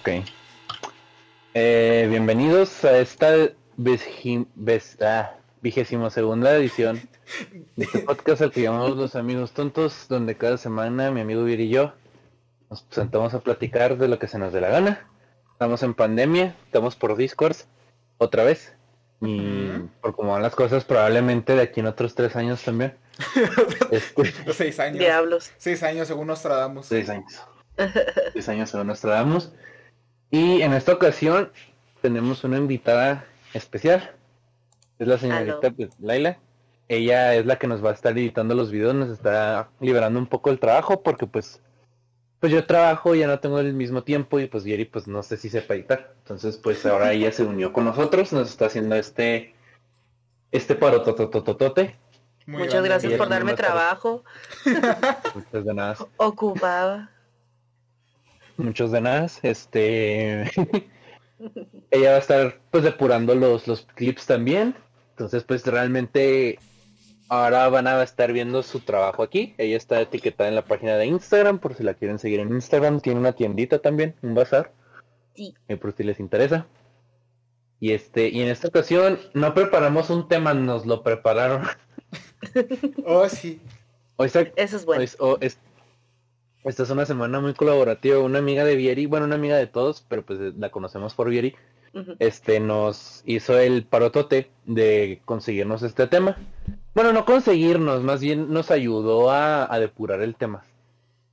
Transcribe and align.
Ok. 0.00 0.08
Eh, 1.52 2.06
bienvenidos 2.08 2.86
a 2.86 2.98
esta 3.00 3.34
ah, 5.02 5.34
vigésimo 5.60 6.08
segunda 6.08 6.56
edición 6.56 7.02
de 7.76 7.84
este 7.84 7.98
podcast 7.98 8.40
al 8.40 8.50
que 8.50 8.62
llamamos 8.62 8.96
Los 8.96 9.14
Amigos 9.14 9.52
Tontos, 9.52 10.06
donde 10.08 10.38
cada 10.38 10.56
semana 10.56 11.10
mi 11.10 11.20
amigo 11.20 11.44
Vir 11.44 11.60
y 11.60 11.68
yo 11.68 11.92
nos 12.70 12.86
sentamos 12.88 13.34
a 13.34 13.40
platicar 13.40 13.98
de 13.98 14.08
lo 14.08 14.18
que 14.18 14.26
se 14.26 14.38
nos 14.38 14.54
dé 14.54 14.62
la 14.62 14.70
gana. 14.70 15.06
Estamos 15.52 15.82
en 15.82 15.92
pandemia, 15.92 16.56
estamos 16.64 16.96
por 16.96 17.14
Discord, 17.14 17.56
otra 18.16 18.44
vez. 18.44 18.74
Y 19.20 19.70
por 20.00 20.16
cómo 20.16 20.32
van 20.32 20.40
las 20.40 20.54
cosas, 20.54 20.86
probablemente 20.86 21.54
de 21.54 21.60
aquí 21.60 21.80
en 21.80 21.86
otros 21.86 22.14
tres 22.14 22.36
años 22.36 22.62
también. 22.62 22.96
Este, 23.90 24.32
seis 24.54 24.80
años. 24.80 24.98
Diablos. 24.98 25.52
Seis 25.58 25.82
años 25.82 26.08
según 26.08 26.28
Nostradamus. 26.28 26.86
Seis 26.86 27.10
años. 27.10 27.38
seis 28.32 28.48
años 28.48 28.70
según 28.70 28.86
Nostradamus. 28.86 29.52
Y 30.30 30.62
en 30.62 30.72
esta 30.72 30.92
ocasión 30.92 31.50
tenemos 32.02 32.44
una 32.44 32.58
invitada 32.58 33.24
especial. 33.52 34.14
Es 34.98 35.08
la 35.08 35.18
señorita 35.18 35.70
pues, 35.70 35.90
Laila. 36.00 36.38
Ella 36.88 37.34
es 37.34 37.46
la 37.46 37.56
que 37.56 37.66
nos 37.66 37.84
va 37.84 37.90
a 37.90 37.94
estar 37.94 38.12
editando 38.12 38.54
los 38.54 38.70
videos, 38.70 38.94
nos 38.94 39.10
está 39.10 39.70
liberando 39.80 40.18
un 40.18 40.26
poco 40.26 40.50
el 40.50 40.58
trabajo 40.58 41.02
porque 41.02 41.26
pues 41.26 41.60
pues 42.40 42.52
yo 42.52 42.64
trabajo, 42.64 43.14
ya 43.14 43.26
no 43.26 43.38
tengo 43.38 43.60
el 43.60 43.74
mismo 43.74 44.02
tiempo 44.02 44.40
y 44.40 44.46
pues 44.46 44.64
Yeri 44.64 44.86
pues 44.86 45.06
no 45.06 45.22
sé 45.22 45.36
si 45.36 45.50
sepa 45.50 45.74
editar. 45.74 46.14
Entonces 46.18 46.56
pues 46.56 46.84
ahora 46.86 47.12
ella 47.12 47.30
se 47.32 47.44
unió 47.44 47.72
con 47.72 47.84
nosotros, 47.84 48.32
nos 48.32 48.50
está 48.50 48.66
haciendo 48.66 48.96
este 48.96 49.54
este 50.50 50.74
paro 50.74 51.02
totototote. 51.02 51.96
Muchas 52.46 52.82
gracias 52.82 53.12
por 53.14 53.28
darme 53.28 53.54
trabajo. 53.54 54.24
Muchas 55.34 55.64
de 55.64 55.74
nada. 55.74 55.96
Ocupada. 56.16 57.10
Muchos 58.60 58.92
de 58.92 59.00
nada. 59.00 59.26
Este 59.42 60.42
ella 61.90 62.10
va 62.10 62.16
a 62.16 62.20
estar 62.20 62.60
pues 62.70 62.84
depurando 62.84 63.34
los, 63.34 63.66
los 63.66 63.86
clips 63.94 64.26
también. 64.26 64.74
Entonces 65.10 65.44
pues 65.44 65.66
realmente 65.66 66.58
Ahora 67.32 67.68
van 67.68 67.86
a 67.86 68.02
estar 68.02 68.32
viendo 68.32 68.60
su 68.64 68.80
trabajo 68.80 69.22
aquí. 69.22 69.54
Ella 69.56 69.76
está 69.76 70.00
etiquetada 70.00 70.48
en 70.48 70.56
la 70.56 70.64
página 70.64 70.96
de 70.96 71.06
Instagram, 71.06 71.60
por 71.60 71.76
si 71.76 71.84
la 71.84 71.94
quieren 71.94 72.18
seguir 72.18 72.40
en 72.40 72.48
Instagram. 72.48 73.00
Tiene 73.00 73.20
una 73.20 73.34
tiendita 73.34 73.78
también, 73.78 74.16
un 74.20 74.34
bazar. 74.34 74.72
Sí. 75.36 75.54
Y 75.68 75.76
por 75.76 75.94
si 75.94 76.02
les 76.02 76.18
interesa. 76.18 76.66
Y 77.78 77.92
este, 77.92 78.30
y 78.30 78.42
en 78.42 78.48
esta 78.48 78.66
ocasión 78.66 79.20
no 79.32 79.54
preparamos 79.54 80.10
un 80.10 80.26
tema, 80.26 80.54
nos 80.54 80.86
lo 80.86 81.04
prepararon. 81.04 81.62
oh, 83.06 83.28
sí. 83.28 83.60
Eso 84.56 84.76
es 84.76 84.84
bueno. 84.84 85.04
Esta 86.64 86.82
es 86.82 86.90
una 86.90 87.06
semana 87.06 87.40
muy 87.40 87.54
colaborativa. 87.54 88.18
Una 88.18 88.38
amiga 88.38 88.64
de 88.64 88.76
Vieri, 88.76 89.06
bueno, 89.06 89.26
una 89.26 89.36
amiga 89.36 89.56
de 89.56 89.66
todos, 89.66 90.04
pero 90.08 90.24
pues 90.24 90.38
la 90.56 90.70
conocemos 90.70 91.14
por 91.14 91.30
Vieri. 91.30 91.54
Este 92.20 92.60
nos 92.60 93.22
hizo 93.26 93.58
el 93.58 93.84
parotote 93.84 94.50
de 94.64 95.20
conseguirnos 95.24 95.82
este 95.82 96.06
tema. 96.06 96.36
Bueno, 96.94 97.12
no 97.12 97.24
conseguirnos, 97.24 98.02
más 98.02 98.20
bien 98.20 98.52
nos 98.52 98.70
ayudó 98.70 99.30
a, 99.30 99.78
depurar 99.80 100.22
el 100.22 100.36
tema. 100.36 100.62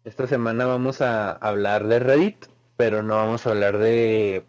Esta 0.03 0.25
semana 0.25 0.65
vamos 0.65 1.01
a 1.01 1.31
hablar 1.31 1.87
de 1.87 1.99
Reddit, 1.99 2.45
pero 2.75 3.03
no 3.03 3.15
vamos 3.15 3.45
a 3.45 3.51
hablar 3.51 3.77
de 3.77 4.45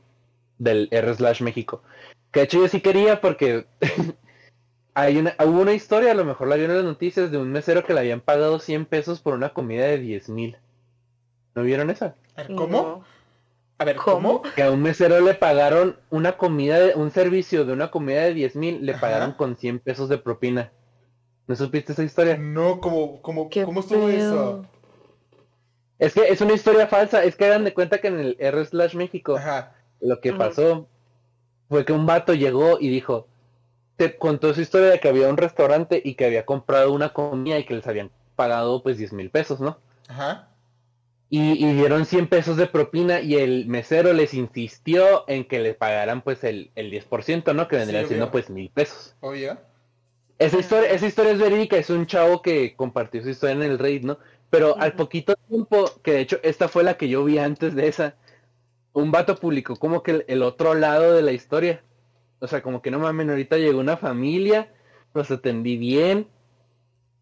del 0.59 0.89
R 0.91 1.15
slash 1.15 1.43
México. 1.43 1.83
Que 2.31 2.41
de 2.41 2.45
hecho 2.45 2.61
yo 2.61 2.69
sí 2.69 2.81
quería 2.81 3.21
porque 3.21 3.67
hay 4.95 5.19
una, 5.19 5.35
hubo 5.45 5.61
una 5.61 5.75
historia, 5.75 6.13
a 6.13 6.15
lo 6.15 6.25
mejor 6.25 6.49
la 6.49 6.57
vieron 6.57 6.77
en 6.77 6.83
las 6.83 6.93
noticias, 6.93 7.31
de 7.31 7.39
un 7.39 7.53
mesero 7.53 7.85
que 7.85 7.93
le 7.93 8.01
habían 8.01 8.21
pagado 8.21 8.59
100 8.59 8.87
pesos 8.87 9.21
por 9.21 9.35
una 9.35 9.51
comida 9.51 9.85
de 9.87 9.99
10 9.99 10.29
mil. 10.31 10.57
¿No 11.59 11.65
vieron 11.65 11.91
esa? 11.91 12.15
¿Cómo? 12.55 13.03
A 13.79 13.85
ver, 13.85 13.97
¿cómo? 13.97 14.43
Que 14.55 14.63
a 14.63 14.71
un 14.71 14.81
mesero 14.81 15.21
le 15.21 15.35
pagaron 15.35 15.99
una 16.09 16.37
comida, 16.37 16.79
de, 16.79 16.95
un 16.95 17.11
servicio 17.11 17.65
de 17.65 17.73
una 17.73 17.91
comida 17.91 18.23
de 18.23 18.35
10 18.35 18.55
mil, 18.55 18.87
le 18.87 18.95
pagaron 18.95 19.33
con 19.33 19.57
100 19.57 19.81
pesos 19.81 20.09
de 20.09 20.19
propina. 20.19 20.71
¿No 21.49 21.57
supiste 21.57 21.95
esa 21.95 22.05
historia? 22.05 22.37
No, 22.37 22.81
¿cómo, 22.81 23.21
cómo, 23.23 23.51
cómo 23.51 23.81
estuvo 23.81 24.09
eso? 24.09 24.67
Es 25.99 26.15
que 26.15 26.29
es 26.29 26.41
una 26.41 26.53
historia 26.53 26.87
falsa, 26.87 27.25
es 27.25 27.35
que 27.35 27.47
hagan 27.47 27.65
de 27.65 27.75
cuenta 27.75 27.99
que 27.99 28.07
en 28.07 28.21
el 28.21 28.37
R 28.39 28.65
slash 28.65 28.95
México 28.95 29.37
lo 30.01 30.21
que 30.21 30.33
pasó 30.35 30.87
fue 31.69 31.85
que 31.85 31.93
un 31.93 32.07
vato 32.07 32.35
llegó 32.35 32.79
y 32.79 32.89
dijo, 32.89 33.27
te 33.97 34.17
contó 34.17 34.55
su 34.55 34.61
historia 34.61 34.91
de 34.91 35.01
que 35.01 35.09
había 35.09 35.29
un 35.29 35.37
restaurante 35.37 36.01
y 36.05 36.15
que 36.15 36.25
había 36.25 36.47
comprado 36.47 36.93
una 36.93 37.13
comida 37.13 37.59
y 37.59 37.65
que 37.65 37.75
les 37.75 37.87
habían 37.89 38.13
pagado 38.37 38.81
pues 38.81 38.97
10 38.97 39.13
mil 39.13 39.31
pesos, 39.31 39.59
¿no? 39.59 39.79
Ajá. 40.07 40.51
Y, 41.31 41.63
y, 41.63 41.75
dieron 41.75 42.07
100 42.07 42.29
pesos 42.29 42.57
de 42.57 42.67
propina 42.67 43.21
y 43.21 43.35
el 43.35 43.67
mesero 43.67 44.15
les 44.15 44.33
insistió 44.33 45.29
en 45.29 45.45
que 45.45 45.59
le 45.59 45.75
pagaran 45.75 46.23
pues 46.23 46.43
el, 46.43 46.71
el 46.75 46.91
10%, 46.91 47.55
¿no? 47.55 47.69
Que 47.69 47.77
vendría 47.77 48.07
siendo 48.07 48.31
pues 48.31 48.49
mil 48.49 48.71
pesos. 48.71 49.15
Oye. 49.21 49.55
Esa 50.39 50.59
historia, 50.59 50.91
esa 50.91 51.07
historia 51.07 51.33
es 51.33 51.39
verídica, 51.39 51.77
es 51.77 51.91
un 51.91 52.07
chavo 52.07 52.41
que 52.41 52.75
compartió 52.77 53.23
su 53.23 53.29
historia 53.29 53.57
en 53.57 53.63
el 53.63 53.79
Reddit, 53.79 54.05
¿no? 54.05 54.19
Pero 54.51 54.79
al 54.79 54.95
poquito 54.95 55.35
tiempo, 55.49 55.91
que 56.03 56.13
de 56.13 56.21
hecho 56.21 56.39
esta 56.43 56.69
fue 56.69 56.83
la 56.83 56.97
que 56.97 57.09
yo 57.09 57.25
vi 57.25 57.39
antes 57.39 57.75
de 57.75 57.89
esa, 57.89 58.15
un 58.93 59.11
vato 59.11 59.37
publicó 59.37 59.77
como 59.77 60.03
que 60.03 60.25
el, 60.27 60.43
otro 60.43 60.75
lado 60.75 61.15
de 61.15 61.23
la 61.23 61.33
historia. 61.33 61.83
O 62.41 62.47
sea, 62.47 62.63
como 62.63 62.83
que 62.83 62.91
no 62.91 62.99
mames, 62.99 63.29
ahorita 63.29 63.59
llegó 63.59 63.81
una 63.81 63.97
familia, 63.97 64.73
los 65.13 65.31
atendí 65.31 65.77
bien, 65.77 66.29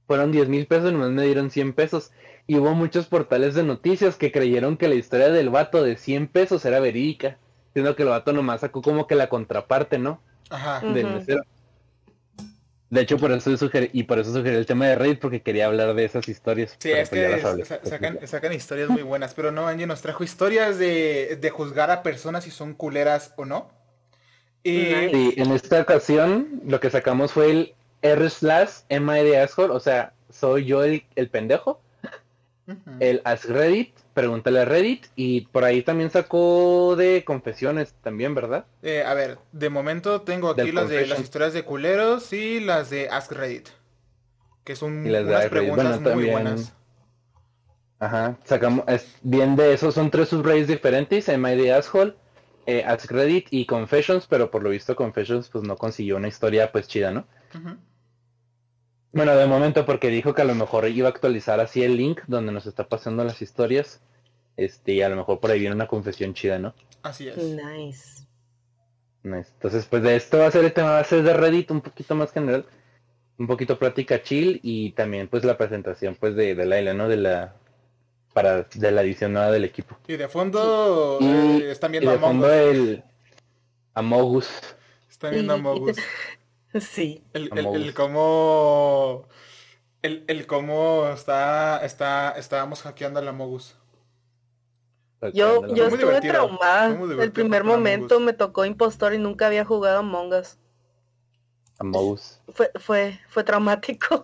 fueron 0.06 0.32
10 0.32 0.48
mil 0.48 0.66
pesos, 0.66 0.92
nomás 0.92 1.10
me 1.10 1.24
dieron 1.24 1.50
100 1.50 1.72
pesos. 1.72 2.12
Y 2.46 2.56
hubo 2.56 2.74
muchos 2.74 3.06
portales 3.06 3.54
de 3.54 3.64
noticias 3.64 4.16
que 4.16 4.30
creyeron 4.30 4.76
que 4.76 4.88
la 4.88 4.94
historia 4.94 5.30
del 5.30 5.50
vato 5.50 5.82
de 5.82 5.96
100 5.96 6.28
pesos 6.28 6.64
era 6.64 6.78
verídica, 6.78 7.38
siendo 7.72 7.96
que 7.96 8.04
el 8.04 8.10
vato 8.10 8.32
nomás 8.32 8.60
sacó 8.60 8.82
como 8.82 9.06
que 9.06 9.16
la 9.16 9.28
contraparte, 9.28 9.98
¿no? 9.98 10.20
Ajá. 10.50 10.80
Del 10.86 11.08
mesero. 11.08 11.42
De 12.88 13.00
hecho, 13.00 13.18
por 13.18 13.32
eso 13.32 13.56
sugerí, 13.56 13.90
y 13.92 14.04
por 14.04 14.20
eso 14.20 14.32
sugerí 14.32 14.56
el 14.56 14.64
tema 14.64 14.86
de 14.86 14.94
Reddit, 14.94 15.18
porque 15.18 15.42
quería 15.42 15.66
hablar 15.66 15.92
de 15.94 16.04
esas 16.04 16.28
historias. 16.28 16.76
Sí, 16.78 16.92
es 16.92 17.08
pues 17.08 17.20
que 17.20 18.26
sacan, 18.26 18.52
historias 18.52 18.88
muy 18.88 19.02
buenas, 19.02 19.34
pero 19.34 19.50
no, 19.50 19.66
Angie 19.66 19.88
nos 19.88 20.02
trajo 20.02 20.22
historias 20.22 20.78
de, 20.78 21.36
de 21.40 21.50
juzgar 21.50 21.90
a 21.90 22.04
personas 22.04 22.44
si 22.44 22.52
son 22.52 22.74
culeras 22.74 23.34
o 23.36 23.44
no. 23.44 23.70
Y... 24.62 24.84
Sí, 24.86 25.34
en 25.36 25.50
esta 25.50 25.80
ocasión 25.80 26.60
lo 26.64 26.78
que 26.78 26.90
sacamos 26.90 27.32
fue 27.32 27.50
el 27.50 27.74
R 28.12 28.30
slash 28.30 28.82
de 28.88 29.38
asshole, 29.38 29.72
o 29.72 29.80
sea, 29.80 30.12
soy 30.30 30.64
yo 30.64 30.84
el, 30.84 31.04
el 31.14 31.28
pendejo. 31.28 31.80
El 32.98 33.22
Ask 33.24 33.44
Reddit, 33.44 33.94
pregúntale 34.12 34.60
a 34.60 34.64
Reddit 34.64 35.06
y 35.14 35.42
por 35.42 35.62
ahí 35.62 35.82
también 35.82 36.10
sacó 36.10 36.96
de 36.96 37.22
confesiones 37.24 37.94
también, 38.02 38.34
¿verdad? 38.34 38.66
Eh, 38.82 39.04
a 39.06 39.14
ver, 39.14 39.38
de 39.52 39.70
momento 39.70 40.22
tengo 40.22 40.50
aquí 40.50 40.72
las 40.72 40.88
de 40.88 41.06
las 41.06 41.20
historias 41.20 41.52
de 41.52 41.64
culeros 41.64 42.32
y 42.32 42.58
las 42.58 42.90
de 42.90 43.08
Ask 43.08 43.30
Reddit, 43.30 43.68
que 44.64 44.74
son 44.74 45.06
unas 45.06 45.46
preguntas 45.46 46.00
muy 46.00 46.28
buenas. 46.28 46.72
Ajá, 47.98 48.36
sacamos, 48.44 48.84
es, 48.88 49.16
bien 49.22 49.56
de 49.56 49.72
eso, 49.72 49.92
son 49.92 50.10
tres 50.10 50.28
subreddits 50.28 50.68
diferentes, 50.68 51.28
MID 51.28 51.70
Asshole, 51.70 52.14
eh, 52.66 52.84
Ask 52.84 53.10
Reddit 53.10 53.46
y 53.50 53.64
Confessions, 53.64 54.26
pero 54.26 54.50
por 54.50 54.62
lo 54.62 54.70
visto 54.70 54.96
Confessions 54.96 55.48
pues 55.48 55.64
no 55.64 55.76
consiguió 55.76 56.16
una 56.16 56.28
historia 56.28 56.72
pues 56.72 56.88
chida, 56.88 57.10
¿no? 57.12 57.26
Bueno, 59.16 59.34
de 59.34 59.46
momento 59.46 59.86
porque 59.86 60.08
dijo 60.08 60.34
que 60.34 60.42
a 60.42 60.44
lo 60.44 60.54
mejor 60.54 60.86
iba 60.88 61.08
a 61.08 61.10
actualizar 61.10 61.58
así 61.58 61.82
el 61.82 61.96
link 61.96 62.20
donde 62.26 62.52
nos 62.52 62.66
está 62.66 62.86
pasando 62.86 63.24
las 63.24 63.40
historias. 63.40 64.02
Este, 64.58 64.92
y 64.92 65.00
a 65.00 65.08
lo 65.08 65.16
mejor 65.16 65.40
por 65.40 65.50
ahí 65.50 65.58
viene 65.58 65.74
una 65.74 65.86
confesión 65.86 66.34
chida, 66.34 66.58
¿no? 66.58 66.74
Así 67.02 67.26
es. 67.26 67.38
Nice. 67.38 68.26
Nice. 69.22 69.50
Entonces, 69.54 69.86
pues 69.86 70.02
de 70.02 70.16
esto 70.16 70.38
va 70.38 70.48
a 70.48 70.50
ser 70.50 70.66
el 70.66 70.72
tema, 70.74 70.90
va 70.90 70.98
a 70.98 71.04
ser 71.04 71.22
de 71.22 71.32
Reddit 71.32 71.70
un 71.70 71.80
poquito 71.80 72.14
más 72.14 72.30
general. 72.30 72.66
Un 73.38 73.46
poquito 73.46 73.78
plática 73.78 74.22
chill 74.22 74.60
y 74.62 74.92
también 74.92 75.28
pues 75.28 75.44
la 75.44 75.56
presentación 75.56 76.14
pues 76.14 76.36
de, 76.36 76.54
de 76.54 76.66
Laila, 76.66 76.92
¿no? 76.92 77.08
De 77.08 77.16
la 77.16 77.54
para 78.34 78.64
de 78.64 78.90
la 78.90 79.00
edición 79.00 79.32
nueva 79.32 79.50
del 79.50 79.64
equipo. 79.64 79.96
Y 80.06 80.16
de 80.18 80.28
fondo 80.28 81.18
eh, 81.22 81.70
están 81.70 81.90
viendo 81.90 82.10
y 82.10 82.12
de 82.12 82.20
fondo 82.20 82.52
el 82.52 83.02
Amogus. 83.94 84.50
Están 85.08 85.32
viendo 85.32 85.54
Amogus. 85.54 85.96
Sí. 86.80 87.24
El, 87.32 87.50
el, 87.56 87.66
el 87.66 87.94
cómo. 87.94 89.28
El, 90.02 90.24
el 90.28 90.46
cómo 90.46 91.08
está, 91.08 91.84
está, 91.84 92.32
estábamos 92.32 92.82
hackeando 92.82 93.18
a 93.20 93.22
la 93.22 93.32
Mogus. 93.32 93.76
Yo, 95.32 95.66
yo 95.74 95.86
estuve 95.86 96.20
traumada. 96.20 96.96
El 97.22 97.32
primer 97.32 97.64
momento 97.64 98.20
me 98.20 98.32
tocó 98.32 98.64
impostor 98.64 99.14
y 99.14 99.18
nunca 99.18 99.46
había 99.46 99.64
jugado 99.64 100.00
Among 100.00 100.32
Us. 100.34 100.58
Us. 101.80 102.40
Fue, 102.52 102.70
fue, 102.78 103.20
fue 103.28 103.44
traumático. 103.44 104.22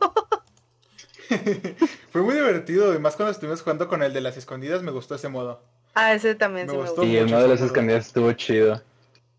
fue 2.10 2.22
muy 2.22 2.34
divertido, 2.34 2.90
además 2.90 3.16
cuando 3.16 3.32
estuvimos 3.32 3.62
jugando 3.62 3.88
con 3.88 4.02
el 4.02 4.12
de 4.12 4.20
las 4.20 4.37
escondidas 4.37 4.82
me 4.82 4.90
gustó 4.90 5.14
ese 5.14 5.28
modo. 5.28 5.62
Ah, 5.94 6.14
ese 6.14 6.34
también 6.34 6.66
me 6.66 6.75
gustó. 6.75 7.05
Y 7.05 7.16
el 7.16 7.28
modo 7.28 7.43
de 7.43 7.48
las 7.48 7.60
escondidas 7.60 8.06
estuvo 8.06 8.32
chido. 8.32 8.82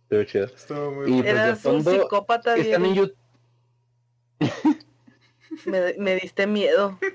Estuvo 0.03 0.23
chido. 0.23 0.45
Estuvo 0.45 0.91
muy 0.91 1.19
y, 1.19 1.23
pues, 1.23 1.65
un 1.65 1.83
psicópata 1.83 2.55
están 2.55 2.85
en 2.85 2.95
YouTube. 2.95 3.17
me, 5.65 5.93
me 5.97 6.15
diste 6.15 6.47
miedo. 6.47 6.99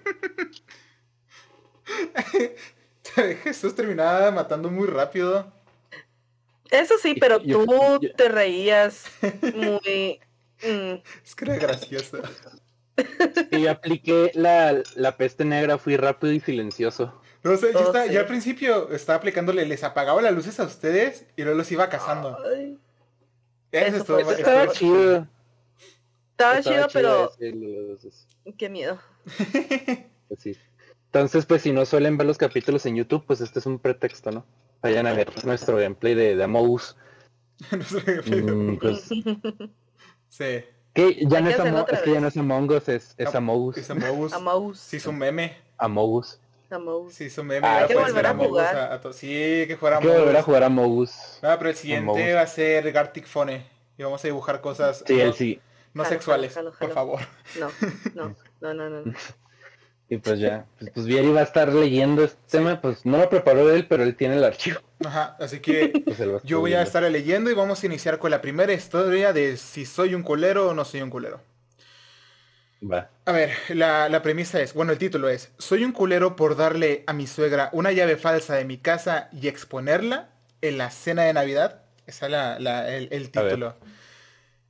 Jesús 3.43 3.75
terminaba 3.75 4.31
matando 4.31 4.71
muy 4.71 4.87
rápido. 4.87 5.53
Eso 6.71 6.95
sí, 7.01 7.15
pero 7.19 7.41
tú 7.41 7.99
te 8.17 8.29
reías 8.29 9.07
muy... 9.55 10.21
Mm. 10.63 11.01
Es 11.25 11.35
que 11.35 11.45
era 11.45 11.57
gracioso. 11.57 12.19
Y 13.51 13.67
apliqué 13.67 14.33
la, 14.35 14.83
la 14.97 15.17
peste 15.17 15.45
negra, 15.45 15.79
fui 15.79 15.97
rápido 15.97 16.33
y 16.33 16.41
silencioso. 16.41 17.21
No 17.43 17.57
sé, 17.57 17.73
yo, 17.73 17.93
oh, 17.93 17.97
al 17.97 18.27
principio 18.27 18.91
estaba 18.91 19.19
aplicándole, 19.19 19.65
les 19.65 19.85
apagaba 19.85 20.21
las 20.21 20.35
luces 20.35 20.59
a 20.59 20.65
ustedes 20.65 21.25
y 21.37 21.43
luego 21.43 21.57
los 21.59 21.71
iba 21.71 21.89
cazando. 21.89 22.37
Eso, 23.71 24.19
estaba 24.19 24.69
chido. 24.69 25.27
Estaba, 26.33 26.63
chido, 26.63 26.87
pero... 26.93 27.33
Qué 28.57 28.69
miedo. 28.69 28.99
Pues 30.29 30.41
sí. 30.41 30.59
Entonces, 31.07 31.47
pues 31.47 31.63
si 31.63 31.73
no 31.73 31.87
suelen 31.87 32.19
ver 32.19 32.27
los 32.27 32.37
capítulos 32.37 32.85
en 32.85 32.97
YouTube, 32.97 33.25
pues 33.27 33.41
este 33.41 33.61
es 33.61 33.65
un 33.65 33.79
pretexto, 33.79 34.31
¿no? 34.31 34.45
Vayan 34.83 35.07
a 35.07 35.15
ver 35.15 35.33
nuestro 35.47 35.79
gameplay 35.79 36.15
de, 36.15 36.37
de 36.37 36.45
Among 36.45 36.79
mm, 37.71 38.77
pues, 38.77 39.09
sí. 40.29 40.65
Que 40.93 41.27
ya 41.27 41.41
no 41.41 41.49
es, 41.49 41.59
es 41.93 42.01
que 42.01 42.13
ya 42.13 42.21
no 42.21 42.29
es 42.29 42.37
Among 42.37 42.71
Us, 42.71 42.89
es, 42.91 43.15
es 43.17 43.35
Among 43.35 43.73
Es 43.75 43.91
Among 43.91 44.67
Us. 44.67 44.79
Sí, 44.79 44.99
es 44.99 45.07
un 45.07 45.17
meme. 45.17 45.57
Among 46.71 47.07
Us. 47.07 47.15
Sí, 47.15 47.25
es 47.25 47.39
un 47.39 47.47
meme. 47.47 47.67
Ah, 47.67 47.85
que 47.87 47.95
volver 47.95 48.27
a 48.27 48.35
jugar. 48.35 49.01
sí, 49.13 49.65
que 49.67 49.77
jugar 49.79 50.01
que 50.01 50.09
volver 50.09 50.37
a 50.37 50.43
jugar 50.43 50.65
Among 50.65 50.99
Us. 50.99 51.39
Ah, 51.43 51.57
pero 51.59 51.71
el 51.71 51.77
siguiente 51.77 52.35
va 52.35 52.43
a 52.43 52.47
ser 52.47 52.91
Gartic 52.93 53.27
Phone. 53.27 53.65
Y 53.97 54.03
vamos 54.03 54.23
a 54.25 54.29
dibujar 54.29 54.61
cosas. 54.61 55.03
Sí, 55.07 55.17
no, 55.17 55.33
sí. 55.33 55.61
No 55.95 56.05
sexuales, 56.05 56.57
por 56.79 56.93
favor. 56.93 57.21
No, 57.59 57.71
no, 58.15 58.37
no, 58.61 58.75
no, 58.75 58.91
no. 58.91 59.15
Y 60.11 60.17
pues 60.17 60.41
ya, 60.41 60.65
pues, 60.79 60.91
pues 60.95 61.05
Vieri 61.05 61.31
va 61.31 61.41
a 61.41 61.45
estar 61.45 61.71
leyendo 61.71 62.25
este 62.25 62.39
tema, 62.49 62.81
pues 62.81 63.05
no 63.05 63.19
lo 63.19 63.29
preparó 63.29 63.71
él, 63.71 63.87
pero 63.87 64.05
él 64.05 64.17
tiene 64.17 64.37
el 64.37 64.45
archivo. 64.45 64.81
Ajá, 65.05 65.37
así 65.39 65.61
que 65.61 65.89
pues 66.05 66.19
yo 66.45 66.61
voy 66.61 66.73
a 66.73 66.83
estar 66.83 67.03
leyendo 67.03 67.51
y 67.51 67.55
vamos 67.55 67.83
a 67.83 67.87
iniciar 67.87 68.19
con 68.19 68.31
la 68.31 68.41
primera 68.41 68.73
historia 68.73 69.35
de 69.35 69.59
si 69.59 69.85
soy 69.85 70.15
un 70.15 70.23
culero 70.23 70.69
o 70.69 70.75
no 70.75 70.87
soy 70.87 71.03
un 71.03 71.11
culero. 71.11 71.43
Va. 72.81 73.11
A 73.25 73.33
ver, 73.33 73.51
la, 73.71 74.09
la, 74.09 74.23
premisa 74.23 74.61
es, 74.61 74.73
bueno, 74.73 74.93
el 74.93 74.99
título 74.99 75.29
es, 75.29 75.51
soy 75.59 75.85
un 75.85 75.93
culero 75.93 76.37
por 76.37 76.57
darle 76.57 77.03
a 77.07 77.13
mi 77.13 77.27
suegra 77.27 77.71
una 77.73 77.91
llave 77.91 78.17
falsa 78.17 78.55
de 78.55 78.65
mi 78.65 78.79
casa 78.79 79.29
y 79.33 79.49
exponerla 79.49 80.31
en 80.63 80.79
la 80.79 80.91
cena 80.91 81.25
de 81.25 81.33
Navidad. 81.33 81.83
Esa 82.07 82.27
es 82.27 82.33
la, 82.33 82.59
la, 82.59 82.89
el, 82.95 83.09
el, 83.11 83.31
título. 83.31 83.75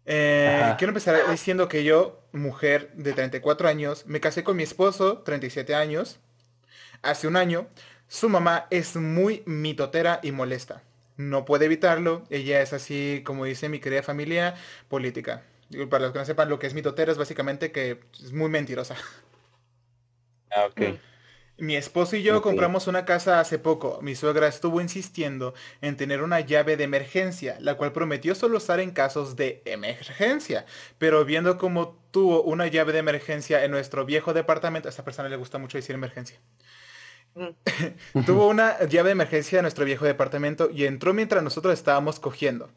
Eh, 0.06 0.75
quiero 0.78 0.90
empezar 0.90 1.16
diciendo 1.31 1.69
que 1.69 1.84
yo, 1.84 2.22
mujer 2.32 2.90
de 2.94 3.12
34 3.12 3.69
años, 3.69 4.06
me 4.06 4.20
casé 4.20 4.43
con 4.43 4.56
mi 4.56 4.62
esposo, 4.62 5.19
37 5.19 5.75
años, 5.75 6.19
hace 7.02 7.28
un 7.28 7.37
año. 7.37 7.69
Su 8.08 8.31
mamá 8.31 8.66
es 8.70 8.96
muy 8.96 9.43
mitotera 9.44 10.20
y 10.22 10.32
molesta. 10.32 10.82
No 11.19 11.44
puede 11.44 11.66
evitarlo. 11.66 12.25
Ella 12.31 12.62
es 12.62 12.72
así, 12.72 13.22
como 13.25 13.44
dice 13.44 13.69
mi 13.69 13.81
querida 13.81 14.02
familia, 14.02 14.55
política. 14.88 15.43
Para 15.91 16.05
los 16.05 16.12
que 16.12 16.19
no 16.19 16.25
sepan 16.25 16.49
lo 16.49 16.59
que 16.59 16.67
es 16.67 16.75
mitotera, 16.75 17.12
es 17.12 17.19
básicamente 17.19 17.73
que 17.73 18.00
es 18.23 18.32
muy 18.32 18.49
mentirosa. 18.49 18.97
Ah, 20.50 20.67
ok. 20.67 20.81
Mm. 20.81 20.94
Mi 21.61 21.75
esposo 21.75 22.15
y 22.15 22.23
yo 22.23 22.41
compramos 22.41 22.87
una 22.87 23.05
casa 23.05 23.41
hace 23.41 23.59
poco. 23.59 23.99
Mi 24.00 24.15
suegra 24.15 24.47
estuvo 24.47 24.81
insistiendo 24.81 25.55
en 25.81 25.97
tener 25.97 26.23
una 26.23 26.38
llave 26.38 26.76
de 26.76 26.85
emergencia, 26.85 27.56
la 27.59 27.75
cual 27.75 27.93
prometió 27.93 28.37
solo 28.37 28.59
usar 28.59 28.79
en 28.79 28.93
casos 28.93 29.35
de 29.35 29.61
emergencia. 29.65 30.67
Pero 30.99 31.25
viendo 31.25 31.59
cómo 31.59 31.99
tuvo 32.12 32.43
una 32.43 32.69
llave 32.69 32.93
de 32.93 33.00
emergencia 33.00 33.65
en 33.65 33.73
nuestro 33.73 34.05
viejo 34.05 34.35
departamento, 34.35 34.88
a 34.88 34.91
esta 34.91 35.05
persona 35.05 35.29
le 35.29 35.35
gusta 35.35 35.59
mucho 35.59 35.79
decir 35.79 35.97
emergencia. 35.97 36.38
Mm. 37.35 38.23
tuvo 38.25 38.47
una 38.47 38.79
llave 38.87 39.09
de 39.09 39.12
emergencia 39.12 39.59
en 39.59 39.62
nuestro 39.62 39.85
viejo 39.85 40.05
departamento 40.05 40.70
y 40.70 40.85
entró 40.85 41.12
mientras 41.12 41.43
nosotros 41.43 41.75
estábamos 41.75 42.20
cogiendo. 42.20 42.70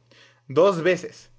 Dos 0.47 0.81
veces. 0.81 1.29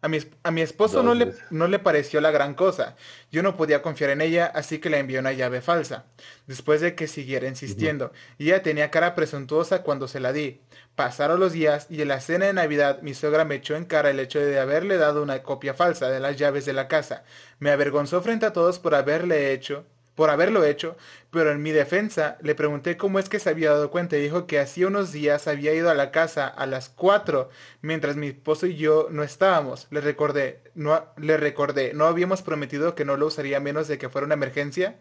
A 0.00 0.08
mi, 0.08 0.18
a 0.44 0.50
mi 0.52 0.60
esposo 0.60 1.02
no 1.02 1.14
le, 1.14 1.32
no 1.50 1.66
le, 1.66 1.80
pareció 1.80 2.20
la 2.20 2.30
gran 2.30 2.54
cosa. 2.54 2.96
Yo 3.32 3.42
no 3.42 3.56
podía 3.56 3.82
confiar 3.82 4.10
en 4.10 4.20
ella, 4.20 4.46
así 4.46 4.78
que 4.78 4.90
le 4.90 4.98
envió 4.98 5.18
una 5.18 5.32
llave 5.32 5.60
falsa, 5.60 6.04
después 6.46 6.80
de 6.80 6.94
que 6.94 7.08
siguiera 7.08 7.48
insistiendo. 7.48 8.12
Y 8.38 8.46
ella 8.46 8.62
tenía 8.62 8.92
cara 8.92 9.16
presuntuosa 9.16 9.82
cuando 9.82 10.06
se 10.06 10.20
la 10.20 10.32
di. 10.32 10.60
Pasaron 10.94 11.40
los 11.40 11.52
días 11.52 11.86
y 11.90 12.00
en 12.02 12.08
la 12.08 12.20
cena 12.20 12.46
de 12.46 12.52
Navidad 12.52 13.02
mi 13.02 13.14
suegra 13.14 13.44
me 13.44 13.56
echó 13.56 13.74
en 13.74 13.86
cara 13.86 14.10
el 14.10 14.20
hecho 14.20 14.38
de 14.38 14.58
haberle 14.58 14.98
dado 14.98 15.22
una 15.22 15.42
copia 15.42 15.74
falsa 15.74 16.08
de 16.08 16.20
las 16.20 16.36
llaves 16.36 16.64
de 16.64 16.72
la 16.72 16.86
casa. 16.88 17.24
Me 17.58 17.70
avergonzó 17.70 18.22
frente 18.22 18.46
a 18.46 18.52
todos 18.52 18.78
por 18.78 18.94
haberle 18.94 19.52
hecho 19.52 19.84
por 20.18 20.30
haberlo 20.30 20.64
hecho, 20.64 20.96
pero 21.30 21.52
en 21.52 21.62
mi 21.62 21.70
defensa 21.70 22.38
le 22.40 22.56
pregunté 22.56 22.96
cómo 22.96 23.20
es 23.20 23.28
que 23.28 23.38
se 23.38 23.50
había 23.50 23.70
dado 23.70 23.92
cuenta 23.92 24.16
y 24.16 24.20
dijo 24.20 24.48
que 24.48 24.58
hacía 24.58 24.88
unos 24.88 25.12
días 25.12 25.46
había 25.46 25.72
ido 25.72 25.90
a 25.90 25.94
la 25.94 26.10
casa 26.10 26.48
a 26.48 26.66
las 26.66 26.88
cuatro 26.88 27.50
mientras 27.82 28.16
mi 28.16 28.26
esposo 28.26 28.66
y 28.66 28.74
yo 28.74 29.06
no 29.12 29.22
estábamos. 29.22 29.86
Le 29.92 30.00
recordé, 30.00 30.60
no, 30.74 31.06
le 31.18 31.36
recordé, 31.36 31.92
no 31.94 32.06
habíamos 32.06 32.42
prometido 32.42 32.96
que 32.96 33.04
no 33.04 33.16
lo 33.16 33.26
usaría 33.26 33.60
menos 33.60 33.86
de 33.86 33.96
que 33.96 34.08
fuera 34.08 34.24
una 34.24 34.34
emergencia. 34.34 34.98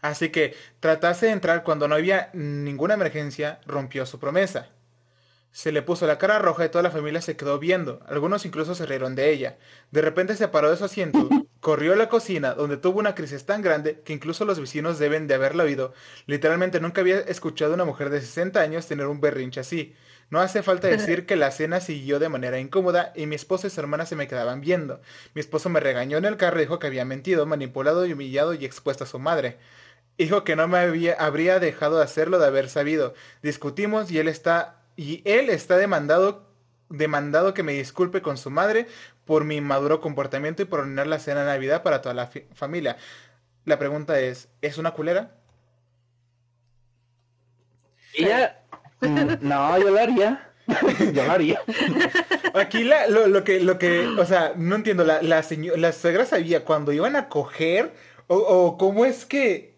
Así 0.00 0.30
que 0.30 0.56
tratase 0.80 1.26
de 1.26 1.32
entrar 1.32 1.62
cuando 1.62 1.86
no 1.86 1.94
había 1.94 2.30
ninguna 2.32 2.94
emergencia, 2.94 3.60
rompió 3.64 4.06
su 4.06 4.18
promesa. 4.18 4.70
Se 5.52 5.70
le 5.70 5.82
puso 5.82 6.08
la 6.08 6.18
cara 6.18 6.40
roja 6.40 6.64
y 6.64 6.68
toda 6.68 6.82
la 6.82 6.90
familia 6.90 7.20
se 7.20 7.36
quedó 7.36 7.60
viendo. 7.60 8.00
Algunos 8.08 8.44
incluso 8.44 8.74
se 8.74 8.86
rieron 8.86 9.14
de 9.14 9.30
ella. 9.30 9.56
De 9.92 10.02
repente 10.02 10.34
se 10.34 10.48
paró 10.48 10.68
de 10.68 10.76
su 10.76 10.84
asiento, 10.84 11.28
corrió 11.64 11.94
a 11.94 11.96
la 11.96 12.10
cocina, 12.10 12.52
donde 12.52 12.76
tuvo 12.76 12.98
una 12.98 13.14
crisis 13.14 13.46
tan 13.46 13.62
grande 13.62 14.02
que 14.04 14.12
incluso 14.12 14.44
los 14.44 14.60
vecinos 14.60 14.98
deben 14.98 15.26
de 15.26 15.32
haberla 15.32 15.64
oído. 15.64 15.94
Literalmente 16.26 16.78
nunca 16.78 17.00
había 17.00 17.20
escuchado 17.20 17.72
a 17.72 17.74
una 17.76 17.86
mujer 17.86 18.10
de 18.10 18.20
60 18.20 18.60
años 18.60 18.86
tener 18.86 19.06
un 19.06 19.22
berrinche 19.22 19.60
así. 19.60 19.96
No 20.28 20.42
hace 20.42 20.62
falta 20.62 20.88
decir 20.88 21.24
que 21.24 21.36
la 21.36 21.50
cena 21.50 21.80
siguió 21.80 22.18
de 22.18 22.28
manera 22.28 22.60
incómoda 22.60 23.14
y 23.16 23.24
mi 23.24 23.34
esposo 23.34 23.66
y 23.66 23.70
su 23.70 23.80
hermana 23.80 24.04
se 24.04 24.14
me 24.14 24.28
quedaban 24.28 24.60
viendo. 24.60 25.00
Mi 25.32 25.40
esposo 25.40 25.70
me 25.70 25.80
regañó 25.80 26.18
en 26.18 26.26
el 26.26 26.36
carro 26.36 26.58
y 26.58 26.64
dijo 26.64 26.78
que 26.78 26.86
había 26.86 27.06
mentido, 27.06 27.46
manipulado 27.46 28.04
y 28.04 28.12
humillado 28.12 28.52
y 28.52 28.66
expuesto 28.66 29.04
a 29.04 29.06
su 29.06 29.18
madre. 29.18 29.56
Dijo 30.18 30.44
que 30.44 30.56
no 30.56 30.68
me 30.68 30.76
había, 30.76 31.14
habría 31.14 31.60
dejado 31.60 31.96
de 31.96 32.04
hacerlo 32.04 32.38
de 32.38 32.46
haber 32.46 32.68
sabido. 32.68 33.14
Discutimos 33.42 34.10
y 34.10 34.18
él 34.18 34.28
está 34.28 34.82
y 34.96 35.22
él 35.24 35.48
está 35.48 35.78
demandado, 35.78 36.46
demandado 36.90 37.54
que 37.54 37.62
me 37.62 37.72
disculpe 37.72 38.20
con 38.20 38.36
su 38.36 38.50
madre 38.50 38.86
por 39.24 39.44
mi 39.44 39.56
inmaduro 39.56 40.00
comportamiento 40.00 40.62
y 40.62 40.66
por 40.66 40.80
ordenar 40.80 41.06
la 41.06 41.18
cena 41.18 41.40
de 41.40 41.46
Navidad 41.46 41.82
para 41.82 42.02
toda 42.02 42.14
la 42.14 42.30
familia. 42.54 42.96
La 43.64 43.78
pregunta 43.78 44.20
es, 44.20 44.48
¿es 44.60 44.78
una 44.78 44.92
culera? 44.92 45.32
Ella, 48.14 48.62
mm, 49.00 49.30
no, 49.40 49.78
yo 49.78 49.90
lo 49.90 49.98
haría. 49.98 50.50
yo 51.12 51.24
lo 51.24 51.32
haría. 51.32 51.60
Aquí 52.54 52.84
lo, 52.84 53.44
que, 53.44 53.60
lo 53.60 53.78
que, 53.78 54.06
o 54.06 54.24
sea, 54.24 54.52
no 54.56 54.76
entiendo, 54.76 55.04
la, 55.04 55.22
la, 55.22 55.44
la 55.76 55.92
suegra 55.92 56.24
sabía 56.26 56.64
cuando 56.64 56.92
iban 56.92 57.16
a 57.16 57.28
coger, 57.28 57.92
o, 58.26 58.36
o 58.36 58.78
cómo 58.78 59.04
es 59.04 59.24
que 59.24 59.74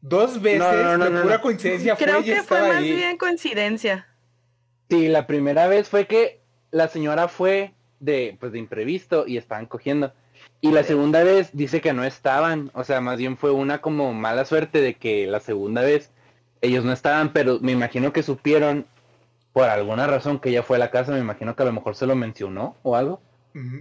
dos 0.00 0.40
veces, 0.40 0.98
de 0.98 1.10
pura 1.22 1.40
coincidencia, 1.40 1.96
Creo 1.96 2.22
que 2.22 2.42
fue 2.42 2.68
más 2.68 2.82
bien 2.82 3.16
coincidencia. 3.16 4.06
Sí, 4.90 5.08
la 5.08 5.26
primera 5.26 5.68
vez 5.68 5.88
fue 5.88 6.06
que 6.06 6.40
la 6.70 6.88
señora 6.88 7.28
fue 7.28 7.74
de, 8.00 8.36
pues, 8.38 8.52
de 8.52 8.58
imprevisto 8.58 9.26
y 9.26 9.36
estaban 9.36 9.66
cogiendo. 9.66 10.12
Y 10.60 10.72
la 10.72 10.82
segunda 10.82 11.22
vez 11.22 11.50
dice 11.52 11.80
que 11.80 11.92
no 11.92 12.04
estaban, 12.04 12.70
o 12.74 12.84
sea, 12.84 13.00
más 13.00 13.18
bien 13.18 13.36
fue 13.36 13.50
una 13.50 13.80
como 13.80 14.12
mala 14.12 14.44
suerte 14.44 14.80
de 14.80 14.94
que 14.94 15.26
la 15.26 15.40
segunda 15.40 15.82
vez 15.82 16.10
ellos 16.60 16.84
no 16.84 16.92
estaban, 16.92 17.32
pero 17.32 17.58
me 17.60 17.72
imagino 17.72 18.12
que 18.12 18.22
supieron 18.22 18.86
por 19.52 19.68
alguna 19.68 20.06
razón 20.06 20.38
que 20.38 20.50
ella 20.50 20.62
fue 20.62 20.76
a 20.76 20.80
la 20.80 20.90
casa, 20.90 21.12
me 21.12 21.18
imagino 21.18 21.54
que 21.54 21.62
a 21.62 21.66
lo 21.66 21.72
mejor 21.72 21.94
se 21.94 22.06
lo 22.06 22.14
mencionó 22.14 22.76
o 22.82 22.96
algo, 22.96 23.20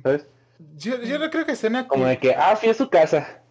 ¿sabes? 0.03 0.27
Yo, 0.75 1.01
yo 1.03 1.19
no 1.19 1.29
creo 1.29 1.45
que 1.45 1.55
sea 1.55 1.87
Como 1.87 2.05
de 2.05 2.17
que, 2.17 2.33
ah, 2.33 2.55
fui 2.55 2.69
a 2.69 2.73
su 2.73 2.89
casa 2.89 3.41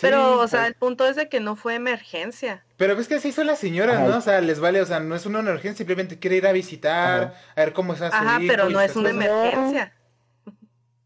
pero, 0.00 0.38
o 0.38 0.48
sea, 0.48 0.60
pues. 0.60 0.68
el 0.68 0.74
punto 0.74 1.06
es 1.06 1.16
de 1.16 1.28
que 1.28 1.40
no 1.40 1.56
fue 1.56 1.74
emergencia. 1.74 2.64
Pero 2.76 2.98
es 2.98 3.08
que 3.08 3.16
así 3.16 3.32
son 3.32 3.46
las 3.46 3.58
señoras, 3.58 4.00
¿no? 4.00 4.18
O 4.18 4.20
sea, 4.20 4.40
les 4.40 4.60
vale, 4.60 4.80
o 4.80 4.86
sea, 4.86 5.00
no 5.00 5.14
es 5.14 5.26
una 5.26 5.40
emergencia, 5.40 5.78
simplemente 5.78 6.18
quiere 6.18 6.36
ir 6.36 6.46
a 6.46 6.52
visitar, 6.52 7.34
a 7.54 7.60
ver 7.60 7.72
cómo 7.72 7.92
está 7.92 8.10
su 8.10 8.16
Ajá, 8.16 8.40
pero 8.46 8.68
no 8.68 8.80
es 8.80 8.96
una 8.96 9.10
emergencia. 9.10 9.94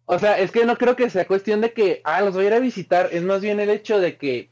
O 0.06 0.18
sea, 0.18 0.38
es 0.38 0.50
que 0.50 0.66
no 0.66 0.76
creo 0.76 0.96
que 0.96 1.08
sea 1.08 1.26
cuestión 1.26 1.62
de 1.62 1.72
que, 1.72 2.02
ah, 2.04 2.20
los 2.20 2.34
voy 2.34 2.44
a 2.44 2.48
ir 2.48 2.52
a 2.52 2.58
visitar, 2.58 3.08
es 3.10 3.22
más 3.22 3.40
bien 3.40 3.58
el 3.58 3.70
hecho 3.70 3.98
de 3.98 4.18
que, 4.18 4.50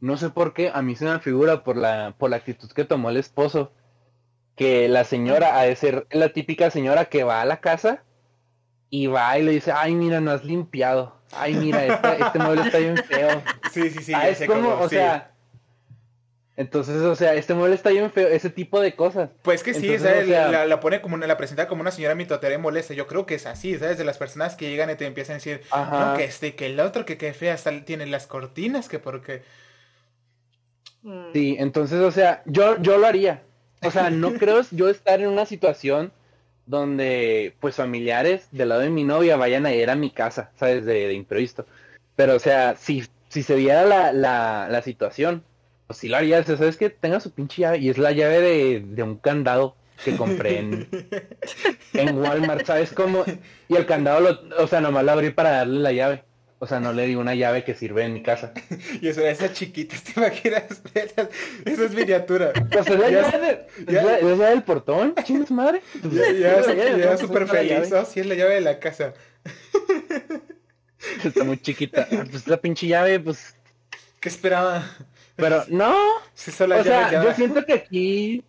no 0.00 0.16
sé 0.16 0.30
por 0.30 0.54
qué, 0.54 0.72
a 0.74 0.82
mí 0.82 0.96
se 0.96 1.04
me 1.04 1.20
figura 1.20 1.62
por 1.62 1.76
la, 1.76 2.16
por 2.18 2.30
la 2.30 2.38
actitud 2.38 2.68
que 2.72 2.84
tomó 2.84 3.10
el 3.10 3.16
esposo, 3.16 3.70
que 4.56 4.88
la 4.88 5.04
señora 5.04 5.60
ha 5.60 5.62
de 5.62 5.76
ser 5.76 6.08
la 6.10 6.30
típica 6.30 6.70
señora 6.70 7.04
que 7.04 7.22
va 7.22 7.42
a 7.42 7.44
la 7.44 7.60
casa 7.60 8.02
y 8.90 9.06
va 9.06 9.38
y 9.38 9.44
le 9.44 9.52
dice, 9.52 9.70
ay, 9.70 9.94
mira, 9.94 10.20
no 10.20 10.32
has 10.32 10.44
limpiado 10.44 11.15
ay, 11.32 11.54
mira, 11.54 11.84
este 12.26 12.38
mueble 12.38 12.62
está 12.62 12.78
bien 12.78 12.96
feo. 12.96 13.42
Sí, 13.72 13.90
sí, 13.90 14.02
sí. 14.02 14.12
Ah, 14.14 14.28
es 14.28 14.44
como, 14.46 14.70
o 14.78 14.88
sea, 14.88 15.30
entonces, 16.56 17.02
o 17.02 17.14
sea, 17.14 17.34
este 17.34 17.52
mueble 17.52 17.74
está 17.74 17.90
bien 17.90 18.10
feo, 18.10 18.28
ese 18.28 18.48
tipo 18.48 18.80
de 18.80 18.94
cosas. 18.94 19.28
Pues 19.42 19.62
que 19.62 19.74
sí, 19.74 19.98
¿sabes? 19.98 20.26
la, 20.26 20.80
pone 20.80 21.02
como 21.02 21.14
una, 21.14 21.26
la 21.26 21.36
presenta 21.36 21.68
como 21.68 21.82
una 21.82 21.90
señora 21.90 22.14
mitotera 22.14 22.54
y 22.54 22.58
molesta. 22.58 22.94
Yo 22.94 23.06
creo 23.06 23.26
que 23.26 23.34
es 23.34 23.44
así, 23.44 23.78
¿sabes? 23.78 23.98
De 23.98 24.04
las 24.04 24.16
personas 24.16 24.54
que 24.54 24.70
llegan 24.70 24.88
y 24.88 24.94
te 24.94 25.04
empiezan 25.06 25.34
a 25.34 25.36
decir, 25.36 25.60
no, 25.70 26.14
que 26.16 26.24
este, 26.24 26.54
que 26.54 26.66
el 26.66 26.80
otro, 26.80 27.04
que 27.04 27.18
qué 27.18 27.34
fea 27.34 27.56
tiene 27.84 28.06
las 28.06 28.26
cortinas, 28.26 28.88
que 28.88 28.98
porque. 28.98 29.42
Mm. 31.02 31.32
Sí, 31.34 31.56
entonces, 31.58 32.00
o 32.00 32.10
sea, 32.10 32.42
yo, 32.46 32.80
yo 32.80 32.96
lo 32.96 33.06
haría. 33.06 33.42
o 33.82 33.90
sea, 33.90 34.08
no 34.08 34.32
creo 34.38 34.62
yo 34.70 34.88
estar 34.88 35.20
en 35.20 35.28
una 35.28 35.44
situación 35.44 36.10
donde 36.66 37.54
pues 37.60 37.76
familiares 37.76 38.48
del 38.50 38.70
lado 38.70 38.82
de 38.82 38.90
mi 38.90 39.04
novia 39.04 39.36
vayan 39.36 39.66
a 39.66 39.72
ir 39.72 39.88
a 39.90 39.96
mi 39.96 40.10
casa, 40.10 40.50
¿sabes? 40.56 40.84
De, 40.84 41.08
de 41.08 41.14
imprevisto. 41.14 41.66
Pero 42.16 42.34
o 42.34 42.38
sea, 42.38 42.76
si, 42.76 43.04
si 43.28 43.42
se 43.42 43.56
diera 43.56 43.84
la, 43.84 44.12
la, 44.12 44.68
la 44.70 44.82
situación, 44.82 45.44
pues 45.86 45.98
sí 45.98 46.08
lo 46.08 46.16
haría, 46.16 46.42
¿sabes? 46.44 46.76
Que 46.76 46.90
tenga 46.90 47.20
su 47.20 47.30
pinche 47.30 47.62
llave 47.62 47.78
y 47.78 47.88
es 47.88 47.98
la 47.98 48.12
llave 48.12 48.40
de, 48.40 48.80
de 48.80 49.02
un 49.02 49.16
candado 49.16 49.76
que 50.04 50.16
compré 50.16 50.58
en, 50.58 50.88
en 51.94 52.18
Walmart, 52.18 52.66
¿sabes 52.66 52.92
cómo? 52.92 53.24
Y 53.68 53.76
el 53.76 53.86
candado, 53.86 54.20
lo, 54.20 54.62
o 54.62 54.66
sea, 54.66 54.80
nomás 54.80 55.04
lo 55.04 55.12
abrí 55.12 55.30
para 55.30 55.50
darle 55.50 55.80
la 55.80 55.92
llave. 55.92 56.24
O 56.58 56.66
sea, 56.66 56.80
no 56.80 56.92
le 56.92 57.06
di 57.06 57.14
una 57.16 57.34
llave 57.34 57.64
que 57.64 57.74
sirve 57.74 58.04
en 58.04 58.14
mi 58.14 58.22
casa. 58.22 58.52
Y 59.00 59.08
eso, 59.08 59.20
esa 59.26 59.52
chiquita, 59.52 59.96
¿te 60.02 60.18
imaginas? 60.18 60.82
Esa, 60.94 61.28
es 61.64 61.94
miniatura. 61.94 62.52
Pues 62.70 62.86
es 62.86 62.98
la 62.98 63.10
llave, 63.10 63.66
del 64.50 64.62
portón, 64.62 65.14
chingas 65.24 65.50
madre. 65.50 65.82
Ya, 66.10 66.32
ya, 66.32 66.96
ya, 66.96 67.16
súper 67.16 67.46
feliz. 67.46 67.92
Sí, 68.08 68.20
es 68.20 68.26
la 68.26 68.34
llave 68.34 68.54
de 68.54 68.60
la 68.62 68.78
casa. 68.78 69.12
Está 71.24 71.44
muy 71.44 71.58
chiquita. 71.58 72.08
Pues 72.30 72.48
la 72.48 72.56
pinche 72.56 72.86
llave, 72.86 73.20
pues... 73.20 73.54
¿Qué 74.20 74.28
esperaba? 74.28 74.84
Pero 75.36 75.64
no. 75.68 75.94
o 75.94 76.34
sea, 76.34 77.22
yo 77.22 77.34
siento 77.34 77.64
que 77.64 77.74
aquí 77.74 78.44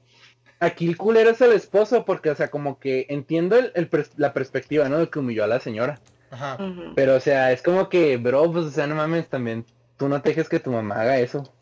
aquí 0.60 0.88
el 0.88 0.98
culero 0.98 1.32
es 1.32 1.42
el 1.42 1.52
esposo 1.52 2.06
porque, 2.06 2.30
o 2.30 2.36
sea, 2.36 2.50
como 2.50 2.80
que 2.80 3.06
entiendo 3.10 3.58
el, 3.58 3.90
la 4.16 4.34
perspectiva, 4.34 4.90
¿no? 4.90 4.98
De 4.98 5.10
que 5.10 5.20
humilló 5.20 5.44
a 5.44 5.48
la 5.48 5.60
señora. 5.60 6.00
Ajá. 6.30 6.58
Pero, 6.96 7.16
o 7.16 7.20
sea, 7.20 7.52
es 7.52 7.62
como 7.62 7.90
que, 7.90 8.18
bro, 8.18 8.52
pues, 8.52 8.66
o 8.66 8.72
sea, 8.72 8.88
no 8.88 8.96
mames, 8.96 9.30
también, 9.30 9.66
tú 9.98 10.10
no 10.10 10.22
te 10.22 10.30
dejes 10.30 10.50
que 10.50 10.60
tu 10.60 10.72
mamá 10.72 11.02
haga 11.02 11.20
eso. 11.20 11.54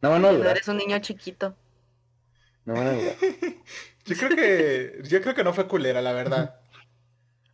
No 0.00 0.10
van 0.10 0.24
a 0.24 0.30
eres 0.30 0.68
un 0.68 0.78
niño 0.78 0.98
chiquito. 0.98 1.54
No 2.64 2.74
van 2.74 2.88
a 2.88 2.92
dudar. 2.92 3.14
yo 4.04 4.16
creo 4.16 4.36
que, 4.36 5.02
yo 5.08 5.22
creo 5.22 5.34
que 5.34 5.44
no 5.44 5.52
fue 5.52 5.68
culera, 5.68 6.02
la 6.02 6.12
verdad. 6.12 6.56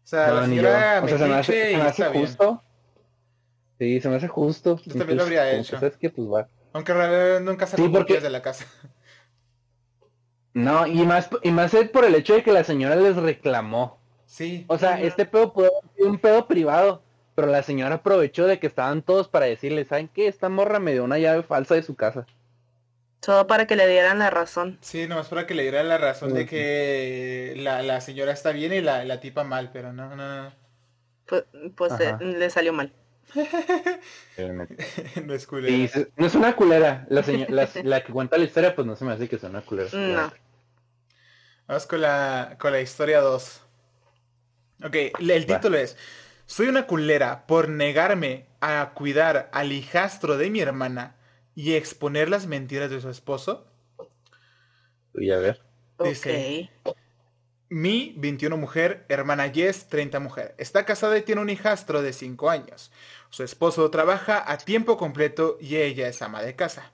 O 0.02 0.06
sea, 0.06 0.32
la 0.32 0.44
señora 0.46 1.02
o 1.04 1.08
sea, 1.08 1.18
se 1.18 1.26
me 1.26 1.34
hace, 1.34 1.70
se 1.70 1.76
me 1.76 1.82
hace 1.82 2.04
justo. 2.06 2.62
Sí, 3.78 4.00
se 4.00 4.08
me 4.08 4.16
hace 4.16 4.28
justo. 4.28 4.80
Yo 4.84 4.94
también 4.94 5.18
lo 5.18 5.24
habría 5.24 5.52
hecho. 5.52 5.76
Es 5.84 5.96
que, 5.96 6.10
pues, 6.10 6.26
va. 6.28 6.48
Aunque 6.72 6.94
realmente 6.94 7.40
nunca 7.50 7.66
se 7.66 7.76
sí, 7.76 7.88
porque... 7.88 8.20
de 8.20 8.30
la 8.30 8.42
casa. 8.42 8.66
No, 10.54 10.88
y 10.88 11.04
más, 11.06 11.28
y 11.44 11.52
más 11.52 11.72
es 11.74 11.88
por 11.90 12.04
el 12.04 12.16
hecho 12.16 12.34
de 12.34 12.42
que 12.42 12.50
la 12.50 12.64
señora 12.64 12.96
les 12.96 13.14
reclamó. 13.14 13.97
Sí. 14.28 14.66
O 14.68 14.78
sea, 14.78 15.00
este 15.00 15.24
pedo 15.24 15.52
pudo 15.54 15.70
ser 15.96 16.06
un 16.06 16.18
pedo 16.18 16.46
privado, 16.46 17.02
pero 17.34 17.48
la 17.48 17.62
señora 17.62 17.96
aprovechó 17.96 18.46
de 18.46 18.58
que 18.60 18.66
estaban 18.66 19.00
todos 19.02 19.26
para 19.26 19.46
decirle, 19.46 19.86
¿saben 19.86 20.08
qué? 20.08 20.28
Esta 20.28 20.50
morra 20.50 20.78
me 20.78 20.92
dio 20.92 21.02
una 21.02 21.18
llave 21.18 21.42
falsa 21.42 21.74
de 21.74 21.82
su 21.82 21.96
casa. 21.96 22.26
Todo 23.20 23.46
para 23.46 23.66
que 23.66 23.74
le 23.74 23.88
dieran 23.88 24.18
la 24.18 24.30
razón. 24.30 24.78
Sí, 24.82 25.08
nomás 25.08 25.28
para 25.28 25.46
que 25.46 25.54
le 25.54 25.62
dieran 25.62 25.88
la 25.88 25.98
razón 25.98 26.34
de 26.34 26.46
que 26.46 27.54
la, 27.56 27.82
la, 27.82 28.00
señora 28.00 28.32
está 28.32 28.52
bien 28.52 28.72
y 28.72 28.80
la, 28.82 29.04
la 29.04 29.18
tipa 29.18 29.44
mal, 29.44 29.70
pero 29.72 29.92
no, 29.92 30.14
no, 30.14 30.42
no. 30.42 30.52
Pues, 31.26 31.44
pues 31.74 31.92
eh, 31.98 32.16
le 32.20 32.50
salió 32.50 32.72
mal. 32.72 32.92
no 35.24 35.34
es 35.34 35.46
culera. 35.46 36.06
no 36.16 36.26
es 36.26 36.34
una 36.34 36.54
culera. 36.54 37.06
La, 37.08 37.24
la, 37.82 38.04
que 38.04 38.12
cuenta 38.12 38.38
la 38.38 38.44
historia, 38.44 38.74
pues 38.74 38.86
no 38.86 38.94
se 38.94 39.04
me 39.04 39.12
hace 39.12 39.28
que 39.28 39.38
sea 39.38 39.48
una 39.48 39.62
culera. 39.62 39.88
No. 39.92 40.32
Vamos 41.66 41.86
con 41.86 42.00
la, 42.00 42.56
con 42.58 42.72
la 42.72 42.80
historia 42.80 43.20
2. 43.20 43.62
Ok, 44.84 44.96
el 45.18 45.46
título 45.46 45.76
es 45.76 45.96
Soy 46.46 46.68
una 46.68 46.86
culera 46.86 47.46
por 47.46 47.68
negarme 47.68 48.46
a 48.60 48.92
cuidar 48.94 49.50
al 49.52 49.72
hijastro 49.72 50.36
de 50.36 50.50
mi 50.50 50.60
hermana 50.60 51.16
y 51.54 51.74
exponer 51.74 52.28
las 52.28 52.46
mentiras 52.46 52.90
de 52.90 53.00
su 53.00 53.10
esposo. 53.10 53.66
Voy 55.12 55.30
a 55.32 55.38
ver. 55.38 55.60
Dice, 55.98 56.70
Mi, 57.68 58.14
21 58.16 58.56
mujer, 58.56 59.04
hermana 59.08 59.50
Jess, 59.50 59.88
30 59.88 60.20
mujer. 60.20 60.54
Está 60.58 60.84
casada 60.84 61.18
y 61.18 61.22
tiene 61.22 61.40
un 61.40 61.50
hijastro 61.50 62.00
de 62.00 62.12
5 62.12 62.48
años. 62.48 62.92
Su 63.30 63.42
esposo 63.42 63.90
trabaja 63.90 64.50
a 64.50 64.58
tiempo 64.58 64.96
completo 64.96 65.58
y 65.60 65.76
ella 65.76 66.06
es 66.06 66.22
ama 66.22 66.42
de 66.42 66.54
casa. 66.54 66.92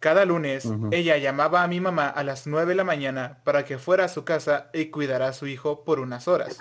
Cada 0.00 0.24
lunes, 0.24 0.66
ella 0.92 1.18
llamaba 1.18 1.62
a 1.62 1.68
mi 1.68 1.78
mamá 1.78 2.08
a 2.08 2.24
las 2.24 2.46
9 2.46 2.70
de 2.70 2.74
la 2.74 2.84
mañana 2.84 3.40
para 3.44 3.66
que 3.66 3.76
fuera 3.76 4.06
a 4.06 4.08
su 4.08 4.24
casa 4.24 4.70
y 4.72 4.86
cuidara 4.86 5.28
a 5.28 5.34
su 5.34 5.46
hijo 5.46 5.84
por 5.84 6.00
unas 6.00 6.26
horas. 6.26 6.56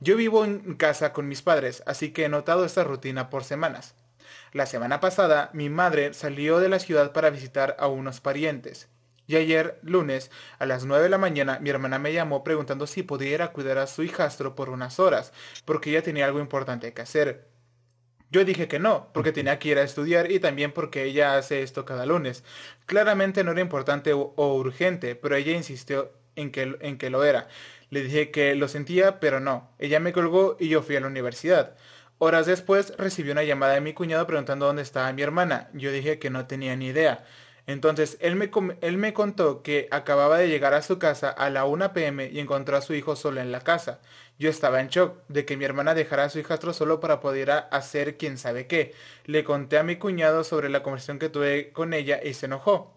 Yo 0.00 0.16
vivo 0.16 0.46
en 0.46 0.76
casa 0.76 1.12
con 1.12 1.28
mis 1.28 1.42
padres, 1.42 1.82
así 1.84 2.10
que 2.10 2.24
he 2.24 2.28
notado 2.30 2.64
esta 2.64 2.82
rutina 2.82 3.28
por 3.28 3.44
semanas. 3.44 3.94
La 4.54 4.64
semana 4.64 4.98
pasada, 4.98 5.50
mi 5.52 5.68
madre 5.68 6.14
salió 6.14 6.58
de 6.58 6.70
la 6.70 6.78
ciudad 6.78 7.12
para 7.12 7.28
visitar 7.28 7.76
a 7.78 7.86
unos 7.86 8.22
parientes. 8.22 8.88
Y 9.26 9.36
ayer, 9.36 9.78
lunes, 9.82 10.30
a 10.58 10.64
las 10.64 10.86
9 10.86 11.02
de 11.04 11.10
la 11.10 11.18
mañana, 11.18 11.58
mi 11.60 11.68
hermana 11.68 11.98
me 11.98 12.14
llamó 12.14 12.42
preguntando 12.42 12.86
si 12.86 13.02
pudiera 13.02 13.52
cuidar 13.52 13.76
a 13.76 13.86
su 13.86 14.02
hijastro 14.02 14.56
por 14.56 14.70
unas 14.70 14.98
horas, 14.98 15.34
porque 15.66 15.90
ella 15.90 16.02
tenía 16.02 16.24
algo 16.24 16.40
importante 16.40 16.94
que 16.94 17.02
hacer. 17.02 17.49
Yo 18.30 18.44
dije 18.44 18.68
que 18.68 18.78
no, 18.78 19.08
porque 19.12 19.32
tenía 19.32 19.58
que 19.58 19.70
ir 19.70 19.78
a 19.78 19.82
estudiar 19.82 20.30
y 20.30 20.38
también 20.38 20.72
porque 20.72 21.04
ella 21.04 21.36
hace 21.36 21.62
esto 21.62 21.84
cada 21.84 22.06
lunes. 22.06 22.44
Claramente 22.86 23.42
no 23.42 23.50
era 23.52 23.60
importante 23.60 24.12
o, 24.12 24.32
urgente, 24.36 25.16
pero 25.16 25.34
ella 25.34 25.52
insistió 25.52 26.12
en 26.36 26.52
que, 26.52 26.76
en 26.80 26.96
que 26.96 27.10
lo 27.10 27.24
era. 27.24 27.48
Le 27.90 28.02
dije 28.02 28.30
que 28.30 28.54
lo 28.54 28.68
sentía, 28.68 29.18
pero 29.18 29.40
no. 29.40 29.70
Ella 29.80 29.98
me 29.98 30.12
colgó 30.12 30.56
y 30.60 30.68
yo 30.68 30.82
fui 30.82 30.94
a 30.94 31.00
la 31.00 31.08
universidad. 31.08 31.76
Horas 32.18 32.46
después 32.46 32.94
recibí 32.98 33.30
una 33.30 33.42
llamada 33.42 33.74
de 33.74 33.80
mi 33.80 33.94
cuñado 33.94 34.26
preguntando 34.26 34.66
dónde 34.66 34.82
estaba 34.82 35.12
mi 35.12 35.22
hermana. 35.22 35.68
Yo 35.72 35.90
dije 35.90 36.20
que 36.20 36.30
no 36.30 36.46
tenía 36.46 36.76
ni 36.76 36.86
idea. 36.86 37.24
Entonces 37.66 38.16
él 38.20 38.36
me, 38.36 38.50
él 38.80 38.96
me 38.96 39.12
contó 39.12 39.62
que 39.62 39.88
acababa 39.90 40.38
de 40.38 40.48
llegar 40.48 40.74
a 40.74 40.82
su 40.82 40.98
casa 40.98 41.30
a 41.30 41.50
la 41.50 41.64
1 41.64 41.92
pm 41.92 42.28
y 42.30 42.38
encontró 42.40 42.76
a 42.76 42.82
su 42.82 42.94
hijo 42.94 43.16
solo 43.16 43.40
en 43.40 43.52
la 43.52 43.60
casa. 43.60 44.00
Yo 44.40 44.48
estaba 44.48 44.80
en 44.80 44.88
shock 44.88 45.18
de 45.28 45.44
que 45.44 45.58
mi 45.58 45.66
hermana 45.66 45.92
dejara 45.94 46.24
a 46.24 46.30
su 46.30 46.38
hijastro 46.38 46.72
solo 46.72 46.98
para 46.98 47.20
poder 47.20 47.50
hacer 47.50 48.16
quién 48.16 48.38
sabe 48.38 48.66
qué. 48.66 48.94
Le 49.26 49.44
conté 49.44 49.76
a 49.76 49.82
mi 49.82 49.96
cuñado 49.96 50.44
sobre 50.44 50.70
la 50.70 50.82
conversación 50.82 51.18
que 51.18 51.28
tuve 51.28 51.72
con 51.74 51.92
ella 51.92 52.18
y 52.24 52.32
se 52.32 52.46
enojó. 52.46 52.90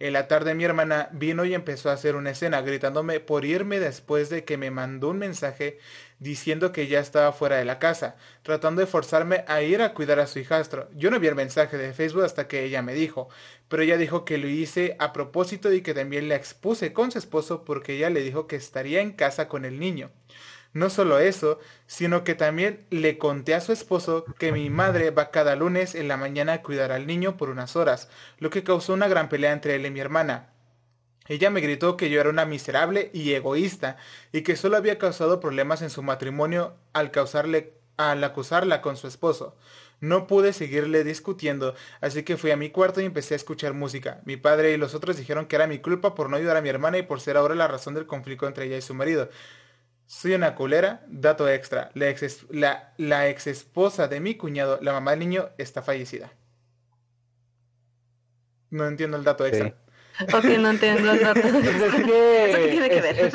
En 0.00 0.12
la 0.12 0.26
tarde 0.26 0.56
mi 0.56 0.64
hermana 0.64 1.08
vino 1.12 1.44
y 1.44 1.54
empezó 1.54 1.88
a 1.88 1.92
hacer 1.92 2.16
una 2.16 2.30
escena, 2.30 2.62
gritándome 2.62 3.20
por 3.20 3.44
irme 3.44 3.78
después 3.78 4.28
de 4.28 4.42
que 4.42 4.56
me 4.56 4.72
mandó 4.72 5.10
un 5.10 5.18
mensaje 5.18 5.78
diciendo 6.18 6.72
que 6.72 6.88
ya 6.88 6.98
estaba 6.98 7.30
fuera 7.32 7.58
de 7.58 7.64
la 7.64 7.78
casa, 7.78 8.16
tratando 8.42 8.80
de 8.80 8.88
forzarme 8.88 9.44
a 9.46 9.62
ir 9.62 9.82
a 9.82 9.94
cuidar 9.94 10.18
a 10.18 10.26
su 10.26 10.40
hijastro. 10.40 10.88
Yo 10.96 11.12
no 11.12 11.20
vi 11.20 11.28
el 11.28 11.36
mensaje 11.36 11.76
de 11.78 11.92
Facebook 11.92 12.24
hasta 12.24 12.48
que 12.48 12.64
ella 12.64 12.82
me 12.82 12.94
dijo, 12.94 13.28
pero 13.68 13.84
ella 13.84 13.98
dijo 13.98 14.24
que 14.24 14.36
lo 14.36 14.48
hice 14.48 14.96
a 14.98 15.12
propósito 15.12 15.72
y 15.72 15.80
que 15.80 15.94
también 15.94 16.28
la 16.28 16.34
expuse 16.34 16.92
con 16.92 17.12
su 17.12 17.18
esposo 17.18 17.64
porque 17.64 17.94
ella 17.94 18.10
le 18.10 18.22
dijo 18.22 18.48
que 18.48 18.56
estaría 18.56 19.00
en 19.00 19.12
casa 19.12 19.46
con 19.46 19.64
el 19.64 19.78
niño. 19.78 20.10
No 20.78 20.90
solo 20.90 21.18
eso, 21.18 21.58
sino 21.88 22.22
que 22.22 22.36
también 22.36 22.86
le 22.90 23.18
conté 23.18 23.56
a 23.56 23.60
su 23.60 23.72
esposo 23.72 24.24
que 24.38 24.52
mi 24.52 24.70
madre 24.70 25.10
va 25.10 25.32
cada 25.32 25.56
lunes 25.56 25.96
en 25.96 26.06
la 26.06 26.16
mañana 26.16 26.52
a 26.52 26.62
cuidar 26.62 26.92
al 26.92 27.04
niño 27.04 27.36
por 27.36 27.50
unas 27.50 27.74
horas, 27.74 28.08
lo 28.38 28.48
que 28.50 28.62
causó 28.62 28.92
una 28.92 29.08
gran 29.08 29.28
pelea 29.28 29.52
entre 29.52 29.74
él 29.74 29.86
y 29.86 29.90
mi 29.90 29.98
hermana. 29.98 30.50
Ella 31.26 31.50
me 31.50 31.60
gritó 31.60 31.96
que 31.96 32.10
yo 32.10 32.20
era 32.20 32.30
una 32.30 32.44
miserable 32.44 33.10
y 33.12 33.32
egoísta 33.32 33.96
y 34.30 34.42
que 34.42 34.54
solo 34.54 34.76
había 34.76 34.98
causado 34.98 35.40
problemas 35.40 35.82
en 35.82 35.90
su 35.90 36.04
matrimonio 36.04 36.76
al 36.92 37.10
causarle 37.10 37.74
al 37.96 38.22
acusarla 38.22 38.80
con 38.80 38.96
su 38.96 39.08
esposo. 39.08 39.56
No 40.00 40.28
pude 40.28 40.52
seguirle 40.52 41.02
discutiendo, 41.02 41.74
así 42.00 42.22
que 42.22 42.36
fui 42.36 42.52
a 42.52 42.56
mi 42.56 42.70
cuarto 42.70 43.00
y 43.00 43.04
empecé 43.04 43.34
a 43.34 43.36
escuchar 43.36 43.74
música. 43.74 44.20
Mi 44.24 44.36
padre 44.36 44.72
y 44.72 44.76
los 44.76 44.94
otros 44.94 45.16
dijeron 45.16 45.46
que 45.46 45.56
era 45.56 45.66
mi 45.66 45.80
culpa 45.80 46.14
por 46.14 46.30
no 46.30 46.36
ayudar 46.36 46.56
a 46.56 46.62
mi 46.62 46.68
hermana 46.68 46.98
y 46.98 47.02
por 47.02 47.20
ser 47.20 47.36
ahora 47.36 47.56
la 47.56 47.66
razón 47.66 47.94
del 47.94 48.06
conflicto 48.06 48.46
entre 48.46 48.66
ella 48.66 48.76
y 48.76 48.82
su 48.82 48.94
marido. 48.94 49.28
Soy 50.08 50.32
una 50.32 50.54
culera, 50.54 51.02
dato 51.06 51.50
extra. 51.50 51.90
La 51.92 52.08
ex, 52.08 52.46
la, 52.48 52.94
la 52.96 53.28
ex 53.28 53.46
esposa 53.46 54.08
de 54.08 54.20
mi 54.20 54.36
cuñado, 54.36 54.78
la 54.80 54.92
mamá 54.92 55.10
del 55.10 55.20
niño, 55.20 55.50
está 55.58 55.82
fallecida. 55.82 56.32
No 58.70 58.86
entiendo 58.86 59.18
el 59.18 59.24
dato 59.24 59.44
extra. 59.44 59.74
Ok, 60.32 60.44
no 60.58 60.70
entiendo 60.70 61.12
el 61.12 61.20
dato. 61.20 61.40
Pues 61.48 62.56
¿Qué 62.56 62.68
tiene 62.70 62.88
que 62.88 63.00
ver? 63.02 63.32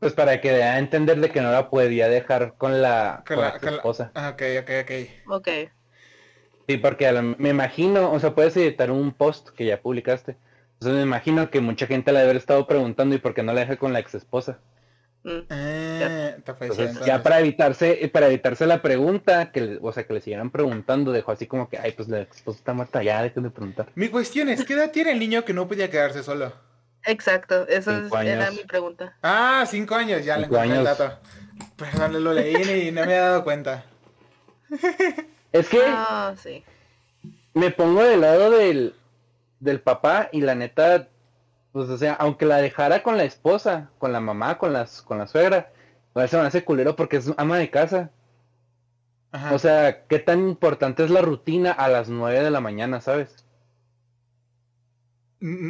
pues 0.00 0.12
para 0.12 0.40
que 0.40 0.50
dé 0.50 0.64
a 0.64 0.80
entender 0.80 1.20
de 1.20 1.30
que 1.30 1.40
no 1.40 1.52
la 1.52 1.70
podía 1.70 2.08
dejar 2.08 2.56
con 2.58 2.82
la, 2.82 3.22
con, 3.24 3.40
la, 3.40 3.50
esposa. 3.50 4.10
Ah, 4.14 4.30
ok, 4.30 4.42
ok, 4.60 4.70
ok. 4.82 4.92
Ok. 5.28 5.48
Sí, 6.68 6.78
porque 6.78 7.12
me 7.38 7.50
imagino, 7.50 8.10
o 8.10 8.18
sea, 8.18 8.34
puedes 8.34 8.56
editar 8.56 8.90
un 8.90 9.12
post 9.12 9.50
que 9.50 9.66
ya 9.66 9.80
publicaste. 9.80 10.36
Entonces 10.74 10.96
me 10.96 11.02
imagino 11.02 11.48
que 11.48 11.60
mucha 11.60 11.86
gente 11.86 12.12
le 12.12 12.20
haber 12.20 12.36
estado 12.36 12.66
preguntando 12.66 13.14
y 13.14 13.18
por 13.18 13.34
qué 13.34 13.44
no 13.44 13.52
la 13.52 13.60
deja 13.60 13.76
con 13.76 13.92
la 13.92 14.00
ex 14.00 14.16
esposa. 14.16 14.58
Mm. 15.24 15.40
Eh, 15.48 16.36
ya 17.06 17.22
para 17.22 17.40
evitarse, 17.40 18.10
para 18.12 18.26
evitarse 18.26 18.66
la 18.66 18.82
pregunta, 18.82 19.50
que 19.52 19.78
o 19.80 19.90
sea 19.90 20.06
que 20.06 20.12
le 20.12 20.20
siguieran 20.20 20.50
preguntando, 20.50 21.12
dejó 21.12 21.32
así 21.32 21.46
como 21.46 21.70
que, 21.70 21.78
ay, 21.78 21.92
pues 21.92 22.08
la 22.08 22.20
esposa 22.20 22.58
está 22.58 22.74
muerta, 22.74 23.02
ya 23.02 23.22
dejen 23.22 23.44
de 23.44 23.50
preguntar. 23.50 23.86
Mi 23.94 24.10
cuestión 24.10 24.50
es, 24.50 24.64
¿qué 24.64 24.74
edad 24.74 24.90
tiene 24.90 25.12
el 25.12 25.18
niño 25.18 25.42
que 25.44 25.54
no 25.54 25.66
podía 25.66 25.90
quedarse 25.90 26.22
solo? 26.22 26.52
Exacto, 27.06 27.66
esa 27.68 28.06
era 28.22 28.50
mi 28.50 28.64
pregunta. 28.64 29.16
Ah, 29.22 29.64
cinco 29.66 29.94
años, 29.94 30.24
ya 30.24 30.36
le 30.36 30.44
encontré 30.44 30.76
el 30.76 30.84
dato. 30.84 31.18
Perdón, 31.76 32.22
lo 32.22 32.32
leí 32.34 32.88
y 32.88 32.92
no 32.92 33.06
me 33.06 33.14
he 33.14 33.18
dado 33.18 33.44
cuenta. 33.44 33.84
Es 35.52 35.68
que 35.68 35.80
ah, 35.86 36.34
sí. 36.36 36.64
me 37.52 37.70
pongo 37.70 38.02
del 38.02 38.22
lado 38.22 38.50
del, 38.50 38.96
del 39.60 39.80
papá 39.80 40.28
y 40.32 40.40
la 40.40 40.56
neta 40.56 41.08
Pues 41.74 41.88
o 41.88 41.98
sea, 41.98 42.12
aunque 42.12 42.46
la 42.46 42.58
dejara 42.58 43.02
con 43.02 43.16
la 43.16 43.24
esposa, 43.24 43.90
con 43.98 44.12
la 44.12 44.20
mamá, 44.20 44.58
con 44.58 44.72
las, 44.72 45.02
con 45.02 45.18
la 45.18 45.26
suegra, 45.26 45.72
pues 46.12 46.30
se 46.30 46.36
me 46.36 46.44
hace 46.44 46.64
culero 46.64 46.94
porque 46.94 47.16
es 47.16 47.32
ama 47.36 47.58
de 47.58 47.68
casa. 47.68 48.12
O 49.52 49.58
sea, 49.58 50.06
¿qué 50.06 50.20
tan 50.20 50.48
importante 50.48 51.02
es 51.02 51.10
la 51.10 51.20
rutina 51.20 51.72
a 51.72 51.88
las 51.88 52.08
nueve 52.08 52.44
de 52.44 52.52
la 52.52 52.60
mañana, 52.60 53.00
sabes? 53.00 53.44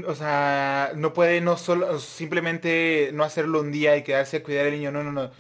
O 0.07 0.15
sea, 0.15 0.93
no 0.95 1.15
puede 1.15 1.41
no 1.41 1.57
solo 1.57 1.99
simplemente 1.99 3.09
no 3.15 3.25
hacerlo 3.25 3.63
un 3.63 3.73
día 3.73 3.97
y 3.97 4.03
quedarse 4.03 4.37
a 4.37 4.43
cuidar 4.43 4.67
al 4.67 4.73
niño, 4.73 4.93
no, 4.93 5.05
no, 5.05 5.11
no. 5.11 5.31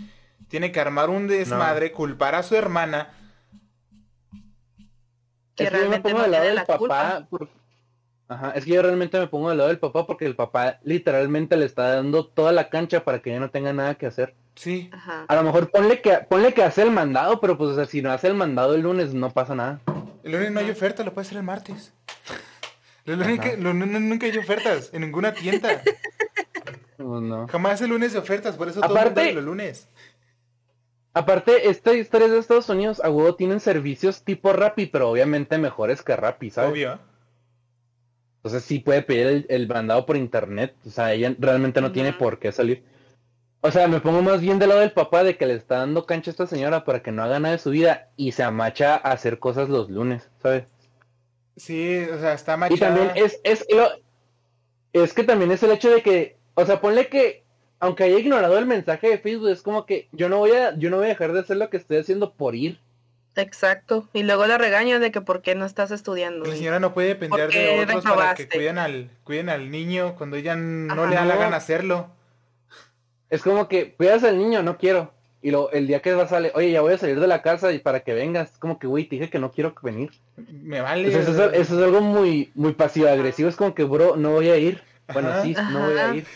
Tiene 0.48 0.72
que 0.72 0.80
armar 0.80 1.10
un 1.10 1.28
desmadre, 1.28 1.92
culpar 1.92 2.36
a 2.36 2.42
su 2.42 2.56
hermana. 2.56 3.12
Que 5.56 5.68
realmente 5.68 6.14
no 6.14 6.26
lado 6.26 6.44
del 6.46 6.64
papá. 6.64 7.28
Ajá, 8.26 8.52
es 8.52 8.64
que 8.64 8.72
yo 8.72 8.82
realmente 8.82 9.18
me 9.18 9.26
pongo 9.26 9.50
del 9.50 9.58
lado 9.58 9.68
del 9.68 9.78
papá 9.78 10.06
porque 10.06 10.24
el 10.24 10.34
papá 10.34 10.78
literalmente 10.82 11.56
le 11.56 11.66
está 11.66 11.94
dando 11.94 12.26
toda 12.26 12.52
la 12.52 12.70
cancha 12.70 13.04
para 13.04 13.20
que 13.20 13.30
ella 13.30 13.40
no 13.40 13.50
tenga 13.50 13.72
nada 13.72 13.96
que 13.96 14.06
hacer. 14.06 14.34
Sí. 14.54 14.90
A 15.28 15.34
lo 15.34 15.42
mejor 15.42 15.70
ponle 15.70 16.00
que 16.00 16.18
ponle 16.28 16.54
que 16.54 16.62
hace 16.62 16.82
el 16.82 16.90
mandado, 16.90 17.40
pero 17.40 17.58
pues 17.58 17.70
o 17.70 17.74
sea, 17.74 17.84
si 17.84 18.00
no 18.00 18.10
hace 18.10 18.28
el 18.28 18.34
mandado 18.34 18.74
el 18.74 18.82
lunes 18.82 19.12
no 19.12 19.30
pasa 19.30 19.54
nada. 19.54 19.80
El 20.22 20.32
lunes 20.32 20.52
no 20.52 20.60
hay 20.60 20.70
oferta, 20.70 21.04
lo 21.04 21.12
puede 21.12 21.26
hacer 21.26 21.38
el 21.38 21.44
martes. 21.44 21.92
El 23.04 23.18
lunes 23.18 24.00
nunca 24.00 24.26
hay 24.26 24.38
ofertas 24.38 24.88
en 24.92 25.02
ninguna 25.02 25.34
tienda. 25.34 25.82
No, 26.96 27.48
Jamás 27.48 27.82
el 27.82 27.90
lunes 27.90 28.12
de 28.12 28.18
ofertas, 28.20 28.56
por 28.56 28.68
eso 28.68 28.80
todo 28.80 28.90
Aparte, 28.90 29.30
el 29.30 29.44
lunes. 29.44 29.88
Aparte, 31.12 31.68
estas 31.68 31.96
historias 31.96 32.30
de 32.30 32.38
Estados 32.38 32.68
Unidos 32.68 33.00
a 33.04 33.10
huevo 33.10 33.34
tienen 33.34 33.60
servicios 33.60 34.22
tipo 34.22 34.52
Rappi, 34.52 34.86
pero 34.86 35.10
obviamente 35.10 35.58
mejores 35.58 36.02
que 36.02 36.16
Rappi, 36.16 36.50
¿sabes? 36.50 36.72
Obvio. 36.72 36.98
Entonces 38.44 38.64
sí 38.64 38.78
puede 38.78 39.00
pedir 39.00 39.46
el, 39.48 39.68
mandado 39.68 40.04
por 40.04 40.18
internet. 40.18 40.74
O 40.86 40.90
sea, 40.90 41.14
ella 41.14 41.34
realmente 41.38 41.80
no 41.80 41.92
tiene 41.92 42.12
por 42.12 42.38
qué 42.38 42.52
salir. 42.52 42.84
O 43.62 43.70
sea, 43.70 43.88
me 43.88 44.02
pongo 44.02 44.20
más 44.20 44.42
bien 44.42 44.58
del 44.58 44.68
lado 44.68 44.82
del 44.82 44.92
papá 44.92 45.24
de 45.24 45.38
que 45.38 45.46
le 45.46 45.54
está 45.54 45.78
dando 45.78 46.04
cancha 46.04 46.30
a 46.30 46.32
esta 46.32 46.46
señora 46.46 46.84
para 46.84 47.02
que 47.02 47.10
no 47.10 47.22
haga 47.22 47.40
nada 47.40 47.52
de 47.52 47.58
su 47.58 47.70
vida 47.70 48.10
y 48.18 48.32
se 48.32 48.42
amacha 48.42 48.96
a 48.96 49.12
hacer 49.12 49.38
cosas 49.38 49.70
los 49.70 49.88
lunes, 49.88 50.28
¿sabes? 50.42 50.64
Sí, 51.56 52.04
o 52.12 52.18
sea, 52.18 52.34
está 52.34 52.58
machada. 52.58 52.76
Y 52.76 52.80
también 52.80 53.12
es, 53.14 53.40
es, 53.44 53.66
es 54.92 55.14
que 55.14 55.24
también 55.24 55.50
es 55.50 55.62
el 55.62 55.70
hecho 55.70 55.88
de 55.88 56.02
que, 56.02 56.36
o 56.52 56.66
sea, 56.66 56.82
ponle 56.82 57.08
que, 57.08 57.44
aunque 57.80 58.04
haya 58.04 58.18
ignorado 58.18 58.58
el 58.58 58.66
mensaje 58.66 59.08
de 59.08 59.18
Facebook, 59.18 59.48
es 59.48 59.62
como 59.62 59.86
que 59.86 60.08
yo 60.12 60.28
no 60.28 60.36
voy 60.40 60.50
a, 60.50 60.76
yo 60.76 60.90
no 60.90 60.98
voy 60.98 61.06
a 61.06 61.10
dejar 61.10 61.32
de 61.32 61.40
hacer 61.40 61.56
lo 61.56 61.70
que 61.70 61.78
estoy 61.78 61.96
haciendo 61.96 62.34
por 62.34 62.54
ir. 62.54 62.78
Exacto. 63.36 64.08
Y 64.12 64.22
luego 64.22 64.46
la 64.46 64.58
regaña 64.58 64.98
de 64.98 65.10
que 65.10 65.20
por 65.20 65.42
qué 65.42 65.54
no 65.54 65.64
estás 65.64 65.90
estudiando. 65.90 66.44
La 66.44 66.54
señora 66.54 66.80
no 66.80 66.94
puede 66.94 67.08
depender 67.08 67.50
de 67.50 67.82
otros 67.82 68.04
para 68.04 68.34
que 68.34 68.48
cuiden 68.48 68.78
al, 68.78 69.10
cuiden 69.24 69.48
al 69.48 69.70
niño 69.70 70.14
cuando 70.16 70.36
ella 70.36 70.56
no 70.56 71.06
le 71.06 71.16
da 71.16 71.24
la 71.24 71.36
gana 71.36 71.56
hacerlo. 71.56 72.10
Es 73.30 73.42
como 73.42 73.68
que 73.68 73.94
cuidas 73.94 74.22
al 74.24 74.38
niño, 74.38 74.62
no 74.62 74.78
quiero. 74.78 75.12
Y 75.42 75.50
lo, 75.50 75.70
el 75.72 75.86
día 75.86 76.00
que 76.00 76.14
va 76.14 76.26
sale, 76.26 76.52
oye, 76.54 76.70
ya 76.70 76.80
voy 76.80 76.94
a 76.94 76.98
salir 76.98 77.20
de 77.20 77.26
la 77.26 77.42
casa 77.42 77.70
y 77.72 77.78
para 77.78 78.00
que 78.00 78.14
vengas. 78.14 78.56
Como 78.58 78.78
que, 78.78 78.86
güey, 78.86 79.04
te 79.04 79.16
dije 79.16 79.28
que 79.28 79.38
no 79.38 79.52
quiero 79.52 79.74
venir. 79.82 80.10
Me 80.36 80.80
vale. 80.80 81.08
eso, 81.08 81.50
es, 81.50 81.70
algo 81.70 82.00
muy, 82.00 82.50
muy 82.54 82.72
pasivo 82.72 83.08
agresivo. 83.08 83.50
Es 83.50 83.56
como 83.56 83.74
que, 83.74 83.84
bro, 83.84 84.16
no 84.16 84.30
voy 84.30 84.48
a 84.48 84.56
ir. 84.56 84.82
Bueno, 85.12 85.42
sí, 85.42 85.54
no 85.70 85.86
voy 85.86 85.98
a 85.98 86.14
ir. 86.14 86.26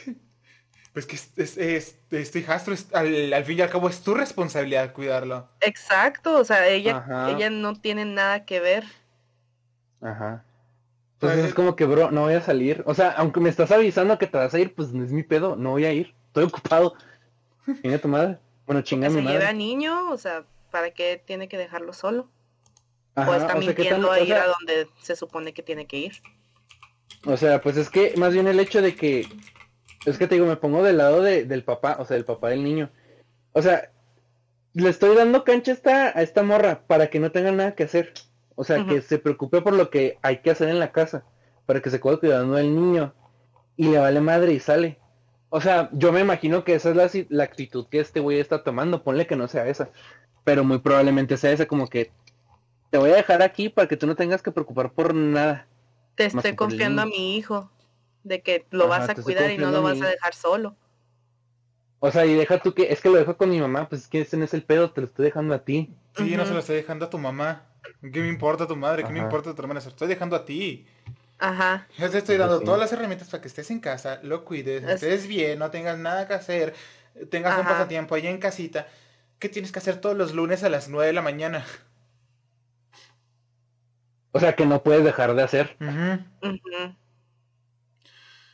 Pues 0.93 1.07
que 1.07 1.17
es, 1.17 1.57
es, 1.59 1.97
es, 2.11 2.31
tu 2.31 2.39
hijastro, 2.39 2.75
al, 2.93 3.33
al, 3.33 3.45
fin 3.45 3.59
y 3.59 3.63
al 3.63 3.71
cabo 3.71 3.89
es 3.89 4.01
tu 4.01 4.15
responsabilidad 4.15 4.93
cuidarlo. 4.93 5.49
Exacto, 5.61 6.39
o 6.39 6.45
sea, 6.45 6.67
ella, 6.67 7.05
ella 7.29 7.51
no 7.51 7.79
tiene 7.81 8.05
nada 8.05 8.45
que 8.45 8.61
ver. 8.61 8.85
Ajá. 10.01 10.45
Entonces 11.15 11.47
es 11.47 11.55
como 11.55 11.75
que, 11.75 11.85
bro, 11.85 12.11
no 12.11 12.23
voy 12.23 12.35
a 12.35 12.41
salir. 12.41 12.83
O 12.87 12.95
sea, 12.95 13.11
aunque 13.11 13.41
me 13.41 13.49
estás 13.49 13.73
avisando 13.73 14.19
que 14.19 14.29
te 14.29 14.39
vas 14.39 14.55
a 14.55 14.59
ir, 14.59 14.75
pues 14.75 14.93
no 14.93 15.05
es 15.05 15.13
mi 15.13 15.25
pedo, 15.25 15.57
no 15.57 15.71
voy 15.71 15.85
a 15.85 15.93
ir. 15.93 16.15
Estoy 16.29 16.45
ocupado. 16.45 16.95
Tiene 17.83 17.99
tu 17.99 18.09
madre. 18.09 18.39
Bueno, 18.67 18.83
chinga 18.83 19.09
mi 19.09 19.21
madre. 19.21 19.47
Se 19.47 19.55
niño, 19.55 20.11
o 20.11 20.17
sea, 20.17 20.45
¿para 20.71 20.91
qué 20.91 21.21
tiene 21.25 21.49
que 21.49 21.59
dejarlo 21.59 21.93
solo? 21.93 22.29
o 23.17 23.35
está 23.35 23.55
mintiendo 23.57 24.13
a 24.13 24.21
ir 24.21 24.35
a 24.35 24.47
donde 24.47 24.89
se 25.03 25.17
supone 25.17 25.53
que 25.53 25.63
tiene 25.63 25.87
que 25.87 25.97
ir. 25.97 26.13
O 27.25 27.37
sea, 27.37 27.61
pues 27.61 27.77
es 27.77 27.91
que 27.91 28.15
más 28.17 28.33
bien 28.33 28.47
el 28.47 28.61
hecho 28.61 28.81
de 28.81 28.95
que 28.95 29.27
es 30.11 30.19
que 30.19 30.27
te 30.27 30.35
digo, 30.35 30.47
me 30.47 30.57
pongo 30.57 30.83
del 30.83 30.99
lado 30.99 31.23
de, 31.23 31.45
del 31.45 31.65
papá, 31.65 31.97
o 31.99 32.05
sea, 32.05 32.17
del 32.17 32.25
papá 32.25 32.51
del 32.51 32.65
niño. 32.65 32.91
O 33.53 33.63
sea, 33.63 33.91
le 34.75 34.89
estoy 34.89 35.17
dando 35.17 35.45
cancha 35.45 35.73
a 35.73 35.75
esta, 35.75 36.19
a 36.19 36.23
esta 36.23 36.43
morra 36.43 36.83
para 36.87 37.09
que 37.09 37.21
no 37.21 37.33
tenga 37.33 37.53
nada 37.53 37.75
que 37.75 37.85
hacer. 37.85 38.13
O 38.55 38.65
sea, 38.65 38.85
que 38.87 39.03
se 39.03 39.19
preocupe 39.19 39.63
por 39.63 39.73
lo 39.73 39.89
que 39.89 40.19
hay 40.21 40.39
que 40.39 40.51
hacer 40.51 40.69
en 40.69 40.81
la 40.81 40.91
casa, 40.91 41.25
para 41.65 41.81
que 41.81 41.91
se 41.91 42.01
quede 42.01 42.19
cuidando 42.19 42.55
del 42.55 42.75
niño. 42.75 43.15
Y 43.77 43.89
le 43.89 43.99
vale 43.99 44.21
madre 44.21 44.53
y 44.53 44.59
sale. 44.59 44.99
O 45.49 45.61
sea, 45.61 45.89
yo 45.93 46.13
me 46.13 46.21
imagino 46.21 46.65
que 46.65 46.75
esa 46.75 46.91
es 46.91 46.97
la, 46.97 47.09
la 47.29 47.45
actitud 47.45 47.87
que 47.89 48.01
este 48.01 48.19
güey 48.19 48.41
está 48.41 48.65
tomando. 48.65 49.05
Ponle 49.05 49.29
que 49.29 49.37
no 49.37 49.47
sea 49.47 49.69
esa. 49.69 49.91
Pero 50.43 50.65
muy 50.65 50.79
probablemente 50.79 51.37
sea 51.37 51.53
esa, 51.53 51.67
como 51.67 51.87
que 51.87 52.11
te 52.91 52.99
voy 52.99 53.11
a 53.11 53.17
dejar 53.17 53.43
aquí 53.43 53.69
para 53.69 53.87
que 53.87 53.97
tú 53.97 54.07
no 54.07 54.17
tengas 54.17 54.43
que 54.43 54.51
preocupar 54.51 54.93
por 54.93 55.15
nada. 55.15 55.67
Te 56.15 56.27
estoy 56.27 56.57
confiando 56.57 57.03
a 57.03 57.07
mi 57.07 57.37
hijo, 57.37 57.71
de 58.29 58.43
que 58.43 58.67
lo 58.71 58.87
vas 58.89 59.09
a 59.09 59.15
cuidar 59.15 59.51
y 59.51 59.59
no 59.59 59.71
lo 59.71 59.83
vas 59.83 60.01
a 60.01 60.07
dejar 60.07 60.35
solo. 60.35 60.77
O 62.01 62.13
sea, 62.13 62.25
y 62.27 62.35
deja 62.35 62.59
tú 62.59 62.75
que, 62.75 62.93
es 62.93 63.01
que 63.01 63.09
lo 63.09 63.17
dejo 63.17 63.37
con 63.37 63.51
mi 63.51 63.61
mamá, 63.61 63.89
pues 63.89 64.03
es 64.03 64.09
que 64.09 64.21
ese 64.21 64.37
no 64.37 64.45
es 64.45 64.55
el 64.55 64.63
pedo, 64.63 64.91
te 64.91 65.01
lo 65.01 65.09
estoy 65.09 65.25
dejando 65.25 65.55
a 65.55 65.65
ti. 65.65 65.93
Sí, 66.17 66.37
no 66.37 66.47
se 66.47 66.53
lo 66.53 66.61
estoy 66.61 66.77
dejando 66.77 67.07
a 67.07 67.11
tu 67.11 67.19
mamá. 67.19 67.65
¿Qué 68.01 68.21
me 68.21 68.29
importa 68.29 68.67
tu 68.67 68.77
madre? 68.77 69.03
¿Qué 69.03 69.13
me 69.13 69.19
importa 69.19 69.55
tu 69.55 69.61
hermana? 69.61 69.81
Se 69.81 69.87
lo 69.87 69.91
estoy 69.91 70.09
dejando 70.09 70.37
a 70.37 70.45
ti. 70.45 70.87
Ajá. 71.39 71.87
Yo 71.97 72.11
te 72.11 72.19
estoy 72.19 72.37
dando 72.37 72.61
todas 72.61 72.81
las 72.81 72.93
herramientas 72.93 73.29
para 73.29 73.41
que 73.41 73.49
estés 73.49 73.71
en 73.71 73.81
casa, 73.81 74.21
lo 74.23 74.45
cuides, 74.45 74.83
estés 74.85 75.27
bien, 75.27 75.59
no 75.59 75.71
tengas 75.71 75.97
nada 75.97 76.27
que 76.27 76.35
hacer, 76.35 76.75
tengas 77.31 77.59
un 77.59 77.65
pasatiempo 77.65 78.15
allá 78.15 78.31
en 78.31 78.39
casita. 78.39 78.89
¿Qué 79.39 79.49
tienes 79.49 79.71
que 79.71 79.79
hacer 79.79 80.01
todos 80.01 80.17
los 80.17 80.35
lunes 80.35 80.65
a 80.65 80.69
las 80.69 80.89
9 80.89 81.07
de 81.07 81.13
la 81.13 81.23
mañana? 81.23 81.65
O 84.33 84.41
sea, 84.41 84.55
que 84.55 84.67
no 84.67 84.83
puedes 84.83 85.05
dejar 85.05 85.35
de 85.35 85.43
hacer. 85.43 85.77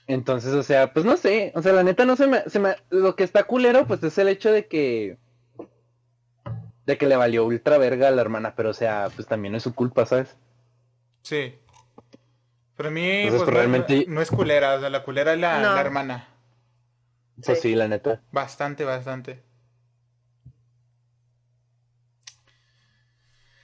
Entonces, 0.07 0.53
o 0.53 0.63
sea, 0.63 0.93
pues 0.93 1.07
no 1.07 1.17
sé, 1.17 1.53
o 1.55 1.63
sea, 1.63 1.73
la 1.73 1.83
neta 1.83 2.05
no 2.05 2.15
se 2.17 2.27
me, 2.27 2.43
se 2.43 2.59
me, 2.59 2.77
lo 2.91 3.17
que 3.17 3.25
está 3.25 3.45
culero, 3.45 3.87
pues 3.87 4.03
es 4.03 4.19
el 4.19 4.29
hecho 4.29 4.53
de 4.53 4.67
que, 4.67 5.17
de 6.85 6.99
que 6.99 7.07
le 7.07 7.17
valió 7.17 7.47
ultra 7.47 7.79
verga 7.79 8.09
a 8.09 8.11
la 8.11 8.21
hermana, 8.21 8.55
pero 8.55 8.71
o 8.71 8.75
sea, 8.75 9.09
pues 9.15 9.27
también 9.27 9.55
es 9.55 9.63
su 9.63 9.75
culpa, 9.75 10.05
¿sabes? 10.05 10.37
Sí. 11.23 11.59
Pero 12.77 12.89
a 12.91 12.93
mí 12.93 13.27
pues, 13.31 13.47
realmente... 13.47 14.05
no, 14.07 14.21
es 14.21 14.31
culera, 14.31 14.75
o 14.75 14.81
sea, 14.81 14.91
la 14.91 15.03
culera 15.05 15.33
es 15.33 15.39
la, 15.39 15.81
hermana. 15.81 16.29
Pues 17.43 17.61
sí. 17.61 17.75
la 17.75 17.89
neta. 17.89 18.21
Bastante, 18.31 18.85
bastante. 18.85 19.43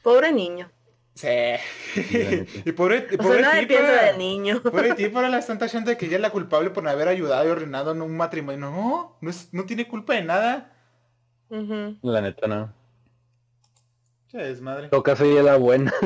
Pobre 0.03 0.33
niño. 0.33 0.71
Sí. 1.21 2.63
y 2.65 2.73
pobre, 2.73 3.07
o 3.13 3.19
pobre 3.19 3.41
sea, 3.41 3.67
piensa 3.69 4.05
del 4.05 4.17
niño. 4.17 4.63
Pobre 4.63 4.95
tipo 4.95 5.13
para 5.13 5.29
la 5.29 5.45
tanta 5.45 5.69
gente 5.69 5.99
que 5.99 6.07
ella 6.07 6.17
es 6.17 6.23
la 6.23 6.31
culpable 6.31 6.71
por 6.71 6.83
no 6.83 6.89
haber 6.89 7.09
ayudado 7.09 7.47
y 7.47 7.51
arruinado 7.51 7.93
en 7.93 8.01
un 8.01 8.17
matrimonio. 8.17 8.59
No, 8.59 9.19
no, 9.21 9.31
es, 9.31 9.53
no 9.53 9.67
tiene 9.67 9.87
culpa 9.87 10.15
de 10.15 10.23
nada. 10.23 10.73
La 11.51 12.23
neta 12.23 12.47
no. 12.47 12.73
Ya 14.33 14.41
es 14.45 14.63
madre. 14.63 14.89
Toca 14.89 15.13
ella 15.21 15.43
la 15.43 15.57
buena. 15.57 15.93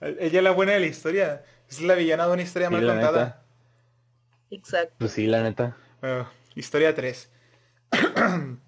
Ella 0.00 0.38
es 0.38 0.42
la 0.42 0.50
buena 0.52 0.72
de 0.72 0.80
la 0.80 0.86
historia. 0.86 1.44
Es 1.68 1.80
la 1.82 1.94
villana 1.94 2.26
de 2.26 2.32
una 2.32 2.42
historia 2.42 2.70
mal 2.70 2.86
contada. 2.86 3.42
Exacto. 4.50 4.94
Pues 4.98 5.12
sí, 5.12 5.26
la 5.26 5.42
neta. 5.42 5.76
historia 6.54 6.94
3. 6.94 7.30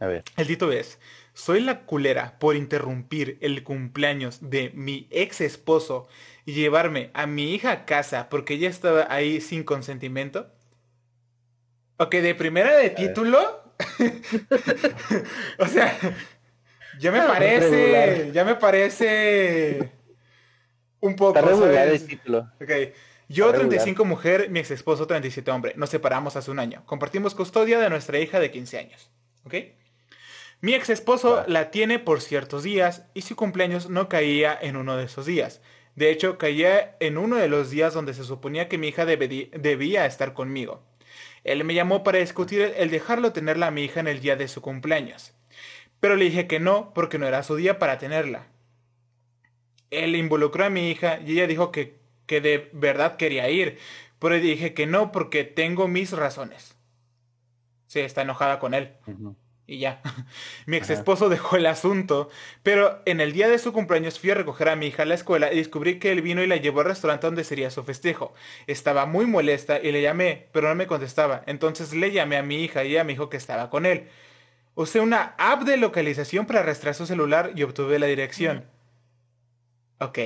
A 0.00 0.06
ver. 0.06 0.24
El 0.36 0.46
título 0.46 0.72
es, 0.72 0.98
soy 1.36 1.60
la 1.60 1.84
culera 1.84 2.38
por 2.38 2.56
interrumpir 2.56 3.36
el 3.42 3.62
cumpleaños 3.62 4.38
de 4.48 4.70
mi 4.70 5.06
ex 5.10 5.42
esposo 5.42 6.08
y 6.46 6.54
llevarme 6.54 7.10
a 7.12 7.26
mi 7.26 7.52
hija 7.52 7.72
a 7.72 7.84
casa 7.84 8.30
porque 8.30 8.54
ella 8.54 8.70
estaba 8.70 9.06
ahí 9.10 9.42
sin 9.42 9.62
consentimiento. 9.62 10.50
Ok, 11.98 12.14
de 12.14 12.34
primera 12.34 12.74
de 12.74 12.88
título. 12.88 13.74
o 15.58 15.66
sea, 15.66 15.94
ya 16.98 17.12
me 17.12 17.20
parece, 17.20 18.30
ya 18.32 18.42
me 18.42 18.54
parece 18.54 19.92
un 21.00 21.16
poco. 21.16 21.38
el 21.38 22.06
título. 22.06 22.50
Ok. 22.62 22.70
Yo, 23.28 23.52
35 23.52 24.06
mujer, 24.06 24.48
mi 24.48 24.60
ex 24.60 24.70
esposo, 24.70 25.06
37 25.06 25.50
hombre. 25.50 25.74
Nos 25.76 25.90
separamos 25.90 26.34
hace 26.34 26.50
un 26.50 26.60
año. 26.60 26.82
Compartimos 26.86 27.34
custodia 27.34 27.78
de 27.78 27.90
nuestra 27.90 28.18
hija 28.20 28.40
de 28.40 28.50
15 28.50 28.78
años. 28.78 29.10
¿Ok? 29.44 29.54
Mi 30.60 30.74
ex 30.74 30.90
esposo 30.90 31.44
la 31.46 31.70
tiene 31.70 31.98
por 31.98 32.20
ciertos 32.20 32.62
días 32.62 33.04
y 33.14 33.22
su 33.22 33.36
cumpleaños 33.36 33.90
no 33.90 34.08
caía 34.08 34.58
en 34.60 34.76
uno 34.76 34.96
de 34.96 35.04
esos 35.04 35.26
días. 35.26 35.60
De 35.94 36.10
hecho, 36.10 36.38
caía 36.38 36.96
en 37.00 37.18
uno 37.18 37.36
de 37.36 37.48
los 37.48 37.70
días 37.70 37.94
donde 37.94 38.14
se 38.14 38.24
suponía 38.24 38.68
que 38.68 38.78
mi 38.78 38.88
hija 38.88 39.06
debía 39.06 40.06
estar 40.06 40.34
conmigo. 40.34 40.82
Él 41.44 41.64
me 41.64 41.74
llamó 41.74 42.02
para 42.02 42.18
discutir 42.18 42.74
el 42.76 42.90
dejarlo 42.90 43.32
tenerla 43.32 43.68
a 43.68 43.70
mi 43.70 43.84
hija 43.84 44.00
en 44.00 44.08
el 44.08 44.20
día 44.20 44.36
de 44.36 44.48
su 44.48 44.60
cumpleaños. 44.60 45.32
Pero 46.00 46.16
le 46.16 46.24
dije 46.24 46.46
que 46.46 46.60
no, 46.60 46.92
porque 46.94 47.18
no 47.18 47.26
era 47.26 47.42
su 47.42 47.56
día 47.56 47.78
para 47.78 47.98
tenerla 47.98 48.48
él 49.90 50.16
involucró 50.16 50.64
a 50.64 50.70
mi 50.70 50.90
hija 50.90 51.20
y 51.20 51.32
ella 51.32 51.46
dijo 51.46 51.70
que, 51.70 51.98
que 52.26 52.40
de 52.40 52.70
verdad 52.72 53.16
quería 53.16 53.48
ir. 53.48 53.78
Pero 54.18 54.36
dije 54.36 54.74
que 54.74 54.86
no 54.86 55.12
porque 55.12 55.44
tengo 55.44 55.88
mis 55.88 56.12
razones. 56.12 56.76
Sí, 57.86 58.00
está 58.00 58.22
enojada 58.22 58.58
con 58.58 58.74
él. 58.74 58.92
Y 59.66 59.78
ya. 59.78 60.00
mi 60.66 60.76
ex 60.76 60.90
esposo 60.90 61.28
dejó 61.28 61.56
el 61.56 61.66
asunto. 61.66 62.30
Pero 62.62 63.02
en 63.04 63.20
el 63.20 63.32
día 63.32 63.48
de 63.48 63.58
su 63.58 63.72
cumpleaños 63.72 64.20
fui 64.20 64.30
a 64.30 64.34
recoger 64.34 64.68
a 64.68 64.76
mi 64.76 64.86
hija 64.86 65.02
a 65.02 65.06
la 65.06 65.14
escuela 65.14 65.52
y 65.52 65.56
descubrí 65.56 65.98
que 65.98 66.12
él 66.12 66.22
vino 66.22 66.42
y 66.42 66.46
la 66.46 66.56
llevó 66.56 66.80
al 66.80 66.86
restaurante 66.86 67.26
donde 67.26 67.44
sería 67.44 67.70
su 67.70 67.82
festejo. 67.82 68.34
Estaba 68.66 69.06
muy 69.06 69.26
molesta 69.26 69.80
y 69.80 69.90
le 69.90 70.02
llamé, 70.02 70.48
pero 70.52 70.68
no 70.68 70.74
me 70.74 70.86
contestaba. 70.86 71.42
Entonces 71.46 71.92
le 71.94 72.12
llamé 72.12 72.36
a 72.36 72.42
mi 72.42 72.62
hija 72.62 72.84
y 72.84 72.92
ella 72.92 73.04
me 73.04 73.12
dijo 73.12 73.28
que 73.28 73.36
estaba 73.36 73.70
con 73.70 73.86
él. 73.86 74.08
Usé 74.74 75.00
una 75.00 75.34
app 75.38 75.62
de 75.62 75.78
localización 75.78 76.46
para 76.46 76.62
rastrear 76.62 76.94
su 76.94 77.06
celular 77.06 77.52
y 77.56 77.62
obtuve 77.62 77.98
la 77.98 78.06
dirección. 78.06 78.75
Ok. 79.98 80.18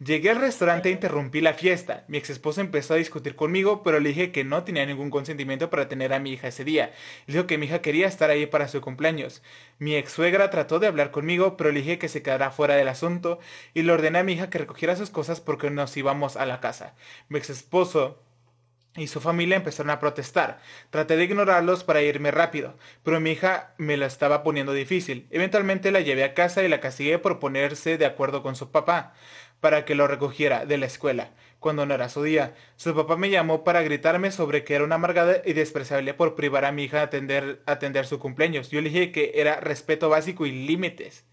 Llegué 0.00 0.30
al 0.30 0.40
restaurante 0.40 0.88
e 0.88 0.92
interrumpí 0.92 1.40
la 1.40 1.54
fiesta. 1.54 2.04
Mi 2.08 2.18
ex 2.18 2.30
esposo 2.30 2.60
empezó 2.60 2.94
a 2.94 2.96
discutir 2.96 3.36
conmigo, 3.36 3.84
pero 3.84 4.00
le 4.00 4.08
dije 4.08 4.32
que 4.32 4.42
no 4.42 4.64
tenía 4.64 4.84
ningún 4.84 5.10
consentimiento 5.10 5.70
para 5.70 5.86
tener 5.86 6.12
a 6.12 6.18
mi 6.18 6.32
hija 6.32 6.48
ese 6.48 6.64
día. 6.64 6.92
Le 7.26 7.34
dijo 7.34 7.46
que 7.46 7.56
mi 7.56 7.66
hija 7.66 7.82
quería 7.82 8.08
estar 8.08 8.30
ahí 8.30 8.46
para 8.46 8.66
su 8.66 8.80
cumpleaños. 8.80 9.42
Mi 9.78 9.94
ex 9.94 10.10
suegra 10.10 10.50
trató 10.50 10.80
de 10.80 10.88
hablar 10.88 11.12
conmigo, 11.12 11.56
pero 11.56 11.70
le 11.70 11.80
dije 11.80 11.98
que 11.98 12.08
se 12.08 12.22
quedara 12.22 12.50
fuera 12.50 12.74
del 12.74 12.88
asunto 12.88 13.38
y 13.74 13.82
le 13.82 13.92
ordené 13.92 14.18
a 14.18 14.24
mi 14.24 14.32
hija 14.32 14.50
que 14.50 14.58
recogiera 14.58 14.96
sus 14.96 15.10
cosas 15.10 15.40
porque 15.40 15.70
nos 15.70 15.96
íbamos 15.96 16.36
a 16.36 16.44
la 16.44 16.58
casa. 16.60 16.94
Mi 17.28 17.38
ex 17.38 17.50
esposo 17.50 18.18
y 18.96 19.08
su 19.08 19.20
familia 19.20 19.56
empezaron 19.56 19.90
a 19.90 19.98
protestar. 19.98 20.60
Traté 20.90 21.16
de 21.16 21.24
ignorarlos 21.24 21.84
para 21.84 22.02
irme 22.02 22.30
rápido, 22.30 22.76
pero 23.02 23.20
mi 23.20 23.32
hija 23.32 23.74
me 23.76 23.96
lo 23.96 24.06
estaba 24.06 24.42
poniendo 24.42 24.72
difícil. 24.72 25.26
Eventualmente 25.30 25.90
la 25.90 26.00
llevé 26.00 26.24
a 26.24 26.34
casa 26.34 26.62
y 26.62 26.68
la 26.68 26.80
castigué 26.80 27.18
por 27.18 27.38
ponerse 27.38 27.98
de 27.98 28.06
acuerdo 28.06 28.42
con 28.42 28.54
su 28.56 28.70
papá 28.70 29.14
para 29.60 29.84
que 29.84 29.94
lo 29.94 30.06
recogiera 30.06 30.66
de 30.66 30.78
la 30.78 30.86
escuela, 30.86 31.30
cuando 31.58 31.86
no 31.86 31.94
era 31.94 32.08
su 32.08 32.22
día. 32.22 32.54
Su 32.76 32.94
papá 32.94 33.16
me 33.16 33.30
llamó 33.30 33.64
para 33.64 33.82
gritarme 33.82 34.30
sobre 34.30 34.62
que 34.62 34.74
era 34.74 34.84
una 34.84 34.96
amargada 34.96 35.42
y 35.44 35.54
despreciable 35.54 36.14
por 36.14 36.34
privar 36.34 36.64
a 36.64 36.72
mi 36.72 36.84
hija 36.84 36.98
de 36.98 37.02
atender, 37.04 37.62
atender 37.66 38.06
su 38.06 38.18
cumpleaños. 38.18 38.70
Yo 38.70 38.80
le 38.80 38.90
dije 38.90 39.10
que 39.10 39.32
era 39.36 39.60
respeto 39.60 40.08
básico 40.08 40.46
y 40.46 40.52
límites 40.52 41.24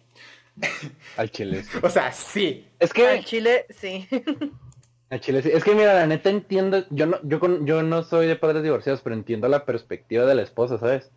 Al 1.17 1.31
chile. 1.31 1.65
o 1.83 1.89
sea, 1.89 2.13
sí. 2.13 2.67
Es 2.81 2.93
que... 2.93 3.07
Al 3.07 3.25
chile, 3.25 3.67
sí. 3.71 4.09
Chile 5.17 5.43
Es 5.45 5.65
que 5.65 5.75
mira, 5.75 5.95
la 5.95 6.07
neta 6.07 6.29
entiendo, 6.29 6.85
yo 6.91 7.07
no, 7.07 7.19
yo 7.23 7.65
yo 7.65 7.83
no 7.83 8.03
soy 8.03 8.27
de 8.27 8.37
padres 8.37 8.63
divorciados, 8.63 9.01
pero 9.01 9.17
entiendo 9.17 9.49
la 9.49 9.65
perspectiva 9.65 10.27
de 10.27 10.35
la 10.35 10.43
esposa, 10.43 10.79
¿sabes? 10.79 11.11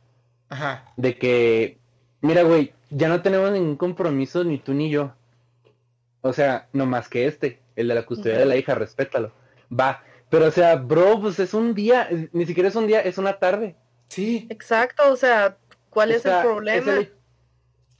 Ajá. 0.49 0.86
De 0.95 1.17
que, 1.17 1.77
mira, 2.21 2.43
güey, 2.43 2.73
ya 2.89 3.10
no 3.10 3.21
tenemos 3.21 3.51
ningún 3.51 3.75
compromiso 3.75 4.43
ni 4.43 4.58
tú 4.58 4.73
ni 4.73 4.89
yo. 4.89 5.13
O 6.21 6.32
sea, 6.32 6.67
no 6.71 6.86
más 6.86 7.10
que 7.10 7.25
este, 7.25 7.60
el 7.75 7.89
de 7.89 7.95
la 7.95 8.06
custodia 8.06 8.38
de 8.38 8.45
la 8.45 8.56
hija, 8.56 8.75
respétalo. 8.75 9.32
Va. 9.77 10.04
Pero 10.30 10.45
o 10.45 10.51
sea, 10.51 10.75
bro, 10.77 11.19
pues 11.19 11.39
es 11.39 11.54
un 11.54 11.73
día, 11.73 12.08
ni 12.32 12.45
siquiera 12.45 12.69
es 12.69 12.75
un 12.75 12.88
día, 12.88 13.01
es 13.01 13.17
una 13.17 13.34
tarde. 13.34 13.75
Sí. 14.08 14.47
Exacto, 14.49 15.12
o 15.12 15.17
sea, 15.17 15.58
¿cuál 15.89 16.12
es 16.12 16.25
el 16.25 16.41
problema? 16.41 16.93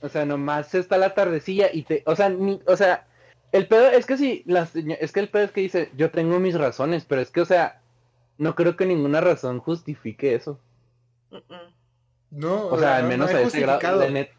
o 0.02 0.10
sea, 0.10 0.26
nomás 0.26 0.74
está 0.74 0.98
la 0.98 1.14
tardecilla 1.14 1.70
y 1.72 1.84
te, 1.84 2.04
o 2.06 2.16
sea, 2.16 2.30
ni, 2.30 2.60
o 2.66 2.76
sea, 2.76 3.06
el 3.52 3.68
pedo 3.68 3.88
es 3.88 4.06
que 4.06 4.18
sí, 4.18 4.44
las, 4.46 4.76
es 4.76 5.12
que 5.12 5.20
el 5.20 5.30
pedo 5.30 5.44
es 5.44 5.52
que 5.52 5.62
dice, 5.62 5.92
yo 5.96 6.12
tengo 6.12 6.40
mis 6.40 6.56
razones, 6.56 7.06
pero 7.06 7.22
es 7.22 7.32
que, 7.32 7.42
o 7.42 7.46
sea, 7.46 7.82
no 8.38 8.56
creo 8.56 8.76
que 8.76 8.86
ninguna 8.86 9.22
razón 9.22 9.60
justifique 9.60 10.34
eso. 10.36 10.60
No, 12.32 12.68
o, 12.68 12.80
sea, 12.80 12.98
al 12.98 13.08
menos 13.08 13.30
a 13.30 13.42
ese 13.42 13.62
grado 13.62 14.00
de 14.00 14.12
net, 14.12 14.30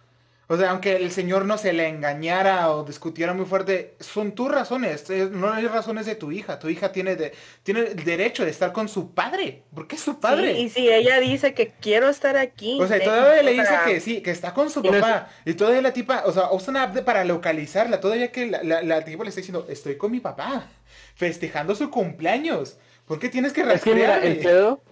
o 0.53 0.57
sea, 0.59 0.73
aunque 0.73 0.97
el 0.97 1.11
señor 1.11 1.47
no 1.47 1.57
se 1.57 1.73
le 1.73 1.89
engañara 1.89 2.71
o 2.71 2.85
discutiera 2.85 3.33
muy 3.33 3.47
fuerte, 3.47 3.95
son 4.01 4.33
tus 4.33 4.51
razones, 4.51 5.09
no 5.31 5.51
hay 5.51 5.67
razones 5.67 6.05
de 6.05 6.15
tu 6.15 6.31
hija. 6.31 6.59
Tu 6.59 6.69
hija 6.69 6.93
tiene, 6.93 7.17
de, 7.17 7.33
tiene 7.63 7.81
el 7.81 8.05
derecho 8.05 8.45
de 8.45 8.51
estar 8.51 8.71
con 8.71 8.87
su 8.87 9.15
padre, 9.15 9.63
porque 9.75 9.97
es 9.97 10.03
su 10.03 10.21
padre. 10.21 10.61
y 10.61 10.69
si 10.69 10.93
ella 10.93 11.21
dice 11.21 11.55
que 11.55 11.73
quiero 11.81 12.11
estar 12.11 12.37
aquí. 12.37 12.79
O 12.79 12.87
sea, 12.87 12.99
y 12.99 13.01
todavía 13.03 13.43
le 13.43 13.53
dice 13.53 13.73
que 13.87 14.01
sí, 14.01 14.21
que 14.21 14.31
está 14.31 14.53
con 14.53 14.69
su 14.69 14.83
papá. 14.83 15.31
Y 15.47 15.55
todavía 15.55 15.81
la 15.81 15.95
tipa, 15.95 16.25
o 16.27 16.33
sea, 16.33 16.53
usa 16.53 16.71
una 16.71 16.83
app 16.83 16.99
para 16.99 17.25
localizarla. 17.25 17.99
Todavía 17.99 18.31
que 18.31 18.45
la, 18.45 18.83
la, 18.83 19.05
tipa 19.07 19.25
le 19.25 19.31
está 19.31 19.41
diciendo, 19.41 19.65
estoy 19.71 19.97
con 19.97 20.13
mi 20.13 20.21
papá, 20.21 20.69
festejando 21.15 21.75
su 21.75 21.91
cumpleaños. 21.91 22.77
¿Por 23.07 23.19
qué 23.19 23.31
tienes 23.31 23.55
que 23.55 23.63
rastrearme? 23.63 24.27
el 24.27 24.39
pedo, 24.41 24.83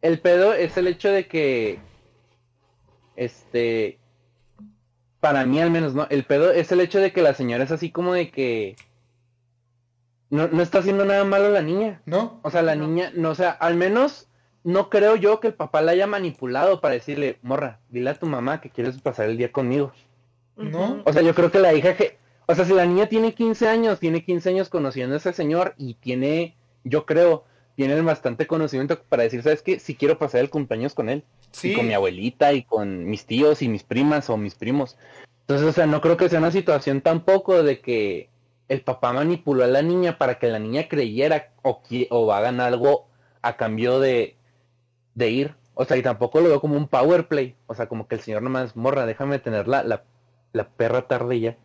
el 0.00 0.18
pedo 0.18 0.52
es 0.52 0.76
el 0.76 0.88
hecho 0.88 1.12
de 1.12 1.28
que, 1.28 1.78
este, 3.14 4.00
para 5.22 5.46
mí 5.46 5.60
al 5.60 5.70
menos, 5.70 5.94
¿no? 5.94 6.08
El 6.10 6.24
pedo 6.24 6.50
es 6.50 6.72
el 6.72 6.80
hecho 6.80 6.98
de 6.98 7.12
que 7.12 7.22
la 7.22 7.32
señora 7.32 7.62
es 7.62 7.70
así 7.70 7.92
como 7.92 8.12
de 8.12 8.32
que 8.32 8.74
no, 10.30 10.48
no 10.48 10.60
está 10.60 10.80
haciendo 10.80 11.04
nada 11.04 11.22
malo 11.22 11.48
la 11.50 11.62
niña. 11.62 12.02
¿No? 12.06 12.40
O 12.42 12.50
sea, 12.50 12.60
la 12.62 12.74
niña, 12.74 13.12
no, 13.14 13.30
o 13.30 13.34
sea, 13.36 13.50
al 13.50 13.76
menos 13.76 14.28
no 14.64 14.90
creo 14.90 15.14
yo 15.14 15.38
que 15.38 15.46
el 15.46 15.54
papá 15.54 15.80
la 15.80 15.92
haya 15.92 16.08
manipulado 16.08 16.80
para 16.80 16.94
decirle, 16.94 17.38
morra, 17.40 17.78
dile 17.88 18.10
a 18.10 18.18
tu 18.18 18.26
mamá 18.26 18.60
que 18.60 18.70
quieres 18.70 19.00
pasar 19.00 19.28
el 19.28 19.36
día 19.36 19.52
conmigo. 19.52 19.92
¿No? 20.56 21.02
O 21.04 21.12
sea, 21.12 21.22
yo 21.22 21.36
creo 21.36 21.52
que 21.52 21.60
la 21.60 21.72
hija 21.72 21.96
que, 21.96 22.18
o 22.46 22.56
sea, 22.56 22.64
si 22.64 22.74
la 22.74 22.84
niña 22.84 23.06
tiene 23.06 23.32
15 23.32 23.68
años, 23.68 24.00
tiene 24.00 24.24
15 24.24 24.48
años 24.48 24.70
conociendo 24.70 25.14
a 25.14 25.18
ese 25.18 25.32
señor 25.32 25.74
y 25.78 25.94
tiene, 25.94 26.56
yo 26.82 27.06
creo, 27.06 27.44
tienen 27.76 28.04
bastante 28.04 28.48
conocimiento 28.48 29.00
para 29.04 29.22
decir, 29.22 29.44
¿sabes 29.44 29.62
qué? 29.62 29.78
Si 29.78 29.94
quiero 29.94 30.18
pasar 30.18 30.40
el 30.40 30.50
cumpleaños 30.50 30.94
con 30.94 31.08
él. 31.08 31.22
Sí. 31.52 31.74
con 31.74 31.86
mi 31.86 31.94
abuelita 31.94 32.52
y 32.52 32.62
con 32.64 33.04
mis 33.04 33.26
tíos 33.26 33.62
y 33.62 33.68
mis 33.68 33.84
primas 33.84 34.30
o 34.30 34.36
mis 34.36 34.54
primos. 34.54 34.96
Entonces, 35.40 35.66
o 35.66 35.72
sea, 35.72 35.86
no 35.86 36.00
creo 36.00 36.16
que 36.16 36.28
sea 36.28 36.38
una 36.38 36.50
situación 36.50 37.00
tampoco 37.00 37.62
de 37.62 37.80
que 37.80 38.30
el 38.68 38.80
papá 38.82 39.12
manipuló 39.12 39.64
a 39.64 39.66
la 39.66 39.82
niña 39.82 40.18
para 40.18 40.38
que 40.38 40.48
la 40.48 40.58
niña 40.58 40.88
creyera 40.88 41.52
o, 41.62 41.82
o 42.10 42.32
hagan 42.32 42.60
algo 42.60 43.08
a 43.42 43.56
cambio 43.56 44.00
de, 44.00 44.36
de 45.14 45.30
ir. 45.30 45.54
O 45.74 45.84
sea, 45.84 45.96
y 45.96 46.02
tampoco 46.02 46.40
lo 46.40 46.48
veo 46.48 46.60
como 46.60 46.76
un 46.76 46.88
power 46.88 47.28
play. 47.28 47.54
O 47.66 47.74
sea, 47.74 47.86
como 47.86 48.06
que 48.06 48.14
el 48.14 48.20
señor 48.20 48.42
nomás, 48.42 48.76
morra, 48.76 49.04
déjame 49.06 49.38
tener 49.38 49.68
la, 49.68 49.82
la, 49.82 50.04
la 50.52 50.68
perra 50.68 51.06
tarde 51.08 51.40
ya. 51.40 51.56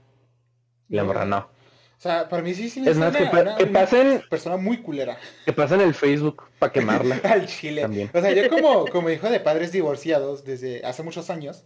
Y 0.89 0.95
la 0.95 1.03
morra 1.03 1.25
no. 1.25 1.49
O 1.97 1.99
sea, 1.99 2.29
para 2.29 2.43
mí 2.43 2.53
sí, 2.53 2.69
sí 2.69 2.83
es 2.87 2.95
más, 2.95 3.15
que, 3.15 3.65
pasen, 3.65 4.21
persona 4.29 4.55
muy 4.55 4.77
culera. 4.83 5.17
Que 5.45 5.51
pasen 5.51 5.81
el 5.81 5.95
Facebook 5.95 6.43
para 6.59 6.71
quemarla. 6.71 7.15
Al 7.23 7.47
chile. 7.47 7.81
También. 7.81 8.11
O 8.13 8.21
sea, 8.21 8.31
yo 8.33 8.49
como, 8.49 8.85
como 8.85 9.09
hijo 9.09 9.27
de 9.29 9.39
padres 9.39 9.71
divorciados 9.71 10.43
desde 10.43 10.85
hace 10.85 11.01
muchos 11.01 11.31
años, 11.31 11.65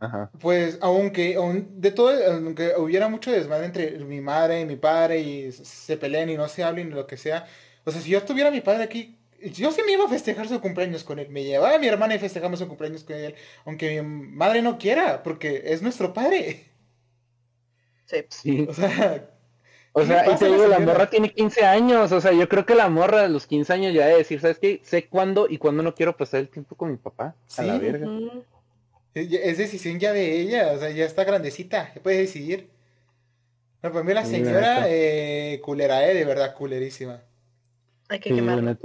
Ajá. 0.00 0.30
pues 0.40 0.78
aunque 0.80 1.38
de 1.70 1.90
todo, 1.92 2.10
aunque 2.32 2.72
hubiera 2.78 3.08
mucho 3.08 3.30
desmadre 3.30 3.66
entre 3.66 3.98
mi 4.00 4.20
madre 4.20 4.62
y 4.62 4.66
mi 4.66 4.74
padre 4.74 5.20
y 5.20 5.52
se 5.52 5.96
peleen 5.96 6.30
y 6.30 6.36
no 6.36 6.48
se 6.48 6.64
hablen 6.64 6.88
y 6.88 6.90
lo 6.90 7.06
que 7.06 7.16
sea, 7.16 7.46
o 7.84 7.92
sea, 7.92 8.00
si 8.00 8.10
yo 8.10 8.20
tuviera 8.24 8.48
a 8.48 8.52
mi 8.52 8.60
padre 8.60 8.82
aquí, 8.82 9.20
yo 9.40 9.70
sí 9.70 9.82
me 9.86 9.92
iba 9.92 10.04
a 10.04 10.08
festejar 10.08 10.48
su 10.48 10.60
cumpleaños 10.60 11.04
con 11.04 11.20
él. 11.20 11.28
Me 11.30 11.44
llevaba 11.44 11.76
a 11.76 11.78
mi 11.78 11.86
hermana 11.86 12.16
y 12.16 12.18
festejamos 12.18 12.58
su 12.58 12.66
cumpleaños 12.66 13.04
con 13.04 13.16
él, 13.16 13.36
aunque 13.64 14.02
mi 14.02 14.08
madre 14.36 14.62
no 14.62 14.78
quiera, 14.78 15.22
porque 15.22 15.62
es 15.66 15.80
nuestro 15.80 16.12
padre. 16.12 16.69
Sí. 18.28 18.66
O 18.68 18.74
sea, 18.74 19.30
o 19.92 20.04
sea 20.04 20.30
y 20.30 20.36
te 20.36 20.46
digo, 20.46 20.66
la 20.66 20.78
morra 20.78 21.08
tiene 21.08 21.32
15 21.32 21.64
años, 21.64 22.12
o 22.12 22.20
sea, 22.20 22.32
yo 22.32 22.48
creo 22.48 22.66
que 22.66 22.74
la 22.74 22.88
morra 22.88 23.22
de 23.22 23.28
los 23.28 23.46
15 23.46 23.72
años 23.72 23.94
ya 23.94 24.06
debe 24.06 24.18
decir, 24.18 24.40
¿sabes 24.40 24.58
qué? 24.58 24.80
Sé 24.84 25.06
cuándo 25.06 25.46
y 25.48 25.58
cuándo 25.58 25.82
no 25.82 25.94
quiero 25.94 26.16
pasar 26.16 26.40
el 26.40 26.48
tiempo 26.48 26.74
con 26.74 26.90
mi 26.90 26.96
papá. 26.96 27.34
A 27.56 27.62
la 27.62 27.78
verga. 27.78 28.06
Es 29.14 29.58
decisión 29.58 29.98
ya 29.98 30.12
de 30.12 30.40
ella, 30.40 30.72
o 30.72 30.78
sea, 30.78 30.90
ya 30.90 31.04
está 31.04 31.24
grandecita, 31.24 31.92
puede 32.02 32.18
decidir. 32.18 32.70
No, 33.82 33.90
pues 33.90 34.04
mira, 34.04 34.20
la 34.20 34.26
señora 34.26 34.84
eh, 34.88 35.60
culera, 35.64 36.06
eh, 36.08 36.14
de 36.14 36.24
verdad, 36.24 36.54
culerísima. 36.54 37.22
Hay 38.08 38.20
que 38.20 38.28
sí, 38.28 38.34
quemarla. 38.36 38.76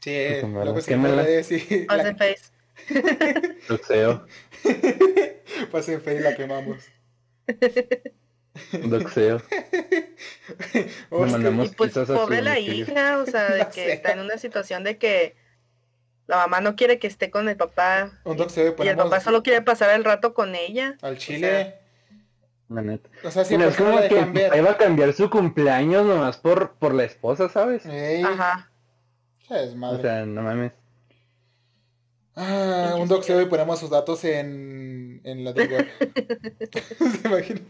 Sí, 0.00 0.16
lo 0.42 0.74
que 0.74 0.82
se 0.82 0.98
puede 0.98 1.36
decir. 1.36 1.86
Pase 1.86 2.14
face. 2.14 2.52
Luxeo. 3.68 4.26
Pase 5.72 5.98
face 6.00 6.20
la 6.20 6.34
quemamos. 6.34 6.78
Doxeo. 8.72 9.40
y 11.10 11.68
pues 11.76 11.92
pobre 11.94 12.42
la 12.42 12.58
hija, 12.58 13.18
o 13.18 13.26
sea, 13.26 13.48
de 13.54 13.68
que 13.68 13.92
está 13.92 14.12
en 14.12 14.20
una 14.20 14.38
situación 14.38 14.84
de 14.84 14.98
que 14.98 15.36
la 16.26 16.36
mamá 16.36 16.60
no 16.60 16.76
quiere 16.76 16.98
que 16.98 17.06
esté 17.06 17.30
con 17.30 17.48
el 17.48 17.56
papá. 17.56 18.12
y, 18.24 18.88
el 18.88 18.96
papá 18.96 19.20
solo 19.20 19.42
quiere 19.42 19.62
pasar 19.62 19.90
el 19.90 20.04
rato 20.04 20.34
con 20.34 20.54
ella. 20.54 20.96
Al 21.02 21.18
chile. 21.18 21.78
O 23.22 23.30
sea, 23.30 23.44
si 23.44 23.54
es 23.54 23.76
como 23.76 24.00
que 24.00 24.50
iba 24.56 24.70
a 24.70 24.78
cambiar 24.78 25.12
su 25.12 25.28
cumpleaños 25.28 26.06
nomás 26.06 26.38
por, 26.38 26.72
por 26.76 26.94
la 26.94 27.04
esposa, 27.04 27.50
¿sabes? 27.50 27.84
Ajá. 27.86 28.70
Es 29.50 29.74
madre. 29.74 29.98
O 29.98 30.02
sea, 30.02 30.24
no 30.24 30.42
mames. 30.42 30.72
Ah, 32.34 32.96
un 32.98 33.08
doxeo 33.08 33.42
y 33.42 33.46
ponemos 33.46 33.78
sus 33.78 33.90
datos 33.90 34.24
en 34.24 35.01
en 35.24 35.44
la 35.44 35.52
Deep 35.52 35.70
Web. 35.70 35.88
¿Te 36.70 37.28
imaginas? 37.28 37.62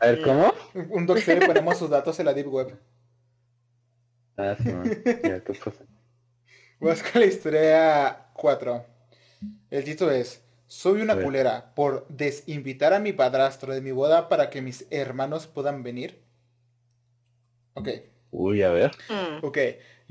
A 0.00 0.06
ver, 0.06 0.22
¿cómo? 0.22 0.52
Un 0.90 1.06
doctor 1.06 1.38
le 1.38 1.46
ponemos 1.46 1.78
sus 1.78 1.90
datos 1.90 2.18
en 2.18 2.26
la 2.26 2.34
Deep 2.34 2.48
Web. 2.48 2.78
Ah, 4.36 4.56
sí, 4.58 4.70
ya, 5.24 5.42
¿qué 5.44 5.52
la 7.14 7.26
historia 7.26 8.26
4. 8.34 8.84
El 9.70 9.84
título 9.84 10.10
es 10.10 10.42
Soy 10.66 11.00
una 11.00 11.20
culera 11.20 11.74
por 11.74 12.06
desinvitar 12.08 12.92
a 12.92 12.98
mi 12.98 13.12
padrastro 13.12 13.72
de 13.72 13.80
mi 13.80 13.92
boda 13.92 14.28
para 14.28 14.50
que 14.50 14.62
mis 14.62 14.86
hermanos 14.90 15.46
puedan 15.46 15.82
venir. 15.82 16.22
Ok. 17.74 17.88
Uy, 18.30 18.62
a 18.62 18.70
ver. 18.70 18.92
Mm. 19.08 19.44
Ok. 19.44 19.58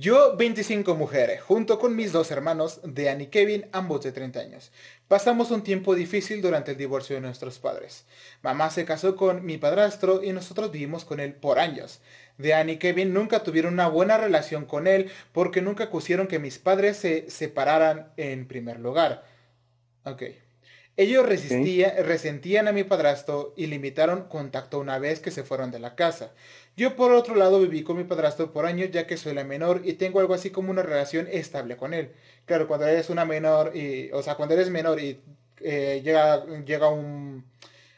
Yo, 0.01 0.35
25 0.35 0.95
mujeres, 0.95 1.43
junto 1.43 1.77
con 1.77 1.95
mis 1.95 2.11
dos 2.11 2.31
hermanos, 2.31 2.81
Dean 2.83 3.21
y 3.21 3.27
Kevin, 3.27 3.67
ambos 3.71 4.01
de 4.01 4.11
30 4.11 4.39
años. 4.39 4.71
Pasamos 5.07 5.51
un 5.51 5.61
tiempo 5.61 5.93
difícil 5.93 6.41
durante 6.41 6.71
el 6.71 6.77
divorcio 6.77 7.15
de 7.15 7.21
nuestros 7.21 7.59
padres. 7.59 8.07
Mamá 8.41 8.71
se 8.71 8.83
casó 8.83 9.15
con 9.15 9.45
mi 9.45 9.59
padrastro 9.59 10.23
y 10.23 10.33
nosotros 10.33 10.71
vivimos 10.71 11.05
con 11.05 11.19
él 11.19 11.35
por 11.35 11.59
años. 11.59 12.01
Dean 12.39 12.71
y 12.71 12.77
Kevin 12.77 13.13
nunca 13.13 13.43
tuvieron 13.43 13.75
una 13.75 13.89
buena 13.89 14.17
relación 14.17 14.65
con 14.65 14.87
él 14.87 15.11
porque 15.33 15.61
nunca 15.61 15.91
quisieron 15.91 16.25
que 16.25 16.39
mis 16.39 16.57
padres 16.57 16.97
se 16.97 17.29
separaran 17.29 18.11
en 18.17 18.47
primer 18.47 18.79
lugar. 18.79 19.23
Ok. 20.03 20.23
Ellos 21.01 21.25
resentían 21.25 22.67
a 22.67 22.71
mi 22.71 22.83
padrastro 22.83 23.53
y 23.57 23.65
limitaron 23.65 24.27
contacto 24.27 24.77
una 24.79 24.99
vez 24.99 25.19
que 25.19 25.31
se 25.31 25.41
fueron 25.43 25.71
de 25.71 25.79
la 25.79 25.95
casa. 25.95 26.31
Yo 26.77 26.95
por 26.95 27.11
otro 27.11 27.33
lado 27.35 27.59
viví 27.59 27.81
con 27.81 27.97
mi 27.97 28.03
padrastro 28.03 28.53
por 28.53 28.67
años 28.67 28.91
ya 28.91 29.07
que 29.07 29.17
soy 29.17 29.33
la 29.33 29.43
menor 29.43 29.81
y 29.83 29.93
tengo 29.93 30.19
algo 30.19 30.35
así 30.35 30.51
como 30.51 30.69
una 30.69 30.83
relación 30.83 31.27
estable 31.31 31.75
con 31.75 31.95
él. 31.95 32.11
Claro, 32.45 32.67
cuando 32.67 32.85
eres 32.85 33.09
una 33.09 33.25
menor 33.25 33.75
y, 33.75 34.11
o 34.13 34.21
sea, 34.21 34.35
cuando 34.35 34.53
eres 34.53 34.69
menor 34.69 34.99
y 34.99 35.19
eh, 35.61 36.01
llega, 36.03 36.45
llega 36.65 36.89
un, 36.89 37.45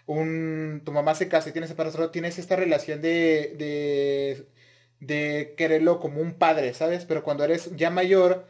un, 0.06 0.82
tu 0.86 0.94
mamá 0.94 1.14
se 1.14 1.28
casa 1.28 1.50
y 1.50 1.52
tienes 1.52 1.74
padrastro, 1.74 2.10
tienes 2.10 2.40
esta 2.40 2.56
relación 2.56 3.02
de, 3.02 3.54
de, 3.58 4.48
de 5.02 5.56
quererlo 5.58 6.00
como 6.00 6.22
un 6.22 6.36
padre, 6.36 6.74
¿sabes? 6.74 7.04
Pero 7.06 7.24
cuando 7.24 7.44
eres 7.44 7.76
ya 7.76 7.90
mayor, 7.90 8.46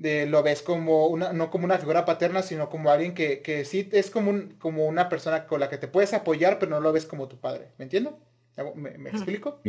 de, 0.00 0.24
lo 0.24 0.42
ves 0.42 0.62
como 0.62 1.08
una, 1.08 1.34
no 1.34 1.50
como 1.50 1.66
una 1.66 1.78
figura 1.78 2.06
paterna, 2.06 2.40
sino 2.40 2.70
como 2.70 2.90
alguien 2.90 3.12
que, 3.12 3.42
que 3.42 3.66
sí 3.66 3.86
es 3.92 4.10
como, 4.10 4.30
un, 4.30 4.54
como 4.58 4.86
una 4.86 5.10
persona 5.10 5.46
con 5.46 5.60
la 5.60 5.68
que 5.68 5.76
te 5.76 5.88
puedes 5.88 6.14
apoyar, 6.14 6.58
pero 6.58 6.70
no 6.70 6.80
lo 6.80 6.90
ves 6.90 7.04
como 7.04 7.28
tu 7.28 7.38
padre. 7.38 7.68
¿Me 7.76 7.84
entiendes? 7.84 8.14
¿Me, 8.74 9.10
explico? 9.10 9.60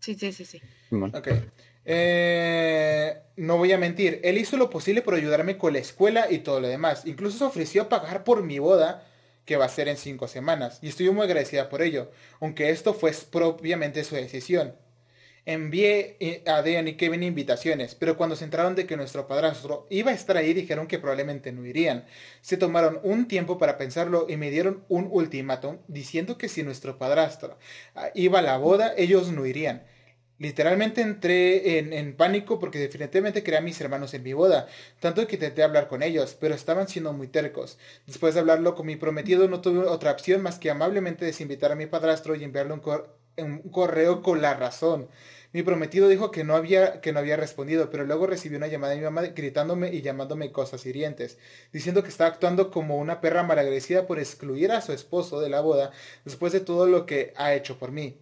Sí, 0.00 0.14
sí, 0.14 0.32
sí, 0.32 0.44
sí. 0.44 0.60
Ok. 0.90 1.28
Eh, 1.84 3.22
no 3.36 3.58
voy 3.58 3.72
a 3.72 3.78
mentir, 3.78 4.20
él 4.24 4.38
hizo 4.38 4.56
lo 4.56 4.70
posible 4.70 5.02
por 5.02 5.14
ayudarme 5.14 5.56
con 5.56 5.72
la 5.72 5.78
escuela 5.78 6.30
y 6.30 6.38
todo 6.38 6.60
lo 6.60 6.66
demás. 6.66 7.06
Incluso 7.06 7.38
se 7.38 7.44
ofreció 7.44 7.82
a 7.82 7.88
pagar 7.88 8.24
por 8.24 8.42
mi 8.42 8.58
boda, 8.58 9.06
que 9.44 9.56
va 9.56 9.66
a 9.66 9.68
ser 9.68 9.86
en 9.86 9.96
cinco 9.96 10.26
semanas. 10.26 10.80
Y 10.82 10.88
estoy 10.88 11.10
muy 11.10 11.24
agradecida 11.24 11.68
por 11.68 11.80
ello, 11.80 12.10
aunque 12.40 12.70
esto 12.70 12.92
fue 12.92 13.12
propiamente 13.30 14.02
su 14.02 14.16
decisión. 14.16 14.74
Envié 15.52 16.16
eh, 16.20 16.44
a 16.46 16.62
Dean 16.62 16.86
y 16.86 16.94
Kevin 16.94 17.24
invitaciones, 17.24 17.96
pero 17.96 18.16
cuando 18.16 18.36
se 18.36 18.44
enteraron 18.44 18.76
de 18.76 18.86
que 18.86 18.96
nuestro 18.96 19.26
padrastro 19.26 19.88
iba 19.90 20.12
a 20.12 20.14
estar 20.14 20.36
ahí, 20.36 20.54
dijeron 20.54 20.86
que 20.86 21.00
probablemente 21.00 21.50
no 21.50 21.66
irían. 21.66 22.04
Se 22.40 22.56
tomaron 22.56 23.00
un 23.02 23.26
tiempo 23.26 23.58
para 23.58 23.76
pensarlo 23.76 24.26
y 24.28 24.36
me 24.36 24.52
dieron 24.52 24.84
un 24.88 25.08
ultimátum 25.10 25.78
diciendo 25.88 26.38
que 26.38 26.48
si 26.48 26.62
nuestro 26.62 26.98
padrastro 26.98 27.58
ah, 27.96 28.10
iba 28.14 28.38
a 28.38 28.42
la 28.42 28.58
boda, 28.58 28.94
ellos 28.96 29.32
no 29.32 29.44
irían. 29.44 29.82
Literalmente 30.38 31.00
entré 31.00 31.78
en, 31.78 32.16
pánico 32.16 32.60
porque 32.60 32.78
definitivamente 32.78 33.42
quería 33.42 33.58
a 33.58 33.62
mis 33.62 33.80
hermanos 33.80 34.14
en 34.14 34.22
mi 34.22 34.32
boda, 34.32 34.68
tanto 35.00 35.26
que 35.26 35.34
intenté 35.34 35.64
hablar 35.64 35.88
con 35.88 36.04
ellos, 36.04 36.36
pero 36.40 36.54
estaban 36.54 36.86
siendo 36.86 37.12
muy 37.12 37.26
tercos. 37.26 37.76
Después 38.06 38.34
de 38.34 38.40
hablarlo 38.40 38.76
con 38.76 38.86
mi 38.86 38.94
prometido 38.94 39.48
no 39.48 39.60
tuve 39.60 39.80
otra 39.80 40.12
opción 40.12 40.42
más 40.42 40.60
que 40.60 40.70
amablemente 40.70 41.24
desinvitar 41.24 41.72
a 41.72 41.74
mi 41.74 41.86
padrastro 41.86 42.36
y 42.36 42.44
enviarle 42.44 42.74
un 42.74 43.70
correo 43.70 44.22
con 44.22 44.40
la 44.40 44.54
razón. 44.54 45.08
Mi 45.52 45.64
prometido 45.64 46.06
dijo 46.06 46.30
que 46.30 46.44
no 46.44 46.54
había, 46.54 47.00
que 47.00 47.12
no 47.12 47.18
había 47.18 47.36
respondido, 47.36 47.90
pero 47.90 48.04
luego 48.04 48.28
recibió 48.28 48.56
una 48.56 48.68
llamada 48.68 48.92
de 48.92 48.98
mi 48.98 49.04
mamá 49.04 49.22
gritándome 49.22 49.92
y 49.92 50.00
llamándome 50.00 50.52
cosas 50.52 50.86
hirientes, 50.86 51.38
diciendo 51.72 52.04
que 52.04 52.08
estaba 52.08 52.30
actuando 52.30 52.70
como 52.70 52.98
una 52.98 53.20
perra 53.20 53.42
malagradecida 53.42 54.06
por 54.06 54.20
excluir 54.20 54.70
a 54.70 54.80
su 54.80 54.92
esposo 54.92 55.40
de 55.40 55.48
la 55.48 55.60
boda 55.60 55.90
después 56.24 56.52
de 56.52 56.60
todo 56.60 56.86
lo 56.86 57.04
que 57.04 57.32
ha 57.36 57.52
hecho 57.54 57.78
por 57.78 57.90
mí. 57.90 58.16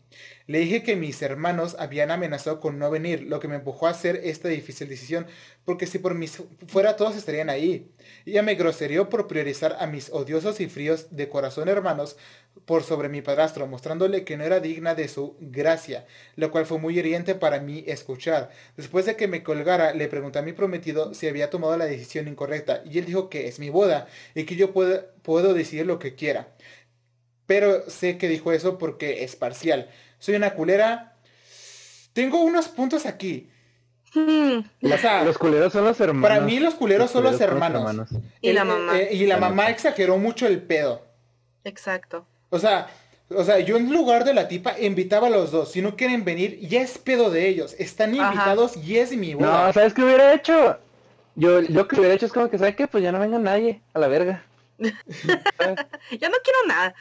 Le 0.47 0.61
dije 0.61 0.83
que 0.83 0.97
mis 0.97 1.21
hermanos 1.21 1.77
habían 1.79 2.11
amenazado 2.11 2.61
con 2.61 2.79
no 2.79 2.91
venir, 2.91 3.23
lo 3.23 3.41
que 3.41 3.49
me 3.49 3.57
empujó 3.57 3.87
a 3.87 3.91
hacer 3.91 4.21
esta 4.25 4.49
difícil 4.49 4.89
decisión, 4.89 5.27
porque 5.65 5.87
si 5.87 5.99
por 5.99 6.15
mí 6.15 6.27
fuera 6.67 6.97
todos 6.97 7.17
estarían 7.17 7.51
ahí. 7.51 7.91
Ella 8.25 8.43
me 8.43 8.55
groserió 8.55 9.09
por 9.11 9.27
priorizar 9.27 9.77
a 9.79 9.87
mis 9.87 10.11
odiosos 10.11 10.61
y 10.61 10.69
fríos 10.69 11.09
de 11.11 11.29
corazón 11.29 11.69
hermanos 11.69 12.17
por 12.65 12.83
sobre 12.83 13.09
mi 13.09 13.23
padrastro, 13.23 13.67
mostrándole 13.67 14.25
que 14.25 14.37
no 14.37 14.45
era 14.45 14.61
digna 14.61 14.95
de 14.95 15.09
su 15.09 15.37
gracia, 15.41 16.07
lo 16.37 16.51
cual 16.51 16.67
fue 16.67 16.79
muy 16.79 16.99
hiriente 16.99 17.35
para 17.35 17.61
mí 17.61 17.85
escuchar. 17.87 18.51
Después 18.77 19.07
de 19.07 19.17
que 19.17 19.29
me 19.29 19.43
colgara, 19.43 19.93
le 19.93 20.09
pregunté 20.09 20.39
a 20.39 20.43
mi 20.43 20.53
prometido 20.53 21.15
si 21.15 21.29
había 21.29 21.51
tomado 21.51 21.77
la 21.77 21.87
decisión 21.87 22.29
incorrecta, 22.29 22.83
y 22.85 22.99
él 22.99 23.05
dijo 23.05 23.29
que 23.29 23.49
es 23.49 23.59
mi 23.59 23.71
boda 23.71 24.09
y 24.35 24.45
que 24.45 24.57
yo 24.57 24.73
puedo, 24.73 25.05
puedo 25.23 25.55
decidir 25.55 25.87
lo 25.87 25.99
que 25.99 26.15
quiera. 26.15 26.49
Pero 27.49 27.91
sé 27.91 28.17
que 28.17 28.29
dijo 28.29 28.53
eso 28.53 28.79
porque 28.79 29.25
es 29.25 29.35
parcial 29.35 29.89
soy 30.19 30.35
una 30.35 30.55
culera. 30.55 31.13
Tengo 32.13 32.41
unos 32.41 32.69
puntos 32.69 33.07
aquí. 33.07 33.49
Hmm. 34.15 34.61
los 34.81 35.37
culeros 35.37 35.73
son 35.73 35.85
los 35.85 36.01
hermanos. 36.01 36.29
Para 36.29 36.41
mí 36.41 36.59
los 36.59 36.75
culeros, 36.75 37.11
son 37.11 37.25
los 37.25 37.41
hermanos. 37.41 38.09
Y 38.41 38.53
la 38.53 38.65
mamá. 38.65 38.99
Eh, 38.99 39.15
y 39.15 39.27
la 39.27 39.37
mamá 39.37 39.69
exageró 39.71 40.17
mucho 40.17 40.47
el 40.47 40.63
pedo. 40.63 41.03
Exacto. 41.65 42.27
O 42.51 42.59
sea, 42.59 42.89
o 43.29 43.45
sea, 43.45 43.59
yo 43.61 43.77
en 43.77 43.93
lugar 43.93 44.25
de 44.25 44.33
la 44.33 44.49
tipa 44.49 44.81
invitaba 44.81 45.27
a 45.27 45.31
los 45.31 45.51
dos. 45.51 45.73
Si 45.73 45.83
no 45.83 45.95
quieren 45.95 46.25
venir, 46.25 46.59
ya 46.61 46.81
es 46.81 46.97
pedo 46.97 47.31
de 47.31 47.49
ellos. 47.49 47.77
Están 47.79 48.15
invitados 48.15 48.77
y 48.79 48.97
es 48.97 49.15
mi 49.15 49.35
boda. 49.35 49.67
No, 49.67 49.73
¿sabes 49.73 49.93
qué 49.93 50.03
hubiera 50.03 50.33
hecho? 50.33 50.79
Yo 51.35 51.61
lo 51.61 51.87
que 51.87 51.97
hubiera 51.97 52.15
hecho 52.15 52.27
es 52.27 52.33
como 52.33 52.49
que, 52.51 52.59
¿sabes 52.59 52.75
qué? 52.75 52.89
Pues 52.89 53.05
ya 53.05 53.13
no 53.13 53.21
venga 53.21 53.39
nadie 53.39 53.83
a 53.93 53.99
la 53.99 54.09
verga. 54.09 54.43
yo 54.79 54.89
no 54.89 56.37
quiero 56.43 56.59
nada. 56.67 56.95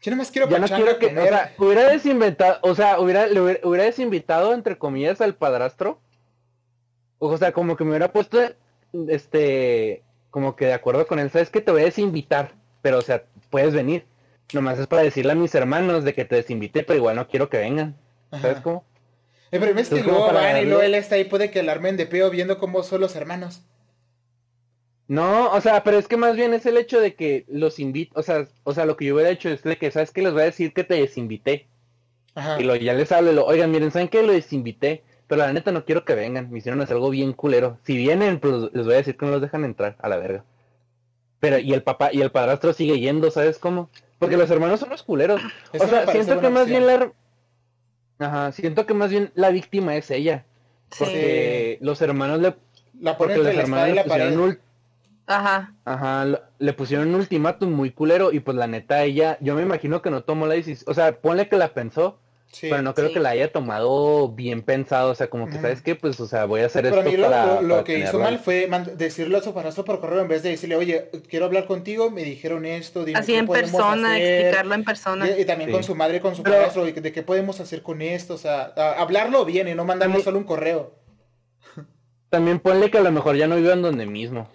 Yo 0.00 0.14
más 0.14 0.30
quiero 0.30 0.48
ya 0.48 0.58
no 0.58 0.68
quiero 0.68 0.98
que, 0.98 1.10
sea, 1.10 1.54
hubiera 1.58 1.90
desinventado, 1.90 2.58
o 2.62 2.74
sea, 2.74 3.00
hubiera, 3.00 3.26
hubiera, 3.64 3.84
desinvitado 3.84 4.54
entre 4.54 4.78
comillas 4.78 5.20
al 5.20 5.34
padrastro. 5.34 6.00
O 7.18 7.36
sea, 7.36 7.52
como 7.52 7.76
que 7.76 7.82
me 7.82 7.90
hubiera 7.90 8.12
puesto, 8.12 8.38
este, 9.08 10.04
como 10.30 10.54
que 10.54 10.66
de 10.66 10.72
acuerdo 10.72 11.06
con 11.08 11.18
él, 11.18 11.30
sabes 11.30 11.50
que 11.50 11.60
te 11.60 11.72
voy 11.72 11.82
a 11.82 11.86
desinvitar, 11.86 12.52
pero 12.80 12.98
o 12.98 13.02
sea, 13.02 13.24
puedes 13.50 13.74
venir. 13.74 14.06
Nomás 14.52 14.78
es 14.78 14.86
para 14.86 15.02
decirle 15.02 15.32
a 15.32 15.34
mis 15.34 15.54
hermanos 15.54 16.04
de 16.04 16.14
que 16.14 16.24
te 16.24 16.36
desinvité, 16.36 16.84
pero 16.84 16.96
igual 16.96 17.16
no 17.16 17.26
quiero 17.26 17.50
que 17.50 17.58
vengan. 17.58 17.96
¿Sabes 18.30 18.60
cómo? 18.60 18.84
El 19.50 19.58
problema 19.58 19.80
es 19.80 19.88
que 19.88 20.02
luego 20.02 20.32
van 20.32 20.58
y 20.58 20.64
luego 20.64 20.82
él 20.82 20.94
está 20.94 21.16
ahí, 21.16 21.24
puede 21.24 21.50
que 21.50 21.60
alarmen 21.60 21.96
de 21.96 22.06
peo 22.06 22.30
viendo 22.30 22.58
cómo 22.58 22.82
son 22.82 23.00
los 23.00 23.16
hermanos. 23.16 23.62
No, 25.08 25.50
o 25.52 25.60
sea, 25.62 25.82
pero 25.84 25.96
es 25.96 26.06
que 26.06 26.18
más 26.18 26.36
bien 26.36 26.52
es 26.52 26.66
el 26.66 26.76
hecho 26.76 27.00
de 27.00 27.14
que 27.14 27.46
los 27.48 27.78
invito, 27.78 28.20
o 28.20 28.22
sea, 28.22 28.46
o 28.62 28.74
sea, 28.74 28.84
lo 28.84 28.98
que 28.98 29.06
yo 29.06 29.14
hubiera 29.14 29.30
hecho 29.30 29.48
es 29.48 29.62
de 29.62 29.78
que, 29.78 29.90
¿sabes 29.90 30.10
qué? 30.10 30.20
Les 30.20 30.34
voy 30.34 30.42
a 30.42 30.46
decir 30.46 30.74
que 30.74 30.84
te 30.84 30.94
desinvité. 30.94 31.66
Ajá. 32.34 32.60
Y 32.60 32.64
lo, 32.64 32.76
ya 32.76 32.92
les 32.92 33.10
hablo, 33.10 33.32
lo, 33.32 33.46
oigan, 33.46 33.70
miren, 33.70 33.90
¿saben 33.90 34.08
qué? 34.08 34.22
Lo 34.22 34.34
desinvité, 34.34 35.02
pero 35.26 35.40
la 35.40 35.52
neta 35.52 35.72
no 35.72 35.86
quiero 35.86 36.04
que 36.04 36.14
vengan, 36.14 36.50
me 36.50 36.58
hicieron 36.58 36.82
hacer 36.82 36.96
algo 36.96 37.08
bien 37.08 37.32
culero. 37.32 37.78
Si 37.84 37.96
vienen, 37.96 38.38
pues 38.38 38.70
les 38.74 38.84
voy 38.84 38.94
a 38.94 38.98
decir 38.98 39.16
que 39.16 39.24
no 39.24 39.32
los 39.32 39.40
dejan 39.40 39.64
entrar, 39.64 39.96
a 39.98 40.10
la 40.10 40.18
verga. 40.18 40.44
Pero, 41.40 41.58
y 41.58 41.72
el 41.72 41.82
papá, 41.82 42.10
y 42.12 42.20
el 42.20 42.30
padrastro 42.30 42.74
sigue 42.74 43.00
yendo, 43.00 43.30
¿sabes 43.30 43.58
cómo? 43.58 43.88
Porque 44.18 44.36
los 44.36 44.50
hermanos 44.50 44.80
son 44.80 44.90
los 44.90 45.02
culeros. 45.02 45.40
o 45.72 45.86
sea, 45.86 46.06
siento 46.08 46.40
que 46.40 46.50
más 46.50 46.66
bien 46.66 46.86
la... 46.86 47.12
Ajá, 48.18 48.52
siento 48.52 48.84
que 48.84 48.92
más 48.92 49.10
bien 49.10 49.30
la 49.34 49.48
víctima 49.50 49.96
es 49.96 50.10
ella. 50.10 50.44
Porque 50.98 51.78
los 51.80 52.02
hermanos 52.02 52.40
le... 52.40 52.56
La 53.00 53.16
porque 53.16 53.38
los 53.38 53.46
hermanos 53.46 53.94
le 53.94 54.04
pusieron 54.04 54.58
Ajá. 55.28 55.74
Ajá, 55.84 56.26
le 56.58 56.72
pusieron 56.72 57.08
un 57.08 57.16
ultimátum 57.16 57.70
muy 57.70 57.90
culero 57.90 58.32
y 58.32 58.40
pues 58.40 58.56
la 58.56 58.66
neta 58.66 59.04
ella, 59.04 59.36
yo 59.42 59.54
me 59.54 59.62
imagino 59.62 60.00
que 60.00 60.10
no 60.10 60.22
tomó 60.22 60.46
la 60.46 60.54
decisión, 60.54 60.90
o 60.90 60.94
sea, 60.94 61.20
ponle 61.20 61.50
que 61.50 61.56
la 61.56 61.74
pensó, 61.74 62.18
pero 62.62 62.80
no 62.80 62.94
creo 62.94 63.12
que 63.12 63.20
la 63.20 63.28
haya 63.28 63.52
tomado 63.52 64.30
bien 64.30 64.62
pensado, 64.62 65.10
o 65.10 65.14
sea, 65.14 65.28
como 65.28 65.46
que, 65.46 65.60
¿sabes 65.60 65.82
qué? 65.82 65.94
Pues, 65.94 66.18
o 66.18 66.26
sea, 66.26 66.46
voy 66.46 66.62
a 66.62 66.66
hacer 66.66 66.86
esto 66.86 67.02
mí 67.02 67.18
lo, 67.18 67.84
que 67.84 67.98
hizo 67.98 68.18
mal 68.18 68.38
fue 68.38 68.70
decirle 68.96 69.36
a 69.36 69.42
su 69.42 69.52
padrastro 69.52 69.84
por 69.84 70.00
correo 70.00 70.22
en 70.22 70.28
vez 70.28 70.42
de 70.42 70.50
decirle, 70.50 70.76
oye, 70.76 71.10
quiero 71.28 71.44
hablar 71.44 71.66
contigo, 71.66 72.10
me 72.10 72.24
dijeron 72.24 72.64
esto, 72.64 73.04
dime 73.04 73.18
Así 73.18 73.34
en 73.34 73.46
persona, 73.46 74.18
explicarlo 74.18 74.74
en 74.74 74.84
persona. 74.84 75.28
Y, 75.38 75.44
también 75.44 75.70
con 75.70 75.84
su 75.84 75.94
madre, 75.94 76.22
con 76.22 76.34
su 76.34 76.42
padrastro, 76.42 76.86
de, 76.86 76.92
de, 76.92 77.12
qué 77.12 77.22
podemos 77.22 77.60
hacer 77.60 77.82
con 77.82 78.00
esto, 78.00 78.32
o 78.32 78.38
sea, 78.38 78.72
hablarlo 78.96 79.44
bien 79.44 79.68
y 79.68 79.74
no 79.74 79.84
mandarle 79.84 80.22
solo 80.22 80.38
un 80.38 80.44
correo. 80.44 80.94
También 82.30 82.60
ponle 82.60 82.90
que 82.90 82.96
a 82.96 83.02
lo 83.02 83.12
mejor 83.12 83.36
ya 83.36 83.46
no 83.46 83.56
vivan 83.56 83.82
donde 83.82 84.06
mismo 84.06 84.48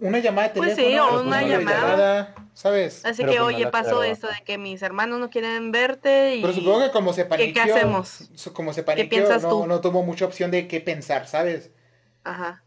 una 0.00 0.18
llamada 0.18 0.48
de 0.48 0.54
teléfono. 0.54 0.76
Pues 0.76 0.86
sí, 0.86 0.98
o 0.98 1.20
una, 1.22 1.42
llamada. 1.42 2.34
¿Sabes? 2.54 3.04
Así 3.04 3.22
que, 3.22 3.28
pues 3.28 3.40
oye, 3.40 3.66
pasó 3.68 4.02
esto 4.02 4.28
de 4.28 4.42
que 4.44 4.58
mis 4.58 4.80
hermanos 4.82 5.18
no 5.18 5.28
quieren 5.28 5.72
verte 5.72 6.36
y... 6.36 6.40
Pero 6.40 6.52
supongo 6.52 6.84
que 6.84 6.90
como 6.90 7.12
se 7.12 7.24
paniqueó... 7.24 7.64
¿Qué, 7.64 7.72
hacemos? 7.72 8.30
Como 8.52 8.72
se 8.72 8.82
paniqueó, 8.84 9.38
no, 9.40 9.66
no 9.66 9.80
tuvo 9.80 10.02
mucha 10.02 10.24
opción 10.24 10.50
de 10.50 10.68
qué 10.68 10.80
pensar, 10.80 11.26
¿sabes? 11.26 11.72
Ajá. 12.22 12.62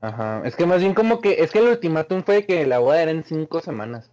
Ajá, 0.00 0.42
es 0.44 0.54
que 0.54 0.66
más 0.66 0.80
bien 0.80 0.94
como 0.94 1.20
que, 1.20 1.42
es 1.42 1.50
que 1.50 1.58
el 1.58 1.68
ultimátum 1.68 2.22
fue 2.22 2.44
que 2.44 2.66
la 2.66 2.78
boda 2.78 3.02
era 3.02 3.10
en 3.10 3.24
cinco 3.24 3.60
semanas. 3.60 4.10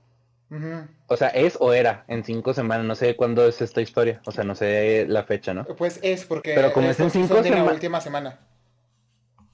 O 1.08 1.18
sea, 1.18 1.30
es 1.30 1.58
o 1.60 1.74
era 1.74 2.06
en 2.08 2.24
cinco 2.24 2.54
semanas, 2.54 2.86
no 2.86 2.94
sé 2.94 3.16
cuándo 3.16 3.48
es 3.48 3.60
esta 3.62 3.82
historia, 3.82 4.22
o 4.26 4.32
sea, 4.32 4.44
no 4.44 4.54
sé 4.54 5.06
la 5.08 5.24
fecha, 5.24 5.54
¿no? 5.54 5.66
Pues 5.66 6.00
es 6.04 6.26
porque 6.26 6.54
Pero 6.54 6.72
como 6.74 6.90
es 6.90 7.00
en 7.00 7.10
cinco 7.10 7.42
semanas. 7.42 7.66
la 7.66 7.74
última 7.74 8.02
semana. 8.02 8.40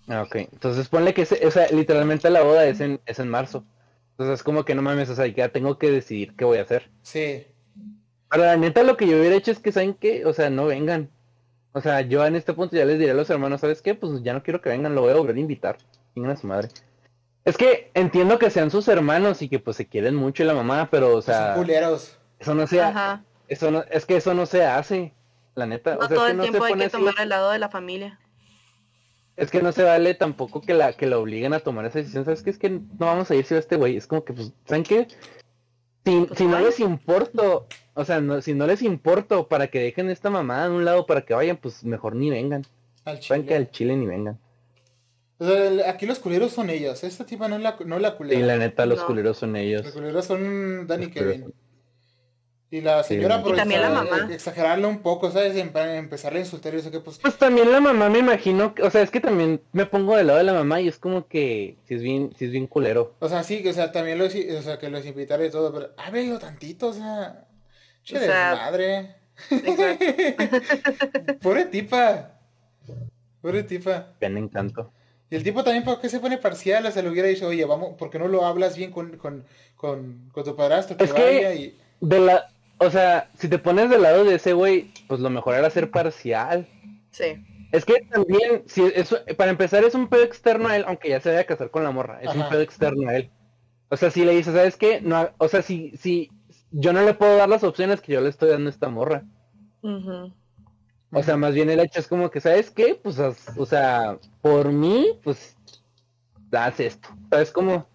Ah, 0.09 0.23
ok. 0.23 0.35
Entonces 0.35 0.89
ponle 0.89 1.13
que, 1.13 1.23
o 1.23 1.51
sea, 1.51 1.67
literalmente 1.71 2.29
la 2.29 2.41
boda 2.41 2.65
es 2.65 2.79
en, 2.81 2.99
es 3.05 3.19
en 3.19 3.29
marzo. 3.29 3.63
Entonces 4.11 4.39
es 4.39 4.43
como 4.43 4.65
que 4.65 4.75
no 4.75 4.81
mames, 4.81 5.09
o 5.09 5.15
sea, 5.15 5.27
ya 5.27 5.49
tengo 5.49 5.77
que 5.77 5.91
decidir 5.91 6.35
qué 6.35 6.45
voy 6.45 6.57
a 6.57 6.63
hacer. 6.63 6.89
Sí. 7.03 7.45
Pero 8.29 8.43
la 8.43 8.57
neta 8.57 8.83
lo 8.83 8.97
que 8.97 9.07
yo 9.07 9.17
hubiera 9.17 9.35
hecho 9.35 9.51
es 9.51 9.59
que, 9.59 9.71
¿saben 9.71 9.93
qué? 9.93 10.25
O 10.25 10.33
sea, 10.33 10.49
no 10.49 10.65
vengan. 10.65 11.09
O 11.71 11.81
sea, 11.81 12.01
yo 12.01 12.25
en 12.25 12.35
este 12.35 12.53
punto 12.53 12.75
ya 12.75 12.85
les 12.85 12.99
diré 12.99 13.11
a 13.11 13.15
los 13.15 13.29
hermanos, 13.29 13.61
¿sabes 13.61 13.81
qué? 13.81 13.95
Pues 13.95 14.21
ya 14.23 14.33
no 14.33 14.43
quiero 14.43 14.61
que 14.61 14.69
vengan, 14.69 14.95
lo 14.95 15.01
voy 15.01 15.11
a 15.11 15.15
volver 15.15 15.35
a 15.35 15.39
invitar. 15.39 15.77
Vengan 16.15 16.31
a 16.31 16.37
su 16.37 16.47
madre. 16.47 16.69
Es 17.45 17.57
que 17.57 17.91
entiendo 17.93 18.37
que 18.39 18.49
sean 18.49 18.71
sus 18.71 18.87
hermanos 18.87 19.41
y 19.41 19.49
que 19.49 19.59
pues 19.59 19.77
se 19.77 19.87
quieren 19.87 20.15
mucho 20.15 20.43
y 20.43 20.45
la 20.45 20.53
mamá, 20.53 20.89
pero 20.91 21.15
o 21.15 21.21
sea... 21.21 21.53
culeros. 21.55 22.17
Eso 22.39 22.55
no 22.55 22.67
se 22.67 22.81
Ajá. 22.81 23.23
Eso 23.47 23.71
no, 23.71 23.83
es 23.89 24.05
que 24.05 24.17
eso 24.17 24.33
no 24.35 24.45
se 24.45 24.63
hace, 24.63 25.13
la 25.55 25.65
neta. 25.65 25.95
No 25.95 26.07
todo 26.07 26.27
el 26.27 26.39
tiempo 26.39 26.63
hay 26.63 26.75
que 26.75 26.89
tomar 26.89 27.15
el 27.19 27.29
lado 27.29 27.49
de 27.49 27.57
la 27.57 27.69
familia. 27.69 28.19
Es 29.39 29.51
que 29.51 29.61
no 29.61 29.71
se 29.71 29.83
vale 29.83 30.15
tampoco 30.15 30.59
que 30.59 30.73
la 30.73 30.91
que 30.91 31.05
la 31.05 31.17
obliguen 31.17 31.53
a 31.53 31.61
tomar 31.61 31.85
esa 31.85 31.99
decisión. 31.99 32.25
¿Sabes 32.25 32.43
qué? 32.43 32.49
Es 32.49 32.57
que 32.57 32.69
no 32.69 33.05
vamos 33.05 33.31
a 33.31 33.35
irse 33.35 33.55
a 33.55 33.59
este 33.59 33.77
güey. 33.77 33.95
Es 33.95 34.05
como 34.05 34.25
que, 34.25 34.33
pues, 34.33 34.51
¿saben 34.65 34.83
qué? 34.83 35.07
Si, 36.05 36.25
pues 36.25 36.41
no 36.41 36.59
les 36.59 36.79
importo, 36.81 37.67
o 37.93 38.03
sea, 38.03 38.19
no, 38.19 38.41
si 38.41 38.53
no 38.53 38.67
les 38.67 38.81
importo 38.81 39.47
para 39.47 39.67
que 39.67 39.79
dejen 39.79 40.09
esta 40.09 40.29
mamada 40.29 40.67
de 40.67 40.75
un 40.75 40.83
lado 40.83 41.05
para 41.05 41.21
que 41.21 41.33
vayan, 41.33 41.55
pues 41.55 41.85
mejor 41.85 42.15
ni 42.15 42.29
vengan. 42.29 42.65
Al 43.05 43.19
chile. 43.19 43.45
que 43.45 43.55
al 43.55 43.71
chile 43.71 43.95
ni 43.95 44.05
vengan. 44.05 44.37
aquí 45.87 46.05
los 46.05 46.19
culeros 46.19 46.51
son 46.51 46.69
ellos. 46.69 47.05
Esta 47.05 47.25
tipa 47.25 47.47
no 47.47 47.55
es 47.55 47.61
la, 47.61 47.77
no 47.85 47.97
la 47.97 48.17
culera. 48.17 48.37
Y 48.37 48.43
la 48.43 48.57
neta, 48.57 48.85
los 48.85 49.01
culeros 49.03 49.37
son 49.37 49.55
ellos. 49.55 49.85
Los 49.85 49.93
culeros 49.93 50.25
son 50.25 50.85
Dani 50.85 51.05
y 51.05 51.11
Kevin. 51.11 51.53
Y 52.71 52.81
la 52.81 53.03
señora, 53.03 53.41
también 53.41 53.81
la 53.81 53.89
mamá. 53.89 54.29
exagerarle 54.31 54.85
un 54.85 54.99
poco, 54.99 55.31
¿sabes? 55.31 55.55
empezarle 55.55 56.37
a 56.37 56.41
insultar 56.43 56.75
y 56.75 56.77
eso 56.77 56.91
que 56.91 56.99
pues... 56.99 57.17
Pues 57.17 57.35
también 57.35 57.71
la 57.71 57.79
mamá 57.79 58.09
me 58.09 58.19
imagino, 58.19 58.75
o 58.83 58.91
sea, 58.91 59.01
es 59.01 59.09
que 59.09 59.19
también 59.19 59.59
me 59.71 59.87
pongo 59.87 60.15
del 60.15 60.27
lado 60.27 60.37
de 60.37 60.45
la 60.45 60.53
mamá 60.53 60.79
y 60.79 60.87
es 60.87 60.99
como 60.99 61.27
que 61.27 61.77
si 61.87 61.95
es 61.95 62.03
bien, 62.03 62.31
si 62.37 62.45
es 62.45 62.51
bien 62.51 62.67
culero. 62.67 63.15
O 63.19 63.27
sea, 63.27 63.41
sí, 63.41 63.67
o 63.67 63.73
sea, 63.73 63.91
también 63.91 64.19
los, 64.19 64.35
o 64.35 64.61
sea, 64.61 64.77
que 64.77 64.89
los 64.89 65.03
invitaré 65.03 65.47
y 65.47 65.49
todo, 65.49 65.73
pero 65.73 65.89
ha 65.97 66.11
venido 66.11 66.37
tantito, 66.37 66.89
o 66.89 66.93
sea, 66.93 67.47
che 68.03 68.17
o 68.17 68.19
sea, 68.19 68.51
desmadre. 68.51 69.15
Pobre 71.41 71.65
tipa. 71.65 72.33
Pobre 73.41 73.63
tipa. 73.63 74.09
Bien 74.19 74.37
encanto. 74.37 74.91
Y 75.31 75.35
el 75.35 75.43
tipo 75.43 75.63
también, 75.63 75.83
¿por 75.83 75.99
qué 75.99 76.09
se 76.09 76.19
pone 76.19 76.37
parcial? 76.37 76.85
O 76.85 76.91
sea, 76.91 77.01
le 77.01 77.09
hubiera 77.09 77.27
dicho, 77.27 77.47
oye, 77.47 77.65
vamos, 77.65 77.95
¿por 77.97 78.11
qué 78.11 78.19
no 78.19 78.27
lo 78.27 78.45
hablas 78.45 78.77
bien 78.77 78.91
con, 78.91 79.17
con, 79.17 79.45
con, 79.75 80.29
con 80.31 80.43
tu 80.43 80.55
padrastro? 80.55 80.97
Que 80.97 81.05
es 81.05 81.13
vaya 81.13 81.53
y... 81.55 81.75
De 82.01 82.19
la, 82.19 82.49
o 82.79 82.89
sea, 82.89 83.29
si 83.37 83.47
te 83.47 83.59
pones 83.59 83.89
del 83.89 84.01
lado 84.01 84.23
de 84.23 84.35
ese 84.35 84.53
güey, 84.53 84.91
pues 85.07 85.19
lo 85.19 85.29
mejor 85.29 85.55
era 85.55 85.69
ser 85.69 85.91
parcial. 85.91 86.67
Sí. 87.11 87.45
Es 87.71 87.85
que 87.85 88.01
también, 88.09 88.63
si 88.65 88.83
eso, 88.95 89.17
para 89.37 89.51
empezar, 89.51 89.83
es 89.83 89.93
un 89.93 90.07
pedo 90.07 90.23
externo 90.23 90.69
a 90.69 90.75
él, 90.75 90.85
aunque 90.87 91.09
ya 91.09 91.19
se 91.19 91.29
vaya 91.29 91.41
a 91.41 91.45
casar 91.45 91.69
con 91.69 91.83
la 91.83 91.91
morra. 91.91 92.19
Es 92.21 92.33
un 92.33 92.47
pedo 92.49 92.61
externo 92.61 93.09
a 93.09 93.17
él. 93.17 93.29
O 93.89 93.97
sea, 93.97 94.09
si 94.09 94.23
le 94.23 94.35
dices, 94.35 94.53
¿sabes 94.53 94.77
qué? 94.77 95.01
No, 95.01 95.29
o 95.37 95.47
sea, 95.47 95.61
si, 95.61 95.91
si 95.97 96.31
yo 96.71 96.93
no 96.93 97.03
le 97.03 97.13
puedo 97.13 97.35
dar 97.37 97.49
las 97.49 97.63
opciones 97.63 98.01
que 98.01 98.13
yo 98.13 98.21
le 98.21 98.29
estoy 98.29 98.49
dando 98.49 98.69
a 98.69 98.71
esta 98.71 98.89
morra. 98.89 99.23
O 99.81 101.23
sea, 101.23 101.37
más 101.37 101.53
bien 101.53 101.69
el 101.69 101.79
hecho 101.79 101.99
es 101.99 102.07
como 102.07 102.31
que, 102.31 102.39
¿sabes 102.39 102.71
qué? 102.71 102.95
Pues, 102.95 103.19
o 103.19 103.65
sea, 103.65 104.17
por 104.41 104.71
mí, 104.71 105.19
pues, 105.23 105.57
haz 106.51 106.79
esto. 106.79 107.09
¿Sabes 107.29 107.51
cómo? 107.51 107.88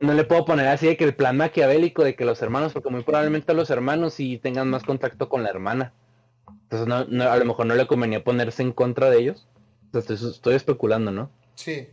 No 0.00 0.14
le 0.14 0.24
puedo 0.24 0.44
poner 0.44 0.68
así 0.68 0.86
de 0.86 0.96
que 0.96 1.04
el 1.04 1.14
plan 1.14 1.36
maquiavélico 1.36 2.04
de 2.04 2.14
que 2.14 2.24
los 2.24 2.42
hermanos, 2.42 2.72
porque 2.72 2.90
muy 2.90 3.02
probablemente 3.02 3.54
los 3.54 3.70
hermanos 3.70 4.14
sí 4.14 4.38
tengan 4.38 4.68
más 4.68 4.82
contacto 4.84 5.28
con 5.28 5.42
la 5.42 5.50
hermana. 5.50 5.92
Entonces 6.62 6.86
no, 6.86 7.30
a 7.30 7.36
lo 7.36 7.44
mejor 7.44 7.66
no 7.66 7.74
le 7.74 7.86
convenía 7.86 8.24
ponerse 8.24 8.62
en 8.62 8.72
contra 8.72 9.10
de 9.10 9.18
ellos. 9.18 9.46
Entonces 9.84 10.22
estoy 10.22 10.54
especulando, 10.54 11.10
¿no? 11.10 11.30
Sí. 11.54 11.88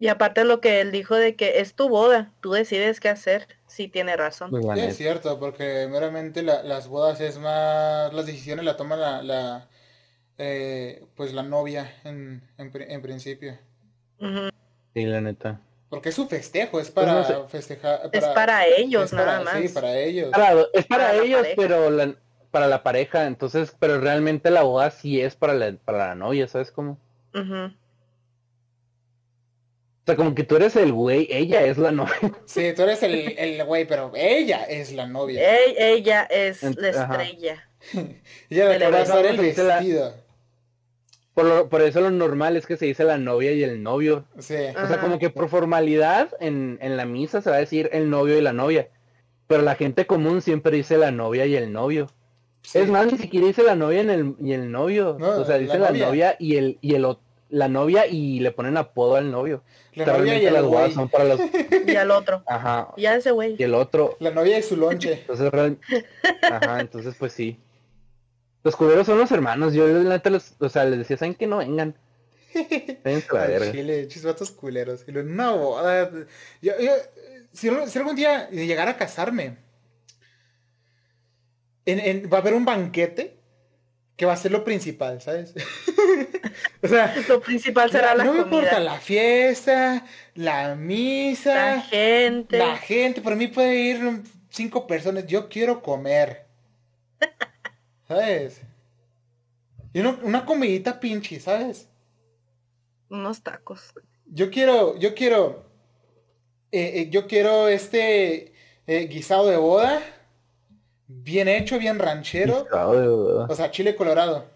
Y 0.00 0.08
aparte 0.08 0.44
lo 0.44 0.60
que 0.60 0.80
él 0.80 0.92
dijo 0.92 1.16
de 1.16 1.34
que 1.34 1.58
es 1.58 1.74
tu 1.74 1.88
boda, 1.88 2.32
tú 2.40 2.52
decides 2.52 3.00
qué 3.00 3.08
hacer, 3.08 3.48
sí 3.66 3.88
tiene 3.88 4.16
razón. 4.16 4.50
Sí, 4.50 4.80
es 4.80 4.96
cierto, 4.96 5.40
porque 5.40 5.88
meramente 5.90 6.42
las 6.42 6.86
bodas 6.86 7.20
es 7.20 7.38
más, 7.38 8.12
las 8.12 8.26
decisiones 8.26 8.64
la 8.64 8.76
toma 8.76 8.96
la, 8.96 9.22
la 9.22 9.68
eh, 10.38 11.04
pues 11.16 11.34
la 11.34 11.42
novia 11.42 11.92
en, 12.04 12.48
en, 12.58 13.02
principio. 13.02 13.58
Sí, 14.94 15.04
la 15.04 15.20
neta. 15.20 15.60
Porque 15.88 16.10
es 16.10 16.14
su 16.14 16.28
festejo, 16.28 16.80
es 16.80 16.90
pues 16.90 17.06
para 17.06 17.48
festejar. 17.48 18.10
es 18.12 18.24
para 18.26 18.66
ellos, 18.66 19.12
nada 19.12 19.40
más. 19.42 19.60
Sí, 19.60 19.68
para 19.68 19.96
ellos. 19.98 20.30
es 20.74 20.86
para, 20.86 21.14
ellos, 21.14 21.46
pero 21.56 21.88
para 22.50 22.66
la 22.66 22.82
pareja, 22.82 23.26
entonces, 23.26 23.74
pero 23.78 24.00
realmente 24.00 24.50
la 24.50 24.62
boda 24.62 24.90
sí 24.90 25.20
es 25.20 25.34
para 25.34 25.54
la, 25.54 25.72
para 25.84 26.08
la 26.08 26.14
novia, 26.14 26.46
¿sabes 26.46 26.70
cómo? 26.70 26.98
O 27.34 27.70
sea, 30.06 30.16
como 30.16 30.34
que 30.34 30.44
tú 30.44 30.56
eres 30.56 30.76
el 30.76 30.92
güey, 30.92 31.28
ella 31.30 31.62
es 31.62 31.78
la 31.78 31.90
novia. 31.90 32.14
Sí, 32.46 32.72
tú 32.74 32.82
eres 32.82 33.02
el, 33.02 33.38
el 33.38 33.64
güey, 33.64 33.86
pero 33.86 34.10
ella 34.14 34.64
es 34.64 34.92
la 34.92 35.06
novia. 35.06 35.42
ella 35.76 36.24
es 36.24 36.62
la 36.62 36.88
estrella. 36.88 37.68
ella 38.50 38.78
le 38.78 38.90
va 38.90 38.98
a 38.98 39.04
dar 39.04 39.26
el 39.26 39.36
vestido. 39.36 40.27
Por, 41.70 41.82
eso 41.82 42.00
lo 42.00 42.10
normal 42.10 42.56
es 42.56 42.66
que 42.66 42.76
se 42.76 42.86
dice 42.86 43.04
la 43.04 43.16
novia 43.16 43.52
y 43.52 43.62
el 43.62 43.80
novio. 43.80 44.24
Sí. 44.38 44.56
O 44.56 44.88
sea, 44.88 44.98
como 45.00 45.20
que 45.20 45.30
por 45.30 45.48
formalidad 45.48 46.30
en, 46.40 46.78
la 46.80 47.04
misa 47.04 47.40
se 47.40 47.50
va 47.50 47.56
a 47.56 47.60
decir 47.60 47.88
el 47.92 48.10
novio 48.10 48.36
y 48.36 48.40
la 48.40 48.52
novia. 48.52 48.88
Pero 49.46 49.62
la 49.62 49.76
gente 49.76 50.04
común 50.04 50.42
siempre 50.42 50.76
dice 50.76 50.98
la 50.98 51.12
novia 51.12 51.46
y 51.46 51.54
el 51.54 51.72
novio. 51.72 52.08
Es 52.74 52.88
más, 52.88 53.10
ni 53.12 53.18
siquiera 53.18 53.46
dice 53.46 53.62
la 53.62 53.76
novia 53.76 54.00
en 54.00 54.10
el, 54.10 54.34
y 54.40 54.52
el 54.52 54.72
novio. 54.72 55.16
o 55.20 55.44
sea, 55.44 55.58
dice 55.58 55.78
la, 55.78 55.92
novia. 55.92 56.34
y 56.40 56.56
el, 56.56 56.78
y 56.80 56.96
el 56.96 57.06
la 57.50 57.68
novia 57.68 58.06
y 58.06 58.40
le 58.40 58.50
ponen 58.50 58.76
apodo 58.76 59.14
al 59.14 59.30
novio. 59.30 59.62
La 59.94 60.06
novia 60.18 60.42
y 60.42 60.44
el 60.44 60.54
las 60.54 60.92
son 60.92 61.08
para 61.08 61.24
los... 61.24 61.40
Y 61.86 61.94
al 61.94 62.10
otro. 62.10 62.42
Ajá. 62.46 62.88
Y 62.96 63.06
a 63.06 63.14
ese 63.14 63.30
güey. 63.30 63.54
Y 63.58 63.62
el 63.62 63.74
otro. 63.74 64.16
La 64.18 64.32
novia 64.32 64.58
y 64.58 64.62
su 64.62 64.76
lonche. 64.76 65.24
Entonces, 65.26 65.52
Ajá, 66.42 66.80
entonces 66.80 67.14
pues 67.16 67.32
sí. 67.32 67.58
Los 68.68 68.76
culeros 68.76 69.06
son 69.06 69.16
los 69.16 69.32
hermanos. 69.32 69.72
Yo 69.72 69.88
la 69.88 70.20
los, 70.26 70.52
o 70.58 70.68
sea, 70.68 70.84
les 70.84 70.98
decía, 70.98 71.16
¿saben 71.16 71.34
que 71.34 71.46
no 71.46 71.56
vengan? 71.56 71.94
Chile, 73.72 74.08
chisvatos 74.08 74.50
culeros. 74.50 75.04
Y 75.08 75.12
luego, 75.12 75.26
no 75.30 75.56
boda. 75.56 76.10
Yo, 76.60 76.74
si, 77.50 77.68
algún 77.70 78.14
día 78.14 78.50
llegara 78.50 78.90
a 78.90 78.96
casarme, 78.98 79.56
en, 81.86 82.28
va 82.30 82.36
a 82.36 82.40
haber 82.42 82.52
un 82.52 82.66
banquete 82.66 83.38
que 84.16 84.26
va 84.26 84.34
a 84.34 84.36
ser 84.36 84.52
lo 84.52 84.64
principal, 84.64 85.22
¿sabes? 85.22 85.54
o 86.82 86.88
sea, 86.88 87.16
lo 87.26 87.40
principal 87.40 87.90
será 87.90 88.14
la, 88.14 88.24
no 88.24 88.32
comida. 88.32 88.44
No 88.44 88.50
me 88.50 88.56
importa 88.58 88.80
la 88.80 89.00
fiesta, 89.00 90.04
la 90.34 90.74
misa, 90.74 91.76
la 91.76 91.80
gente. 91.80 92.58
La 92.58 92.76
gente, 92.76 93.22
por 93.22 93.34
mí 93.34 93.46
puede 93.46 93.76
ir 93.76 94.22
cinco 94.50 94.86
personas. 94.86 95.26
Yo 95.26 95.48
quiero 95.48 95.80
comer. 95.80 96.47
¿Sabes? 98.08 98.62
Y 99.92 100.00
una 100.00 100.44
comidita 100.46 100.98
pinche, 100.98 101.38
¿sabes? 101.40 101.88
Unos 103.10 103.42
tacos. 103.42 103.92
Yo 104.26 104.50
quiero, 104.50 104.98
yo 104.98 105.14
quiero, 105.14 105.64
eh, 106.72 106.92
eh, 106.94 107.10
yo 107.10 107.26
quiero 107.26 107.68
este 107.68 108.52
eh, 108.86 109.06
guisado 109.08 109.46
de 109.48 109.56
boda, 109.56 110.00
bien 111.06 111.48
hecho, 111.48 111.78
bien 111.78 111.98
ranchero. 111.98 112.64
Guisado 112.64 113.00
de 113.00 113.08
boda. 113.08 113.46
O 113.48 113.54
sea, 113.54 113.70
chile 113.70 113.94
colorado. 113.94 114.46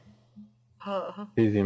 Sí, 1.36 1.52
sí, 1.52 1.62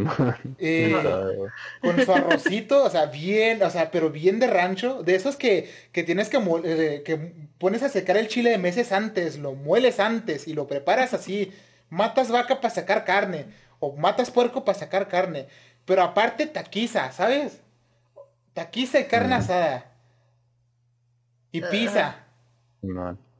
con 1.81 2.05
su 2.05 2.13
arrocito, 2.13 2.83
o 2.83 2.89
sea, 2.89 3.07
bien, 3.07 3.63
o 3.63 3.69
sea, 3.71 3.89
pero 3.89 4.11
bien 4.11 4.39
de 4.39 4.45
rancho, 4.45 5.01
de 5.01 5.15
esos 5.15 5.35
que, 5.35 5.71
que 5.91 6.03
tienes 6.03 6.29
que, 6.29 6.37
que 7.03 7.33
pones 7.57 7.81
a 7.81 7.89
secar 7.89 8.15
el 8.17 8.27
chile 8.27 8.51
de 8.51 8.59
meses 8.59 8.91
antes, 8.91 9.39
lo 9.39 9.53
mueles 9.53 9.99
antes 9.99 10.47
y 10.47 10.53
lo 10.53 10.67
preparas 10.67 11.15
así, 11.15 11.51
matas 11.89 12.31
vaca 12.31 12.59
para 12.59 12.73
sacar 12.73 13.05
carne, 13.05 13.47
o 13.79 13.95
matas 13.95 14.31
puerco 14.31 14.65
para 14.65 14.77
sacar 14.77 15.07
carne, 15.07 15.47
pero 15.85 16.01
aparte 16.03 16.47
taquiza, 16.47 17.11
¿sabes? 17.11 17.61
Taquiza 18.53 18.99
y 18.99 19.05
carne 19.05 19.35
asada. 19.35 19.91
Y 21.51 21.61
pizza. 21.61 22.17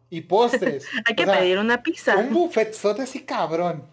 Y 0.09 0.21
postres. 0.21 0.85
Hay 1.05 1.15
que 1.15 1.25
pedir 1.25 1.57
una 1.57 1.81
pizza. 1.83 2.15
Un 2.15 2.33
buffetzote 2.33 3.01
así 3.01 3.23
cabrón. 3.25 3.83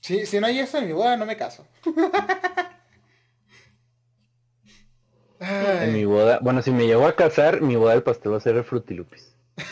Si, 0.00 0.26
si 0.26 0.40
no 0.40 0.46
hay 0.48 0.58
eso 0.58 0.78
en 0.78 0.86
mi 0.88 0.92
boda, 0.92 1.16
no 1.16 1.24
me 1.24 1.36
caso. 1.36 1.64
en 5.38 5.92
mi 5.92 6.04
boda, 6.04 6.40
bueno, 6.42 6.60
si 6.60 6.72
me 6.72 6.86
llevo 6.86 7.06
a 7.06 7.14
casar, 7.14 7.60
mi 7.60 7.76
boda 7.76 7.92
del 7.92 8.02
pastel 8.02 8.32
va 8.32 8.38
a 8.38 8.40
ser 8.40 8.56
el 8.56 8.64
frutilupis. 8.64 9.36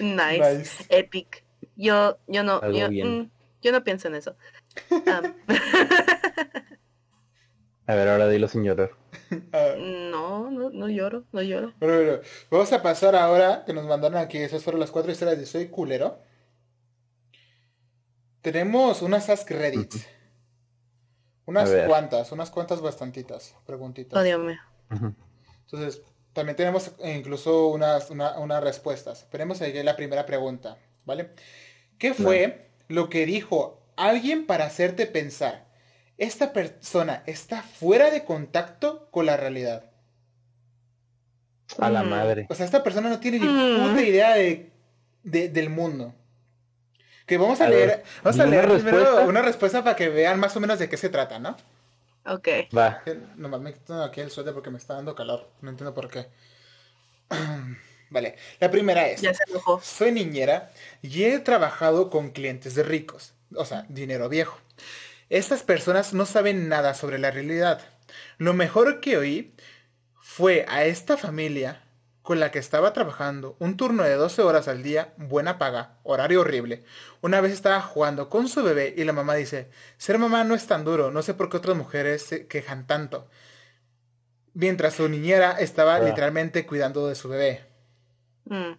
nice. 0.00 0.84
Epic. 0.88 1.44
Yo, 1.76 2.18
yo 2.26 2.42
no, 2.42 2.60
yo, 2.72 2.90
mm, 2.90 3.30
yo, 3.62 3.72
no 3.72 3.84
pienso 3.84 4.08
en 4.08 4.16
eso. 4.16 4.36
Ah. 5.06 5.22
A 7.86 7.94
ver, 7.94 8.08
ahora 8.08 8.28
dilo 8.28 8.46
sin 8.46 8.62
llorar. 8.62 8.90
no, 9.52 10.50
no, 10.50 10.70
no 10.70 10.88
lloro, 10.88 11.24
no 11.32 11.42
lloro. 11.42 11.72
Bueno, 11.80 12.20
vamos 12.48 12.72
a 12.72 12.82
pasar 12.82 13.16
ahora, 13.16 13.64
que 13.66 13.72
nos 13.72 13.84
mandaron 13.84 14.18
aquí, 14.18 14.38
esas 14.38 14.62
fueron 14.62 14.78
las 14.78 14.92
cuatro 14.92 15.10
historias 15.10 15.38
de 15.38 15.46
Soy 15.46 15.68
Culero. 15.68 16.22
Tenemos 18.42 19.02
unas 19.02 19.28
Ask 19.28 19.50
Reddit. 19.50 19.94
Unas 21.46 21.68
cuantas, 21.88 22.30
unas 22.30 22.50
cuantas 22.50 22.80
bastantitas, 22.80 23.56
preguntitas. 23.66 24.16
Oh, 24.16 24.24
Entonces, 25.64 26.00
también 26.32 26.56
tenemos 26.56 26.92
incluso 27.04 27.68
unas, 27.68 28.10
unas 28.10 28.62
respuestas. 28.62 29.22
Esperemos 29.22 29.60
ahí 29.60 29.82
la 29.82 29.96
primera 29.96 30.26
pregunta, 30.26 30.76
¿vale? 31.04 31.30
¿Qué 31.98 32.14
fue 32.14 32.70
lo 32.88 33.08
que 33.10 33.26
dijo 33.26 33.82
alguien 33.96 34.46
para 34.46 34.66
hacerte 34.66 35.06
pensar? 35.06 35.66
Esta 36.18 36.52
persona 36.52 37.22
está 37.26 37.62
fuera 37.62 38.10
de 38.10 38.24
contacto 38.24 39.08
con 39.10 39.26
la 39.26 39.36
realidad. 39.36 39.84
A 41.78 41.90
la 41.90 42.02
madre. 42.02 42.46
O 42.48 42.54
sea, 42.54 42.66
esta 42.66 42.82
persona 42.82 43.08
no 43.08 43.20
tiene 43.20 43.38
ni 43.38 43.46
puta 43.46 43.92
mm. 43.92 43.98
idea 44.00 44.34
de, 44.34 44.70
del 45.22 45.70
mundo. 45.70 46.14
Que 47.26 47.38
vamos 47.38 47.60
a, 47.60 47.68
leer, 47.68 48.02
vamos 48.24 48.40
a 48.40 48.46
leer 48.46 48.68
primero 48.68 49.24
una 49.26 49.40
respuesta 49.40 49.84
para 49.84 49.94
que 49.94 50.08
vean 50.08 50.40
más 50.40 50.56
o 50.56 50.60
menos 50.60 50.78
de 50.78 50.88
qué 50.88 50.96
se 50.96 51.08
trata, 51.08 51.38
¿no? 51.38 51.56
Ok. 52.26 52.48
Va. 52.76 53.02
Nomás 53.36 53.60
me 53.60 53.72
quito 53.72 54.02
aquí 54.02 54.20
el 54.20 54.30
suéter 54.30 54.54
porque 54.54 54.70
me 54.70 54.78
está 54.78 54.94
dando 54.94 55.14
calor. 55.14 55.48
No 55.62 55.70
entiendo 55.70 55.94
por 55.94 56.08
qué. 56.08 56.28
vale. 58.10 58.36
La 58.58 58.70
primera 58.70 59.06
es. 59.08 59.20
Ya 59.20 59.34
se 59.34 59.44
enojó. 59.48 59.80
Soy 59.82 60.12
niñera 60.12 60.70
y 61.02 61.24
he 61.24 61.38
trabajado 61.38 62.10
con 62.10 62.30
clientes 62.30 62.74
de 62.74 62.82
ricos. 62.82 63.34
O 63.54 63.64
sea, 63.64 63.86
dinero 63.88 64.28
viejo. 64.28 64.58
Estas 65.28 65.62
personas 65.62 66.12
no 66.12 66.26
saben 66.26 66.68
nada 66.68 66.94
sobre 66.94 67.18
la 67.18 67.30
realidad. 67.30 67.80
Lo 68.38 68.52
mejor 68.52 69.00
que 69.00 69.16
oí 69.16 69.54
fue 70.20 70.64
a 70.68 70.84
esta 70.84 71.16
familia 71.16 71.82
con 72.22 72.38
la 72.38 72.50
que 72.50 72.58
estaba 72.58 72.92
trabajando, 72.92 73.56
un 73.58 73.76
turno 73.76 74.02
de 74.02 74.14
12 74.14 74.42
horas 74.42 74.68
al 74.68 74.82
día, 74.82 75.14
buena 75.16 75.58
paga, 75.58 75.96
horario 76.02 76.42
horrible. 76.42 76.84
Una 77.22 77.40
vez 77.40 77.52
estaba 77.52 77.80
jugando 77.80 78.28
con 78.28 78.48
su 78.48 78.62
bebé 78.62 78.94
y 78.96 79.04
la 79.04 79.12
mamá 79.12 79.34
dice, 79.34 79.70
ser 79.96 80.18
mamá 80.18 80.44
no 80.44 80.54
es 80.54 80.66
tan 80.66 80.84
duro, 80.84 81.10
no 81.10 81.22
sé 81.22 81.34
por 81.34 81.48
qué 81.48 81.56
otras 81.56 81.76
mujeres 81.76 82.22
se 82.22 82.46
quejan 82.46 82.86
tanto. 82.86 83.26
Mientras 84.52 84.94
su 84.94 85.08
niñera 85.08 85.52
estaba 85.58 85.96
ah. 85.96 86.00
literalmente 86.00 86.66
cuidando 86.66 87.08
de 87.08 87.14
su 87.14 87.28
bebé. 87.28 87.64
Mm. 88.44 88.72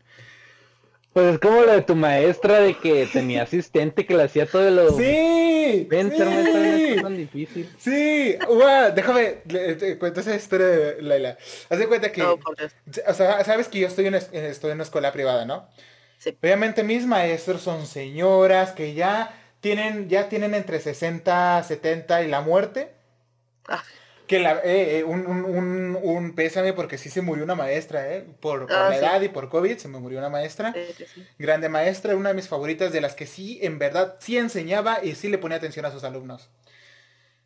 Pues 1.14 1.34
es 1.34 1.40
como 1.40 1.62
lo 1.62 1.74
de 1.74 1.82
tu 1.82 1.96
maestra 1.96 2.60
de 2.60 2.76
que 2.76 3.06
tenía 3.12 3.44
asistente 3.44 4.06
que 4.06 4.16
le 4.16 4.24
hacía 4.24 4.46
todo 4.46 4.70
lo. 4.70 4.92
Sí. 4.92 5.88
Ven, 5.90 6.10
sí. 6.12 6.18
Tan 7.02 7.18
difícil. 7.18 7.70
Sí, 7.78 8.38
déjame, 8.96 9.26
te 9.48 9.98
cuento 9.98 10.20
esa 10.20 10.36
historia 10.36 10.68
de 10.68 11.02
Laila. 11.02 11.38
Haz 11.70 11.80
de 11.80 11.88
cuenta 11.88 12.12
que. 12.12 12.24
o 12.24 13.14
sea, 13.14 13.44
sabes 13.44 13.68
que 13.68 13.80
yo 13.80 13.88
estoy 13.88 14.08
en, 14.08 14.16
estoy 14.16 14.72
en 14.72 14.78
una 14.78 14.84
escuela 14.84 15.12
privada, 15.12 15.46
¿no? 15.46 15.68
Sí. 16.18 16.38
Obviamente 16.42 16.84
mis 16.84 17.06
maestros 17.06 17.62
son 17.62 17.88
señoras 17.88 18.72
que 18.72 18.94
ya 18.94 19.36
tienen, 19.60 20.08
ya 20.08 20.30
tienen 20.30 20.54
entre 20.54 20.80
60, 20.80 21.64
70 21.64 22.24
y 22.24 22.28
la 22.28 22.42
muerte. 22.42 22.92
Ah 23.68 23.84
que 24.32 24.40
la, 24.40 24.62
eh, 24.64 25.00
eh, 25.00 25.04
un, 25.04 25.28
un, 25.28 26.00
un, 26.02 26.36
pésame 26.36 26.72
porque 26.72 26.98
sí 26.98 27.10
se 27.10 27.22
murió 27.22 27.44
una 27.44 27.54
maestra, 27.54 28.14
¿eh? 28.14 28.26
Por, 28.40 28.66
ah, 28.72 28.88
la 28.90 28.98
edad 28.98 29.22
y 29.22 29.28
por 29.28 29.50
COVID 29.50 29.76
se 29.76 29.90
me 29.90 30.00
murió 30.00 30.20
una 30.20 30.30
maestra. 30.30 30.74
Grande 31.38 31.68
maestra, 31.68 32.16
una 32.16 32.30
de 32.30 32.36
mis 32.36 32.48
favoritas, 32.48 32.94
de 32.94 33.02
las 33.02 33.14
que 33.14 33.28
sí, 33.28 33.60
en 33.62 33.78
verdad, 33.78 34.16
sí 34.22 34.38
enseñaba 34.38 35.04
y 35.04 35.16
sí 35.16 35.28
le 35.28 35.38
ponía 35.38 35.58
atención 35.58 35.86
a 35.86 35.92
sus 35.92 36.06
alumnos. 36.06 36.50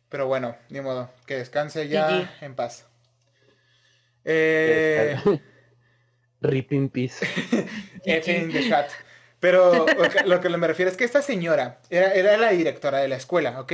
Pero 0.08 0.26
bueno, 0.26 0.56
ni 0.68 0.80
modo, 0.80 1.10
que 1.26 1.36
descanse 1.36 1.88
ya 1.88 2.36
en 2.40 2.54
paz. 2.54 2.86
Eh... 4.24 5.16
Rip 6.40 6.72
in 6.72 6.88
peace. 6.90 7.26
in 8.04 8.52
the 8.52 8.68
chat. 8.68 8.90
Pero 9.40 9.86
lo 10.26 10.40
que, 10.40 10.48
me 10.48 10.66
refiero 10.66 10.90
es 10.90 10.96
que 10.96 11.04
esta 11.04 11.22
señora 11.22 11.80
era, 11.90 12.12
era 12.12 12.36
la 12.36 12.50
directora 12.50 12.98
de 12.98 13.08
la 13.08 13.16
escuela, 13.16 13.60
¿ok? 13.60 13.72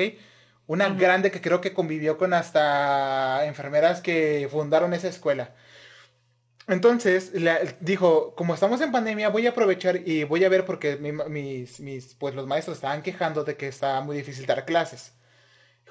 Una 0.67 0.89
grande 0.91 1.31
que 1.31 1.41
creo 1.41 1.61
que 1.61 1.73
convivió 1.73 2.19
con 2.19 2.35
hasta 2.35 3.45
enfermeras 3.47 4.01
que 4.01 4.49
fundaron 4.51 4.95
esa 4.95 5.09
escuela. 5.09 5.55
Entonces, 6.69 7.33
dijo, 7.81 8.35
como 8.37 8.55
estamos 8.55 8.81
en 8.81 8.93
pandemia, 8.93 9.29
voy 9.31 9.47
a 9.47 9.51
aprovechar 9.51 9.97
y 10.09 10.25
voy 10.25 10.45
a 10.45 10.49
ver 10.49 10.65
porque 10.65 10.97
mis, 10.97 11.81
mis, 11.81 12.15
pues 12.15 12.35
los 12.35 12.47
maestros 12.47 12.77
estaban 12.77 13.03
quejando 13.03 13.45
de 13.45 13.57
que 13.57 13.69
estaba 13.69 14.01
muy 14.01 14.17
difícil 14.17 14.47
dar 14.47 14.65
clases. 14.65 15.13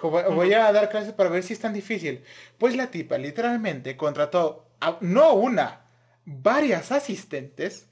Voy 0.02 0.54
a 0.54 0.72
dar 0.72 0.89
clases 0.89 1.14
para 1.14 1.30
ver 1.30 1.43
si 1.43 1.54
es 1.54 1.60
tan 1.60 1.74
difícil. 1.74 2.24
Pues 2.58 2.76
la 2.76 2.88
tipa 2.88 3.18
literalmente 3.18 3.95
contrató 3.95 4.68
a, 4.80 4.97
no 5.02 5.34
una, 5.34 5.82
varias 6.26 6.91
asistentes 6.91 7.88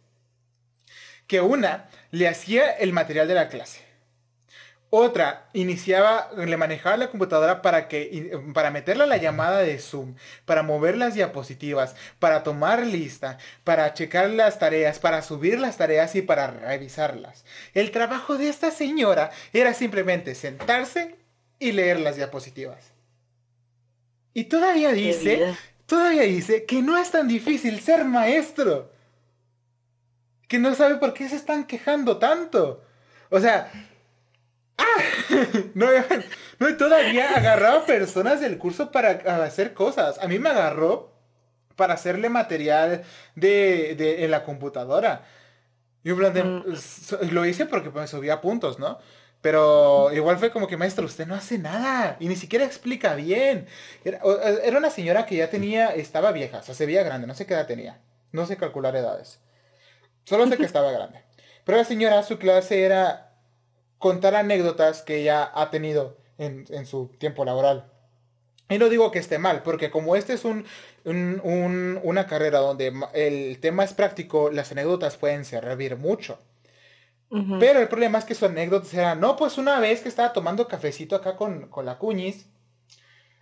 que 1.28 1.42
una 1.42 1.90
le 2.12 2.28
hacía 2.28 2.72
el 2.72 2.92
material 2.92 3.28
de 3.28 3.36
la 3.36 3.50
clase. 3.50 3.90
Otra, 4.92 5.50
iniciaba, 5.54 6.32
le 6.36 6.58
manejaba 6.58 6.98
la 6.98 7.12
computadora 7.12 7.62
para 7.62 7.88
que, 7.88 8.42
para 8.56 8.72
meterle 8.72 9.06
la 9.06 9.18
llamada 9.18 9.60
de 9.60 9.78
Zoom, 9.78 10.16
para 10.46 10.64
mover 10.64 10.98
las 10.98 11.14
diapositivas, 11.14 11.96
para 12.18 12.42
tomar 12.42 12.84
lista, 12.88 13.38
para 13.64 13.94
checar 13.94 14.32
las 14.32 14.58
tareas, 14.58 14.98
para 14.98 15.22
subir 15.22 15.60
las 15.60 15.78
tareas 15.78 16.16
y 16.16 16.24
para 16.24 16.48
revisarlas. 16.48 17.46
El 17.76 17.92
trabajo 17.92 18.40
de 18.40 18.50
esta 18.50 18.72
señora 18.72 19.30
era 19.54 19.76
simplemente 19.76 20.34
sentarse 20.34 21.19
y 21.60 21.72
leer 21.72 22.00
las 22.00 22.16
diapositivas. 22.16 22.94
Y 24.34 24.46
todavía 24.46 24.92
dice, 24.94 25.56
todavía 25.86 26.24
dice 26.24 26.66
que 26.66 26.82
no 26.82 26.98
es 26.98 27.12
tan 27.12 27.28
difícil 27.28 27.80
ser 27.82 28.06
maestro. 28.06 28.92
Que 30.48 30.58
no 30.58 30.74
sabe 30.74 30.96
por 30.96 31.14
qué 31.14 31.28
se 31.30 31.36
están 31.36 31.66
quejando 31.66 32.18
tanto. 32.18 32.84
O 33.30 33.40
sea, 33.40 33.72
¡Ah! 34.78 34.86
No, 35.74 35.88
no, 36.60 36.78
todavía 36.78 37.36
agarraba 37.36 37.86
personas 37.86 38.40
del 38.40 38.58
curso 38.58 38.92
para 38.92 39.12
hacer 39.44 39.74
cosas. 39.74 40.18
A 40.20 40.28
mí 40.28 40.40
me 40.40 40.50
agarró 40.50 41.12
para 41.76 41.94
hacerle 41.94 42.30
material 42.30 43.04
de, 43.36 43.96
de 43.96 44.24
en 44.24 44.32
la 44.32 44.44
computadora. 44.44 45.26
Yo 46.04 46.16
mm. 46.16 47.32
lo 47.32 47.46
hice 47.46 47.66
porque 47.66 47.90
me 47.90 48.08
subía 48.08 48.42
puntos, 48.42 48.80
¿no? 48.80 49.00
Pero 49.42 50.12
igual 50.14 50.38
fue 50.38 50.52
como 50.52 50.68
que, 50.68 50.76
maestro, 50.76 51.06
usted 51.06 51.26
no 51.26 51.36
hace 51.36 51.58
nada 51.58 52.18
y 52.20 52.28
ni 52.28 52.36
siquiera 52.36 52.66
explica 52.66 53.16
bien. 53.16 53.68
Era, 54.04 54.20
era, 54.64 54.78
una 54.78 54.90
señora 54.90 55.26
que 55.26 55.38
ya 55.38 55.50
tenía, 55.50 55.96
estaba 55.96 56.32
vieja, 56.34 56.60
o 56.60 56.64
sea, 56.64 56.76
se 56.76 56.86
veía 56.86 57.04
grande, 57.04 57.26
no 57.26 57.34
sé 57.34 57.46
qué 57.46 57.54
edad 57.54 57.68
tenía. 57.68 58.00
No 58.32 58.46
sé 58.46 58.58
calcular 58.58 58.96
edades. 58.96 59.40
Solo 60.26 60.48
sé 60.48 60.58
que 60.58 60.64
estaba 60.66 60.92
grande. 60.92 61.24
Pero 61.64 61.78
la 61.78 61.86
señora, 61.86 62.24
su 62.24 62.38
clase 62.38 62.84
era 62.84 63.34
contar 63.98 64.36
anécdotas 64.36 65.04
que 65.04 65.18
ella 65.18 65.52
ha 65.54 65.70
tenido 65.70 66.18
en, 66.38 66.86
su 66.86 67.08
tiempo 67.18 67.46
laboral. 67.46 67.92
Y 68.70 68.78
no 68.78 68.90
digo 68.90 69.12
que 69.12 69.20
esté 69.20 69.40
mal, 69.40 69.64
porque 69.64 69.90
como 69.90 70.16
este 70.16 70.34
es 70.34 70.46
un, 70.46 70.66
una 71.04 72.28
carrera 72.28 72.60
donde 72.60 72.94
el 73.14 73.60
tema 73.60 73.84
es 73.84 73.94
práctico, 73.94 74.52
las 74.52 74.72
anécdotas 74.72 75.18
pueden 75.18 75.44
servir 75.46 75.98
mucho. 75.98 76.40
Pero 77.60 77.80
el 77.80 77.88
problema 77.88 78.18
es 78.18 78.26
que 78.26 78.34
sus 78.34 78.50
anécdotas 78.50 78.92
eran, 78.94 79.20
no, 79.20 79.36
pues 79.36 79.60
una 79.60 79.80
vez 79.80 80.02
que 80.02 80.10
estaba 80.10 80.34
tomando 80.34 80.68
cafecito 80.68 81.16
acá 81.16 81.36
con, 81.36 81.70
la 81.84 82.00
cuñis, 82.00 82.48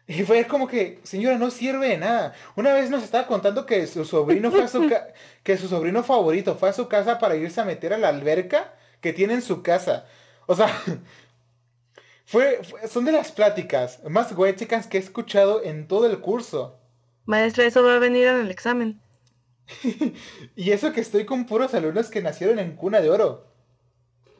y 0.07 0.23
fue 0.23 0.45
como 0.45 0.67
que, 0.67 0.99
señora, 1.03 1.37
no 1.37 1.49
sirve 1.51 1.89
de 1.89 1.97
nada. 1.97 2.33
Una 2.55 2.73
vez 2.73 2.89
nos 2.89 3.03
estaba 3.03 3.27
contando 3.27 3.65
que 3.65 3.87
su 3.87 4.03
sobrino 4.05 4.51
fue 4.51 4.63
a 4.63 4.67
su 4.67 4.89
que 5.43 5.57
su 5.57 5.67
sobrino 5.67 6.03
favorito 6.03 6.55
fue 6.55 6.69
a 6.69 6.73
su 6.73 6.87
casa 6.87 7.19
para 7.19 7.35
irse 7.35 7.59
a 7.59 7.65
meter 7.65 7.93
a 7.93 7.97
la 7.97 8.09
alberca 8.09 8.73
que 9.01 9.13
tiene 9.13 9.35
en 9.35 9.41
su 9.41 9.63
casa. 9.63 10.05
O 10.45 10.55
sea, 10.55 10.69
fue, 12.25 12.61
son 12.89 13.05
de 13.05 13.11
las 13.11 13.31
pláticas 13.31 14.01
más 14.05 14.33
chicas 14.55 14.87
que 14.87 14.97
he 14.97 15.01
escuchado 15.01 15.63
en 15.63 15.87
todo 15.87 16.07
el 16.07 16.19
curso. 16.19 16.79
Maestra, 17.25 17.65
eso 17.65 17.83
va 17.83 17.95
a 17.95 17.99
venir 17.99 18.27
en 18.27 18.39
el 18.39 18.51
examen. 18.51 19.01
y 20.55 20.71
eso 20.71 20.93
que 20.93 21.01
estoy 21.01 21.25
con 21.25 21.45
puros 21.45 21.73
alumnos 21.73 22.09
que 22.09 22.21
nacieron 22.21 22.59
en 22.59 22.75
cuna 22.75 23.01
de 23.01 23.09
oro. 23.09 23.46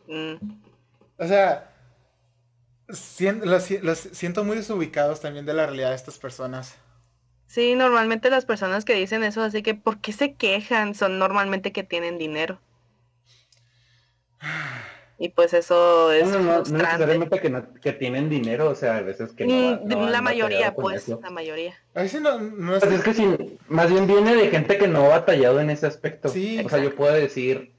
Mm. 0.08 0.36
O 1.18 1.28
sea, 1.28 1.72
los, 2.88 4.00
siento 4.12 4.44
muy 4.44 4.58
desubicados 4.58 5.22
también 5.22 5.46
de 5.46 5.54
la 5.54 5.66
realidad 5.66 5.90
de 5.90 5.96
estas 5.96 6.18
personas. 6.18 6.76
Sí, 7.48 7.76
normalmente 7.76 8.30
las 8.30 8.46
personas 8.46 8.86
que 8.86 8.94
dicen 8.94 9.24
eso, 9.24 9.42
así 9.42 9.64
que 9.64 9.74
¿por 9.74 10.00
qué 10.00 10.12
se 10.12 10.34
quejan? 10.34 10.96
Son 10.96 11.18
normalmente 11.18 11.72
que 11.72 11.84
tienen 11.84 12.18
dinero. 12.18 12.60
Y 15.20 15.30
pues 15.30 15.52
eso 15.56 16.12
es 16.12 16.28
no, 16.28 16.38
no, 16.38 16.64
no 16.64 16.78
necesariamente 16.78 17.40
que, 17.40 17.50
no, 17.50 17.74
que 17.82 17.92
tienen 17.92 18.30
dinero, 18.30 18.70
o 18.70 18.76
sea, 18.76 18.98
a 18.98 19.02
veces 19.02 19.32
que 19.32 19.48
no. 19.48 19.80
Mm, 19.84 20.12
la 20.12 20.22
mayoría, 20.22 20.76
pues, 20.76 21.08
la 21.08 21.32
mayoría. 21.32 21.74
A 21.96 22.04
veces 22.04 22.22
no, 22.22 22.38
es... 22.76 22.84
Pues 22.84 22.94
es 22.94 23.04
que 23.04 23.16
sí, 23.16 23.58
más 23.68 23.90
bien 23.90 24.06
viene 24.06 24.36
de 24.36 24.50
gente 24.50 24.78
que 24.78 24.88
no 24.88 25.06
ha 25.06 25.08
batallado 25.08 25.60
en 25.60 25.72
ese 25.72 25.88
aspecto. 25.88 26.30
Sí, 26.30 26.62
o 26.64 26.70
sea, 26.70 26.78
yo 26.78 26.94
puedo 26.96 27.16
decir... 27.16 27.74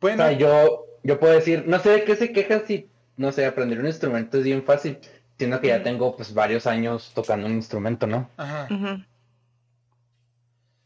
Bueno. 0.00 0.22
O 0.22 0.28
sea, 0.28 0.38
yo, 0.38 0.86
yo 1.04 1.20
puedo 1.20 1.34
decir, 1.34 1.64
no 1.66 1.78
sé 1.78 1.90
de 1.90 2.04
qué 2.04 2.16
se 2.16 2.32
quejan 2.32 2.64
si 2.66 2.88
no 3.16 3.32
sé, 3.32 3.46
aprender 3.46 3.78
un 3.78 3.86
instrumento 3.86 4.38
es 4.38 4.44
bien 4.44 4.62
fácil, 4.62 4.98
siendo 5.38 5.60
que 5.60 5.68
ya 5.68 5.82
tengo 5.82 6.16
pues 6.16 6.34
varios 6.34 6.66
años 6.66 7.12
tocando 7.14 7.46
un 7.46 7.52
instrumento, 7.52 8.06
¿no? 8.06 8.28
Ajá. 8.36 8.68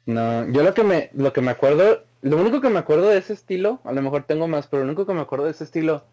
No, 0.07 0.49
yo 0.51 0.63
lo 0.63 0.75
que 0.75 0.85
me, 0.85 1.11
lo 1.15 1.33
que 1.33 1.41
me 1.41 1.51
acuerdo, 1.51 2.05
lo 2.23 2.37
único 2.37 2.61
que 2.61 2.71
me 2.71 2.79
acuerdo 2.79 3.09
de 3.09 3.19
ese 3.19 3.33
estilo, 3.33 3.81
a 3.85 3.93
lo 3.93 4.03
mejor 4.03 4.25
tengo 4.25 4.49
más, 4.49 4.67
pero 4.67 4.83
lo 4.83 4.89
único 4.89 5.07
que 5.07 5.15
me 5.15 5.21
acuerdo 5.21 5.47
de 5.47 5.53
ese 5.53 5.65
estilo, 5.65 6.05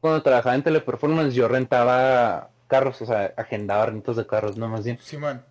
cuando 0.00 0.22
trabajaba 0.22 0.54
en 0.54 0.62
teleperformance, 0.62 1.34
yo 1.34 1.48
rentaba 1.48 2.50
carros, 2.66 3.00
o 3.02 3.06
sea, 3.06 3.34
agendaba 3.36 3.86
rentas 3.86 4.16
de 4.16 4.26
carros, 4.26 4.56
no 4.56 4.68
más 4.68 4.84
bien. 4.84 4.98
Simón. 5.00 5.42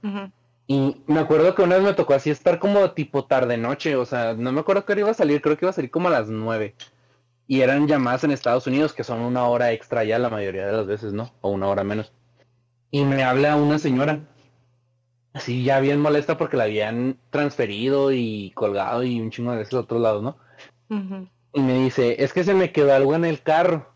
Y 0.65 1.03
me 1.05 1.19
acuerdo 1.19 1.53
que 1.53 1.61
una 1.61 1.75
vez 1.75 1.83
me 1.83 1.93
tocó 1.93 2.13
así 2.13 2.29
estar 2.31 2.57
como 2.57 2.91
tipo 2.91 3.25
tarde 3.25 3.57
noche, 3.57 3.95
o 3.95 4.05
sea, 4.05 4.33
no 4.33 4.51
me 4.51 4.61
acuerdo 4.61 4.85
que 4.85 4.99
iba 4.99 5.11
a 5.11 5.13
salir, 5.13 5.41
creo 5.41 5.57
que 5.57 5.65
iba 5.65 5.69
a 5.69 5.73
salir 5.73 5.91
como 5.91 6.07
a 6.07 6.11
las 6.11 6.27
nueve. 6.27 6.75
Y 7.51 7.63
eran 7.63 7.85
llamadas 7.85 8.23
en 8.23 8.31
Estados 8.31 8.65
Unidos 8.65 8.93
que 8.93 9.03
son 9.03 9.19
una 9.19 9.45
hora 9.45 9.73
extra 9.73 10.05
ya 10.05 10.17
la 10.17 10.29
mayoría 10.29 10.65
de 10.65 10.71
las 10.71 10.87
veces, 10.87 11.11
¿no? 11.11 11.33
O 11.41 11.49
una 11.49 11.67
hora 11.67 11.83
menos. 11.83 12.13
Y 12.91 13.03
me 13.03 13.25
habla 13.25 13.57
una 13.57 13.77
señora 13.77 14.21
así 15.33 15.61
ya 15.61 15.81
bien 15.81 15.99
molesta 15.99 16.37
porque 16.37 16.55
la 16.55 16.63
habían 16.63 17.17
transferido 17.29 18.13
y 18.13 18.51
colgado 18.55 19.03
y 19.03 19.19
un 19.19 19.31
chingo 19.31 19.51
de 19.51 19.57
veces 19.57 19.73
a 19.73 19.81
otros 19.81 19.99
lados, 19.99 20.23
¿no? 20.23 20.37
Y 21.51 21.59
me 21.59 21.73
dice, 21.73 22.23
es 22.23 22.31
que 22.31 22.45
se 22.45 22.53
me 22.53 22.71
quedó 22.71 22.93
algo 22.93 23.15
en 23.15 23.25
el 23.25 23.41
carro. 23.41 23.93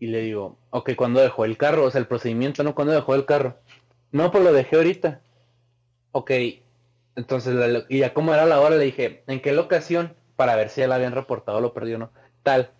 Y 0.00 0.08
le 0.08 0.22
digo, 0.22 0.58
ok, 0.70 0.96
¿cuándo 0.96 1.20
dejó 1.20 1.44
el 1.44 1.56
carro? 1.56 1.84
O 1.84 1.92
sea, 1.92 2.00
el 2.00 2.08
procedimiento, 2.08 2.64
¿no? 2.64 2.74
¿Cuándo 2.74 2.92
dejó 2.92 3.14
el 3.14 3.24
carro? 3.24 3.58
No, 4.10 4.32
pues 4.32 4.42
lo 4.42 4.52
dejé 4.52 4.74
ahorita. 4.74 5.20
Ok, 6.10 6.32
entonces, 7.14 7.84
y 7.88 7.98
ya 8.00 8.12
como 8.12 8.34
era 8.34 8.46
la 8.46 8.60
hora, 8.60 8.74
le 8.74 8.84
dije, 8.86 9.22
¿en 9.28 9.40
qué 9.40 9.52
locación? 9.52 10.16
Para 10.34 10.56
ver 10.56 10.70
si 10.70 10.80
ya 10.80 10.88
la 10.88 10.96
habían 10.96 11.12
reportado 11.12 11.60
lo 11.60 11.72
perdió 11.72 11.94
o 11.94 11.98
no. 12.00 12.10
Tal. 12.42 12.70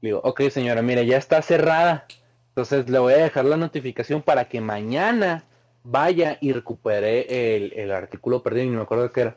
Le 0.00 0.08
digo, 0.08 0.20
ok 0.24 0.42
señora, 0.50 0.82
mire, 0.82 1.06
ya 1.06 1.16
está 1.16 1.42
cerrada. 1.42 2.06
Entonces 2.48 2.88
le 2.90 2.98
voy 2.98 3.14
a 3.14 3.18
dejar 3.18 3.44
la 3.46 3.56
notificación 3.56 4.20
para 4.20 4.46
que 4.46 4.60
mañana 4.60 5.44
vaya 5.84 6.38
y 6.40 6.52
recupere 6.52 7.56
el, 7.82 7.90
artículo 7.90 8.42
perdido 8.42 8.66
y 8.66 8.70
no 8.70 8.76
me 8.76 8.82
acuerdo 8.82 9.10
qué 9.12 9.22
era. 9.22 9.36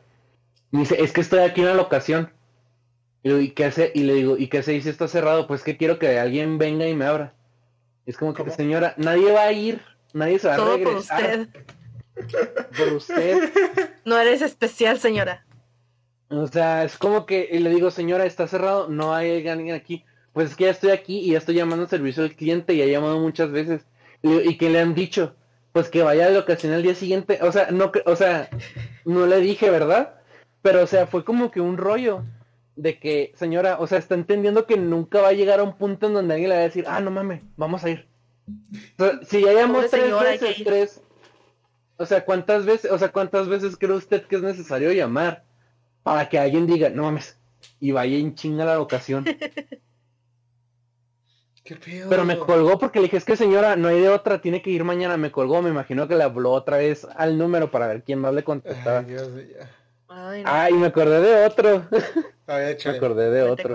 Me 0.70 0.80
dice, 0.80 1.02
es 1.02 1.12
que 1.12 1.20
estoy 1.20 1.40
aquí 1.40 1.62
en 1.62 1.68
la 1.68 1.74
locación. 1.74 2.30
Y, 3.22 3.28
digo, 3.28 3.40
¿y 3.40 3.50
qué 3.50 3.64
hace? 3.64 3.92
Y 3.94 4.02
le 4.02 4.14
digo, 4.14 4.36
¿y 4.36 4.48
qué 4.48 4.62
se 4.62 4.72
dice? 4.72 4.90
Está 4.90 5.08
cerrado. 5.08 5.46
Pues 5.46 5.62
que 5.62 5.76
quiero 5.76 5.98
que 5.98 6.18
alguien 6.18 6.58
venga 6.58 6.86
y 6.86 6.94
me 6.94 7.06
abra. 7.06 7.32
es 8.04 8.16
como 8.16 8.34
que, 8.34 8.48
señora, 8.50 8.94
nadie 8.98 9.32
va 9.32 9.42
a 9.44 9.52
ir, 9.52 9.80
nadie 10.12 10.38
se 10.38 10.48
va 10.48 10.54
a 10.54 10.58
regresar. 10.58 11.48
Por 12.16 12.28
usted. 12.28 12.68
por 12.76 12.92
usted. 12.94 13.50
No 14.04 14.18
eres 14.18 14.42
especial, 14.42 14.98
señora. 14.98 15.45
O 16.28 16.46
sea, 16.48 16.84
es 16.84 16.98
como 16.98 17.24
que 17.24 17.48
le 17.52 17.70
digo, 17.70 17.90
señora, 17.90 18.26
está 18.26 18.48
cerrado, 18.48 18.88
no 18.88 19.14
hay 19.14 19.46
alguien 19.48 19.74
aquí. 19.74 20.04
Pues 20.32 20.50
es 20.50 20.56
que 20.56 20.64
ya 20.64 20.70
estoy 20.70 20.90
aquí 20.90 21.18
y 21.20 21.32
ya 21.32 21.38
estoy 21.38 21.54
llamando 21.54 21.84
al 21.84 21.90
servicio 21.90 22.22
al 22.22 22.34
cliente 22.34 22.74
y 22.74 22.82
he 22.82 22.90
llamado 22.90 23.18
muchas 23.20 23.50
veces. 23.50 23.82
Y, 24.22 24.56
que 24.58 24.70
le 24.70 24.80
han 24.80 24.94
dicho, 24.94 25.36
pues 25.72 25.88
que 25.88 26.02
vaya 26.02 26.26
a 26.26 26.30
la 26.30 26.40
ocasión 26.40 26.72
al 26.72 26.82
día 26.82 26.94
siguiente. 26.94 27.38
O 27.42 27.52
sea, 27.52 27.70
no, 27.70 27.92
o 28.06 28.16
sea, 28.16 28.50
no 29.04 29.26
le 29.26 29.40
dije, 29.40 29.70
¿verdad? 29.70 30.14
Pero, 30.62 30.82
o 30.82 30.86
sea, 30.86 31.06
fue 31.06 31.24
como 31.24 31.50
que 31.50 31.60
un 31.60 31.76
rollo 31.76 32.24
de 32.74 32.98
que, 32.98 33.32
señora, 33.36 33.78
o 33.78 33.86
sea, 33.86 33.98
está 33.98 34.14
entendiendo 34.14 34.66
que 34.66 34.76
nunca 34.76 35.20
va 35.20 35.28
a 35.28 35.32
llegar 35.32 35.60
a 35.60 35.62
un 35.62 35.76
punto 35.76 36.08
en 36.08 36.14
donde 36.14 36.34
alguien 36.34 36.50
le 36.50 36.56
va 36.56 36.62
a 36.62 36.64
decir, 36.64 36.84
ah, 36.88 37.00
no 37.00 37.10
mames, 37.10 37.42
vamos 37.56 37.84
a 37.84 37.90
ir. 37.90 38.06
si 39.28 39.42
ya 39.42 39.52
llamamos 39.52 39.90
tres 39.90 40.20
veces, 40.20 40.64
tres, 40.64 41.00
o 41.96 42.04
sea, 42.04 42.24
¿cuántas 42.24 42.66
veces, 42.66 42.90
o 42.90 42.98
sea, 42.98 43.10
cuántas 43.10 43.48
veces 43.48 43.76
cree 43.76 43.92
usted 43.92 44.26
que 44.26 44.36
es 44.36 44.42
necesario 44.42 44.92
llamar 44.92 45.44
para 46.06 46.28
que 46.28 46.38
alguien 46.38 46.68
diga, 46.68 46.88
no 46.88 47.02
mames, 47.02 47.36
y 47.80 47.90
vaya 47.90 48.16
en 48.16 48.36
chinga 48.36 48.64
la 48.64 48.80
ocasión? 48.80 49.24
Pero 52.08 52.24
me 52.24 52.38
colgó 52.38 52.78
porque 52.78 53.00
le 53.00 53.06
dije, 53.06 53.16
es 53.16 53.24
que 53.24 53.34
señora, 53.34 53.74
no 53.74 53.88
hay 53.88 54.00
de 54.00 54.08
otra, 54.08 54.40
tiene 54.40 54.62
que 54.62 54.70
ir 54.70 54.84
mañana. 54.84 55.16
Me 55.16 55.32
colgó, 55.32 55.62
me 55.62 55.70
imagino 55.70 56.06
que 56.06 56.14
le 56.14 56.22
habló 56.22 56.52
otra 56.52 56.76
vez 56.76 57.08
al 57.16 57.36
número 57.36 57.72
para 57.72 57.88
ver 57.88 58.04
quién 58.04 58.20
más 58.20 58.32
le 58.32 58.44
contestaba. 58.44 59.00
Ay, 59.00 59.06
Dios, 59.06 59.28
Ay, 60.44 60.74
me 60.74 60.86
acordé 60.86 61.20
de 61.20 61.44
otro. 61.44 61.82
me 62.46 62.76
acordé 62.88 63.30
de 63.32 63.42
otro. 63.42 63.74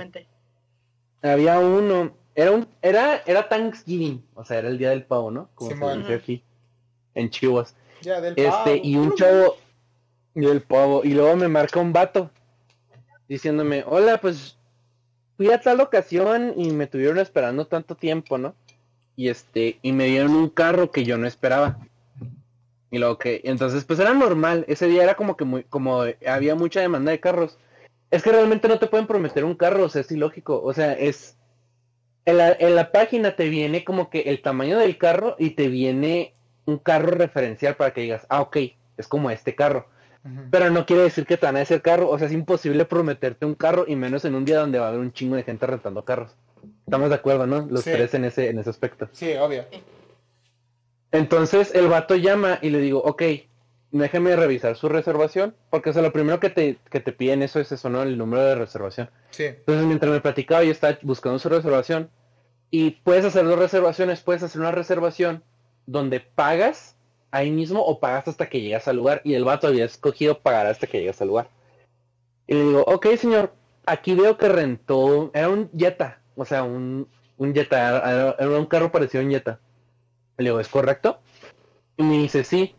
Había 1.22 1.60
uno, 1.60 2.16
era 2.34 2.52
un, 2.52 2.66
era, 2.82 3.24
era 3.26 3.50
Thanksgiving, 3.50 4.26
o 4.36 4.46
sea, 4.46 4.60
era 4.60 4.70
el 4.70 4.78
día 4.78 4.92
del 4.92 5.04
pavo, 5.04 5.32
¿no? 5.32 5.50
Como 5.54 5.72
se 5.72 5.98
dice 5.98 6.14
aquí, 6.14 6.46
en 7.14 7.30
Chihuahua. 7.30 7.68
Ya, 8.02 8.22
del 8.22 8.36
este, 8.38 8.80
y 8.82 8.96
un 8.96 9.16
chavo, 9.16 9.58
y 10.36 10.46
el 10.46 10.62
pavo, 10.62 11.02
y 11.04 11.14
luego 11.14 11.36
me 11.36 11.48
marca 11.48 11.80
un 11.80 11.94
vato, 11.94 12.32
diciéndome, 13.28 13.84
hola, 13.86 14.20
pues 14.20 14.58
fui 15.38 15.52
a 15.52 15.60
tal 15.60 15.82
ocasión 15.82 16.54
y 16.56 16.72
me 16.72 16.88
tuvieron 16.88 17.18
esperando 17.18 17.66
tanto 17.66 17.96
tiempo, 17.96 18.38
¿no? 18.38 18.56
Y 19.16 19.30
este, 19.30 19.80
y 19.82 19.92
me 19.92 20.06
dieron 20.06 20.32
un 20.32 20.50
carro 20.50 20.92
que 20.92 21.04
yo 21.04 21.18
no 21.18 21.28
esperaba. 21.28 21.80
Y 22.90 22.98
luego 23.00 23.18
que, 23.18 23.42
entonces 23.46 23.86
pues 23.86 24.00
era 24.00 24.14
normal, 24.14 24.66
ese 24.68 24.88
día 24.88 25.04
era 25.04 25.16
como 25.16 25.38
que 25.38 25.46
muy, 25.46 25.64
como 25.64 26.04
había 26.28 26.56
mucha 26.56 26.82
demanda 26.82 27.12
de 27.12 27.20
carros. 27.20 27.58
Es 28.10 28.24
que 28.24 28.32
realmente 28.32 28.68
no 28.68 28.80
te 28.80 28.88
pueden 28.88 29.08
prometer 29.08 29.46
un 29.46 29.56
carro, 29.56 29.86
o 29.86 29.90
sea, 29.90 30.02
es 30.02 30.12
ilógico, 30.12 30.62
o 30.62 30.74
sea, 30.74 30.94
es, 30.94 31.38
en 32.26 32.38
la, 32.38 32.52
en 32.52 32.76
la 32.76 32.92
página 32.92 33.36
te 33.36 33.48
viene 33.48 33.86
como 33.86 34.10
que 34.10 34.22
el 34.22 34.42
tamaño 34.42 34.78
del 34.78 34.98
carro 34.98 35.36
y 35.40 35.52
te 35.52 35.70
viene 35.70 36.34
un 36.66 36.78
carro 36.78 37.12
referencial 37.12 37.76
para 37.76 37.94
que 37.94 38.02
digas, 38.02 38.26
ah, 38.30 38.42
ok, 38.42 38.58
es 38.98 39.08
como 39.08 39.32
este 39.32 39.56
carro. 39.56 39.88
Pero 40.52 40.70
no 40.70 40.86
quiere 40.86 41.02
decir 41.04 41.26
que 41.26 41.38
te 41.38 41.46
van 41.48 41.58
a 41.58 41.62
hacer 41.62 41.82
carro, 41.82 42.10
o 42.10 42.18
sea, 42.18 42.28
es 42.28 42.34
imposible 42.34 42.86
prometerte 42.86 43.46
un 43.46 43.56
carro 43.56 43.86
y 43.88 43.96
menos 43.96 44.24
en 44.26 44.36
un 44.36 44.46
día 44.46 44.60
donde 44.60 44.78
va 44.78 44.86
a 44.86 44.90
haber 44.90 45.00
un 45.00 45.12
chingo 45.12 45.36
de 45.36 45.44
gente 45.44 45.66
rentando 45.66 46.06
carros. 46.06 46.36
Estamos 46.86 47.10
de 47.10 47.16
acuerdo, 47.16 47.48
¿no? 47.48 47.66
Los 47.70 47.84
tres 47.84 48.14
en 48.14 48.26
ese, 48.26 48.50
en 48.50 48.60
ese 48.60 48.70
aspecto. 48.70 49.10
Sí, 49.14 49.34
obvio. 49.34 49.66
Entonces 51.12 51.74
el 51.74 51.88
vato 51.88 52.16
llama 52.16 52.60
y 52.62 52.70
le 52.70 52.80
digo, 52.80 53.00
ok, 53.00 53.24
déjeme 53.92 54.36
revisar 54.36 54.76
su 54.76 54.90
reservación, 54.90 55.56
porque 55.70 55.90
o 55.90 55.94
sea, 55.94 56.02
lo 56.02 56.14
primero 56.14 56.40
que 56.40 56.50
te, 56.50 56.78
que 56.90 57.00
te 57.00 57.12
piden 57.12 57.42
eso 57.42 57.60
es 57.60 57.72
eso, 57.72 57.90
¿no? 57.90 58.04
El 58.04 58.18
número 58.18 58.44
de 58.44 58.56
reservación. 58.56 59.10
Sí. 59.32 59.46
Entonces 59.46 59.86
mientras 59.86 60.12
me 60.12 60.22
platicaba 60.22 60.64
yo 60.64 60.72
estaba 60.72 60.98
buscando 61.02 61.40
su 61.40 61.50
reservación 61.50 62.10
y 62.70 62.92
puedes 62.92 63.26
hacer 63.26 63.44
dos 63.46 63.60
reservaciones, 63.60 64.22
puedes 64.22 64.44
hacer 64.44 64.62
una 64.62 64.72
reservación 64.72 65.44
donde 65.88 66.20
pagas 66.20 66.96
ahí 67.32 67.52
mismo 67.52 67.82
o 67.82 68.00
pagas 68.00 68.28
hasta 68.28 68.50
que 68.50 68.62
llegas 68.62 68.88
al 68.88 68.98
lugar 68.98 69.22
y 69.24 69.34
el 69.34 69.46
vato 69.46 69.68
había 69.68 69.86
escogido 69.86 70.40
pagar 70.40 70.68
hasta 70.68 70.88
que 70.88 71.00
llegas 71.00 71.22
al 71.22 71.30
lugar. 71.30 71.50
Y 72.48 72.54
le 72.54 72.64
digo, 72.64 72.84
ok 72.86 73.08
señor, 73.18 73.54
aquí 73.86 74.14
veo 74.16 74.38
que 74.38 74.50
rentó, 74.50 75.32
era 75.34 75.50
un 75.50 75.70
Jetta, 75.72 76.22
o 76.36 76.46
sea, 76.46 76.64
un, 76.64 77.08
un 77.38 77.54
Jetta, 77.54 78.36
era, 78.38 78.60
un 78.60 78.66
carro 78.66 78.92
parecido 78.92 79.22
a 79.22 79.26
un 79.26 79.32
Jetta. 79.32 79.60
Le 80.38 80.46
digo, 80.46 80.60
¿es 80.60 80.68
correcto? 80.68 81.20
Y 81.98 82.04
me 82.04 82.18
dice, 82.18 82.44
sí, 82.44 82.76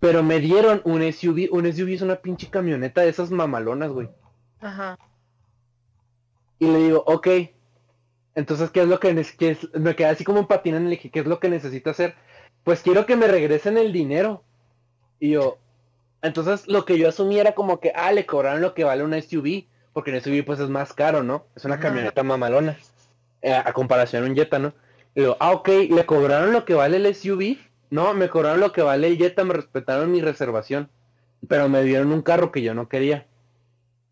pero 0.00 0.22
me 0.22 0.40
dieron 0.40 0.80
un 0.84 1.00
SUV, 1.12 1.48
un 1.52 1.72
SUV 1.72 1.90
es 1.90 2.02
una 2.02 2.16
pinche 2.16 2.48
camioneta 2.48 3.02
de 3.02 3.08
esas 3.08 3.30
mamalonas, 3.30 3.90
güey. 3.90 4.08
Ajá. 4.60 4.98
Y 6.58 6.66
le 6.66 6.78
digo, 6.78 7.04
ok, 7.06 7.28
entonces, 8.34 8.70
¿qué 8.70 8.82
es 8.82 8.88
lo 8.88 8.98
que, 8.98 9.12
me 9.74 9.96
queda 9.96 10.10
así 10.10 10.24
como 10.24 10.48
patinando 10.48 10.86
y 10.88 10.90
le 10.90 10.96
dije, 10.96 11.10
¿qué 11.10 11.20
es 11.20 11.26
lo 11.26 11.38
que 11.38 11.48
necesito 11.48 11.90
hacer? 11.90 12.14
Pues 12.64 12.82
quiero 12.82 13.06
que 13.06 13.16
me 13.16 13.26
regresen 13.26 13.78
el 13.78 13.92
dinero. 13.92 14.42
Y 15.18 15.30
yo, 15.30 15.58
entonces 16.22 16.68
lo 16.68 16.84
que 16.84 16.98
yo 16.98 17.08
asumí 17.08 17.38
era 17.38 17.52
como 17.52 17.80
que, 17.80 17.92
ah, 17.94 18.12
le 18.12 18.26
cobraron 18.26 18.60
lo 18.60 18.74
que 18.74 18.84
vale 18.84 19.04
una 19.04 19.20
SUV, 19.20 19.64
porque 19.92 20.12
un 20.12 20.20
SUV 20.20 20.44
pues 20.44 20.60
es 20.60 20.68
más 20.68 20.92
caro, 20.92 21.22
¿no? 21.22 21.46
Es 21.54 21.64
una 21.64 21.78
camioneta 21.78 22.22
mamalona, 22.22 22.76
eh, 23.42 23.52
a 23.52 23.72
comparación 23.72 24.24
a 24.24 24.26
un 24.26 24.34
Jetta, 24.34 24.58
¿no? 24.58 24.72
Y 25.14 25.22
yo, 25.22 25.36
ah, 25.40 25.52
ok, 25.52 25.68
le 25.90 26.06
cobraron 26.06 26.52
lo 26.52 26.64
que 26.64 26.74
vale 26.74 26.96
el 26.96 27.14
SUV, 27.14 27.58
no, 27.90 28.14
me 28.14 28.30
cobraron 28.30 28.60
lo 28.60 28.72
que 28.72 28.82
vale 28.82 29.08
el 29.08 29.18
Jetta, 29.18 29.44
me 29.44 29.54
respetaron 29.54 30.10
mi 30.10 30.20
reservación, 30.20 30.88
pero 31.48 31.68
me 31.68 31.82
dieron 31.82 32.12
un 32.12 32.22
carro 32.22 32.52
que 32.52 32.62
yo 32.62 32.74
no 32.74 32.88
quería. 32.88 33.26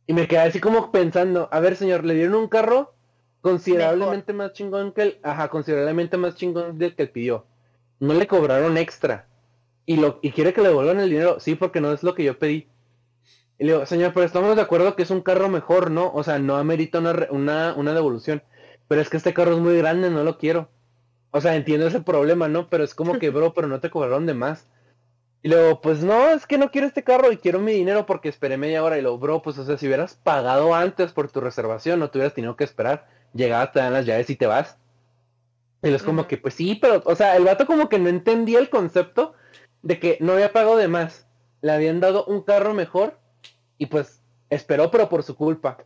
Y 0.06 0.12
me 0.12 0.26
quedé 0.26 0.40
así 0.40 0.60
como 0.60 0.90
pensando, 0.90 1.48
a 1.52 1.60
ver 1.60 1.76
señor, 1.76 2.04
le 2.04 2.14
dieron 2.14 2.34
un 2.34 2.48
carro 2.48 2.92
considerablemente 3.40 4.32
más 4.32 4.52
chingón 4.52 4.92
que 4.92 5.02
el, 5.02 5.18
ajá, 5.22 5.48
considerablemente 5.48 6.16
más 6.16 6.34
chingón 6.34 6.78
del 6.78 6.94
que 6.94 7.04
él 7.04 7.10
pidió 7.10 7.46
no 8.00 8.14
le 8.14 8.26
cobraron 8.26 8.76
extra. 8.76 9.26
Y, 9.86 9.96
lo, 9.96 10.18
y 10.22 10.32
quiere 10.32 10.52
que 10.52 10.62
le 10.62 10.68
devuelvan 10.68 11.00
el 11.00 11.10
dinero, 11.10 11.38
sí, 11.40 11.54
porque 11.54 11.80
no 11.80 11.92
es 11.92 12.02
lo 12.02 12.14
que 12.14 12.24
yo 12.24 12.38
pedí. 12.38 12.68
Y 13.58 13.64
le 13.64 13.72
digo, 13.72 13.86
señor, 13.86 14.12
pero 14.14 14.24
estamos 14.24 14.56
de 14.56 14.62
acuerdo 14.62 14.96
que 14.96 15.02
es 15.02 15.10
un 15.10 15.20
carro 15.20 15.48
mejor, 15.48 15.90
¿no? 15.90 16.10
O 16.12 16.22
sea, 16.22 16.38
no 16.38 16.56
amerita 16.56 16.98
una, 16.98 17.28
una, 17.30 17.74
una 17.76 17.92
devolución. 17.92 18.42
Pero 18.88 19.02
es 19.02 19.10
que 19.10 19.18
este 19.18 19.34
carro 19.34 19.52
es 19.52 19.58
muy 19.58 19.76
grande, 19.76 20.10
no 20.10 20.24
lo 20.24 20.38
quiero. 20.38 20.70
O 21.30 21.40
sea, 21.40 21.54
entiendo 21.54 21.86
ese 21.86 22.00
problema, 22.00 22.48
¿no? 22.48 22.68
Pero 22.68 22.84
es 22.84 22.94
como 22.94 23.18
que, 23.18 23.30
bro, 23.30 23.52
pero 23.52 23.68
no 23.68 23.80
te 23.80 23.90
cobraron 23.90 24.26
de 24.26 24.34
más. 24.34 24.66
Y 25.42 25.48
luego, 25.48 25.80
pues 25.80 26.02
no, 26.02 26.30
es 26.30 26.46
que 26.46 26.58
no 26.58 26.70
quiero 26.70 26.86
este 26.86 27.04
carro 27.04 27.32
y 27.32 27.36
quiero 27.36 27.60
mi 27.60 27.72
dinero 27.72 28.06
porque 28.06 28.28
esperé 28.28 28.56
media 28.56 28.82
hora. 28.82 28.98
Y 28.98 29.02
luego, 29.02 29.18
bro, 29.18 29.42
pues 29.42 29.58
o 29.58 29.64
sea, 29.64 29.78
si 29.78 29.86
hubieras 29.86 30.14
pagado 30.14 30.74
antes 30.74 31.12
por 31.12 31.30
tu 31.30 31.40
reservación, 31.40 32.00
no 32.00 32.10
te 32.10 32.18
hubieras 32.18 32.34
tenido 32.34 32.56
que 32.56 32.64
esperar. 32.64 33.06
Llegabas, 33.34 33.72
te 33.72 33.80
dan 33.80 33.92
las 33.92 34.06
llaves 34.06 34.28
y 34.30 34.36
te 34.36 34.46
vas. 34.46 34.79
Y 35.82 35.88
es 35.88 36.02
como 36.02 36.26
que, 36.26 36.36
pues 36.36 36.54
sí, 36.54 36.78
pero, 36.80 37.02
o 37.04 37.14
sea, 37.14 37.36
el 37.36 37.44
vato 37.44 37.66
como 37.66 37.88
que 37.88 37.98
no 37.98 38.08
entendía 38.08 38.58
el 38.58 38.68
concepto 38.68 39.34
de 39.82 39.98
que 39.98 40.18
no 40.20 40.32
había 40.32 40.52
pagado 40.52 40.76
de 40.76 40.88
más. 40.88 41.26
Le 41.62 41.72
habían 41.72 42.00
dado 42.00 42.24
un 42.26 42.42
carro 42.42 42.74
mejor 42.74 43.18
y 43.78 43.86
pues 43.86 44.20
esperó, 44.50 44.90
pero 44.90 45.08
por 45.08 45.22
su 45.22 45.36
culpa. 45.36 45.78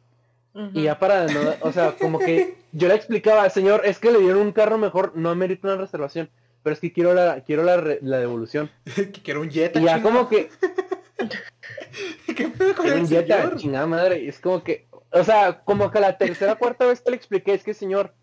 Y 0.72 0.84
ya 0.84 1.01
para, 1.01 1.26
no, 1.26 1.40
o 1.62 1.72
sea, 1.72 1.97
como 1.97 2.20
que 2.20 2.59
yo 2.70 2.86
le 2.86 2.95
explicaba, 2.95 3.51
señor, 3.51 3.82
es 3.84 3.99
que 3.99 4.12
le 4.12 4.20
dieron 4.20 4.40
un 4.40 4.53
carro 4.53 4.78
mejor, 4.78 5.12
no 5.16 5.30
amerita 5.30 5.66
una 5.66 5.76
reservación, 5.76 6.30
pero 6.62 6.74
es 6.74 6.80
que 6.80 6.92
quiero 6.92 7.12
la, 7.12 7.40
quiero 7.40 7.64
la, 7.64 7.82
la 8.01 8.18
devolución. 8.18 8.70
que 8.95 9.11
quiero 9.11 9.40
un 9.40 9.51
Jetta. 9.51 9.80
Y 9.80 9.84
ya 9.84 10.01
como 10.01 10.28
que... 10.28 10.51
¿Qué 12.36 12.49
pedo 12.49 12.74
con 12.76 12.92
un 12.92 13.09
Jetta, 13.09 13.57
chingada 13.57 13.86
madre, 13.86 14.28
es 14.28 14.38
como 14.38 14.62
que, 14.62 14.86
o 15.11 15.24
sea, 15.24 15.61
como 15.64 15.90
que 15.90 15.99
la 15.99 16.18
tercera 16.18 16.55
cuarta 16.55 16.86
vez 16.86 17.01
que 17.01 17.11
le 17.11 17.16
expliqué 17.16 17.55
es 17.55 17.64
que 17.64 17.74
señor, 17.74 18.14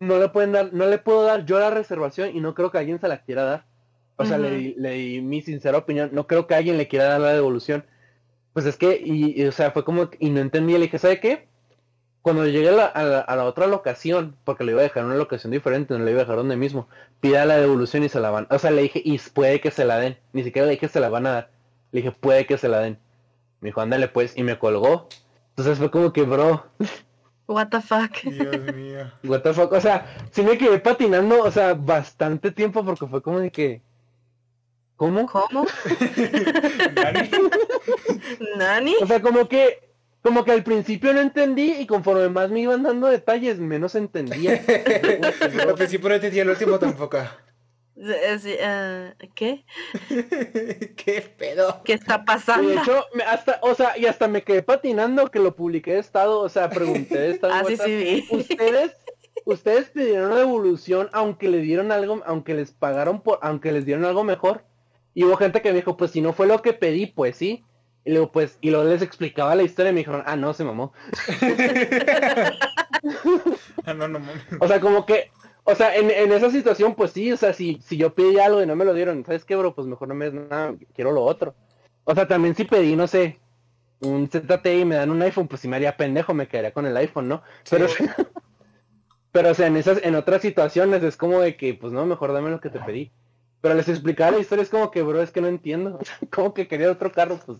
no 0.00 0.18
le 0.18 0.28
pueden 0.28 0.52
dar, 0.52 0.72
no 0.72 0.86
le 0.86 0.98
puedo 0.98 1.24
dar 1.24 1.44
yo 1.44 1.58
la 1.58 1.70
reservación 1.70 2.36
y 2.36 2.40
no 2.40 2.54
creo 2.54 2.70
que 2.70 2.78
alguien 2.78 3.00
se 3.00 3.08
la 3.08 3.22
quiera 3.22 3.44
dar. 3.44 3.64
O 4.16 4.24
sea, 4.24 4.36
le, 4.36 4.74
di 4.74 5.20
mi 5.20 5.42
sincera 5.42 5.78
opinión, 5.78 6.10
no 6.12 6.26
creo 6.26 6.48
que 6.48 6.56
alguien 6.56 6.76
le 6.76 6.88
quiera 6.88 7.04
dar 7.04 7.20
la 7.20 7.32
devolución. 7.32 7.84
Pues 8.52 8.66
es 8.66 8.76
que, 8.76 9.00
y, 9.04 9.44
o 9.46 9.52
sea, 9.52 9.70
fue 9.70 9.84
como, 9.84 10.10
y 10.18 10.30
no 10.30 10.40
entendí, 10.40 10.72
le 10.72 10.80
dije, 10.80 10.98
¿sabe 10.98 11.20
qué? 11.20 11.46
Cuando 12.22 12.44
llegué 12.44 12.70
a 12.70 12.72
la, 12.72 12.86
a, 12.86 13.36
la, 13.36 13.44
otra 13.44 13.68
locación, 13.68 14.36
porque 14.44 14.64
le 14.64 14.72
iba 14.72 14.80
a 14.80 14.84
dejar 14.84 15.04
una 15.04 15.14
locación 15.14 15.52
diferente, 15.52 15.96
no 15.96 16.04
le 16.04 16.10
iba 16.10 16.20
a 16.20 16.24
dejar 16.24 16.36
donde 16.36 16.56
mismo, 16.56 16.88
pida 17.20 17.44
la 17.44 17.58
devolución 17.58 18.02
y 18.02 18.08
se 18.08 18.18
la 18.18 18.30
van. 18.30 18.48
O 18.50 18.58
sea, 18.58 18.72
le 18.72 18.82
dije, 18.82 19.00
y 19.04 19.18
puede 19.18 19.60
que 19.60 19.70
se 19.70 19.84
la 19.84 19.98
den. 19.98 20.18
Ni 20.32 20.42
siquiera 20.42 20.66
le 20.66 20.72
dije, 20.72 20.88
se 20.88 20.98
la 20.98 21.08
van 21.08 21.26
a 21.26 21.30
dar. 21.30 21.50
Le 21.92 22.02
dije, 22.02 22.10
puede 22.10 22.44
que 22.44 22.58
se 22.58 22.68
la 22.68 22.80
den. 22.80 22.98
Me 23.60 23.68
dijo, 23.68 23.80
ándale 23.80 24.08
pues, 24.08 24.36
y 24.36 24.42
me 24.42 24.58
colgó. 24.58 25.08
Entonces 25.50 25.78
fue 25.78 25.92
como 25.92 26.12
que, 26.12 26.22
bro. 26.22 26.66
What 27.48 27.70
the 27.70 27.80
fuck. 27.80 28.12
Dios 28.22 28.74
mío. 28.74 29.10
What 29.24 29.40
the 29.40 29.54
fuck. 29.54 29.72
O 29.72 29.80
sea, 29.80 30.06
sí 30.30 30.42
me 30.42 30.58
quedé 30.58 30.78
patinando, 30.78 31.42
o 31.42 31.50
sea, 31.50 31.72
bastante 31.72 32.52
tiempo 32.52 32.84
porque 32.84 33.06
fue 33.06 33.22
como 33.22 33.40
de 33.40 33.50
que. 33.50 33.80
¿Cómo? 34.96 35.26
¿Cómo? 35.26 35.64
¿Nani? 36.94 37.30
¿Nani? 38.58 38.96
O 39.00 39.06
sea, 39.06 39.22
como 39.22 39.48
que. 39.48 39.88
Como 40.20 40.44
que 40.44 40.52
al 40.52 40.64
principio 40.64 41.14
no 41.14 41.20
entendí 41.20 41.72
y 41.78 41.86
conforme 41.86 42.28
más 42.28 42.50
me 42.50 42.60
iban 42.60 42.82
dando 42.82 43.06
detalles, 43.06 43.60
menos 43.60 43.94
entendía. 43.94 44.52
al 45.66 45.74
principio 45.74 46.08
no 46.08 46.16
entendía, 46.16 46.42
el 46.42 46.50
último 46.50 46.78
tampoco. 46.78 47.18
Uh, 48.00 49.10
¿Qué? 49.34 49.64
¿Qué 50.96 51.20
pedo? 51.36 51.82
¿Qué 51.84 51.94
está 51.94 52.24
pasando? 52.24 52.68
De 52.68 52.76
hecho, 52.76 53.04
hasta, 53.26 53.58
o 53.62 53.74
sea, 53.74 53.98
y 53.98 54.06
hasta 54.06 54.28
me 54.28 54.42
quedé 54.42 54.62
patinando 54.62 55.28
que 55.32 55.40
lo 55.40 55.56
publiqué 55.56 55.94
de 55.94 55.98
estado, 55.98 56.38
o 56.38 56.48
sea, 56.48 56.70
pregunté 56.70 57.18
de 57.18 57.30
estado. 57.32 57.52
ah, 57.56 57.64
sí, 57.66 57.76
sí, 57.76 58.24
Ustedes, 58.30 58.92
ustedes 59.44 59.90
pidieron 59.90 60.26
una 60.26 60.36
devolución 60.36 61.08
aunque 61.12 61.48
le 61.48 61.58
dieron 61.58 61.90
algo, 61.90 62.22
aunque 62.24 62.54
les 62.54 62.70
pagaron 62.70 63.20
por, 63.20 63.40
aunque 63.42 63.72
les 63.72 63.84
dieron 63.84 64.04
algo 64.04 64.22
mejor. 64.22 64.64
Y 65.12 65.24
hubo 65.24 65.36
gente 65.36 65.60
que 65.60 65.70
me 65.70 65.78
dijo, 65.78 65.96
pues 65.96 66.12
si 66.12 66.20
no 66.20 66.32
fue 66.32 66.46
lo 66.46 66.62
que 66.62 66.74
pedí, 66.74 67.06
pues 67.06 67.36
sí. 67.36 67.64
Y 68.04 68.12
luego, 68.12 68.30
pues, 68.30 68.58
y 68.60 68.70
luego 68.70 68.88
les 68.88 69.02
explicaba 69.02 69.56
la 69.56 69.64
historia 69.64 69.90
y 69.90 69.94
me 69.94 70.00
dijeron, 70.00 70.22
ah, 70.24 70.36
no, 70.36 70.54
se 70.54 70.62
mamó. 70.62 70.92
ah, 73.84 73.92
no, 73.92 74.06
no, 74.06 74.20
O 74.60 74.68
sea, 74.68 74.78
como 74.78 75.04
que 75.04 75.32
o 75.70 75.74
sea, 75.74 75.94
en, 75.94 76.10
en, 76.10 76.32
esa 76.32 76.50
situación, 76.50 76.94
pues 76.94 77.10
sí, 77.10 77.30
o 77.30 77.36
sea, 77.36 77.52
si, 77.52 77.78
si 77.84 77.98
yo 77.98 78.14
pedí 78.14 78.38
algo 78.38 78.62
y 78.62 78.66
no 78.66 78.74
me 78.74 78.86
lo 78.86 78.94
dieron, 78.94 79.22
¿sabes 79.26 79.44
qué, 79.44 79.54
bro? 79.54 79.74
Pues 79.74 79.86
mejor 79.86 80.08
no 80.08 80.14
me 80.14 80.30
des 80.30 80.34
nada, 80.34 80.74
quiero 80.94 81.12
lo 81.12 81.22
otro. 81.22 81.54
O 82.04 82.14
sea, 82.14 82.26
también 82.26 82.54
si 82.54 82.64
pedí, 82.64 82.96
no 82.96 83.06
sé, 83.06 83.38
un 84.00 84.30
ZT 84.30 84.66
y 84.66 84.86
me 84.86 84.94
dan 84.94 85.10
un 85.10 85.20
iPhone, 85.20 85.46
pues 85.46 85.60
si 85.60 85.68
me 85.68 85.76
haría 85.76 85.94
pendejo, 85.94 86.32
me 86.32 86.48
quedaría 86.48 86.72
con 86.72 86.86
el 86.86 86.96
iPhone, 86.96 87.28
¿no? 87.28 87.42
Pero, 87.68 87.86
pero 89.32 89.50
o 89.50 89.54
sea, 89.54 89.66
en 89.66 89.76
esas, 89.76 90.02
en 90.02 90.14
otras 90.14 90.40
situaciones 90.40 91.02
es 91.02 91.18
como 91.18 91.38
de 91.42 91.54
que, 91.58 91.74
pues 91.74 91.92
no, 91.92 92.06
mejor 92.06 92.32
dame 92.32 92.48
lo 92.48 92.60
que 92.60 92.70
te 92.70 92.80
pedí. 92.80 93.12
Pero 93.60 93.74
les 93.74 93.90
explicaba 93.90 94.30
la 94.30 94.38
historia, 94.38 94.62
es 94.62 94.70
como 94.70 94.90
que, 94.90 95.02
bro, 95.02 95.20
es 95.20 95.32
que 95.32 95.42
no 95.42 95.48
entiendo. 95.48 95.98
como 96.30 96.54
que 96.54 96.66
quería 96.66 96.90
otro 96.90 97.12
carro, 97.12 97.38
pues 97.44 97.58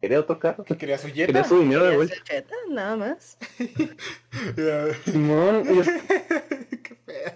quería 0.00 0.20
otro 0.20 0.38
carro. 0.38 0.64
Quería 0.64 0.96
su 0.96 1.08
Jetta. 1.08 1.26
Quería 1.26 1.44
su 1.44 1.58
dinero 1.58 1.84
de 1.84 1.96
vuelta. 1.96 2.14
Jetta, 2.24 2.54
nada 2.70 2.96
más. 2.96 3.36
Simón, 5.04 5.64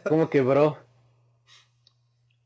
como 0.04 0.30
que, 0.30 0.40
bro. 0.40 0.78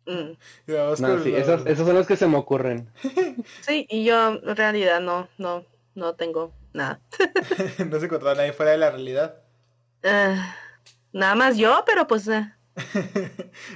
Mm. 0.07 0.33
No, 0.66 0.97
sí, 0.97 1.35
esos, 1.35 1.66
esos, 1.66 1.87
son 1.87 1.95
los 1.95 2.07
que 2.07 2.16
se 2.16 2.26
me 2.26 2.37
ocurren. 2.37 2.91
Sí, 3.61 3.87
y 3.91 4.05
yo 4.05 4.41
en 4.43 4.57
realidad 4.57 5.01
no, 5.01 5.29
no, 5.37 5.64
no 5.95 6.14
tengo 6.14 6.53
nada. 6.72 7.01
no 7.87 8.01
se 8.01 8.07
encontró 8.07 8.35
nadie 8.35 8.53
fuera 8.53 8.72
de 8.72 8.79
la 8.79 8.91
realidad. 8.91 9.37
Uh, 10.03 10.39
nada 11.12 11.35
más 11.35 11.57
yo, 11.57 11.85
pero 11.87 12.07
pues... 12.07 12.26
Uh, 12.26 12.47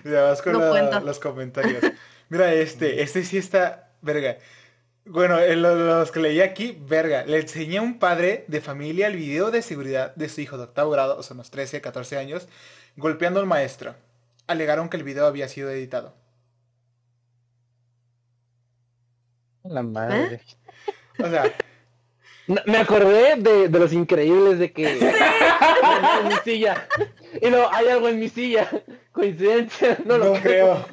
ya 0.04 0.22
vas 0.22 0.40
con 0.42 0.54
no 0.54 0.72
la, 0.74 1.00
los 1.00 1.18
comentarios. 1.18 1.82
Mira, 2.28 2.52
este, 2.54 3.02
este 3.02 3.24
sí 3.24 3.36
está, 3.36 3.92
verga. 4.00 4.38
Bueno, 5.04 5.38
los 5.56 6.12
que 6.12 6.20
leí 6.20 6.40
aquí, 6.40 6.78
verga, 6.80 7.24
le 7.26 7.40
enseñé 7.40 7.78
a 7.78 7.82
un 7.82 7.98
padre 7.98 8.44
de 8.46 8.60
familia 8.60 9.08
el 9.08 9.16
video 9.16 9.50
de 9.50 9.60
seguridad 9.60 10.14
de 10.14 10.28
su 10.28 10.40
hijo 10.40 10.56
de 10.56 10.64
octavo 10.64 10.92
grado, 10.92 11.18
o 11.18 11.22
sea, 11.22 11.34
unos 11.34 11.50
13, 11.50 11.80
14 11.80 12.16
años, 12.16 12.48
golpeando 12.96 13.40
al 13.40 13.46
maestro. 13.46 13.94
Alegaron 14.46 14.88
que 14.88 14.96
el 14.96 15.04
video 15.04 15.26
había 15.26 15.48
sido 15.48 15.70
editado. 15.70 16.14
La 19.64 19.82
madre. 19.82 20.40
O 21.18 21.28
sea... 21.28 21.44
me 22.66 22.78
acordé 22.78 23.36
de, 23.36 23.68
los 23.68 23.92
increíbles 23.92 24.58
de 24.58 24.72
que... 24.72 24.92
en 26.20 26.28
mi 26.28 26.34
silla. 26.44 26.88
Y 27.40 27.50
no, 27.50 27.68
hay 27.70 27.88
algo 27.88 28.08
en 28.08 28.18
mi 28.18 28.28
silla. 28.28 28.68
Coincidencia, 29.12 29.98
no 30.04 30.18
lo 30.18 30.32
creo. 30.34 30.84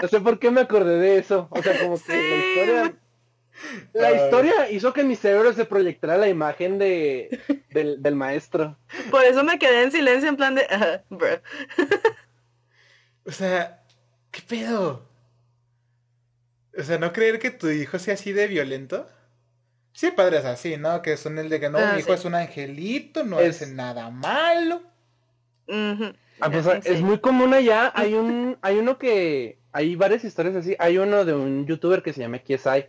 No 0.00 0.08
sé 0.08 0.20
por 0.20 0.38
qué 0.38 0.50
me 0.50 0.62
acordé 0.62 0.98
de 0.98 1.18
eso. 1.18 1.48
O 1.50 1.62
sea, 1.62 1.78
como 1.78 1.98
que 2.02 2.12
la 2.12 2.36
historia. 2.36 2.94
La 3.92 4.12
historia 4.12 4.70
hizo 4.70 4.92
que 4.92 5.04
mi 5.04 5.16
cerebro 5.16 5.52
se 5.52 5.64
proyectara 5.64 6.16
la 6.16 6.28
imagen 6.28 6.78
de 6.78 7.40
del, 7.70 8.14
maestro. 8.14 8.76
Por 9.10 9.24
eso 9.24 9.44
me 9.44 9.58
quedé 9.58 9.84
en 9.84 9.92
silencio 9.92 10.28
en 10.28 10.36
plan 10.36 10.54
de 10.54 10.66
bro. 11.10 11.40
O 13.24 13.32
sea, 13.32 13.82
¿qué 14.30 14.42
pedo? 14.42 15.08
O 16.76 16.82
sea, 16.82 16.98
no 16.98 17.12
creer 17.12 17.38
que 17.38 17.50
tu 17.50 17.68
hijo 17.68 17.98
sea 17.98 18.14
así 18.14 18.32
de 18.32 18.46
violento. 18.48 19.08
Sí, 19.92 20.10
padres 20.10 20.44
así, 20.44 20.76
¿no? 20.76 21.02
Que 21.02 21.16
son 21.16 21.38
el 21.38 21.48
de 21.48 21.60
que 21.60 21.70
no, 21.70 21.78
ah, 21.78 21.92
mi 21.94 22.00
hijo 22.00 22.12
es 22.12 22.24
un 22.24 22.34
angelito, 22.34 23.22
no 23.22 23.38
hace 23.38 23.68
nada 23.68 24.10
malo. 24.10 24.82
Ah, 25.68 26.50
pues, 26.50 26.66
es 26.84 27.00
muy 27.00 27.18
común 27.18 27.54
allá. 27.54 27.92
Hay 27.94 28.14
un, 28.14 28.58
hay 28.60 28.76
uno 28.76 28.98
que, 28.98 29.60
hay 29.72 29.94
varias 29.94 30.24
historias 30.24 30.56
así. 30.56 30.74
Hay 30.78 30.98
uno 30.98 31.24
de 31.24 31.32
un 31.32 31.66
youtuber 31.66 32.02
que 32.02 32.12
se 32.12 32.20
llama 32.20 32.40
KSI. 32.40 32.86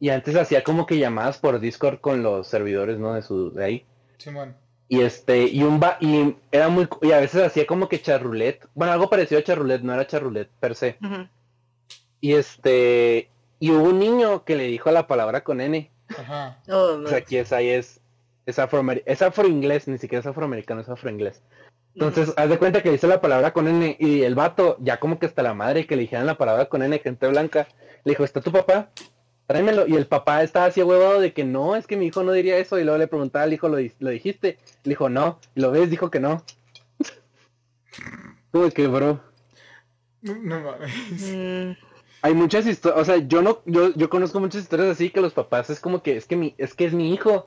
Y 0.00 0.08
antes 0.08 0.34
hacía 0.34 0.64
como 0.64 0.86
que 0.86 0.98
llamadas 0.98 1.38
por 1.38 1.60
Discord 1.60 2.00
con 2.00 2.22
los 2.22 2.48
servidores, 2.48 2.98
¿no? 2.98 3.14
De 3.14 3.22
su, 3.22 3.52
de 3.52 3.64
ahí. 3.64 3.86
Simón. 4.16 4.56
Y 4.88 5.02
este, 5.02 5.44
y 5.44 5.62
un 5.62 5.78
ba 5.78 5.98
y 6.00 6.34
era 6.50 6.68
muy, 6.68 6.88
y 7.02 7.12
a 7.12 7.20
veces 7.20 7.44
hacía 7.44 7.66
como 7.66 7.88
que 7.88 8.00
charrulet. 8.00 8.66
Bueno, 8.74 8.92
algo 8.92 9.08
parecido 9.08 9.38
a 9.40 9.44
charrulet, 9.44 9.82
no 9.82 9.94
era 9.94 10.06
charrulet 10.06 10.48
per 10.58 10.74
se. 10.74 10.98
Y 12.20 12.32
este, 12.32 13.30
y 13.60 13.70
hubo 13.70 13.90
un 13.90 13.98
niño 14.00 14.44
que 14.44 14.56
le 14.56 14.64
dijo 14.64 14.90
la 14.90 15.06
palabra 15.06 15.44
con 15.44 15.60
N. 15.60 15.90
Ajá. 16.18 16.58
Oh, 16.68 16.98
o 17.04 17.06
sea, 17.06 17.22
KSI 17.22 17.68
es, 17.68 18.00
es 18.46 18.58
afro, 18.58 18.82
es 19.04 19.22
afro 19.22 19.46
inglés, 19.46 19.86
ni 19.86 19.98
siquiera 19.98 20.20
es 20.20 20.26
afroamericano, 20.26 20.80
es 20.80 20.88
afro 20.88 21.10
inglés. 21.10 21.42
Entonces, 21.94 22.32
haz 22.36 22.48
de 22.48 22.58
cuenta 22.58 22.82
que 22.82 22.90
dice 22.90 23.06
la 23.06 23.20
palabra 23.20 23.52
con 23.52 23.68
N 23.68 23.96
y 23.98 24.22
el 24.22 24.34
vato, 24.34 24.76
ya 24.80 24.98
como 24.98 25.18
que 25.18 25.26
hasta 25.26 25.42
la 25.42 25.54
madre 25.54 25.86
que 25.86 25.94
le 25.94 26.02
dijeran 26.02 26.26
la 26.26 26.38
palabra 26.38 26.66
con 26.66 26.82
N, 26.82 26.98
gente 26.98 27.28
blanca, 27.28 27.68
le 28.04 28.12
dijo, 28.12 28.24
¿está 28.24 28.40
tu 28.40 28.50
papá? 28.50 28.90
Tráemelo. 29.50 29.88
Y 29.88 29.96
el 29.96 30.06
papá 30.06 30.44
estaba 30.44 30.66
así 30.66 30.80
huevado 30.80 31.18
de 31.18 31.32
que 31.32 31.42
no, 31.42 31.74
es 31.74 31.88
que 31.88 31.96
mi 31.96 32.06
hijo 32.06 32.22
no 32.22 32.30
diría 32.30 32.56
eso. 32.58 32.78
Y 32.78 32.84
luego 32.84 32.98
le 32.98 33.08
preguntaba 33.08 33.42
al 33.42 33.52
hijo, 33.52 33.68
¿lo, 33.68 33.78
lo 33.98 34.10
dijiste? 34.10 34.58
Le 34.84 34.90
dijo, 34.90 35.08
no. 35.08 35.40
Y 35.56 35.60
lo 35.60 35.72
ves, 35.72 35.90
dijo 35.90 36.08
que 36.08 36.20
no. 36.20 36.44
Uy, 38.52 38.70
que 38.70 38.86
bro. 38.86 39.20
No 40.22 40.60
mames. 40.60 40.92
Mm. 41.20 41.72
Hay 42.22 42.34
muchas 42.34 42.64
historias, 42.64 43.00
o 43.00 43.04
sea, 43.04 43.16
yo 43.16 43.42
no, 43.42 43.62
yo, 43.64 43.92
yo 43.94 44.08
conozco 44.08 44.38
muchas 44.38 44.62
historias 44.62 44.90
así 44.90 45.10
que 45.10 45.20
los 45.20 45.32
papás 45.32 45.70
es 45.70 45.80
como 45.80 46.02
que 46.02 46.16
es 46.16 46.26
que 46.26 46.36
mi, 46.36 46.54
es 46.56 46.74
que 46.74 46.84
es 46.84 46.92
mi 46.92 47.12
hijo. 47.12 47.46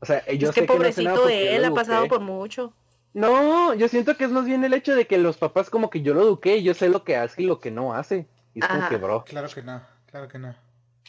O 0.00 0.06
sea, 0.06 0.26
yo 0.32 0.48
es 0.48 0.54
que 0.54 0.62
pobrecito 0.62 1.26
de 1.26 1.54
él 1.54 1.64
ha 1.64 1.70
pasado 1.70 2.08
por 2.08 2.20
mucho. 2.20 2.72
No, 3.14 3.72
yo 3.74 3.86
siento 3.86 4.16
que 4.16 4.24
es 4.24 4.30
más 4.30 4.46
bien 4.46 4.64
el 4.64 4.74
hecho 4.74 4.96
de 4.96 5.06
que 5.06 5.16
los 5.16 5.36
papás 5.36 5.70
como 5.70 5.90
que 5.90 6.02
yo 6.02 6.12
lo 6.12 6.22
eduqué 6.22 6.56
y 6.56 6.64
yo 6.64 6.74
sé 6.74 6.88
lo 6.88 7.04
que 7.04 7.16
hace 7.16 7.42
y 7.42 7.46
lo 7.46 7.60
que 7.60 7.70
no 7.70 7.94
hace. 7.94 8.26
Y 8.52 8.60
es 8.60 8.66
como 8.66 8.88
que, 8.88 8.96
bro. 8.96 9.24
Claro 9.24 9.48
que 9.48 9.62
no, 9.62 9.80
claro 10.10 10.26
que 10.26 10.38
no. 10.40 10.65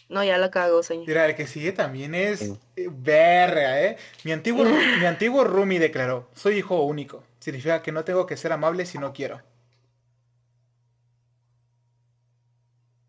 No, 0.09 0.23
ya 0.23 0.37
lo 0.37 0.49
cago, 0.51 0.83
señor. 0.83 1.07
Mira, 1.07 1.25
el 1.25 1.35
que 1.35 1.47
sigue 1.47 1.73
también 1.73 2.15
es 2.15 2.53
eh, 2.75 2.87
verga, 2.89 3.81
¿eh? 3.81 3.97
Mi 4.23 4.31
antiguo, 4.31 4.63
mi 4.99 5.05
antiguo 5.05 5.43
Rumi 5.43 5.79
declaró, 5.79 6.29
soy 6.33 6.57
hijo 6.57 6.81
único. 6.83 7.23
Significa 7.39 7.81
que 7.81 7.91
no 7.91 8.03
tengo 8.03 8.25
que 8.25 8.37
ser 8.37 8.53
amable 8.53 8.85
si 8.85 8.97
no 8.97 9.13
quiero. 9.13 9.41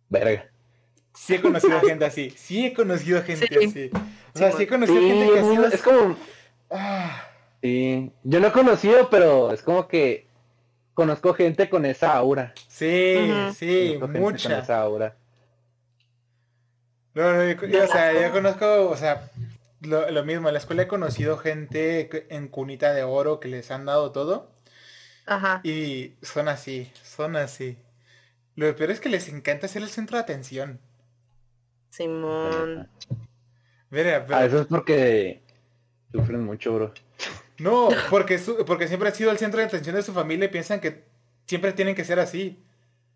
Verga. 0.08 0.50
Sí 1.14 1.34
he 1.34 1.40
conocido 1.40 1.80
gente 1.80 2.04
así. 2.04 2.30
Sí 2.30 2.66
he 2.66 2.74
conocido 2.74 3.22
gente 3.22 3.46
así. 3.46 3.90
O 4.34 4.38
sea, 4.38 4.52
sí 4.52 4.62
he 4.62 4.66
conocido 4.66 5.00
gente 5.00 5.32
que 5.32 5.38
así. 5.40 5.74
Es 5.74 5.82
como... 5.82 6.16
Ah. 6.70 7.24
Sí, 7.62 8.12
yo 8.22 8.40
no 8.40 8.48
he 8.48 8.52
conocido, 8.52 9.10
pero 9.10 9.52
es 9.52 9.62
como 9.62 9.88
que 9.88 10.28
conozco 10.94 11.34
gente 11.34 11.68
con 11.68 11.84
esa 11.84 12.14
aura. 12.14 12.54
Sí, 12.68 13.30
sí, 13.56 13.98
mucha. 14.00 14.48
Con 14.48 14.58
esa 14.58 14.80
aura. 14.80 15.16
No, 17.18 17.32
no, 17.32 17.50
yo, 17.50 17.82
o 17.84 17.86
sea, 17.88 18.12
yo 18.12 18.30
conozco, 18.30 18.90
o 18.90 18.96
sea, 18.96 19.28
Lo, 19.80 20.24
mismo, 20.24 20.46
en 20.46 20.54
la 20.54 20.60
escuela 20.60 20.82
he 20.82 20.86
conocido 20.86 21.36
gente 21.36 22.08
en 22.32 22.46
cunita 22.46 22.92
de 22.94 23.02
oro 23.02 23.40
que 23.40 23.48
les 23.48 23.72
han 23.72 23.86
dado 23.86 24.12
todo. 24.12 24.52
Ajá. 25.26 25.60
Y 25.64 26.14
son 26.22 26.46
así, 26.46 26.92
son 27.02 27.34
así. 27.34 27.76
Lo 28.54 28.72
peor 28.76 28.92
es 28.92 29.00
que 29.00 29.08
les 29.08 29.28
encanta 29.28 29.66
ser 29.66 29.82
el 29.82 29.88
centro 29.88 30.16
de 30.16 30.22
atención. 30.22 30.78
Simón. 31.90 32.88
Mira, 33.90 34.24
pero... 34.24 34.38
Ah, 34.38 34.44
eso 34.44 34.60
es 34.60 34.68
porque 34.68 35.42
sufren 36.12 36.44
mucho, 36.44 36.72
bro. 36.72 36.94
No, 37.58 37.88
porque, 38.10 38.38
porque 38.64 38.86
siempre 38.86 39.08
ha 39.08 39.12
sido 39.12 39.32
el 39.32 39.38
centro 39.38 39.58
de 39.58 39.66
atención 39.66 39.96
de 39.96 40.04
su 40.04 40.12
familia 40.12 40.44
y 40.44 40.52
piensan 40.52 40.78
que 40.80 41.02
siempre 41.46 41.72
tienen 41.72 41.96
que 41.96 42.04
ser 42.04 42.20
así. 42.20 42.62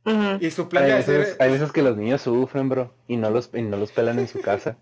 Y 0.05 0.51
su 0.51 0.69
plan 0.69 0.85
hay 0.85 0.91
de 0.91 0.97
veces, 0.97 1.37
Hay 1.39 1.53
veces 1.53 1.71
que 1.71 1.81
los 1.81 1.97
niños 1.97 2.23
sufren, 2.23 2.69
bro, 2.69 2.93
y 3.07 3.17
no 3.17 3.31
los, 3.31 3.51
y 3.55 3.63
no 3.63 3.77
los 3.77 3.93
pelan 3.93 4.19
en 4.19 4.27
su 4.27 4.41
casa. 4.41 4.77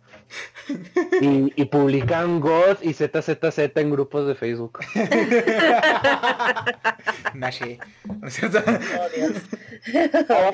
y, 1.21 1.53
y, 1.61 1.65
publican 1.67 2.41
God 2.41 2.79
y 2.81 2.95
ZZZ 2.95 3.77
en 3.77 3.91
grupos 3.91 4.27
de 4.27 4.35
Facebook. 4.35 4.79
Nashi. 7.35 7.79
¿No 8.21 8.29
es 8.29 8.35
cierto? 8.35 8.63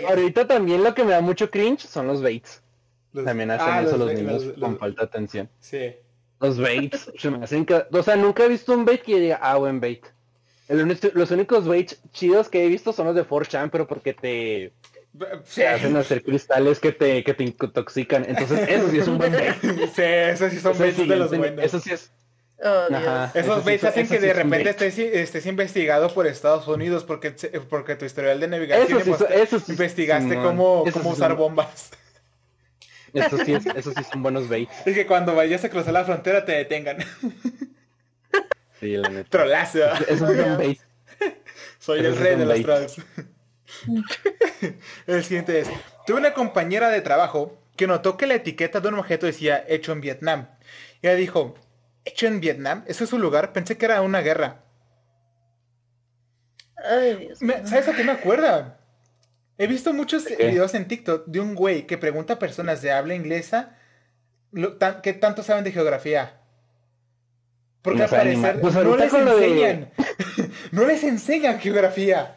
Ahorita 0.08 0.48
también 0.48 0.82
lo 0.82 0.94
que 0.94 1.04
me 1.04 1.12
da 1.12 1.20
mucho 1.20 1.48
cringe 1.48 1.86
son 1.86 2.08
los 2.08 2.20
baits. 2.20 2.60
también 3.24 3.52
hacen 3.52 3.68
ah, 3.68 3.82
eso 3.82 3.96
los, 3.96 4.12
niños 4.12 4.42
con 4.58 4.78
falta 4.78 5.02
de 5.02 5.06
atención. 5.06 5.48
Sí. 5.60 5.94
Los 6.40 6.58
baits. 6.58 7.12
se 7.16 7.30
me 7.30 7.44
hacen 7.44 7.64
que... 7.64 7.84
O 7.92 8.02
sea, 8.02 8.16
nunca 8.16 8.44
he 8.44 8.48
visto 8.48 8.72
un 8.72 8.84
bait 8.84 9.00
que 9.00 9.20
diga, 9.20 9.38
ah, 9.40 9.58
buen 9.58 9.80
bait 9.80 10.04
los 10.68 11.30
únicos 11.30 11.66
baits 11.66 12.00
chidos 12.12 12.48
que 12.48 12.64
he 12.64 12.68
visto 12.68 12.92
son 12.92 13.06
los 13.06 13.14
de 13.14 13.26
4chan, 13.26 13.70
pero 13.70 13.86
porque 13.86 14.14
te, 14.14 14.72
hacen 15.66 15.96
hacer 15.96 16.22
cristales 16.22 16.80
que 16.80 16.92
te, 16.92 17.22
que 17.22 17.34
te 17.34 17.44
intoxican. 17.44 18.24
Entonces, 18.28 18.60
eso 18.68 18.90
sí 18.90 18.98
es 18.98 19.08
un 19.08 19.18
buen 19.18 19.32
bait. 19.32 19.54
Sí, 19.60 20.02
esos 20.02 20.52
sí 20.52 20.60
son 20.60 20.78
baits 20.78 21.08
de 21.08 21.16
los 21.16 21.36
buenos. 21.36 21.64
Eso 21.64 21.80
sí 21.80 21.92
es. 21.92 22.12
Oh, 22.62 22.86
Esos 23.34 23.64
baits 23.64 23.84
hacen 23.84 24.08
que 24.08 24.18
de 24.18 24.32
repente 24.32 24.70
estés, 24.70 24.98
estés, 24.98 25.44
investigado 25.44 26.12
por 26.12 26.26
Estados 26.26 26.66
Unidos 26.66 27.04
porque, 27.04 27.34
porque 27.68 27.96
tu 27.96 28.06
historial 28.06 28.40
de 28.40 28.48
navegación 28.48 29.02
eso 29.30 29.60
sí, 29.60 29.72
investigaste 29.72 30.36
cómo, 30.36 30.84
cómo 30.90 31.10
usar 31.10 31.36
bombas. 31.36 31.90
Eso 33.12 33.38
sí, 33.44 33.52
es, 33.52 33.66
eso 33.66 33.92
sí 33.92 34.04
son 34.10 34.22
buenos 34.22 34.48
baits. 34.48 34.72
Es 34.86 34.94
que 34.94 35.06
cuando 35.06 35.34
vayas 35.34 35.64
a 35.64 35.68
cruzar 35.68 35.92
la 35.92 36.04
frontera 36.04 36.44
te 36.44 36.52
detengan. 36.52 36.98
Sí, 38.80 38.96
la 38.96 39.08
neta. 39.08 39.30
Trolazo. 39.30 39.78
Es 40.08 40.20
un. 40.20 40.76
Soy 41.78 42.00
el 42.00 42.16
rey 42.16 42.36
de 42.36 42.46
los 42.46 42.62
trolls. 42.62 42.96
el 45.06 45.24
siguiente 45.24 45.60
es, 45.60 45.68
tuve 46.06 46.18
una 46.18 46.34
compañera 46.34 46.88
de 46.88 47.00
trabajo 47.00 47.58
que 47.76 47.86
notó 47.86 48.16
que 48.16 48.26
la 48.26 48.34
etiqueta 48.34 48.80
de 48.80 48.88
un 48.88 48.98
objeto 48.98 49.26
decía 49.26 49.64
hecho 49.68 49.92
en 49.92 50.00
Vietnam. 50.00 50.48
Y 51.02 51.06
ella 51.06 51.16
dijo, 51.16 51.54
¿hecho 52.04 52.26
en 52.26 52.40
Vietnam? 52.40 52.84
¿Ese 52.86 53.04
es 53.04 53.10
su 53.10 53.18
lugar? 53.18 53.52
Pensé 53.52 53.76
que 53.76 53.84
era 53.84 54.02
una 54.02 54.20
guerra. 54.20 54.62
Ay, 56.76 57.16
Dios 57.16 57.38
¿Sabes 57.68 57.88
a 57.88 57.94
qué 57.94 58.04
me 58.04 58.12
acuerda? 58.12 58.80
He 59.58 59.66
visto 59.66 59.92
muchos 59.92 60.24
videos 60.26 60.74
en 60.74 60.86
TikTok 60.86 61.26
de 61.26 61.40
un 61.40 61.54
güey 61.54 61.86
que 61.86 61.98
pregunta 61.98 62.34
a 62.34 62.38
personas 62.38 62.82
de 62.82 62.92
habla 62.92 63.14
inglesa 63.14 63.76
qué 65.02 65.12
tanto 65.14 65.42
saben 65.42 65.64
de 65.64 65.72
geografía. 65.72 66.40
Porque 67.86 68.02
al 68.02 68.08
parecer 68.10 68.60
pues 68.60 68.74
no 68.74 68.96
les 68.96 69.14
enseñan. 69.14 69.90
no 70.72 70.84
les 70.84 71.04
enseñan 71.04 71.60
geografía. 71.60 72.36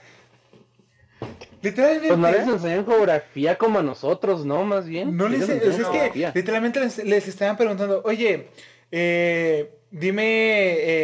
Literalmente. 1.63 2.07
Pues 2.07 2.19
no 2.19 2.31
les 2.31 2.47
enseñan 2.47 2.85
geografía 2.85 3.57
como 3.57 3.79
a 3.79 3.81
nosotros, 3.81 4.45
¿no? 4.45 4.63
Más 4.63 4.85
bien. 4.85 5.17
No 5.17 5.27
les, 5.27 5.49
es, 5.49 5.79
es 5.79 5.87
que 5.87 6.31
literalmente 6.35 6.79
les, 7.03 7.27
estaban 7.27 7.57
preguntando, 7.57 8.03
oye, 8.05 8.49
eh, 8.91 9.71
dime 9.89 10.21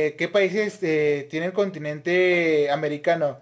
eh, 0.09 0.15
qué 0.15 0.27
países 0.27 0.77
eh, 0.83 1.27
tiene 1.27 1.47
el 1.47 1.53
continente 1.53 2.69
americano. 2.69 3.41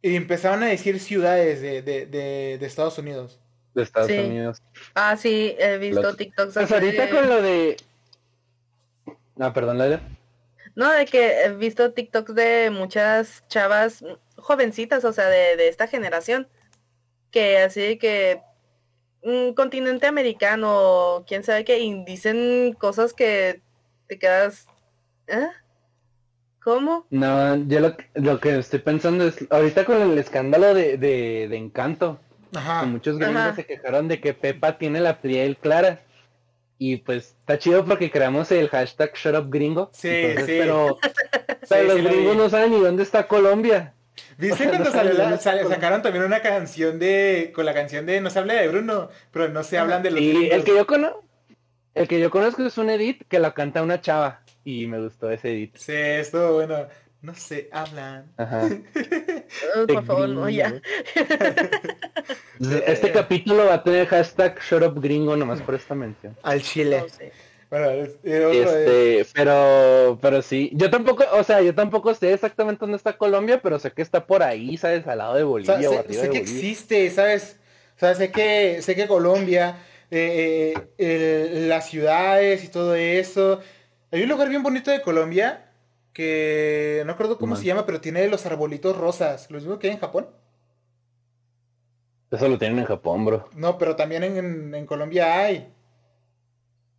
Y 0.00 0.16
empezaban 0.16 0.62
a 0.62 0.68
decir 0.68 1.00
ciudades 1.00 1.60
de, 1.60 1.82
de, 1.82 2.06
de, 2.06 2.66
Estados 2.66 2.96
Unidos. 2.96 3.38
De 3.74 3.82
Estados 3.82 4.10
Unidos. 4.10 4.62
Ah, 4.94 5.18
sí, 5.18 5.54
he 5.58 5.76
visto 5.76 6.16
TikToks. 6.16 6.54
Pues 6.54 6.72
ahorita 6.72 7.10
con 7.10 7.28
lo 7.28 7.42
de 7.42 7.76
Ah, 9.38 9.52
perdón, 9.52 9.78
Laila. 9.78 10.00
No, 10.74 10.90
de 10.92 11.06
que 11.06 11.42
he 11.42 11.54
visto 11.54 11.92
TikToks 11.92 12.34
de 12.34 12.70
muchas 12.70 13.44
chavas 13.48 14.04
jovencitas, 14.36 15.04
o 15.04 15.12
sea, 15.12 15.26
de, 15.28 15.68
esta 15.68 15.88
generación, 15.88 16.48
que 17.30 17.58
así 17.58 17.98
que 17.98 18.42
un 19.22 19.54
continente 19.54 20.06
americano, 20.06 21.24
quién 21.26 21.42
sabe 21.42 21.64
qué, 21.64 21.80
y 21.80 22.04
dicen 22.04 22.74
cosas 22.78 23.12
que 23.12 23.60
te 24.06 24.18
quedas, 24.18 24.66
¿eh? 25.26 25.48
¿Cómo? 26.62 27.06
No, 27.10 27.56
yo 27.66 27.80
lo, 28.14 28.40
que 28.40 28.58
estoy 28.58 28.78
pensando 28.80 29.26
es, 29.26 29.46
ahorita 29.50 29.84
con 29.84 30.00
el 30.00 30.18
escándalo 30.18 30.74
de, 30.74 30.96
de, 30.96 31.56
Encanto, 31.56 32.20
Ajá. 32.54 32.84
muchos 32.84 33.18
gringos 33.18 33.56
se 33.56 33.66
quejaron 33.66 34.06
de 34.06 34.20
que 34.20 34.34
Pepa 34.34 34.78
tiene 34.78 35.00
la 35.00 35.20
piel 35.20 35.56
clara. 35.56 36.00
Y 36.78 36.98
pues 36.98 37.34
está 37.40 37.58
chido 37.58 37.84
porque 37.84 38.10
creamos 38.10 38.52
el 38.52 38.68
hashtag 38.68 39.12
ShutUpGringo. 39.14 39.90
Sí, 39.92 40.08
sí. 40.36 40.44
Pero, 40.46 40.98
los 41.84 42.02
gringos 42.02 42.36
no 42.36 42.48
saben 42.48 42.70
ni 42.70 42.80
dónde 42.80 43.02
está 43.02 43.26
Colombia. 43.26 43.94
¿Viste 44.36 44.68
cuando 44.68 44.90
sacaron 44.90 46.02
también 46.02 46.24
una 46.24 46.40
canción 46.40 46.98
de. 46.98 47.52
con 47.54 47.66
la 47.66 47.74
canción 47.74 48.06
de 48.06 48.20
No 48.20 48.30
se 48.30 48.38
habla 48.38 48.54
de 48.54 48.68
Bruno, 48.68 49.10
pero 49.32 49.48
no 49.48 49.64
se 49.64 49.78
hablan 49.78 50.02
de 50.02 50.12
los. 50.12 50.20
Y 50.20 50.50
el 50.50 50.62
que 50.62 50.76
yo 50.76 50.86
conozco. 50.86 51.24
El 51.94 52.06
que 52.06 52.20
yo 52.20 52.30
conozco 52.30 52.64
es 52.64 52.78
un 52.78 52.90
edit 52.90 53.22
que 53.28 53.40
la 53.40 53.54
canta 53.54 53.82
una 53.82 54.00
chava. 54.00 54.42
Y 54.64 54.86
me 54.86 55.00
gustó 55.00 55.30
ese 55.30 55.50
edit. 55.50 55.76
Sí, 55.76 55.92
estuvo 55.94 56.54
bueno 56.54 56.86
no 57.20 57.34
se 57.34 57.68
hablan. 57.72 58.30
Ajá. 58.36 58.68
por 59.88 60.04
favor, 60.04 60.28
no, 60.28 60.48
ya. 60.48 60.80
este 62.86 63.12
capítulo 63.12 63.66
va 63.66 63.74
a 63.74 63.82
tener 63.82 64.06
hashtag 64.06 64.60
ShutUpGringo 64.60 65.36
nomás 65.36 65.60
por 65.62 65.74
esta 65.74 65.94
mención. 65.94 66.36
Al 66.42 66.62
chile. 66.62 67.04
bueno, 67.70 67.90
este, 68.22 69.26
pero, 69.34 70.18
pero 70.20 70.42
sí, 70.42 70.70
yo 70.74 70.90
tampoco, 70.90 71.24
o 71.32 71.42
sea, 71.42 71.60
yo 71.60 71.74
tampoco 71.74 72.14
sé 72.14 72.32
exactamente 72.32 72.80
dónde 72.80 72.96
está 72.96 73.16
Colombia, 73.16 73.60
pero 73.60 73.78
sé 73.78 73.90
que 73.90 74.02
está 74.02 74.24
por 74.26 74.42
ahí, 74.42 74.76
¿sabes? 74.76 75.06
Al 75.06 75.18
lado 75.18 75.34
de 75.34 75.42
Bolivia 75.42 75.90
o, 75.90 76.04
sé, 76.08 76.30
que 76.30 76.38
existe, 76.38 77.10
¿sabes? 77.10 77.58
O 77.96 77.98
sea, 77.98 78.14
sé 78.14 78.30
que, 78.30 78.80
sé 78.80 78.94
que 78.94 79.08
Colombia, 79.08 79.76
eh, 80.08 80.72
eh, 80.98 81.66
las 81.68 81.88
ciudades 81.90 82.62
y 82.62 82.68
todo 82.68 82.94
eso. 82.94 83.60
Hay 84.12 84.22
un 84.22 84.28
lugar 84.28 84.48
bien 84.48 84.62
bonito 84.62 84.92
de 84.92 85.02
Colombia 85.02 85.67
que 86.18 87.04
no 87.06 87.12
recuerdo 87.12 87.38
cómo 87.38 87.54
se 87.54 87.64
llama, 87.64 87.86
pero 87.86 88.00
tiene 88.00 88.26
los 88.26 88.44
arbolitos 88.44 88.96
rosas. 88.96 89.48
¿Lo 89.52 89.58
mismo 89.58 89.78
que 89.78 89.86
hay 89.86 89.92
en 89.92 90.00
Japón? 90.00 90.28
Eso 92.32 92.48
lo 92.48 92.58
tienen 92.58 92.80
en 92.80 92.86
Japón, 92.86 93.24
bro. 93.24 93.48
No, 93.54 93.78
pero 93.78 93.94
también 93.94 94.24
en, 94.24 94.86
Colombia 94.86 95.38
hay. 95.38 95.72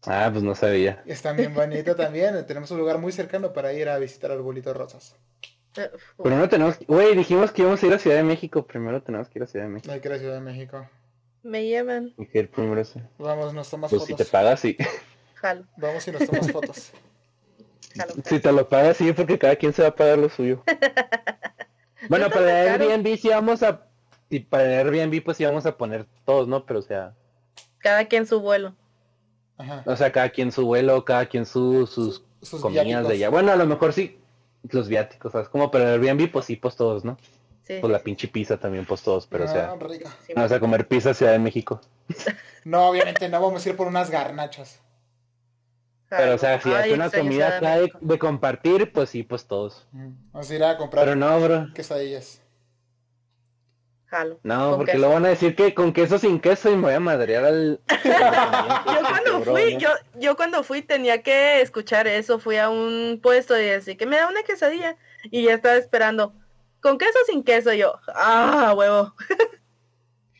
Ah, 0.05 0.29
pues 0.31 0.41
no 0.41 0.55
sabía. 0.55 1.03
Está 1.05 1.33
bien 1.33 1.53
bonito 1.53 1.97
también. 1.97 2.45
Tenemos 2.47 2.71
un 2.71 2.77
lugar 2.77 2.97
muy 2.97 3.11
cercano 3.11 3.51
para 3.51 3.73
ir 3.73 3.89
a 3.89 3.99
visitar 3.99 4.31
arbolitos 4.31 4.77
rosas. 4.77 5.17
Pero 5.73 6.37
no 6.37 6.47
tenemos... 6.47 6.79
Güey, 6.87 7.13
dijimos 7.15 7.51
que 7.51 7.63
íbamos 7.63 7.83
a 7.83 7.87
ir 7.87 7.93
a 7.93 7.99
Ciudad 7.99 8.15
de 8.15 8.23
México. 8.23 8.65
Primero 8.65 9.03
tenemos 9.03 9.27
que 9.27 9.39
ir 9.39 9.43
a 9.43 9.47
Ciudad 9.47 9.65
de 9.65 9.71
México. 9.71 9.91
Hay 9.91 9.99
que 9.99 10.07
ir 10.07 10.13
a 10.13 10.17
Ciudad 10.17 10.35
de 10.35 10.41
México. 10.41 10.89
Me 11.43 11.65
llevan. 11.65 12.13
Y 12.17 12.25
que 12.25 12.39
ir 12.39 12.49
primero 12.49 12.81
Vamos, 13.17 13.53
nos 13.53 13.69
tomas 13.69 13.91
pues 13.91 14.05
si 14.05 14.15
te 14.15 14.23
pagas, 14.23 14.61
sí. 14.61 14.77
Jalo. 15.35 15.65
Vamos 15.75 16.07
y 16.07 16.11
nos 16.11 16.25
tomas 16.25 16.51
fotos. 16.53 16.93
Si 18.25 18.39
te 18.39 18.51
lo 18.51 18.67
pagas, 18.67 18.97
sí, 18.97 19.11
porque 19.13 19.37
cada 19.37 19.55
quien 19.55 19.73
se 19.73 19.81
va 19.81 19.89
a 19.89 19.95
pagar 19.95 20.17
lo 20.17 20.29
suyo. 20.29 20.63
bueno, 22.09 22.29
para 22.29 22.63
el 22.63 22.81
Airbnb 22.81 23.17
sí 23.17 23.29
vamos 23.29 23.63
a... 23.63 23.85
Y 24.29 24.41
para 24.41 24.81
el 24.81 24.87
Airbnb 24.87 25.23
pues 25.23 25.37
sí 25.37 25.45
vamos 25.45 25.65
a 25.65 25.77
poner 25.77 26.05
todos, 26.25 26.47
¿no? 26.47 26.65
Pero 26.65 26.79
o 26.79 26.83
sea... 26.83 27.13
Cada 27.79 28.05
quien 28.05 28.25
su 28.25 28.39
vuelo. 28.41 28.75
O 29.85 29.95
sea, 29.95 30.11
cada 30.11 30.29
quien 30.29 30.51
su 30.51 30.65
vuelo, 30.65 31.03
cada 31.03 31.25
quien 31.25 31.45
su, 31.45 31.85
sus, 31.85 32.23
comidas 32.61 33.07
de 33.07 33.15
allá. 33.15 33.29
Bueno, 33.29 33.51
a 33.51 33.55
lo 33.55 33.65
mejor 33.65 33.91
sí, 33.91 34.19
los 34.63 34.87
viáticos, 34.87 35.31
¿sabes? 35.31 35.49
Como 35.49 35.69
para 35.69 35.93
el 35.93 36.01
Airbnb, 36.01 36.31
pues 36.31 36.45
sí, 36.45 36.55
pues 36.55 36.75
todos, 36.75 37.03
¿no? 37.03 37.17
Sí. 37.63 37.77
Pues 37.81 37.91
la 37.91 37.99
pinche 37.99 38.27
pizza 38.27 38.57
también, 38.57 38.85
pues 38.85 39.01
todos, 39.01 39.27
pero 39.27 39.45
o 39.45 39.47
sea... 39.47 39.71
Ah, 39.71 39.77
vamos 40.35 40.51
a 40.51 40.59
comer 40.59 40.87
pizza 40.87 41.13
Ciudad 41.13 41.33
de 41.33 41.39
México. 41.39 41.81
no, 42.63 42.89
obviamente 42.89 43.27
no, 43.29 43.41
vamos 43.41 43.65
a 43.65 43.69
ir 43.69 43.75
por 43.75 43.87
unas 43.87 44.09
garnachas. 44.09 44.79
Pero, 46.09 46.35
o 46.35 46.37
sea, 46.37 46.59
si 46.59 46.73
hay 46.73 46.91
una 46.91 47.09
comida 47.11 47.59
de, 47.59 47.91
de, 48.01 48.19
compartir, 48.19 48.91
pues 48.91 49.11
sí, 49.11 49.21
pues 49.21 49.45
todos. 49.45 49.87
Vamos 49.91 50.49
a 50.49 50.55
ir 50.55 50.63
a 50.63 50.75
comprar 50.75 51.05
Pero 51.05 51.15
no, 51.15 51.39
bro. 51.39 51.67
quesadillas. 51.73 52.41
Jalo. 54.07 54.39
No, 54.41 54.75
porque 54.77 54.97
lo 54.97 55.09
van 55.09 55.25
a 55.25 55.29
decir 55.29 55.55
que 55.55 55.75
con 55.75 55.93
queso 55.93 56.17
sin 56.17 56.39
queso 56.39 56.71
y 56.71 56.75
me 56.75 56.81
voy 56.81 56.93
a 56.95 56.99
madrear 56.99 57.45
al... 57.45 57.79
yo 58.03 59.01
cuando 59.07 59.41
fui, 59.43 59.77
yo, 59.77 59.89
yo 60.15 60.35
cuando 60.35 60.63
fui 60.63 60.81
tenía 60.81 61.21
que 61.21 61.61
escuchar 61.61 62.07
eso, 62.07 62.39
fui 62.39 62.57
a 62.57 62.69
un 62.69 63.19
puesto 63.21 63.55
y 63.55 63.65
decir 63.65 63.97
que 63.97 64.07
me 64.07 64.17
da 64.17 64.27
una 64.27 64.41
quesadilla 64.41 64.97
y 65.25 65.43
ya 65.43 65.53
estaba 65.53 65.75
esperando. 65.75 66.33
¿Con 66.81 66.97
queso 66.97 67.19
sin 67.27 67.43
queso? 67.43 67.71
yo, 67.73 67.99
ah, 68.15 68.73
huevo. 68.75 69.13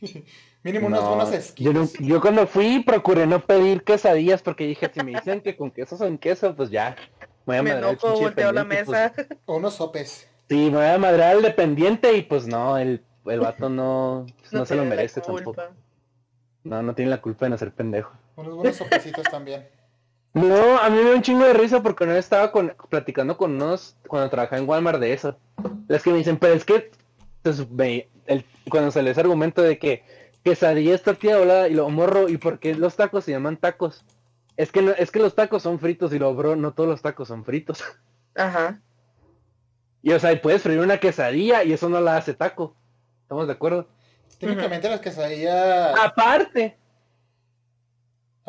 Mínimo 0.62 0.88
unos 0.88 1.04
buenos 1.04 1.32
esquís. 1.32 1.92
Yo, 2.00 2.20
cuando 2.20 2.46
fui 2.46 2.82
procuré 2.84 3.26
no 3.26 3.40
pedir 3.40 3.82
quesadillas 3.82 4.42
porque 4.42 4.66
dije, 4.66 4.90
si 4.92 5.02
me 5.02 5.12
dicen 5.12 5.40
que 5.40 5.56
con 5.56 5.70
queso 5.70 5.96
son 5.96 6.18
queso, 6.18 6.54
pues 6.54 6.70
ya. 6.70 6.96
Me, 7.46 7.54
voy 7.54 7.56
a 7.56 7.62
me 7.62 7.70
enojo, 7.70 8.20
volteo 8.20 8.52
la 8.52 8.66
pues, 8.66 8.88
o 9.46 9.56
unos 9.56 9.74
sopes. 9.74 10.28
Sí, 10.48 10.70
me 10.70 10.76
voy 10.76 10.86
a 10.86 10.98
madrar 10.98 11.36
al 11.36 11.42
dependiente 11.42 12.12
y 12.14 12.22
pues 12.22 12.46
no, 12.46 12.76
el, 12.76 13.02
el 13.26 13.40
vato 13.40 13.70
no, 13.70 14.26
no, 14.52 14.66
se 14.66 14.74
lo 14.74 14.84
merece 14.84 15.20
tampoco. 15.20 15.62
No, 16.62 16.82
no 16.82 16.94
tiene 16.94 17.10
la 17.10 17.22
culpa 17.22 17.46
de 17.46 17.50
no 17.50 17.58
ser 17.58 17.72
pendejo. 17.72 18.12
Unos 18.36 18.54
buenos 18.54 18.76
sopecitos 18.76 19.24
también. 19.24 19.66
No, 20.32 20.78
a 20.78 20.88
mí 20.90 20.96
me 20.96 21.02
dio 21.02 21.14
un 21.16 21.22
chingo 21.22 21.44
de 21.44 21.54
risa 21.54 21.82
porque 21.82 22.06
no 22.06 22.12
estaba 22.12 22.52
con, 22.52 22.72
platicando 22.88 23.36
con 23.36 23.52
unos 23.52 23.96
cuando 24.06 24.30
trabajaba 24.30 24.62
en 24.62 24.68
Walmart 24.68 25.00
de 25.00 25.12
eso. 25.12 25.36
Las 25.88 26.04
que 26.04 26.10
me 26.10 26.18
dicen, 26.18 26.36
pero 26.36 26.54
es 26.54 26.64
que 26.64 26.92
el, 27.42 28.44
cuando 28.70 28.92
se 28.92 29.02
les 29.02 29.18
argumento 29.18 29.60
de 29.60 29.80
que 29.80 30.04
quesadilla 30.42 30.94
es 30.94 31.02
tortilla 31.02 31.36
doblada 31.36 31.68
y 31.68 31.74
lo 31.74 31.88
morro, 31.90 32.28
¿y 32.28 32.36
por 32.36 32.58
qué 32.58 32.74
los 32.74 32.96
tacos 32.96 33.24
se 33.24 33.32
llaman 33.32 33.56
tacos? 33.56 34.04
Es 34.56 34.72
que 34.72 34.94
es 34.98 35.10
que 35.10 35.20
los 35.20 35.34
tacos 35.34 35.62
son 35.62 35.78
fritos 35.78 36.12
y 36.12 36.18
lo 36.18 36.34
bro, 36.34 36.56
no 36.56 36.72
todos 36.72 36.88
los 36.88 37.02
tacos 37.02 37.28
son 37.28 37.44
fritos. 37.44 37.82
Ajá. 38.34 38.80
Y 40.02 40.12
o 40.12 40.18
sea, 40.18 40.40
puedes 40.40 40.62
freír 40.62 40.80
una 40.80 40.98
quesadilla 40.98 41.62
y 41.64 41.72
eso 41.72 41.88
no 41.88 42.00
la 42.00 42.16
hace 42.16 42.34
taco. 42.34 42.76
¿Estamos 43.22 43.46
de 43.46 43.52
acuerdo? 43.52 43.88
Técnicamente 44.38 44.88
las 44.88 45.00
quesadillas. 45.00 45.94
Aparte, 45.98 46.78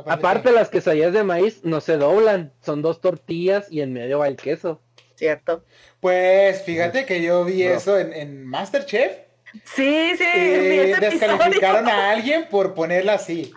Aparte, 0.06 0.52
las 0.52 0.70
quesadillas 0.70 1.14
de 1.14 1.24
maíz 1.24 1.64
no 1.64 1.82
se 1.82 1.98
doblan, 1.98 2.54
son 2.62 2.82
dos 2.82 3.02
tortillas 3.02 3.72
y 3.72 3.82
en 3.82 3.94
medio 3.94 4.20
va 4.20 4.28
el 4.28 4.36
queso. 4.36 4.82
Cierto. 5.16 5.64
Pues 6.00 6.64
fíjate 6.64 7.06
que 7.06 7.22
yo 7.22 7.46
vi 7.46 7.64
eso 7.64 8.00
en, 8.00 8.14
en, 8.14 8.46
Masterchef. 8.46 9.31
Sí, 9.66 10.14
sí. 10.18 10.24
Eh, 10.24 10.96
descalificaron 11.00 11.88
a 11.88 12.12
alguien 12.12 12.48
por 12.50 12.74
ponerla 12.74 13.14
así. 13.14 13.54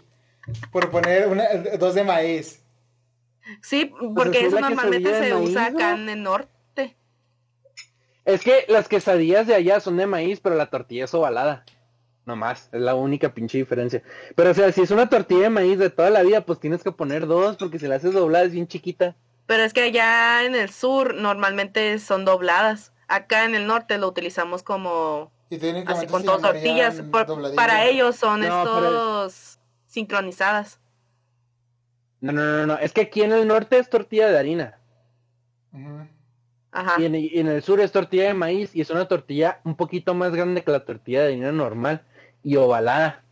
Por 0.71 0.91
poner 0.91 1.29
una, 1.29 1.45
dos 1.79 1.95
de 1.95 2.05
maíz. 2.05 2.63
Sí, 3.63 3.87
pues 3.87 4.13
porque 4.15 4.47
eso 4.47 4.61
normalmente 4.61 5.19
se 5.19 5.35
usa 5.35 5.67
acá 5.67 5.95
en 5.95 6.09
el 6.09 6.23
norte. 6.23 6.97
Es 8.25 8.43
que 8.43 8.65
las 8.69 8.89
quesadillas 8.89 9.47
de 9.47 9.55
allá 9.55 9.81
son 9.81 9.97
de 9.97 10.07
maíz, 10.07 10.41
pero 10.41 10.55
la 10.55 10.71
tortilla 10.71 11.05
es 11.05 11.15
ovalada. 11.15 11.65
No 12.27 12.37
más, 12.37 12.71
es 12.73 12.81
la 12.81 12.95
única 12.95 13.35
pinche 13.35 13.59
diferencia. 13.59 14.03
Pero 14.35 14.51
o 14.51 14.55
sea, 14.55 14.73
si 14.73 14.81
es 14.81 14.91
una 14.91 15.11
tortilla 15.11 15.43
de 15.43 15.51
maíz 15.51 15.79
de 15.79 15.91
toda 15.91 16.09
la 16.09 16.23
vida, 16.23 16.41
pues 16.41 16.59
tienes 16.59 16.83
que 16.83 16.91
poner 16.91 17.27
dos, 17.27 17.57
porque 17.57 17.79
si 17.79 17.87
la 17.87 17.97
haces 17.97 18.15
doblada 18.15 18.47
es 18.47 18.53
bien 18.53 18.67
chiquita. 18.67 19.15
Pero 19.47 19.63
es 19.63 19.75
que 19.75 19.83
allá 19.83 20.45
en 20.45 20.55
el 20.55 20.71
sur 20.71 21.15
normalmente 21.15 21.99
son 21.99 22.25
dobladas. 22.25 22.93
Acá 23.09 23.45
en 23.45 23.55
el 23.55 23.67
norte 23.67 23.99
lo 23.99 24.09
utilizamos 24.09 24.63
como 24.63 25.31
así 25.87 26.07
con 26.07 26.25
dos 26.25 26.41
tortillas. 26.41 27.03
para 27.55 27.85
ellos 27.87 28.17
son 28.17 28.43
estos 28.45 29.59
sincronizadas. 29.87 30.81
No, 32.21 32.33
no, 32.33 32.43
no, 32.43 32.67
no. 32.67 32.79
Es 32.79 32.93
que 32.93 33.03
aquí 33.03 33.23
en 33.23 33.33
el 33.33 33.47
norte 33.47 33.79
es 33.79 33.91
tortilla 33.91 34.29
de 34.31 34.39
harina. 34.39 34.79
Ajá. 36.73 36.97
Y 36.99 37.05
en, 37.05 37.15
y 37.15 37.39
en, 37.39 37.49
el 37.49 37.63
sur 37.63 37.81
es 37.81 37.93
tortilla 37.93 38.25
de 38.25 38.35
maíz 38.35 38.75
y 38.75 38.81
es 38.81 38.91
una 38.91 39.07
tortilla 39.07 39.61
un 39.65 39.77
poquito 39.77 40.15
más 40.15 40.33
grande 40.33 40.65
que 40.65 40.71
la 40.71 40.85
tortilla 40.85 41.21
de 41.21 41.27
harina 41.29 41.53
normal 41.53 42.05
y 42.43 42.57
ovalada. 42.57 43.25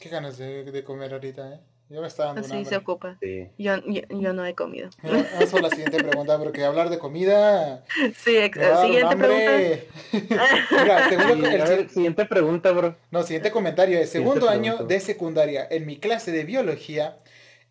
Qué 0.00 0.08
ganas 0.08 0.38
de, 0.38 0.82
comer 0.84 1.12
ahorita, 1.12 1.54
¿eh? 1.54 1.60
Yo 1.90 2.00
me 2.00 2.06
estaba 2.06 2.32
dando 2.32 2.46
Así 2.46 2.64
se 2.64 2.76
ocupa. 2.76 3.18
Yo, 3.58 3.74
yo, 3.84 4.32
no 4.32 4.46
he 4.46 4.54
comido. 4.54 4.90
Vamos 5.02 5.54
a 5.54 5.60
la 5.60 5.70
siguiente 5.70 5.98
pregunta, 5.98 6.38
porque 6.38 6.64
hablar 6.64 6.88
de 6.88 7.00
comida... 7.00 7.84
Sí, 8.16 8.36
siguiente 8.82 9.16
pregunta. 9.16 9.76
Mira, 11.36 11.88
siguiente 11.88 12.24
pregunta, 12.26 12.70
bro. 12.70 12.94
No, 13.10 13.24
siguiente 13.24 13.50
comentario. 13.50 13.98
Es 13.98 14.10
segundo 14.10 14.48
año 14.48 14.84
de 14.84 15.00
secundaria. 15.00 15.66
En 15.68 15.84
mi 15.84 15.98
clase 15.98 16.30
de 16.30 16.44
biología, 16.44 17.18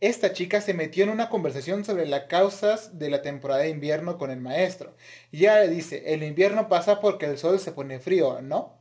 esta 0.01 0.33
chica 0.33 0.59
se 0.59 0.73
metió 0.73 1.05
en 1.05 1.11
una 1.11 1.29
conversación 1.29 1.85
sobre 1.85 2.05
las 2.05 2.23
causas 2.23 2.99
de 2.99 3.09
la 3.09 3.21
temporada 3.21 3.61
de 3.61 3.69
invierno 3.69 4.17
con 4.17 4.31
el 4.31 4.41
maestro. 4.41 4.95
Y 5.31 5.39
ella 5.39 5.61
le 5.61 5.69
dice, 5.69 6.13
el 6.13 6.23
invierno 6.23 6.67
pasa 6.67 6.99
porque 6.99 7.25
el 7.25 7.37
sol 7.37 7.57
se 7.57 7.71
pone 7.71 7.99
frío, 7.99 8.41
¿no? 8.41 8.78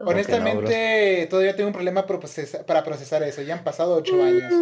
Honestamente, 0.00 1.26
todavía 1.30 1.54
tengo 1.54 1.68
un 1.68 1.74
problema 1.74 2.06
para 2.06 2.84
procesar, 2.84 3.22
eso. 3.22 3.42
Ya 3.42 3.54
han 3.54 3.64
pasado 3.64 3.96
ocho 3.96 4.22
años. 4.22 4.52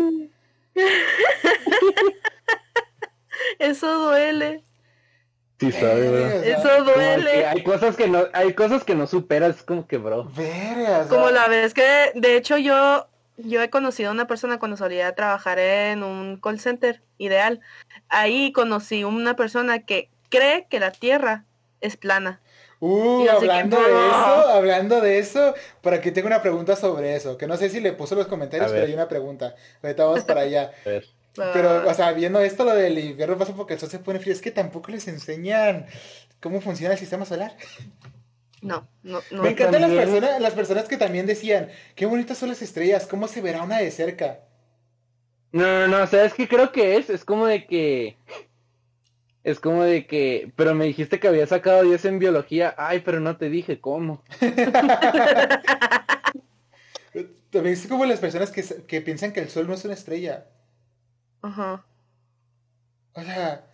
eso 3.59 4.07
duele. 4.07 4.63
Sí, 5.59 5.73
sabe, 5.73 6.51
Eso 6.51 6.85
duele. 6.85 7.47
Hay 7.47 7.63
cosas 7.63 7.97
que 7.97 8.09
no, 8.09 8.25
hay 8.33 8.53
cosas 8.53 8.85
que 8.85 8.95
no 8.95 9.07
superas, 9.07 9.63
como 9.63 9.87
que 9.87 9.97
bro. 9.97 10.29
como 11.09 11.31
la 11.31 11.47
vez 11.47 11.73
que, 11.73 12.11
de 12.15 12.37
hecho, 12.37 12.59
yo, 12.59 13.09
yo 13.37 13.63
he 13.63 13.71
conocido 13.71 14.11
a 14.11 14.13
una 14.13 14.27
persona 14.27 14.59
cuando 14.59 14.77
solía 14.77 15.15
trabajar 15.15 15.61
en 15.61 16.03
un 16.03 16.39
call 16.39 16.59
center 16.59 17.03
ideal. 17.19 17.61
Ahí 18.09 18.53
conocí 18.53 19.05
una 19.05 19.37
persona 19.37 19.85
que 19.85 20.11
cree 20.31 20.67
que 20.69 20.81
la 20.81 20.91
tierra 20.91 21.45
es 21.81 21.97
plana. 21.97 22.41
Uh, 22.85 23.29
hablando 23.31 23.77
de 23.77 24.09
eso, 24.09 24.49
hablando 24.49 25.01
de 25.01 25.19
eso, 25.21 25.55
para 25.83 26.01
que 26.01 26.11
tenga 26.11 26.27
una 26.27 26.43
pregunta 26.43 26.75
sobre 26.75 27.15
eso, 27.15 27.39
que 27.39 27.47
no 27.47 27.57
sé 27.57 27.71
si 27.71 27.79
le 27.79 27.93
puso 27.93 28.17
los 28.17 28.27
comentarios, 28.27 28.73
pero 28.73 28.85
hay 28.85 28.93
una 28.93 29.07
pregunta. 29.07 29.55
Ahorita 29.85 30.05
vamos 30.05 30.25
para 30.25 30.41
allá. 30.41 30.73
Pero, 31.35 31.89
o 31.89 31.95
sea, 31.95 32.13
viendo 32.13 32.41
esto, 32.41 32.63
lo 32.63 32.75
del 32.75 32.99
invierno 32.99 33.39
pasa 33.39 33.55
porque 33.55 33.73
el 33.73 33.81
sol 33.81 33.89
se 33.89 34.01
pone 34.01 34.19
frío, 34.19 34.35
es 34.35 34.43
que 34.43 34.51
tampoco 34.51 34.91
les 34.91 35.09
enseñan 35.09 35.87
cómo 36.41 36.61
funciona 36.61 36.93
el 36.93 36.99
sistema 36.99 37.25
solar. 37.25 37.57
No, 38.61 38.87
no, 39.03 39.21
no. 39.31 39.43
Me 39.43 39.51
encantan 39.51 39.81
las 39.81 39.93
personas, 39.93 40.41
las 40.43 40.53
personas 40.53 40.89
que 40.89 40.99
también 40.99 41.25
decían, 41.25 41.71
qué 41.95 42.05
bonitas 42.05 42.37
son 42.37 42.51
las 42.51 42.61
estrellas, 42.61 43.07
cómo 43.07 43.29
se 43.29 43.41
verá 43.41 43.63
una 43.63 43.79
de 43.79 43.91
cerca. 43.91 44.41
No, 45.53 45.63
no, 45.63 45.89
no, 45.89 46.03
o 46.03 46.07
sea, 46.07 46.25
es 46.27 46.35
que 46.35 46.47
creo 46.49 46.71
que 46.71 46.97
es, 46.97 47.09
es 47.09 47.25
como 47.25 47.47
de 47.47 47.65
que 47.65 48.19
es 49.45 49.59
como 49.59 49.83
de 49.83 50.07
que, 50.07 50.53
pero 50.57 50.75
me 50.75 50.85
dijiste 50.85 51.19
que 51.19 51.29
había 51.29 51.47
sacado 51.47 51.83
10 51.83 52.05
en 52.05 52.19
biología. 52.19 52.75
Ay, 52.79 53.01
pero 53.01 53.21
no 53.21 53.37
te 53.37 53.49
dije 53.49 53.81
cómo. 53.81 54.23
También 57.51 57.75
es 57.75 57.87
como 57.87 58.05
las 58.07 58.21
personas 58.21 58.51
que, 58.51 58.63
que, 58.87 59.01
piensan 59.03 59.33
que 59.33 59.41
el 59.41 59.51
sol 59.51 59.67
no 59.67 59.75
es 59.75 59.85
una 59.85 59.95
estrella. 59.95 60.47
Ajá. 61.43 61.85
O 63.15 63.23
sea, 63.23 63.67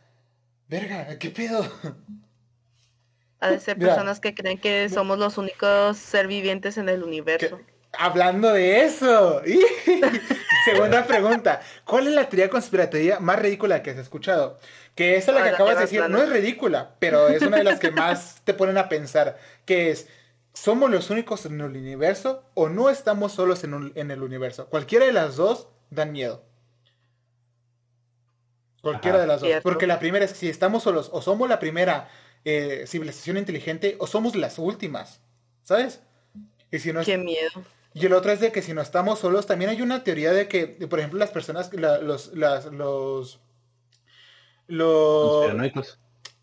verga, 0.69 1.17
¿qué 1.19 1.31
pedo? 1.31 1.65
Ha 3.41 3.51
de 3.51 3.61
ser 3.61 3.79
personas 3.79 4.19
que 4.19 4.35
creen 4.35 4.59
que 4.59 4.89
somos 4.89 5.17
los 5.19 5.39
únicos 5.39 5.97
ser 5.97 6.27
vivientes 6.27 6.77
en 6.77 6.89
el 6.89 7.05
universo. 7.05 7.61
Hablando 7.93 8.53
de 8.53 8.85
eso. 8.85 9.43
Segunda 10.65 11.07
pregunta. 11.07 11.61
¿Cuál 11.85 12.09
es 12.09 12.15
la 12.15 12.29
teoría 12.29 12.51
conspiratoria 12.51 13.21
más 13.21 13.39
ridícula 13.39 13.83
que 13.83 13.91
has 13.91 13.99
escuchado? 13.99 14.59
Que 14.99 15.15
esa 15.15 15.31
la 15.31 15.45
que 15.45 15.51
acabas 15.51 15.77
de 15.77 15.83
decir 15.83 16.11
no 16.11 16.21
es 16.21 16.29
ridícula, 16.29 16.97
pero 16.99 17.29
es 17.29 17.41
una 17.43 17.59
de 17.59 17.63
las 17.63 17.79
que 17.79 17.93
más 17.93 18.41
te 18.45 18.53
ponen 18.53 18.79
a 18.79 18.89
pensar, 18.89 19.39
que 19.65 19.93
es, 19.93 20.09
¿somos 20.53 20.91
los 20.91 21.09
únicos 21.11 21.47
en 21.47 21.61
el 21.61 21.67
universo 21.67 22.43
o 22.55 22.69
no 22.69 22.91
estamos 22.91 23.31
solos 23.31 23.63
en, 23.63 24.11
el 24.11 24.23
universo? 24.25 24.67
Cualquiera 24.67 25.07
de 25.07 25.13
las 25.13 25.37
dos 25.37 25.69
dan 25.91 26.11
miedo. 26.11 26.43
Cualquiera 28.83 29.21
de 29.21 29.29
las 29.29 29.41
dos. 29.41 29.49
Porque 29.63 29.87
la 29.87 30.01
primera 30.01 30.25
es 30.25 30.33
si 30.33 30.49
estamos 30.49 30.83
solos 30.83 31.11
o 31.13 31.23
somos 31.23 31.49
la 31.49 31.61
primera 31.61 32.11
eh, 32.45 32.83
civilización 32.89 33.37
inteligente 33.37 33.95
o 34.01 34.09
somos 34.09 34.35
las 34.35 34.59
últimas. 34.59 35.21
¿Sabes? 35.63 36.01
Y 36.73 36.81
si 36.81 36.93
no 36.93 37.05
Qué 37.05 37.19
miedo. 37.19 37.63
Y 37.95 38.05
el 38.05 38.15
otro 38.15 38.33
es 38.33 38.41
de 38.41 38.51
que 38.51 38.63
si 38.63 38.75
no 38.75 38.83
estamos 38.83 39.21
solos, 39.21 39.47
también 39.47 39.71
hay 39.71 39.81
una 39.81 40.03
teoría 40.03 40.33
de 40.33 40.49
que, 40.49 40.67
por 40.67 40.99
ejemplo, 40.99 41.21
las 41.21 41.31
personas, 41.31 41.73
los, 41.73 42.35
las, 42.35 42.65
los 42.65 43.39
los... 44.69 45.53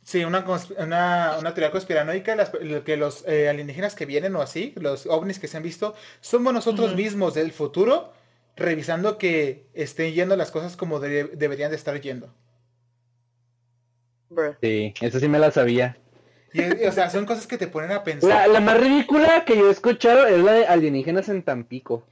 Sí, 0.04 0.24
una, 0.24 0.46
una, 0.78 1.54
teoría 1.56 1.72
conspiranoica, 1.72 2.38
que 2.84 2.96
los 2.96 3.28
eh, 3.28 3.50
alienígenas 3.50 3.96
que 3.96 4.06
vienen 4.06 4.36
o 4.36 4.42
así, 4.42 4.72
los 4.76 5.08
ovnis 5.08 5.40
que 5.40 5.48
se 5.48 5.58
han 5.58 5.64
visto, 5.64 5.96
somos 6.22 6.54
nosotros 6.54 6.96
mismos 6.96 7.34
del 7.34 7.52
futuro 7.52 8.14
revisando 8.56 9.18
que 9.18 9.66
estén 9.74 10.14
yendo 10.14 10.36
las 10.36 10.52
cosas 10.52 10.78
como 10.78 11.00
deberían 11.00 11.72
de 11.72 11.76
estar 11.76 12.00
yendo. 12.00 12.30
Sí, 14.62 14.94
eso 15.02 15.20
sí 15.20 15.28
me 15.28 15.40
la 15.40 15.52
sabía. 15.52 15.98
o 16.88 16.92
sea, 16.92 17.10
son 17.10 17.26
cosas 17.26 17.48
que 17.48 17.58
te 17.58 17.68
ponen 17.68 17.92
a 17.92 18.04
pensar. 18.04 18.48
La, 18.48 18.60
más 18.60 18.80
ridícula 18.80 19.44
que 19.46 19.58
yo 19.58 19.70
he 19.70 19.72
escuchado 19.72 20.28
es 20.28 20.44
la 20.44 20.52
de 20.52 20.68
alienígenas 20.68 21.30
en 21.30 21.44
Tampico. 21.44 22.06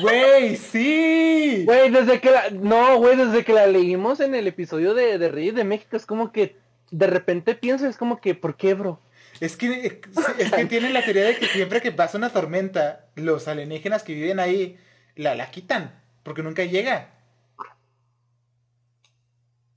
Güey, 0.00 0.56
sí. 0.56 1.62
Güey, 1.64 1.90
desde 1.90 2.20
que 2.20 2.30
la... 2.30 2.50
No, 2.50 2.98
güey, 2.98 3.16
desde 3.16 3.44
que 3.44 3.52
la 3.52 3.66
leímos 3.66 4.20
en 4.20 4.34
el 4.34 4.46
episodio 4.46 4.94
de, 4.94 5.18
de 5.18 5.28
Reyes 5.28 5.54
de 5.54 5.64
México, 5.64 5.96
es 5.96 6.06
como 6.06 6.32
que 6.32 6.56
de 6.90 7.06
repente 7.06 7.54
pienso, 7.54 7.86
es 7.86 7.96
como 7.96 8.20
que, 8.20 8.34
¿por 8.34 8.56
qué, 8.56 8.74
bro? 8.74 9.00
Es 9.40 9.56
que, 9.56 10.00
es 10.38 10.52
que 10.52 10.64
tienen 10.66 10.92
la 10.92 11.02
teoría 11.02 11.24
de 11.24 11.36
que 11.36 11.46
siempre 11.46 11.80
que 11.80 11.90
pasa 11.90 12.18
una 12.18 12.30
tormenta, 12.30 13.06
los 13.16 13.48
alienígenas 13.48 14.02
que 14.02 14.14
viven 14.14 14.38
ahí 14.38 14.76
la, 15.16 15.34
la 15.34 15.50
quitan, 15.50 15.98
porque 16.22 16.42
nunca 16.42 16.64
llega. 16.64 17.08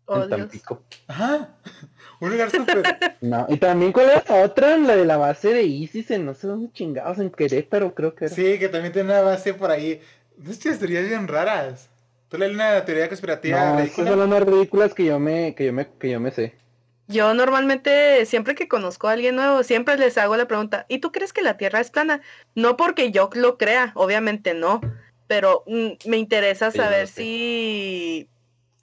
Oh, 0.06 0.24
en. 0.24 0.30
Tampico. 0.30 0.84
Ajá. 1.08 1.50
Un 2.22 2.32
lugar 2.32 2.50
súper. 2.52 2.88
No, 3.22 3.46
y 3.50 3.58
también 3.58 3.92
cuál 3.92 4.10
era 4.10 4.24
la 4.28 4.44
otra, 4.46 4.78
la 4.78 4.96
de 4.96 5.06
la 5.06 5.18
base 5.18 5.54
de 5.54 5.64
ISIS 5.64 6.12
en 6.12 6.26
no 6.26 6.34
sé 6.34 6.48
dónde 6.48 6.72
chingados, 6.72 7.20
en 7.20 7.30
Querétaro 7.30 7.94
creo 7.94 8.16
que 8.16 8.26
era. 8.26 8.36
sí, 8.36 8.58
que 8.58 8.70
también 8.70 8.94
tiene 8.94 9.10
una 9.12 9.22
base 9.22 9.54
por 9.54 9.70
ahí. 9.72 10.02
Muchas 10.38 10.80
teorías 10.80 11.08
bien 11.08 11.28
raras. 11.28 11.90
¿Tú 12.30 12.38
lees 12.38 12.54
una 12.54 12.84
teoría 12.86 13.08
conspirativa 13.10 13.66
no, 13.66 13.80
esas 13.80 13.98
ridícula? 13.98 14.08
son 14.08 14.20
las 14.20 14.28
más 14.30 14.44
ridículas 14.44 14.94
que 14.94 15.06
yo 15.06 15.20
me, 15.20 15.54
que 15.56 15.66
yo 15.66 15.74
me, 15.74 15.88
que 16.00 16.10
yo 16.10 16.20
me 16.20 16.32
sé. 16.32 16.56
Yo 17.08 17.34
normalmente, 17.36 18.26
siempre 18.26 18.56
que 18.56 18.68
conozco 18.68 19.08
a 19.08 19.12
alguien 19.12 19.36
nuevo, 19.36 19.62
siempre 19.64 19.98
les 19.98 20.18
hago 20.18 20.36
la 20.38 20.48
pregunta, 20.48 20.86
¿y 20.90 21.00
tú 21.00 21.12
crees 21.12 21.34
que 21.34 21.44
la 21.44 21.56
Tierra 21.58 21.80
es 21.80 21.92
plana? 21.92 22.22
No 22.56 22.78
porque 22.78 23.12
yo 23.12 23.30
lo 23.34 23.58
crea, 23.58 23.92
obviamente 23.96 24.54
no, 24.56 24.82
pero 25.28 25.64
mm, 25.68 26.10
me 26.10 26.18
interesa 26.18 26.72
Sí, 26.72 26.78
saber 26.78 27.08
no, 27.08 27.08
si 27.08 28.28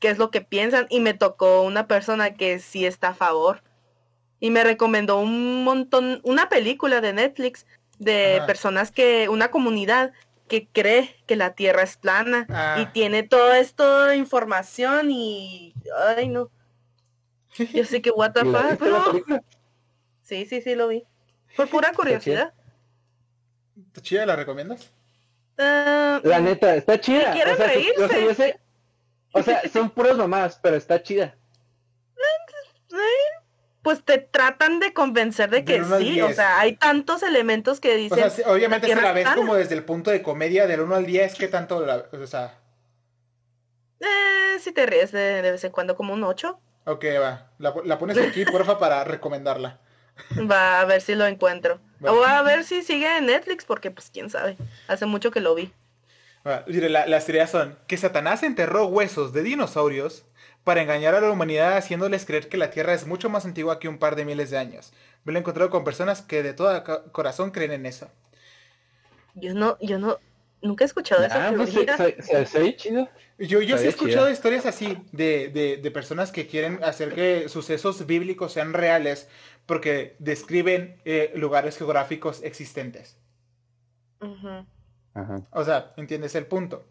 qué 0.02 0.10
es 0.10 0.18
lo 0.18 0.32
que 0.32 0.40
piensan 0.40 0.86
y 0.90 0.98
me 0.98 1.14
tocó 1.14 1.62
una 1.62 1.86
persona 1.86 2.34
que 2.34 2.58
sí 2.58 2.84
está 2.84 3.08
a 3.10 3.14
favor 3.14 3.62
y 4.40 4.50
me 4.50 4.64
recomendó 4.64 5.18
un 5.20 5.62
montón, 5.62 6.20
una 6.24 6.48
película 6.48 7.00
de 7.00 7.12
Netflix 7.12 7.64
de 8.00 8.38
Ajá. 8.38 8.46
personas 8.46 8.90
que, 8.90 9.28
una 9.28 9.52
comunidad 9.52 10.12
que 10.48 10.66
cree 10.66 11.14
que 11.26 11.36
la 11.36 11.54
Tierra 11.54 11.82
es 11.84 11.96
plana 11.96 12.46
Ah. 12.50 12.78
y 12.80 12.86
tiene 12.86 13.22
toda 13.22 13.60
esta 13.60 14.16
información 14.16 15.12
y, 15.12 15.72
ay 16.16 16.28
no, 16.28 16.50
yo 17.72 17.84
sé 17.84 18.02
que 18.02 18.10
what 18.10 18.32
the 18.32 18.40
¿Y 18.40 18.50
la 18.50 18.76
fuck, 18.76 18.78
película? 19.12 19.42
Sí, 20.22 20.46
sí, 20.46 20.60
sí, 20.62 20.74
lo 20.74 20.88
vi. 20.88 21.04
Por 21.56 21.68
pura 21.68 21.92
curiosidad. 21.92 22.52
¿Está 23.86 24.00
chida? 24.00 24.26
¿La 24.26 24.34
recomiendas? 24.34 24.90
Ah, 25.58 26.20
La 26.24 26.40
neta, 26.40 26.74
está 26.74 26.98
chida. 27.00 27.32
Si 27.32 27.38
quieren 27.38 27.54
o, 27.54 27.56
sea, 27.56 27.68
se- 27.68 27.78
o 27.78 27.94
sea, 27.98 28.06
reírse. 28.08 28.24
yo 28.24 28.34
sé- 28.34 28.60
o 29.32 29.42
sea, 29.42 29.62
son 29.72 29.90
puras 29.90 30.16
mamás, 30.16 30.58
pero 30.62 30.76
está 30.76 31.02
chida. 31.02 31.36
pues 33.82 34.04
te 34.04 34.18
tratan 34.18 34.78
de 34.78 34.92
convencer 34.92 35.50
de 35.50 35.64
que 35.64 35.82
sí. 35.82 36.20
O 36.20 36.26
10. 36.26 36.36
sea, 36.36 36.60
hay 36.60 36.76
tantos 36.76 37.22
elementos 37.24 37.80
que 37.80 37.94
O 37.94 37.96
dicen. 37.96 38.18
sea, 38.18 38.30
sí, 38.30 38.42
obviamente 38.46 38.86
se 38.86 38.94
la 39.00 39.12
ves 39.12 39.28
como 39.34 39.54
desde 39.56 39.74
el 39.74 39.84
punto 39.84 40.10
de 40.12 40.22
comedia 40.22 40.66
del 40.68 40.80
1 40.82 40.94
al 40.94 41.06
10, 41.06 41.34
¿qué 41.34 41.48
tanto 41.48 41.84
la, 41.84 42.04
o 42.12 42.26
sea, 42.26 42.58
Eh, 44.00 44.58
si 44.60 44.70
te 44.72 44.86
ríes 44.86 45.10
de, 45.12 45.42
de 45.42 45.50
vez 45.52 45.64
en 45.64 45.72
cuando 45.72 45.96
como 45.96 46.12
un 46.14 46.22
8. 46.22 46.60
ok, 46.86 47.04
va, 47.20 47.50
la, 47.58 47.74
la 47.84 47.98
pones 47.98 48.18
aquí, 48.18 48.44
porfa, 48.52 48.78
para 48.78 49.02
recomendarla. 49.04 49.80
Va 50.48 50.80
a 50.80 50.84
ver 50.84 51.00
si 51.00 51.14
lo 51.16 51.26
encuentro. 51.26 51.80
Va. 52.04 52.12
O 52.12 52.22
a 52.24 52.42
ver 52.42 52.62
si 52.64 52.82
sigue 52.82 53.16
en 53.16 53.26
Netflix, 53.26 53.64
porque 53.64 53.90
pues 53.90 54.10
quién 54.10 54.30
sabe. 54.30 54.56
Hace 54.86 55.06
mucho 55.06 55.30
que 55.32 55.40
lo 55.40 55.54
vi. 55.56 55.72
Mire, 56.66 56.88
la- 56.88 57.06
las 57.06 57.26
teorías 57.26 57.50
son 57.50 57.78
que 57.86 57.96
Satanás 57.96 58.42
enterró 58.42 58.86
huesos 58.86 59.32
de 59.32 59.42
dinosaurios 59.42 60.24
para 60.64 60.82
engañar 60.82 61.14
a 61.14 61.20
la 61.20 61.30
humanidad 61.30 61.76
haciéndoles 61.76 62.24
creer 62.24 62.48
que 62.48 62.56
la 62.56 62.70
Tierra 62.70 62.94
es 62.94 63.06
mucho 63.06 63.28
más 63.28 63.44
antigua 63.44 63.78
que 63.78 63.88
un 63.88 63.98
par 63.98 64.16
de 64.16 64.24
miles 64.24 64.50
de 64.50 64.58
años. 64.58 64.92
Me 65.24 65.32
lo 65.32 65.38
he 65.38 65.40
encontrado 65.40 65.70
con 65.70 65.84
personas 65.84 66.22
que 66.22 66.42
de 66.42 66.52
todo 66.52 66.82
corazón 67.12 67.50
creen 67.50 67.72
en 67.72 67.86
eso. 67.86 68.08
Yo 69.34 69.54
no, 69.54 69.78
yo 69.80 69.98
no, 69.98 70.18
nunca 70.60 70.84
he 70.84 70.86
escuchado 70.86 71.24
esa 71.24 71.48
Ah, 71.48 71.52
pues 71.56 71.70
chido. 72.76 73.08
Yo, 73.38 73.60
yo 73.60 73.78
sí 73.78 73.86
he 73.86 73.88
escuchado 73.88 74.30
historias 74.30 74.66
así 74.66 74.98
de, 75.12 75.48
de, 75.48 75.78
de 75.78 75.90
personas 75.90 76.30
que 76.30 76.46
quieren 76.46 76.82
hacer 76.84 77.14
que 77.14 77.48
sucesos 77.48 78.06
bíblicos 78.06 78.52
sean 78.52 78.72
reales 78.72 79.28
porque 79.66 80.16
describen 80.18 81.00
eh, 81.04 81.32
lugares 81.34 81.76
geográficos 81.78 82.42
existentes. 82.42 83.16
Ajá. 85.14 85.42
O 85.50 85.64
sea, 85.64 85.92
¿entiendes 85.96 86.34
el 86.34 86.46
punto? 86.46 86.84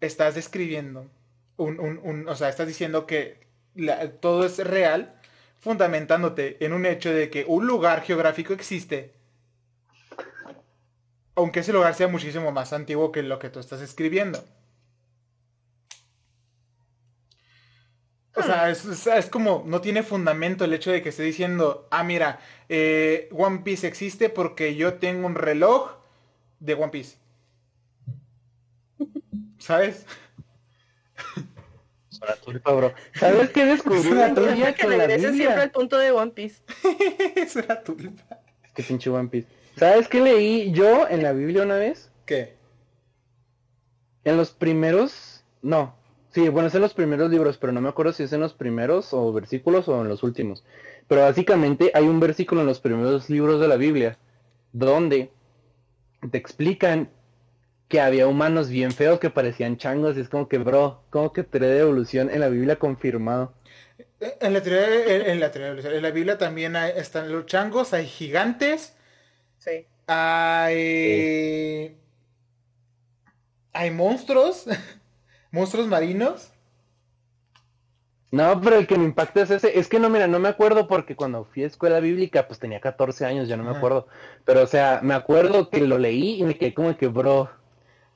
Estás 0.00 0.34
describiendo 0.36 1.10
un, 1.56 1.80
un, 1.80 1.98
un- 2.02 2.28
o 2.28 2.36
sea, 2.36 2.48
estás 2.48 2.66
diciendo 2.68 3.06
que 3.06 3.46
la- 3.74 4.10
todo 4.12 4.46
es 4.46 4.58
real, 4.58 5.14
fundamentándote 5.60 6.64
en 6.64 6.72
un 6.72 6.86
hecho 6.86 7.12
de 7.12 7.30
que 7.30 7.44
un 7.48 7.66
lugar 7.66 8.02
geográfico 8.02 8.52
existe, 8.52 9.14
aunque 11.34 11.60
ese 11.60 11.72
lugar 11.72 11.94
sea 11.94 12.06
muchísimo 12.08 12.52
más 12.52 12.72
antiguo 12.74 13.12
que 13.12 13.22
lo 13.22 13.38
que 13.38 13.48
tú 13.48 13.60
estás 13.60 13.80
escribiendo. 13.80 14.44
O 18.34 18.42
sea, 18.42 18.70
es, 18.70 18.84
es- 18.84 19.06
es 19.06 19.26
como, 19.30 19.64
no 19.66 19.80
tiene 19.80 20.02
fundamento 20.02 20.64
el 20.64 20.72
hecho 20.72 20.90
de 20.92 21.02
que 21.02 21.08
esté 21.08 21.24
diciendo, 21.24 21.88
ah, 21.90 22.04
mira, 22.04 22.38
eh, 22.68 23.28
One 23.32 23.60
Piece 23.64 23.86
existe 23.86 24.28
porque 24.28 24.76
yo 24.76 24.94
tengo 24.94 25.26
un 25.26 25.34
reloj 25.34 25.90
de 26.60 26.74
One 26.74 26.90
Piece. 26.90 27.16
¿Sabes? 29.58 30.06
Es 32.10 32.20
una 32.22 32.34
tulpa, 32.36 32.72
bro. 32.72 32.94
¿Sabes 33.14 33.50
qué 33.50 33.64
descubrí 33.64 33.98
Es 33.98 34.34
tulpa 34.34 34.52
día 34.52 34.74
Que 34.74 34.82
con 34.82 34.98
la 34.98 35.06
regrese 35.06 35.32
siempre 35.32 35.46
al 35.46 35.54
Biblia? 35.54 35.72
punto 35.72 35.98
de 35.98 36.10
One 36.10 36.30
Piece. 36.32 36.62
es 37.36 37.56
una 37.56 37.80
tulpa. 37.82 38.40
Qué 38.74 38.82
pinche 38.82 39.10
One 39.10 39.28
Piece. 39.28 39.48
¿Sabes 39.76 40.08
qué 40.08 40.20
leí 40.20 40.72
yo 40.72 41.08
en 41.08 41.22
la 41.22 41.32
Biblia 41.32 41.62
una 41.62 41.76
vez? 41.76 42.10
¿Qué? 42.26 42.56
En 44.24 44.36
los 44.36 44.50
primeros... 44.50 45.44
No. 45.62 45.94
Sí, 46.30 46.48
bueno, 46.48 46.68
es 46.68 46.74
en 46.74 46.82
los 46.82 46.94
primeros 46.94 47.30
libros, 47.30 47.58
pero 47.58 47.72
no 47.72 47.80
me 47.80 47.88
acuerdo 47.88 48.12
si 48.12 48.22
es 48.22 48.32
en 48.32 48.40
los 48.40 48.52
primeros 48.52 49.12
o 49.12 49.32
versículos 49.32 49.88
o 49.88 50.00
en 50.02 50.08
los 50.08 50.22
últimos. 50.22 50.64
Pero 51.06 51.22
básicamente 51.22 51.90
hay 51.94 52.04
un 52.04 52.20
versículo 52.20 52.60
en 52.60 52.66
los 52.66 52.80
primeros 52.80 53.30
libros 53.30 53.60
de 53.60 53.68
la 53.68 53.76
Biblia 53.76 54.18
donde 54.72 55.30
te 56.30 56.38
explican 56.38 57.08
que 57.88 58.00
había 58.00 58.26
humanos 58.28 58.68
bien 58.70 58.92
feos 58.92 59.18
que 59.20 59.30
parecían 59.30 59.76
changos 59.78 60.16
y 60.16 60.20
es 60.20 60.28
como 60.28 60.48
que, 60.48 60.58
bro, 60.58 61.02
como 61.10 61.32
que 61.32 61.44
teoría 61.44 61.70
de 61.70 61.80
evolución 61.80 62.30
en 62.30 62.40
la 62.40 62.48
Biblia 62.48 62.78
confirmado. 62.78 63.52
Eh, 64.20 64.36
En 64.40 64.52
la 64.54 64.62
teoría, 64.62 65.16
en, 65.16 65.22
en 65.30 65.40
la 65.40 65.50
teoría, 65.50 65.90
en 65.96 66.02
la 66.02 66.10
Biblia 66.10 66.38
también 66.38 66.76
hay- 66.76 66.92
están 66.96 67.30
los 67.32 67.46
changos, 67.46 67.92
hay 67.94 68.06
gigantes, 68.06 68.94
Sí. 69.58 69.86
hay... 70.06 71.96
Hay 73.72 73.90
monstruos, 73.90 74.66
monstruos 75.52 75.86
marinos. 75.86 76.50
No, 78.30 78.60
pero 78.60 78.76
el 78.76 78.86
que 78.86 78.98
me 78.98 79.04
impacta 79.04 79.40
es 79.42 79.50
ese. 79.50 79.78
Es 79.78 79.88
que 79.88 79.98
no, 79.98 80.10
mira, 80.10 80.26
no 80.26 80.38
me 80.38 80.48
acuerdo 80.48 80.86
porque 80.86 81.16
cuando 81.16 81.44
fui 81.46 81.62
a 81.64 81.66
escuela 81.66 81.98
bíblica, 82.00 82.46
pues 82.46 82.58
tenía 82.58 82.80
14 82.80 83.24
años, 83.24 83.48
ya 83.48 83.56
no 83.56 83.64
me 83.64 83.70
Ajá. 83.70 83.78
acuerdo. 83.78 84.06
Pero, 84.44 84.62
o 84.62 84.66
sea, 84.66 85.00
me 85.02 85.14
acuerdo 85.14 85.70
que 85.70 85.86
lo 85.86 85.96
leí 85.98 86.38
y 86.40 86.44
me 86.44 86.58
quedé 86.58 86.74
como 86.74 86.94
que, 86.96 87.06
bro, 87.08 87.50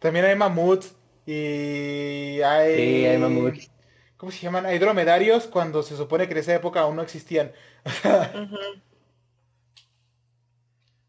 También 0.02 0.24
hay 0.26 0.34
mamuts 0.36 0.94
y 1.24 2.40
hay... 2.42 2.76
sí, 2.76 3.06
hay 3.06 3.18
mamuts. 3.18 3.70
¿Cómo 4.16 4.30
se 4.32 4.40
llaman? 4.40 4.66
Hay 4.66 4.78
dromedarios 4.78 5.46
cuando 5.46 5.82
se 5.82 5.96
supone 5.96 6.26
que 6.26 6.32
en 6.32 6.38
esa 6.38 6.54
época 6.54 6.80
aún 6.80 6.96
no 6.96 7.02
existían. 7.02 7.52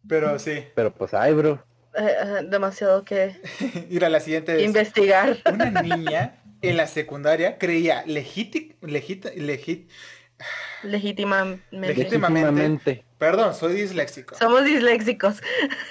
Pero 0.08 0.38
sí. 0.40 0.66
Pero 0.76 0.94
pues, 0.94 1.14
ay, 1.14 1.34
bro. 1.34 1.64
Eh, 1.96 2.42
demasiado 2.50 3.06
que 3.06 3.36
Ir 3.90 4.04
a 4.06 4.10
la 4.10 4.20
siguiente. 4.20 4.58
es- 4.58 4.64
investigar. 4.66 5.38
Una 5.52 5.70
niña 5.82 6.42
en 6.62 6.78
la 6.78 6.88
secundaria 6.88 7.58
creía 7.58 8.04
legíti- 8.06 8.76
legit- 8.82 9.34
legit- 9.36 9.88
Legítimamente. 9.88 9.94
Legítimamente. 10.84 11.64
Legítimamente. 11.72 13.06
perdón, 13.18 13.54
soy 13.56 13.74
disléxico, 13.74 14.36
Somos 14.36 14.66
disléxicos. 14.66 15.42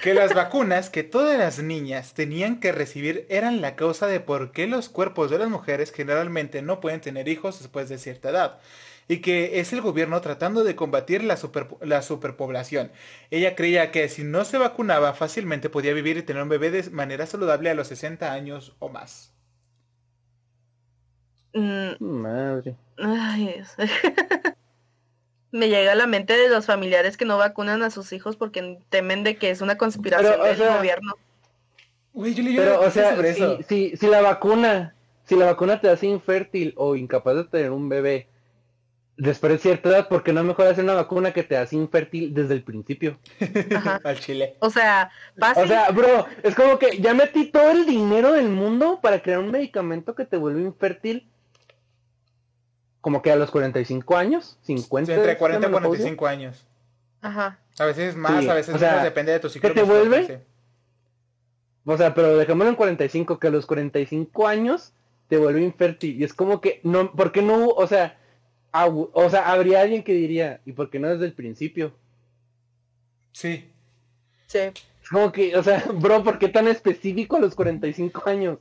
que 0.03 0.13
las 0.13 0.33
vacunas 0.35 0.89
que 0.91 1.03
todas 1.03 1.37
las 1.39 1.59
niñas 1.59 2.13
tenían 2.13 2.59
que 2.59 2.71
recibir 2.71 3.25
eran 3.29 3.59
la 3.61 3.75
causa 3.75 4.05
de 4.07 4.19
por 4.19 4.51
qué 4.51 4.67
los 4.67 4.89
cuerpos 4.89 5.31
de 5.31 5.39
las 5.39 5.49
mujeres 5.49 5.91
generalmente 5.91 6.61
no 6.61 6.79
pueden 6.79 7.01
tener 7.01 7.27
hijos 7.27 7.59
después 7.59 7.89
de 7.89 7.97
cierta 7.97 8.29
edad. 8.29 8.59
Y 9.07 9.17
que 9.17 9.59
es 9.59 9.73
el 9.73 9.81
gobierno 9.81 10.21
tratando 10.21 10.63
de 10.63 10.75
combatir 10.77 11.23
la, 11.23 11.35
super- 11.35 11.67
la 11.81 12.01
superpoblación. 12.03 12.91
Ella 13.31 13.53
creía 13.55 13.91
que 13.91 14.07
si 14.07 14.23
no 14.23 14.45
se 14.45 14.57
vacunaba 14.57 15.13
fácilmente 15.13 15.69
podía 15.69 15.93
vivir 15.93 16.15
y 16.17 16.23
tener 16.23 16.41
un 16.43 16.49
bebé 16.49 16.71
de 16.71 16.89
manera 16.91 17.25
saludable 17.25 17.69
a 17.69 17.73
los 17.73 17.87
60 17.87 18.31
años 18.31 18.75
o 18.79 18.87
más. 18.89 19.33
Mm, 21.53 21.95
Madre. 21.99 22.75
ay, 22.97 23.55
Dios. 23.55 23.75
Me 25.53 25.69
llega 25.69 25.91
a 25.91 25.95
la 25.95 26.07
mente 26.07 26.35
de 26.35 26.49
los 26.49 26.65
familiares 26.65 27.15
que 27.15 27.25
no 27.25 27.37
vacunan 27.37 27.83
a 27.83 27.91
sus 27.91 28.11
hijos 28.11 28.35
porque 28.35 28.79
temen 28.89 29.23
de 29.23 29.37
que 29.37 29.51
es 29.51 29.61
una 29.61 29.77
conspiración 29.77 30.33
Pero, 30.33 30.43
del 30.45 30.57
sea, 30.57 30.77
gobierno. 30.77 31.13
Uy, 32.13 32.33
yo 32.33 32.43
leí 32.43 32.55
Pero, 32.57 32.81
o 32.81 32.89
sea, 32.89 33.15
sobre 33.15 33.29
eso. 33.29 33.57
si, 33.57 33.91
si, 33.91 33.97
si 33.97 34.07
la 34.07 34.21
vacuna, 34.21 34.95
si 35.25 35.35
la 35.35 35.45
vacuna 35.45 35.79
te 35.79 35.89
hace 35.89 36.07
infértil 36.07 36.73
o 36.75 36.95
incapaz 36.95 37.35
de 37.35 37.43
tener 37.45 37.71
un 37.71 37.87
bebé 37.87 38.27
después 39.17 39.53
de 39.53 39.59
cierta 39.59 39.89
edad, 39.89 40.07
¿por 40.07 40.23
qué 40.23 40.33
no 40.33 40.43
mejor 40.43 40.67
hacer 40.67 40.83
una 40.83 40.95
vacuna 40.95 41.33
que 41.33 41.43
te 41.43 41.55
hace 41.55 41.75
infértil 41.75 42.33
desde 42.33 42.55
el 42.55 42.63
principio? 42.63 43.19
Ajá. 43.75 43.99
Al 44.03 44.19
chile. 44.19 44.55
O 44.59 44.69
sea, 44.69 45.11
fácil. 45.37 45.63
O 45.63 45.67
sea, 45.67 45.91
bro, 45.91 46.25
es 46.41 46.55
como 46.55 46.79
que 46.79 46.97
ya 46.99 47.13
metí 47.13 47.45
todo 47.45 47.71
el 47.71 47.85
dinero 47.85 48.33
del 48.33 48.49
mundo 48.49 48.99
para 49.01 49.21
crear 49.21 49.39
un 49.39 49.51
medicamento 49.51 50.15
que 50.15 50.25
te 50.25 50.37
vuelve 50.37 50.61
infértil. 50.61 51.27
Como 53.03 53.21
que 53.21 53.33
a 53.33 53.35
los 53.35 53.51
45 53.51 54.15
años, 54.15 54.57
50. 54.61 55.11
Sí, 55.11 55.11
entre 55.17 55.33
es 55.33 55.37
40 55.37 55.59
la 55.59 55.67
y 55.67 55.69
menopausia. 55.73 56.15
45 56.15 56.25
años. 56.25 56.65
Ajá. 57.21 57.59
A 57.77 57.85
veces 57.85 58.15
más, 58.15 58.41
Sí, 58.41 58.49
a 58.49 58.53
veces 58.53 58.75
o 58.75 58.77
sea, 58.77 58.91
menos, 58.91 59.03
depende 59.03 59.33
de 59.33 59.39
tu 59.41 59.49
ciclo. 59.49 59.67
¿que 59.67 59.75
te 59.75 59.83
vuelve? 59.83 60.25
sí. 60.25 60.33
O 61.85 61.97
sea, 61.97 62.13
pero 62.13 62.37
dejémoslo 62.37 62.69
en 62.69 62.77
45, 62.77 63.39
que 63.39 63.47
a 63.47 63.51
los 63.51 63.65
45 63.65 64.47
años 64.47 64.93
te 65.27 65.35
vuelve 65.35 65.61
infértil. 65.61 66.17
Y 66.17 66.23
es 66.23 66.33
como 66.33 66.61
que, 66.61 66.79
no, 66.83 67.11
¿por 67.11 67.33
qué 67.33 67.41
no 67.41 67.57
hubo? 67.57 67.73
O 67.73 67.87
sea, 67.87 68.17
o 68.71 69.29
sea, 69.29 69.51
habría 69.51 69.81
alguien 69.81 70.01
que 70.01 70.13
diría, 70.13 70.61
¿y 70.65 70.71
por 70.71 70.89
qué 70.89 70.99
no 70.99 71.09
desde 71.09 71.25
el 71.25 71.33
principio? 71.33 71.93
Sí. 73.33 73.69
Sí. 74.47 74.59
Como 75.11 75.33
que, 75.33 75.57
o 75.57 75.61
sea, 75.61 75.83
bro, 75.93 76.23
¿por 76.23 76.39
qué 76.39 76.47
tan 76.47 76.69
específico 76.69 77.35
a 77.35 77.41
los 77.41 77.53
45 77.53 78.29
años? 78.29 78.59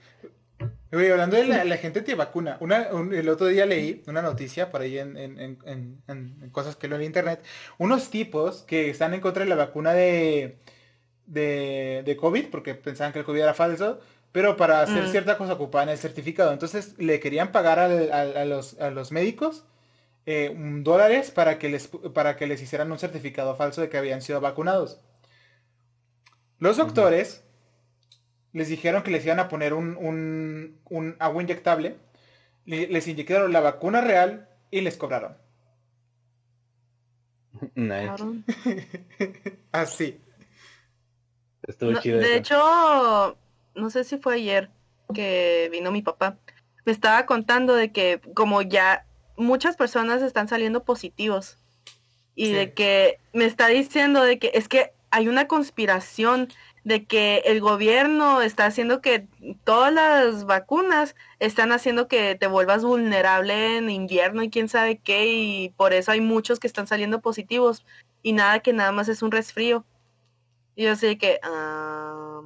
Hablando 0.92 1.38
de 1.38 1.46
la, 1.46 1.76
gente 1.78 2.02
te 2.02 2.14
vacuna, 2.14 2.58
una, 2.60 2.88
el 2.88 3.26
otro 3.30 3.46
día 3.46 3.64
leí 3.64 4.02
una 4.06 4.20
noticia 4.20 4.70
por 4.70 4.82
ahí 4.82 4.98
en, 4.98 5.16
en, 5.16 6.50
cosas 6.52 6.76
que 6.76 6.86
leo 6.86 6.98
en 6.98 7.04
internet, 7.04 7.42
unos 7.78 8.10
tipos 8.10 8.62
que 8.64 8.90
están 8.90 9.14
en 9.14 9.22
contra 9.22 9.44
de 9.44 9.48
la 9.48 9.56
vacuna 9.56 9.94
de, 9.94 10.58
de, 11.24 12.02
de 12.04 12.16
COVID, 12.16 12.50
porque 12.50 12.74
pensaban 12.74 13.14
que 13.14 13.20
el 13.20 13.24
COVID 13.24 13.40
era 13.40 13.54
falso, 13.54 14.00
pero 14.32 14.58
para 14.58 14.82
hacer 14.82 15.04
mm. 15.04 15.10
cierta 15.10 15.38
cosa 15.38 15.54
ocupaban 15.54 15.88
el 15.88 15.96
certificado. 15.96 16.52
Entonces 16.52 16.94
le 16.98 17.20
querían 17.20 17.52
pagar 17.52 17.78
a, 17.78 18.44
los, 18.44 18.78
a 18.78 18.90
los 18.90 19.12
médicos 19.12 19.64
eh, 20.26 20.54
dólares 20.82 21.30
para 21.30 21.58
que, 21.58 21.70
les, 21.70 21.88
para 21.88 22.36
que 22.36 22.46
les 22.46 22.60
hicieran 22.60 22.92
un 22.92 22.98
certificado 22.98 23.56
falso 23.56 23.80
de 23.80 23.88
que 23.88 23.96
habían 23.96 24.20
sido 24.20 24.42
vacunados. 24.42 25.00
Los 26.58 26.76
doctores 26.76 27.42
les 28.52 28.68
dijeron 28.68 29.02
que 29.02 29.10
les 29.10 29.24
iban 29.24 29.40
a 29.40 29.48
poner 29.48 29.74
un, 29.74 29.96
un, 30.88 31.16
agua 31.18 31.42
inyectable, 31.42 31.96
les 32.64 33.08
inyectaron 33.08 33.52
la 33.52 33.60
vacuna 33.60 34.00
real 34.00 34.48
y 34.70 34.80
les 34.80 34.96
cobraron. 34.96 35.36
Así. 39.72 40.20
Estuvo 41.62 42.00
chido. 42.00 42.18
De 42.18 42.36
hecho, 42.36 43.36
no 43.74 43.90
sé 43.90 44.04
si 44.04 44.18
fue 44.18 44.34
ayer 44.34 44.70
que 45.14 45.68
vino 45.70 45.92
mi 45.92 46.02
papá. 46.02 46.38
Me 46.84 46.92
estaba 46.92 47.26
contando 47.26 47.74
de 47.74 47.92
que 47.92 48.20
como 48.34 48.62
ya 48.62 49.06
muchas 49.36 49.76
personas 49.76 50.22
están 50.22 50.48
saliendo 50.48 50.84
positivos 50.84 51.58
y 52.34 52.52
de 52.52 52.72
que 52.72 53.18
me 53.32 53.44
está 53.44 53.68
diciendo 53.68 54.22
de 54.22 54.38
que 54.38 54.50
es 54.54 54.68
que 54.68 54.92
hay 55.10 55.28
una 55.28 55.46
conspiración 55.46 56.48
de 56.84 57.04
que 57.04 57.42
el 57.44 57.60
gobierno 57.60 58.42
está 58.42 58.66
haciendo 58.66 59.00
que 59.00 59.26
todas 59.64 59.92
las 59.92 60.44
vacunas 60.44 61.14
están 61.38 61.70
haciendo 61.70 62.08
que 62.08 62.34
te 62.34 62.48
vuelvas 62.48 62.84
vulnerable 62.84 63.76
en 63.76 63.88
invierno 63.88 64.42
y 64.42 64.50
quién 64.50 64.68
sabe 64.68 64.98
qué 64.98 65.26
y 65.26 65.68
por 65.70 65.92
eso 65.92 66.10
hay 66.10 66.20
muchos 66.20 66.58
que 66.58 66.66
están 66.66 66.86
saliendo 66.88 67.20
positivos 67.20 67.84
y 68.22 68.32
nada 68.32 68.60
que 68.60 68.72
nada 68.72 68.92
más 68.92 69.08
es 69.08 69.22
un 69.22 69.30
resfrío. 69.30 69.84
Yo 70.76 70.96
sé 70.96 71.18
que, 71.18 71.38
ah, 71.42 72.40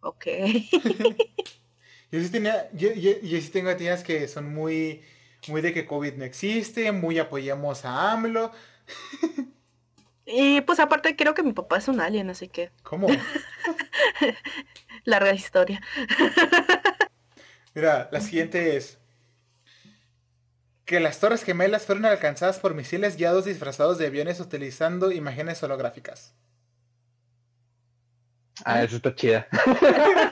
ok. 0.00 0.26
yo, 2.10 2.20
sí 2.20 2.30
tenía, 2.30 2.70
yo, 2.72 2.90
sí 2.94 3.50
tengo 3.52 3.74
tías 3.76 4.02
que 4.02 4.28
son 4.28 4.54
muy, 4.54 5.02
muy 5.48 5.60
de 5.60 5.74
que 5.74 5.86
COVID 5.86 6.14
no 6.14 6.24
existe, 6.24 6.90
muy 6.92 7.18
apoyamos 7.18 7.84
a 7.84 8.12
AMLO. 8.12 8.52
Y 10.24 10.60
pues 10.62 10.78
aparte 10.80 11.16
creo 11.16 11.34
que 11.34 11.42
mi 11.42 11.52
papá 11.52 11.78
es 11.78 11.88
un 11.88 12.00
alien, 12.00 12.30
así 12.30 12.48
que... 12.48 12.70
¿Cómo? 12.82 13.08
Larga 15.04 15.32
historia. 15.32 15.80
Mira, 17.74 18.08
la 18.12 18.20
siguiente 18.20 18.76
es... 18.76 18.98
Que 20.84 21.00
las 21.00 21.20
Torres 21.20 21.44
Gemelas 21.44 21.86
fueron 21.86 22.04
alcanzadas 22.04 22.58
por 22.58 22.74
misiles 22.74 23.16
guiados 23.16 23.44
disfrazados 23.44 23.98
de 23.98 24.06
aviones 24.06 24.40
utilizando 24.40 25.10
imágenes 25.10 25.62
holográficas. 25.62 26.34
Ah, 28.64 28.82
eso 28.82 28.96
está 28.96 29.14
chida. 29.14 29.46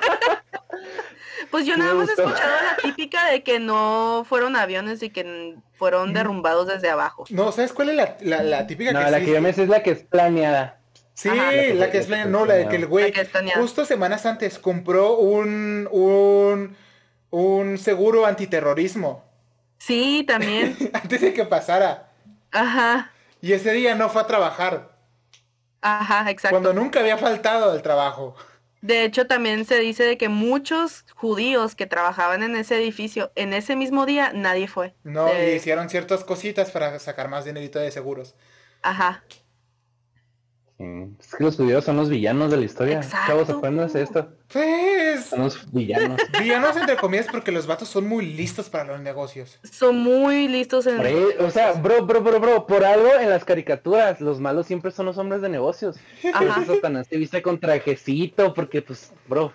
Pues 1.51 1.67
yo 1.67 1.77
nada 1.77 1.95
más 1.95 2.09
he 2.09 2.13
escuchado 2.13 2.51
la 2.65 2.77
típica 2.83 3.31
de 3.31 3.43
que 3.43 3.59
no 3.59 4.25
fueron 4.29 4.57
aviones 4.57 5.03
y 5.03 5.11
que 5.11 5.57
fueron 5.75 6.13
derrumbados 6.13 6.69
desde 6.69 6.89
abajo. 6.89 7.25
No, 7.31 7.51
¿sabes 7.53 7.73
cuál 7.73 7.91
es 7.91 7.97
la, 7.97 8.43
la, 8.43 8.67
típica 8.67 8.93
no, 8.93 9.01
la 9.01 9.21
que 9.21 9.33
yo 9.33 9.41
me 9.41 9.53
sé 9.53 9.65
es 9.65 9.69
la 9.69 9.83
que 9.83 9.91
es 9.91 10.03
planeada. 10.05 10.79
Sí, 11.15 11.29
la, 11.29 11.91
que, 11.91 11.99
es 11.99 12.07
planeada, 12.07 12.31
no, 12.31 12.47
la 12.47 12.55
de 12.55 12.69
que 12.69 12.77
el 12.77 12.87
güey 12.87 13.13
justo 13.55 13.85
semanas 13.85 14.25
antes 14.27 14.59
compró 14.59 15.17
un, 15.17 15.89
un, 15.91 16.77
un 17.31 17.79
seguro 17.79 18.27
antiterrorismo. 18.27 19.25
Sí, 19.79 20.25
también. 20.27 20.77
antes 20.93 21.21
de 21.21 21.35
que 21.35 21.45
pasara. 21.45 22.11
Ajá. 22.53 23.11
Y 23.41 23.53
ese 23.53 23.73
día 23.73 23.95
no 23.95 24.09
fue 24.09 24.23
a 24.23 24.27
trabajar. 24.27 24.91
Ajá, 25.81 26.31
exacto. 26.31 26.55
Cuando 26.55 26.73
nunca 26.75 27.01
había 27.01 27.17
faltado 27.17 27.75
el 27.75 27.83
trabajo. 27.83 28.37
De 28.81 29.05
hecho, 29.05 29.27
también 29.27 29.65
se 29.65 29.79
dice 29.79 30.05
de 30.05 30.17
que 30.17 30.29
muchos 30.29 31.05
judíos 31.15 31.75
que 31.75 31.87
trabajaban 31.87 32.43
en 32.43 32.57
ese 32.57 32.77
edificio, 32.77 33.31
en 33.35 33.53
ese 33.53 33.77
mismo 33.77 34.07
día, 34.07 34.33
nadie 34.35 34.69
fue. 34.69 34.95
No, 35.05 35.29
y 35.29 35.51
hicieron 35.53 35.91
ciertas 35.91 36.25
cositas 36.25 36.71
para 36.71 36.99
sacar 36.99 37.29
más 37.29 37.45
dinerito 37.45 37.79
de 37.79 37.91
seguros. 37.91 38.35
Ajá. 38.83 39.23
Es 41.19 41.35
que 41.35 41.45
los 41.45 41.57
judíos 41.57 41.85
son 41.85 41.99
los 41.99 42.09
villanos 42.09 42.51
de 42.51 42.57
la 42.57 42.65
historia. 42.65 42.97
Exacto. 42.97 43.45
Chavos, 43.45 43.95
esto. 43.95 44.29
Pues. 44.51 45.27
Son 45.27 45.41
los 45.41 45.71
villanos. 45.71 46.19
villanos 46.41 46.75
entre 46.75 46.97
comillas 46.97 47.27
porque 47.31 47.53
los 47.53 47.67
vatos 47.67 47.89
son 47.89 48.09
muy 48.09 48.25
listos 48.25 48.71
para 48.71 48.85
los 48.85 49.01
negocios. 49.01 49.59
Son 49.63 49.99
muy 49.99 50.49
listos 50.49 50.87
en 50.87 50.99
O 51.39 51.51
sea, 51.51 51.73
bro, 51.73 52.07
bro, 52.07 52.23
bro, 52.23 52.41
bro, 52.41 52.67
por 52.67 52.83
algo 52.87 53.11
en 53.21 53.29
las 53.29 53.45
caricaturas, 53.45 54.23
los 54.23 54.41
malos 54.41 54.67
siempre 54.67 54.91
son 54.91 55.05
los 55.05 55.19
hombres 55.19 55.43
de 55.43 55.51
negocios. 55.51 55.99
Ajá. 56.33 56.65
Satanás 56.65 57.09
se 57.09 57.19
viste 57.19 57.43
con 57.43 57.61
trajecito 57.61 58.55
porque, 58.55 58.81
pues, 58.81 59.13
bro. 59.29 59.53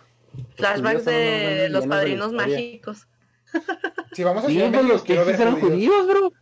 Flashbacks 0.57 1.05
de 1.05 1.69
los 1.69 1.87
padrinos 1.87 2.33
mágicos. 2.33 3.07
Si 4.11 4.23
vamos 4.23 4.43
a 4.43 4.47
Ciudad 4.47 4.69
México, 4.69 4.87
los 4.93 5.01
pixies 5.01 5.39
eran 5.39 5.59
judíos, 5.59 6.07
bro. 6.07 6.33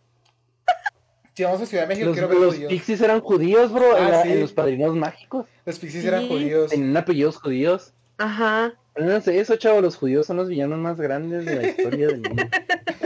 Si 1.35 1.43
vamos 1.43 1.61
a 1.61 1.65
Ciudad 1.65 1.83
de 1.83 1.87
México, 1.87 2.07
los, 2.07 2.17
quiero 2.17 2.29
ver 2.29 2.37
Los 2.39 2.55
pixies 2.55 3.01
eran 3.01 3.19
judíos, 3.19 3.73
bro, 3.73 3.95
ah, 3.95 4.21
en, 4.23 4.39
los 4.39 4.53
padrinos 4.53 4.95
mágicos. 4.95 5.47
Los 5.65 5.79
pixies 5.79 6.05
eran 6.05 6.27
judíos. 6.27 6.69
Tenían 6.69 6.95
apellidos 6.95 7.37
judíos. 7.37 7.93
Ajá. 8.19 8.73
No 8.95 9.19
sé 9.21 9.39
eso, 9.39 9.55
chavo, 9.55 9.81
los 9.81 9.95
judíos 9.95 10.27
son 10.27 10.37
los 10.37 10.47
villanos 10.47 10.77
más 10.77 11.01
grandes 11.01 11.45
de 11.45 11.55
la 11.55 11.67
historia 11.67 12.07
del 12.07 12.21
mundo. 12.21 12.43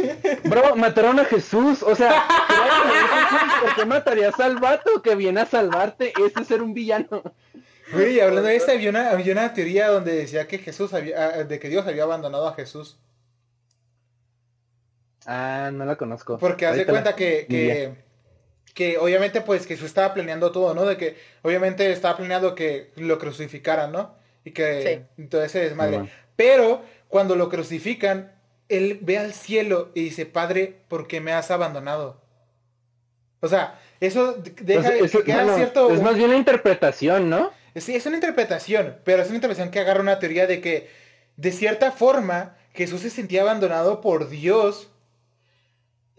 Bro, 0.44 0.76
mataron 0.76 1.18
a 1.20 1.26
Jesús, 1.26 1.82
o 1.82 1.96
sea, 1.96 2.26
¿por 3.62 3.76
qué 3.76 3.86
matarías 3.86 4.38
al 4.42 4.58
vato 4.58 5.02
que 5.02 5.16
viene 5.16 5.40
a 5.40 5.46
salvarte? 5.46 6.12
Ese 6.12 6.42
es 6.42 6.48
ser 6.48 6.62
un 6.62 6.74
villano. 6.74 7.24
Güey, 7.94 8.20
hablando 8.20 8.50
de 8.50 8.58
esto, 8.58 8.74
había 8.74 8.90
una, 8.90 9.12
había 9.12 9.32
una 9.32 9.54
teoría 9.54 9.88
donde 9.88 10.14
decía 10.14 10.46
que 10.48 10.58
Jesús 10.58 10.94
había, 10.94 11.24
ah, 11.24 11.44
de 11.46 11.60
que 11.60 11.70
Dios 11.70 11.88
había 11.88 12.04
abandonado 12.04 12.46
a 12.50 12.54
Jesús. 12.54 13.00
Ah, 15.26 15.72
no 15.74 15.86
la 15.86 15.96
conozco. 15.96 16.38
Porque 16.38 16.66
hace 16.66 16.86
cuenta 16.86 17.16
que, 17.16 17.46
que, 17.50 18.07
que, 18.78 19.00
obviamente 19.00 19.42
pues 19.42 19.66
Jesús 19.66 19.88
estaba 19.88 20.14
planeando 20.14 20.52
todo, 20.52 20.76
¿no? 20.76 20.86
De 20.86 20.98
que 20.98 21.18
obviamente 21.42 21.92
estaba 21.92 22.16
planeando 22.16 22.54
que 22.54 22.92
lo 22.96 23.18
crucificaran, 23.18 23.92
¿no? 23.92 24.14
Y 24.44 24.52
que 24.52 25.08
todo 25.32 25.44
ese 25.44 25.62
desmadre. 25.62 26.08
Pero 26.36 26.84
cuando 27.08 27.36
lo 27.36 27.50
crucifican, 27.50 28.32
él 28.70 29.00
ve 29.02 29.18
al 29.18 29.34
cielo 29.34 29.90
y 29.96 30.04
dice, 30.04 30.28
Padre, 30.28 30.76
¿por 30.90 31.08
qué 31.08 31.22
me 31.22 31.34
has 31.34 31.50
abandonado? 31.50 32.22
O 33.40 33.48
sea, 33.48 33.80
eso 34.00 34.36
deja 34.62 34.94
que 34.94 35.08
cierto... 35.08 35.90
Es 35.90 36.04
más 36.04 36.16
bien 36.16 36.30
la 36.30 36.38
interpretación, 36.38 37.32
¿no? 37.32 37.52
Sí, 37.76 37.96
es 37.96 38.06
una 38.06 38.18
interpretación, 38.18 38.98
pero 39.04 39.24
es 39.24 39.30
una 39.30 39.38
interpretación 39.38 39.72
que 39.72 39.80
agarra 39.80 40.02
una 40.02 40.20
teoría 40.20 40.46
de 40.46 40.62
que, 40.62 40.88
de 41.36 41.52
cierta 41.52 41.92
forma, 41.92 42.56
Jesús 42.76 43.02
se 43.02 43.10
sentía 43.10 43.42
abandonado 43.42 44.02
por 44.02 44.30
Dios. 44.30 44.92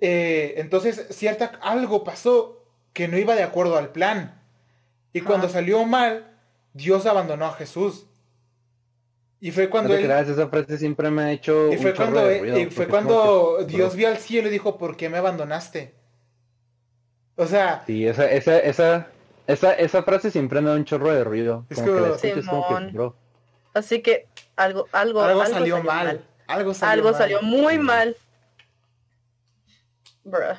Eh, 0.00 0.54
entonces, 0.58 1.06
cierta, 1.10 1.58
algo 1.60 2.04
pasó 2.04 2.64
que 2.92 3.08
no 3.08 3.18
iba 3.18 3.34
de 3.34 3.42
acuerdo 3.42 3.76
al 3.76 3.90
plan. 3.90 4.40
Y 5.12 5.20
cuando 5.20 5.48
salió 5.48 5.84
mal, 5.84 6.26
Dios 6.72 7.06
abandonó 7.06 7.46
a 7.46 7.52
Jesús. 7.52 8.06
Y 9.40 9.52
fue 9.52 9.68
cuando 9.68 9.94
él... 9.94 10.10
esa 10.10 10.48
frase 10.48 10.78
siempre 10.78 11.10
me 11.10 11.22
ha 11.22 11.32
hecho. 11.32 11.72
Y 11.72 11.76
fue 11.76 11.94
cuando, 11.94 12.32
y 12.32 12.66
fue 12.66 12.88
cuando 12.88 13.64
Dios 13.66 13.94
vio 13.94 14.08
al 14.08 14.18
cielo 14.18 14.48
y 14.48 14.50
dijo, 14.50 14.78
¿por 14.78 14.96
qué 14.96 15.08
me 15.08 15.18
abandonaste? 15.18 15.94
O 17.36 17.46
sea. 17.46 17.84
Sí, 17.86 18.06
esa, 18.06 18.28
esa, 18.30 18.58
esa, 18.58 19.08
esa, 19.46 19.72
esa 19.74 20.02
frase 20.02 20.30
siempre 20.32 20.60
me 20.60 20.70
da 20.70 20.76
un 20.76 20.84
chorro 20.84 21.12
de 21.12 21.22
ruido. 21.22 21.64
Es 21.70 21.80
como, 21.80 22.16
que, 22.18 23.12
Así 23.74 24.02
que 24.02 24.26
algo, 24.56 24.86
algo, 24.90 25.22
algo, 25.22 25.46
salió, 25.46 25.82
mal. 25.84 26.24
Algo 26.48 26.74
salió, 26.74 26.92
algo 26.92 27.16
salió 27.16 27.42
muy 27.42 27.78
mal. 27.78 28.16
Bruh. 30.30 30.56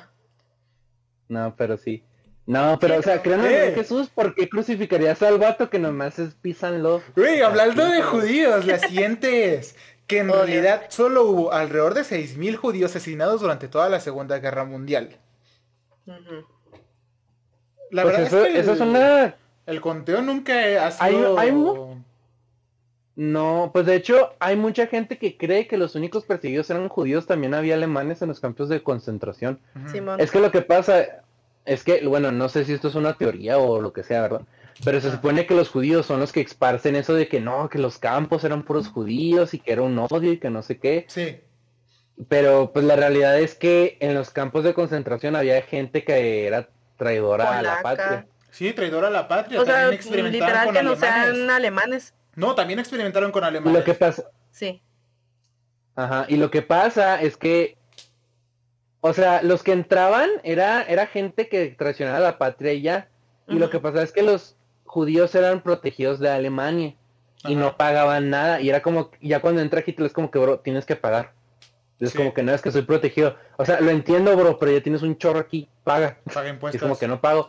No, 1.28 1.54
pero 1.56 1.76
sí. 1.76 2.04
No, 2.46 2.78
pero 2.80 2.98
o 2.98 3.02
sea, 3.02 3.22
creen 3.22 3.44
en 3.44 3.74
Jesús, 3.74 4.08
¿por 4.08 4.34
qué 4.34 4.48
crucificarías 4.48 5.22
al 5.22 5.38
vato 5.38 5.70
que 5.70 5.78
nomás 5.78 6.18
es 6.18 6.34
písanlo? 6.34 7.00
Güey, 7.14 7.42
hablando 7.42 7.84
de 7.84 8.02
judíos, 8.02 8.66
la 8.66 8.78
siguiente 8.80 9.54
es 9.54 9.76
que 10.08 10.18
en 10.18 10.32
realidad 10.32 10.86
solo 10.88 11.24
hubo 11.26 11.52
alrededor 11.52 11.94
de 11.94 12.00
6.000 12.00 12.56
judíos 12.56 12.90
asesinados 12.90 13.40
durante 13.40 13.68
toda 13.68 13.88
la 13.88 14.00
Segunda 14.00 14.40
Guerra 14.40 14.64
Mundial. 14.64 15.16
La 17.92 18.02
pues 18.02 18.16
verdad 18.16 18.46
es 18.46 18.52
que 18.52 18.58
el, 18.58 18.68
es 18.68 18.80
una... 18.80 19.36
el 19.66 19.80
conteo 19.80 20.20
nunca 20.22 20.86
ha 20.86 20.90
sido... 20.90 21.38
Hay, 21.38 21.52
No, 23.20 23.68
pues 23.70 23.84
de 23.84 23.96
hecho 23.96 24.34
hay 24.38 24.56
mucha 24.56 24.86
gente 24.86 25.18
que 25.18 25.36
cree 25.36 25.66
que 25.66 25.76
los 25.76 25.94
únicos 25.94 26.24
perseguidos 26.24 26.70
eran 26.70 26.88
judíos, 26.88 27.26
también 27.26 27.52
había 27.52 27.74
alemanes 27.74 28.22
en 28.22 28.28
los 28.28 28.40
campos 28.40 28.70
de 28.70 28.82
concentración. 28.82 29.60
Es 30.16 30.30
que 30.30 30.40
lo 30.40 30.50
que 30.50 30.62
pasa 30.62 31.20
es 31.66 31.84
que, 31.84 32.06
bueno, 32.06 32.32
no 32.32 32.48
sé 32.48 32.64
si 32.64 32.72
esto 32.72 32.88
es 32.88 32.94
una 32.94 33.18
teoría 33.18 33.58
o 33.58 33.82
lo 33.82 33.92
que 33.92 34.04
sea, 34.04 34.22
¿verdad? 34.22 34.40
Pero 34.86 35.02
se 35.02 35.10
supone 35.10 35.44
que 35.44 35.54
los 35.54 35.68
judíos 35.68 36.06
son 36.06 36.18
los 36.18 36.32
que 36.32 36.40
esparcen 36.40 36.96
eso 36.96 37.12
de 37.12 37.28
que 37.28 37.40
no, 37.40 37.68
que 37.68 37.78
los 37.78 37.98
campos 37.98 38.42
eran 38.44 38.62
puros 38.62 38.88
judíos 38.88 39.52
y 39.52 39.58
que 39.58 39.72
era 39.72 39.82
un 39.82 39.98
odio 39.98 40.32
y 40.32 40.38
que 40.38 40.48
no 40.48 40.62
sé 40.62 40.78
qué. 40.78 41.04
Sí. 41.08 41.40
Pero 42.30 42.72
pues 42.72 42.86
la 42.86 42.96
realidad 42.96 43.38
es 43.38 43.54
que 43.54 43.98
en 44.00 44.14
los 44.14 44.30
campos 44.30 44.64
de 44.64 44.72
concentración 44.72 45.36
había 45.36 45.60
gente 45.60 46.04
que 46.04 46.46
era 46.46 46.70
traidora 46.96 47.58
a 47.58 47.60
la 47.60 47.82
patria. 47.82 48.26
Sí, 48.50 48.72
traidora 48.72 49.08
a 49.08 49.10
la 49.10 49.28
patria. 49.28 49.60
O 49.60 49.66
sea, 49.66 49.90
literal 49.90 50.72
que 50.72 50.82
no 50.82 50.96
sean 50.96 51.50
alemanes. 51.50 52.14
No, 52.36 52.54
también 52.54 52.78
experimentaron 52.78 53.32
con 53.32 53.44
alemanes. 53.44 53.78
lo 53.78 53.84
que 53.84 53.94
pasa. 53.94 54.24
Sí. 54.50 54.82
Ajá, 55.96 56.26
y 56.28 56.36
lo 56.36 56.50
que 56.50 56.62
pasa 56.62 57.20
es 57.20 57.36
que, 57.36 57.76
o 59.00 59.12
sea, 59.12 59.42
los 59.42 59.62
que 59.62 59.72
entraban 59.72 60.28
era, 60.42 60.82
era 60.82 61.06
gente 61.06 61.48
que 61.48 61.68
traicionaba 61.68 62.18
a 62.18 62.20
la 62.20 62.38
patria 62.38 62.72
y 62.72 62.82
ya. 62.82 63.08
Y 63.48 63.54
lo 63.54 63.68
que 63.68 63.80
pasa 63.80 64.02
es 64.02 64.12
que 64.12 64.22
los 64.22 64.56
judíos 64.84 65.34
eran 65.34 65.62
protegidos 65.62 66.20
de 66.20 66.30
Alemania 66.30 66.94
y 67.44 67.56
no 67.56 67.76
pagaban 67.76 68.30
nada. 68.30 68.60
Y 68.60 68.68
era 68.68 68.80
como, 68.80 69.10
ya 69.20 69.40
cuando 69.40 69.60
entra 69.60 69.82
Hitler 69.84 70.06
es 70.06 70.12
como 70.12 70.30
que, 70.30 70.38
bro, 70.38 70.60
tienes 70.60 70.86
que 70.86 70.96
pagar. 70.96 71.32
Es 71.98 72.14
como 72.14 72.32
que 72.32 72.42
no 72.42 72.52
es 72.52 72.62
que 72.62 72.70
soy 72.70 72.82
protegido. 72.82 73.36
O 73.58 73.64
sea, 73.64 73.80
lo 73.80 73.90
entiendo, 73.90 74.34
bro, 74.36 74.58
pero 74.58 74.72
ya 74.72 74.82
tienes 74.82 75.02
un 75.02 75.18
chorro 75.18 75.40
aquí, 75.40 75.68
paga. 75.84 76.18
Paga 76.32 76.48
impuestos. 76.50 76.76
es 76.76 76.82
como 76.82 76.98
que 76.98 77.08
no 77.08 77.20
pago. 77.20 77.48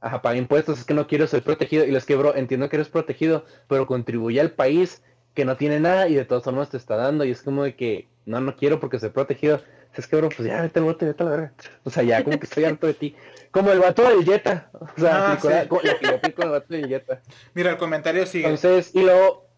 Ajá, 0.00 0.22
paga 0.22 0.36
impuestos, 0.36 0.78
es 0.78 0.84
que 0.84 0.94
no 0.94 1.06
quiero, 1.06 1.26
soy 1.26 1.40
protegido. 1.40 1.84
Y 1.84 1.90
los 1.90 2.06
que, 2.06 2.16
bro, 2.16 2.34
entiendo 2.34 2.68
que 2.68 2.76
eres 2.76 2.88
protegido, 2.88 3.44
pero 3.68 3.86
contribuye 3.86 4.40
al 4.40 4.50
país 4.50 5.02
que 5.34 5.44
no 5.44 5.56
tiene 5.56 5.78
nada 5.78 6.08
y 6.08 6.14
de 6.14 6.24
todas 6.24 6.44
formas 6.44 6.70
te 6.70 6.76
está 6.76 6.96
dando. 6.96 7.24
Y 7.24 7.30
es 7.30 7.42
como 7.42 7.64
de 7.64 7.76
que, 7.76 8.08
no, 8.24 8.40
no 8.40 8.56
quiero 8.56 8.80
porque 8.80 8.98
soy 8.98 9.10
protegido. 9.10 9.60
Es 9.94 10.06
que, 10.06 10.16
bro, 10.16 10.28
pues 10.28 10.48
ya 10.48 10.62
vete 10.62 10.78
al 10.78 10.84
bote, 10.84 11.04
vete 11.04 11.22
a 11.22 11.26
la 11.26 11.30
verga. 11.32 11.52
O 11.84 11.90
sea, 11.90 12.02
ya 12.02 12.22
como 12.24 12.38
que 12.38 12.46
estoy 12.46 12.64
harto 12.64 12.86
de 12.86 12.94
ti. 12.94 13.16
Como 13.50 13.72
el 13.72 13.80
vato 13.80 14.08
del 14.08 14.24
Jetta. 14.24 14.70
O 14.72 15.00
sea, 15.00 15.32
ah, 15.32 15.38
el 15.42 16.50
vato 16.50 16.66
del 16.68 16.88
Jetta. 16.88 17.20
Mira, 17.54 17.70
el 17.70 17.76
comentario 17.76 18.24
sigue. 18.24 18.44
Entonces, 18.44 18.94
y 18.94 19.02
luego. 19.02 19.49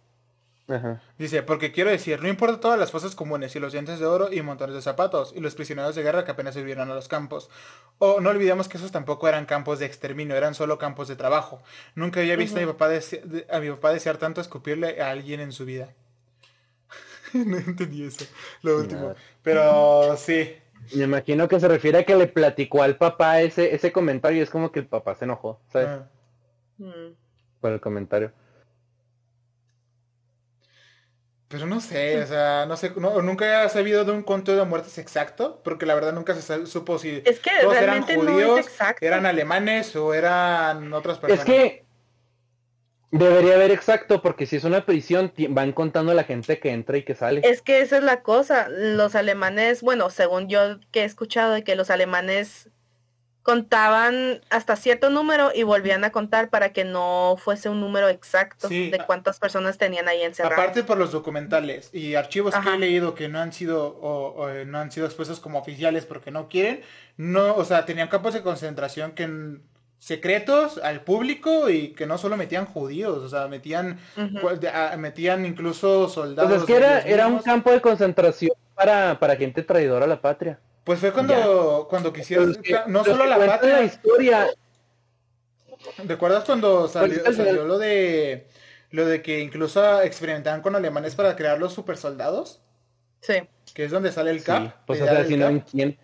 Dice, 1.18 1.42
porque 1.42 1.72
quiero 1.72 1.90
decir, 1.90 2.22
no 2.22 2.28
importa 2.28 2.60
todas 2.60 2.78
las 2.78 2.90
fosas 2.90 3.14
comunes 3.14 3.54
y 3.56 3.60
los 3.60 3.72
dientes 3.72 3.98
de 3.98 4.06
oro 4.06 4.32
y 4.32 4.42
montones 4.42 4.74
de 4.74 4.82
zapatos 4.82 5.32
y 5.36 5.40
los 5.40 5.54
prisioneros 5.54 5.94
de 5.94 6.02
guerra 6.02 6.24
que 6.24 6.30
apenas 6.30 6.56
vivieron 6.56 6.90
a 6.90 6.94
los 6.94 7.08
campos. 7.08 7.50
O 7.98 8.20
no 8.20 8.30
olvidemos 8.30 8.68
que 8.68 8.78
esos 8.78 8.92
tampoco 8.92 9.28
eran 9.28 9.46
campos 9.46 9.78
de 9.78 9.86
exterminio, 9.86 10.36
eran 10.36 10.54
solo 10.54 10.78
campos 10.78 11.08
de 11.08 11.16
trabajo. 11.16 11.62
Nunca 11.94 12.20
había 12.20 12.36
visto 12.36 12.58
a, 12.58 12.60
mi 12.60 12.66
papá 12.66 12.90
a 13.50 13.60
mi 13.60 13.70
papá 13.70 13.92
desear 13.92 14.16
tanto 14.18 14.40
escupirle 14.40 15.00
a 15.00 15.10
alguien 15.10 15.40
en 15.40 15.52
su 15.52 15.64
vida. 15.64 15.94
no 17.34 17.56
entendí 17.56 18.04
eso, 18.04 18.24
lo 18.62 18.78
último. 18.78 19.14
Pero 19.42 20.16
sí. 20.16 20.56
Me 20.94 21.04
imagino 21.04 21.48
que 21.48 21.60
se 21.60 21.68
refiere 21.68 21.98
a 21.98 22.04
que 22.04 22.16
le 22.16 22.26
platicó 22.26 22.82
al 22.82 22.96
papá 22.96 23.40
ese, 23.40 23.74
ese 23.74 23.92
comentario 23.92 24.38
y 24.38 24.42
es 24.42 24.50
como 24.50 24.72
que 24.72 24.80
el 24.80 24.86
papá 24.86 25.14
se 25.14 25.24
enojó, 25.24 25.60
¿sabes? 25.72 25.88
Ah. 25.88 26.08
Mm. 26.78 27.14
Por 27.60 27.72
el 27.72 27.80
comentario. 27.80 28.32
Pero 31.52 31.66
no 31.66 31.82
sé, 31.82 32.22
o 32.22 32.26
sea, 32.26 32.64
no 32.64 32.78
sé, 32.78 32.94
nunca 32.96 33.62
he 33.62 33.68
sabido 33.68 34.06
de 34.06 34.12
un 34.12 34.22
conteo 34.22 34.56
de 34.56 34.64
muertes 34.64 34.96
exacto, 34.96 35.60
porque 35.62 35.84
la 35.84 35.94
verdad 35.94 36.14
nunca 36.14 36.34
se 36.34 36.66
supo 36.66 36.98
si 36.98 37.22
es 37.26 37.40
que 37.40 37.50
todos 37.60 37.76
eran 37.76 38.02
judíos, 38.04 38.66
eran 39.02 39.26
alemanes 39.26 39.94
o 39.94 40.14
eran 40.14 40.90
otras 40.94 41.18
personas. 41.18 41.46
Es 41.46 41.52
que 41.52 41.84
Debería 43.10 43.56
haber 43.56 43.70
exacto, 43.70 44.22
porque 44.22 44.46
si 44.46 44.56
es 44.56 44.64
una 44.64 44.86
prisión, 44.86 45.34
van 45.50 45.72
contando 45.72 46.14
la 46.14 46.24
gente 46.24 46.58
que 46.58 46.70
entra 46.70 46.96
y 46.96 47.02
que 47.02 47.14
sale. 47.14 47.42
Es 47.44 47.60
que 47.60 47.82
esa 47.82 47.98
es 47.98 48.02
la 48.02 48.22
cosa. 48.22 48.68
Los 48.70 49.14
alemanes, 49.14 49.82
bueno, 49.82 50.08
según 50.08 50.48
yo 50.48 50.80
que 50.90 51.02
he 51.02 51.04
escuchado, 51.04 51.52
de 51.52 51.62
que 51.62 51.76
los 51.76 51.90
alemanes 51.90 52.70
contaban 53.42 54.40
hasta 54.50 54.76
cierto 54.76 55.10
número 55.10 55.50
y 55.54 55.64
volvían 55.64 56.04
a 56.04 56.10
contar 56.10 56.48
para 56.48 56.72
que 56.72 56.84
no 56.84 57.36
fuese 57.38 57.68
un 57.68 57.80
número 57.80 58.08
exacto 58.08 58.68
de 58.68 59.02
cuántas 59.06 59.38
personas 59.38 59.78
tenían 59.78 60.06
ahí 60.08 60.22
encerradas. 60.22 60.58
Aparte 60.58 60.84
por 60.84 60.96
los 60.96 61.10
documentales 61.10 61.90
y 61.92 62.14
archivos 62.14 62.54
que 62.54 62.68
he 62.68 62.78
leído 62.78 63.14
que 63.14 63.28
no 63.28 63.40
han 63.40 63.52
sido 63.52 63.98
o, 64.00 64.48
no 64.66 64.78
han 64.78 64.92
sido 64.92 65.06
expuestos 65.06 65.40
como 65.40 65.58
oficiales 65.58 66.06
porque 66.06 66.30
no 66.30 66.48
quieren, 66.48 66.82
no, 67.16 67.54
o 67.56 67.64
sea, 67.64 67.84
tenían 67.84 68.08
campos 68.08 68.34
de 68.34 68.42
concentración 68.42 69.12
que 69.12 69.58
secretos 69.98 70.78
al 70.78 71.02
público 71.02 71.68
y 71.68 71.92
que 71.94 72.06
no 72.06 72.18
solo 72.18 72.36
metían 72.36 72.66
judíos, 72.66 73.18
o 73.18 73.28
sea, 73.28 73.48
metían, 73.48 73.98
metían 74.98 75.46
incluso 75.46 76.08
soldados. 76.08 76.50
Pues 76.50 76.60
es 76.62 76.66
que 76.66 76.76
era, 76.76 77.00
era 77.00 77.26
un 77.28 77.38
campo 77.38 77.70
de 77.70 77.80
concentración 77.80 78.56
para, 78.74 79.18
para 79.18 79.36
gente 79.36 79.62
traidora 79.62 80.04
a 80.04 80.08
la 80.08 80.20
patria. 80.20 80.58
Pues 80.84 80.98
fue 80.98 81.12
cuando, 81.12 81.86
cuando 81.88 82.12
quisieron, 82.12 82.56
no 82.88 83.04
solo 83.04 83.24
la 83.24 83.38
patria. 83.38 83.76
La 83.76 83.82
historia. 83.84 84.50
¿Recuerdas 86.04 86.44
cuando 86.44 86.88
salió, 86.88 87.32
salió 87.32 87.64
lo 87.64 87.78
de 87.78 88.46
lo 88.90 89.06
de 89.06 89.22
que 89.22 89.40
incluso 89.40 90.02
experimentaban 90.02 90.60
con 90.60 90.76
alemanes 90.76 91.14
para 91.14 91.34
crear 91.34 91.58
los 91.58 91.72
supersoldados? 91.72 92.60
Sí. 93.20 93.34
Que 93.74 93.84
es 93.84 93.90
donde 93.90 94.12
sale 94.12 94.30
el 94.30 94.44
CAP. 94.44 94.74
pues 94.86 95.00
o 95.00 95.04
sea, 95.04 95.24
si 95.24 95.36
no, 95.36 95.64
¿quién? 95.64 95.98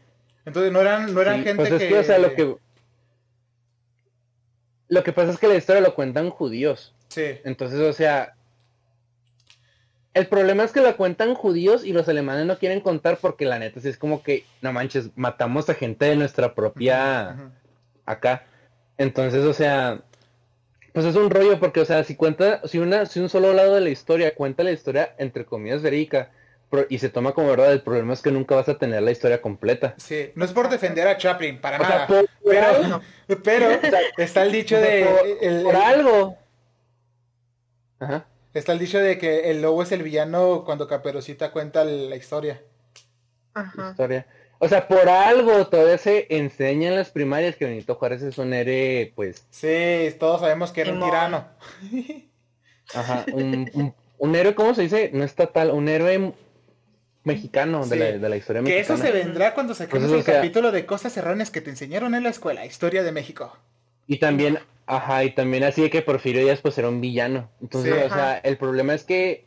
Entonces 0.45 0.73
no 0.73 0.81
eran, 0.81 1.13
no 1.13 1.21
eran 1.21 1.45
gente 1.45 1.57
pues 1.57 1.71
que... 1.71 1.89
que... 1.89 1.99
O 1.99 2.05
sea, 2.05 2.19
lo 2.19 2.35
que 2.35 2.57
lo 4.89 5.05
que 5.05 5.13
pasa 5.13 5.33
es 5.33 5.39
que 5.39 5.49
la 5.49 5.57
historia 5.57 5.83
lo 5.83 5.95
cuentan 5.95 6.31
judíos. 6.31 6.95
Sí. 7.09 7.39
Entonces, 7.45 7.79
o 7.81 7.93
sea, 7.93 8.35
el 10.19 10.27
problema 10.27 10.65
es 10.65 10.73
que 10.73 10.81
la 10.81 10.97
cuentan 10.97 11.35
judíos 11.35 11.85
y 11.85 11.93
los 11.93 12.09
alemanes 12.09 12.45
no 12.45 12.59
quieren 12.59 12.81
contar 12.81 13.19
porque 13.21 13.45
la 13.45 13.61
neta 13.61 13.81
sí 13.81 13.89
es 13.89 13.97
como 13.97 14.23
que, 14.23 14.45
no 14.63 14.73
manches, 14.73 15.11
matamos 15.15 15.71
a 15.71 15.75
gente 15.75 16.07
de 16.07 16.17
nuestra 16.17 16.55
propia 16.55 17.53
acá. 18.05 18.45
Entonces, 18.97 19.45
o 19.45 19.53
sea, 19.53 20.01
pues 20.93 21.07
es 21.07 21.15
un 21.15 21.31
rollo 21.31 21.61
porque, 21.61 21.81
o 21.81 21.85
sea, 21.85 22.03
si 22.03 22.17
cuenta, 22.17 22.67
si 22.67 22.79
una, 22.79 23.07
si 23.07 23.21
un 23.21 23.29
solo 23.29 23.53
lado 23.53 23.77
de 23.77 23.81
la 23.81 23.91
historia 23.91 24.35
cuenta 24.35 24.65
la 24.65 24.73
historia 24.73 25.15
entre 25.19 25.45
comillas 25.45 25.83
verídica, 25.83 26.31
y 26.89 26.99
se 26.99 27.09
toma 27.09 27.33
como 27.33 27.49
verdad, 27.49 27.73
el 27.73 27.81
problema 27.81 28.13
es 28.13 28.21
que 28.21 28.33
nunca 28.33 28.57
vas 28.57 28.69
a 28.69 28.77
tener 28.77 29.01
la 29.03 29.13
historia 29.13 29.41
completa. 29.41 29.95
Sí, 29.99 30.33
no 30.35 30.45
es 30.45 30.53
por 30.53 30.69
defender 30.69 31.07
a 31.07 31.17
Chaplin, 31.17 31.61
para 31.61 31.79
nada. 31.79 32.09
pero, 32.45 33.01
pero 33.45 33.71
está 34.17 34.43
el 34.43 34.51
dicho 34.51 34.77
de... 34.77 35.63
por 35.63 35.77
algo. 35.77 36.37
Ajá. 38.01 38.27
Está 38.55 38.73
el 38.73 38.79
dicho 38.79 38.99
de 38.99 39.19
que 39.19 39.51
el 39.51 39.63
lobo 39.63 39.83
es 39.83 39.93
el 39.93 40.03
villano 40.03 40.65
cuando 40.65 40.89
Caperucita 40.89 41.53
cuenta 41.53 41.85
la 41.85 42.17
historia. 42.17 42.63
Ajá. 43.55 43.91
Historia. 43.91 44.27
O 44.59 44.69
sea, 44.69 44.89
por 44.89 45.09
algo 45.09 45.67
todavía 45.69 45.99
se 45.99 46.27
enseña 46.31 46.89
en 46.89 46.97
las 46.97 47.11
primarias 47.11 47.55
que 47.57 47.67
Benito 47.67 47.95
Juárez 47.95 48.23
es 48.23 48.39
un 48.39 48.53
héroe, 48.53 49.13
pues... 49.15 49.47
Sí, 49.51 50.17
todos 50.19 50.41
sabemos 50.41 50.73
que 50.73 50.81
era 50.81 50.93
un 50.93 51.01
tirano. 51.01 51.47
Ajá, 52.93 53.25
un, 53.33 53.95
un 54.19 54.35
héroe, 54.35 54.55
¿cómo 54.55 54.75
se 54.75 54.83
dice? 54.83 55.11
No 55.15 55.23
estatal, 55.23 55.71
un 55.71 55.89
héroe 55.89 56.35
mexicano 57.25 57.87
de, 57.87 58.19
la, 58.19 58.37
historia 58.37 58.63
mexicana. 58.63 58.65
Que 58.65 58.81
eso 58.81 58.97
se 58.97 59.13
vendrá 59.13 59.55
cuando 59.55 59.75
saquemos 59.75 60.09
pues 60.09 60.27
el 60.27 60.35
capítulo 60.35 60.73
de 60.73 60.87
cosas 60.87 61.17
erróneas 61.17 61.51
que 61.51 61.61
te 61.61 61.71
enseñaron 61.71 62.15
en 62.15 62.25
la 62.25 62.31
escuela, 62.31 62.67
historia 62.67 63.03
de 63.03 63.13
México. 63.13 63.57
Y 64.07 64.19
también, 64.19 64.59
ajá, 64.89 65.25
y 65.25 65.35
también 65.35 65.65
así 65.65 65.83
de 65.83 65.91
que 65.91 66.03
Porfirio 66.03 66.43
Díaz 66.43 66.61
pues 66.61 66.77
era 66.79 66.89
un 66.89 67.01
villano. 67.01 67.51
Entonces, 67.61 68.11
o 68.11 68.15
sea, 68.15 68.39
el 68.39 68.57
problema 68.57 68.95
es 68.95 69.05
que, 69.05 69.47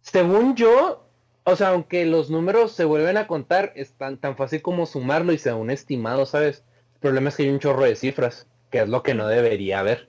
según 0.00 0.56
yo, 0.56 1.06
o 1.44 1.56
sea, 1.56 1.68
aunque 1.68 2.06
los 2.06 2.30
números 2.30 2.72
se 2.72 2.84
vuelven 2.84 3.16
a 3.16 3.26
contar, 3.26 3.72
es 3.76 3.92
tan, 3.94 4.18
tan 4.18 4.36
fácil 4.36 4.62
como 4.62 4.86
sumarlo 4.86 5.32
y 5.32 5.38
sea 5.38 5.56
un 5.56 5.70
estimado, 5.70 6.26
¿sabes? 6.26 6.64
El 6.94 7.00
problema 7.00 7.28
es 7.28 7.36
que 7.36 7.42
hay 7.42 7.50
un 7.50 7.58
chorro 7.58 7.84
de 7.84 7.96
cifras, 7.96 8.46
que 8.70 8.80
es 8.80 8.88
lo 8.88 9.02
que 9.02 9.14
no 9.14 9.28
debería 9.28 9.80
haber. 9.80 10.08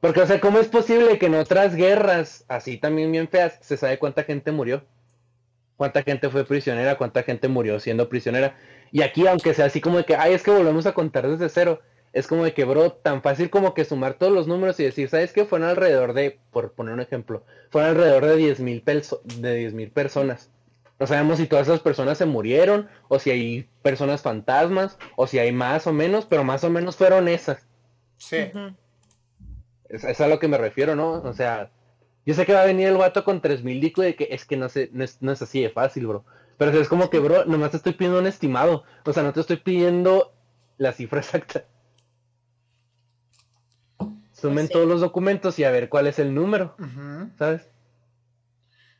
Porque, 0.00 0.20
o 0.20 0.26
sea, 0.26 0.40
¿cómo 0.40 0.58
es 0.58 0.68
posible 0.68 1.18
que 1.18 1.26
en 1.26 1.34
otras 1.34 1.74
guerras, 1.74 2.44
así 2.48 2.78
también 2.78 3.12
bien 3.12 3.28
feas, 3.28 3.58
se 3.60 3.76
sabe 3.76 3.98
cuánta 3.98 4.24
gente 4.24 4.52
murió? 4.52 4.82
cuánta 5.76 6.02
gente 6.02 6.28
fue 6.30 6.44
prisionera, 6.44 6.96
cuánta 6.96 7.22
gente 7.22 7.48
murió 7.48 7.78
siendo 7.80 8.08
prisionera. 8.08 8.56
Y 8.90 9.02
aquí, 9.02 9.26
aunque 9.26 9.54
sea 9.54 9.66
así 9.66 9.80
como 9.80 9.98
de 9.98 10.04
que, 10.04 10.16
ay, 10.16 10.34
es 10.34 10.42
que 10.42 10.50
volvemos 10.50 10.86
a 10.86 10.94
contar 10.94 11.28
desde 11.28 11.48
cero, 11.48 11.80
es 12.12 12.26
como 12.26 12.44
de 12.44 12.54
que, 12.54 12.64
bro, 12.64 12.92
tan 12.92 13.22
fácil 13.22 13.50
como 13.50 13.74
que 13.74 13.84
sumar 13.84 14.14
todos 14.14 14.32
los 14.32 14.46
números 14.46 14.80
y 14.80 14.84
decir, 14.84 15.08
¿sabes 15.08 15.32
qué? 15.32 15.44
Fueron 15.44 15.68
alrededor 15.68 16.12
de, 16.12 16.38
por 16.50 16.72
poner 16.72 16.94
un 16.94 17.00
ejemplo, 17.00 17.44
fueron 17.70 17.90
alrededor 17.90 18.26
de 18.26 18.36
10 18.36 18.60
mil 18.60 18.84
de 18.84 19.70
mil 19.72 19.90
personas. 19.90 20.50
No 20.98 21.06
sabemos 21.06 21.38
si 21.38 21.46
todas 21.46 21.68
esas 21.68 21.80
personas 21.80 22.16
se 22.16 22.24
murieron, 22.24 22.88
o 23.08 23.18
si 23.18 23.30
hay 23.30 23.68
personas 23.82 24.22
fantasmas, 24.22 24.98
o 25.16 25.26
si 25.26 25.38
hay 25.38 25.52
más 25.52 25.86
o 25.86 25.92
menos, 25.92 26.24
pero 26.24 26.42
más 26.42 26.64
o 26.64 26.70
menos 26.70 26.96
fueron 26.96 27.28
esas. 27.28 27.66
Sí. 28.16 28.50
es 29.90 30.20
a 30.20 30.28
lo 30.28 30.38
que 30.38 30.48
me 30.48 30.56
refiero, 30.56 30.96
¿no? 30.96 31.12
O 31.22 31.32
sea, 31.34 31.70
yo 32.26 32.34
sé 32.34 32.44
que 32.44 32.54
va 32.54 32.62
a 32.62 32.66
venir 32.66 32.88
el 32.88 32.96
vato 32.96 33.24
con 33.24 33.40
3000 33.40 33.80
dico 33.80 34.02
de 34.02 34.16
que 34.16 34.28
es 34.32 34.44
que 34.44 34.56
no, 34.56 34.68
sé, 34.68 34.90
no, 34.92 35.04
es, 35.04 35.42
así 35.42 35.62
de 35.62 35.70
fácil, 35.70 36.08
bro. 36.08 36.24
Pero 36.58 36.72
es 36.72 36.88
como 36.88 37.08
que, 37.08 37.20
bro, 37.20 37.44
nomás 37.44 37.70
te 37.70 37.76
estoy 37.76 37.92
pidiendo 37.92 38.18
un 38.18 38.26
estimado. 38.26 38.82
O 39.04 39.12
sea, 39.12 39.22
no 39.22 39.32
te 39.32 39.40
estoy 39.40 39.58
pidiendo 39.58 40.32
la 40.76 40.92
cifra 40.92 41.20
exacta. 41.20 41.64
Sumen 44.40 44.68
todos 44.68 44.86
los 44.86 45.00
documentos 45.00 45.58
y 45.58 45.64
a 45.64 45.70
ver 45.70 45.88
cuál 45.88 46.06
es 46.06 46.18
el 46.18 46.34
número, 46.34 46.76
¿sabes? 47.38 47.62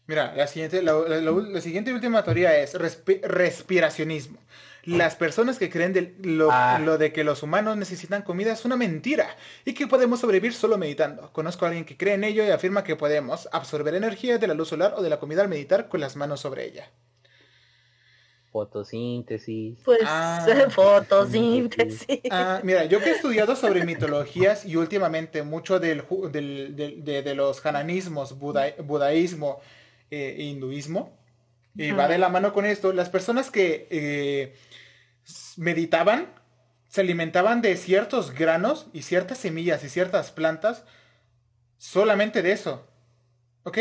Mira, 0.07 0.35
la 0.37 0.47
siguiente, 0.47 0.83
la, 0.83 1.61
siguiente 1.61 1.91
y 1.91 1.95
última 1.95 2.23
teoría 2.23 2.57
es 2.59 2.75
respiracionismo. 2.75 4.39
Las 4.85 5.17
personas 5.17 5.59
que 5.59 5.69
creen 5.69 5.93
de 5.93 6.15
ah. 6.49 6.81
lo, 6.81 6.97
de 6.97 7.13
que 7.13 7.25
los 7.25 7.43
humanos 7.43 7.77
necesitan 7.77 8.23
comida 8.23 8.53
es 8.53 8.65
una 8.65 8.77
mentira 8.77 9.37
y 9.65 9.75
que 9.75 9.89
podemos 9.89 10.21
sobrevivir 10.21 10.55
solo 10.55 10.79
meditando. 10.79 11.33
Conozco 11.33 11.65
a 11.65 11.69
alguien 11.69 11.85
que 11.85 11.97
cree 11.97 12.15
en 12.15 12.23
ello 12.23 12.45
y 12.45 12.51
afirma 12.51 12.85
que 12.85 12.95
podemos 12.95 13.49
absorber 13.51 13.97
energía 13.97 14.39
de 14.39 14.47
la 14.47 14.55
luz 14.55 14.69
solar 14.69 14.95
o 14.97 15.03
de 15.03 15.11
la 15.11 15.19
comida 15.19 15.43
al 15.43 15.49
meditar 15.49 15.89
con 15.89 15.99
las 16.01 16.15
manos 16.15 16.39
sobre 16.39 16.67
ella. 16.67 16.89
Fotosíntesis. 18.57 19.79
Pues 19.85 20.01
ah. 20.07 20.47
fotosíntesis. 20.71 22.23
Ah, 22.31 22.61
mira, 22.63 22.87
yo 22.87 23.01
que 23.01 23.11
he 23.11 23.13
estudiado 23.13 23.55
sobre 23.55 23.85
mitologías 23.85 24.65
y 24.65 24.77
últimamente 24.77 25.43
mucho 25.43 25.79
del, 25.79 26.05
de, 26.33 27.35
los 27.35 27.67
hananismos, 27.67 28.39
budaísmo 28.39 29.61
e 30.11 30.43
hinduismo, 30.43 31.19
y 31.75 31.91
va 31.91 32.09
de 32.09 32.17
la 32.17 32.31
mano 32.31 32.55
con 32.55 32.65
esto, 32.65 32.95
las 32.95 33.11
personas 33.11 33.51
que 33.51 33.89
eh, 33.91 34.55
meditaban, 35.59 36.33
se 36.89 37.03
alimentaban 37.03 37.61
de 37.61 37.77
ciertos 37.77 38.33
granos 38.33 38.87
y 38.95 39.03
ciertas 39.03 39.37
semillas 39.37 39.85
y 39.85 39.91
ciertas 39.91 40.31
plantas, 40.31 40.87
solamente 41.77 42.41
de 42.41 42.53
eso. 42.53 42.87
¿Ok? 43.65 43.79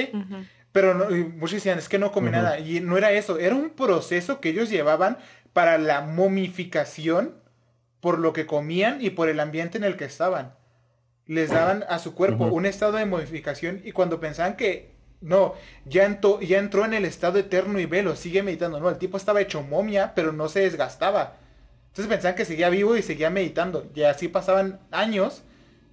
Pero 0.75 0.93
muchos 1.37 1.53
decían, 1.53 1.79
es 1.79 1.87
que 1.87 1.97
no 1.97 2.11
come 2.11 2.31
nada. 2.31 2.59
Y 2.59 2.81
no 2.81 2.97
era 2.97 3.13
eso, 3.13 3.39
era 3.39 3.55
un 3.55 3.69
proceso 3.69 4.41
que 4.41 4.49
ellos 4.49 4.69
llevaban 4.69 5.17
para 5.53 5.77
la 5.77 6.01
momificación 6.01 7.35
por 8.01 8.19
lo 8.19 8.33
que 8.33 8.45
comían 8.45 9.01
y 9.01 9.11
por 9.11 9.29
el 9.29 9.39
ambiente 9.39 9.77
en 9.77 9.85
el 9.85 9.95
que 9.95 10.03
estaban. 10.03 10.53
Les 11.27 11.49
daban 11.49 11.85
a 11.87 11.97
su 11.97 12.13
cuerpo 12.13 12.47
un 12.47 12.65
estado 12.65 12.97
de 12.97 13.05
momificación 13.05 13.83
y 13.85 13.93
cuando 13.93 14.19
pensaban 14.19 14.57
que 14.57 14.97
no, 15.21 15.53
ya, 15.85 16.03
entró, 16.03 16.41
ya 16.41 16.57
entró 16.57 16.83
en 16.83 16.93
el 16.93 17.05
estado 17.05 17.39
eterno 17.39 17.79
y 17.79 17.85
velo, 17.85 18.17
sigue 18.17 18.43
meditando. 18.43 18.77
No, 18.77 18.89
el 18.89 18.97
tipo 18.97 19.15
estaba 19.15 19.39
hecho 19.39 19.63
momia, 19.63 20.11
pero 20.13 20.33
no 20.33 20.49
se 20.49 20.59
desgastaba. 20.59 21.37
Entonces 21.87 22.07
pensaban 22.07 22.35
que 22.35 22.43
seguía 22.43 22.67
vivo 22.67 22.97
y 22.97 23.01
seguía 23.01 23.29
meditando. 23.29 23.89
Y 23.95 24.03
así 24.03 24.27
pasaban 24.27 24.81
años 24.91 25.41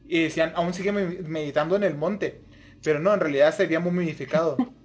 y 0.09 0.25
decían, 0.25 0.53
aún 0.57 0.75
sigue 0.75 0.91
meditando 0.91 1.77
en 1.77 1.85
el 1.85 1.95
monte. 1.95 2.41
Pero 2.83 2.99
no, 2.99 3.15
en 3.15 3.21
realidad 3.21 3.55
se 3.55 3.65
había 3.65 3.81
momificado. 3.81 4.57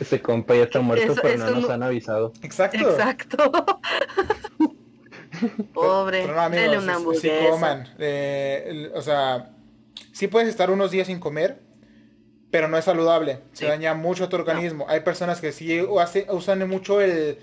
Ese 0.00 0.20
compa 0.20 0.54
ya 0.54 0.64
está 0.64 0.80
muerto, 0.80 1.14
pero 1.20 1.38
no 1.38 1.60
nos 1.60 1.70
han 1.70 1.82
avisado. 1.82 2.32
Exacto. 2.42 2.90
Exacto. 2.90 3.52
Pobre. 5.72 6.26
Pero, 6.50 6.80
una 6.80 6.98
coman. 7.50 7.88
Eh, 7.98 8.90
o 8.94 9.02
sea, 9.02 9.50
sí 10.12 10.28
puedes 10.28 10.48
estar 10.48 10.70
unos 10.70 10.90
días 10.90 11.06
sin 11.06 11.20
comer, 11.20 11.60
pero 12.50 12.68
no 12.68 12.76
es 12.76 12.84
saludable. 12.84 13.40
Se 13.52 13.66
daña 13.66 13.94
mucho 13.94 14.28
tu 14.28 14.36
organismo. 14.36 14.86
Hay 14.88 15.00
personas 15.00 15.40
que 15.40 15.52
sí 15.52 15.80
usan 15.80 16.68
mucho 16.68 17.00
el, 17.00 17.38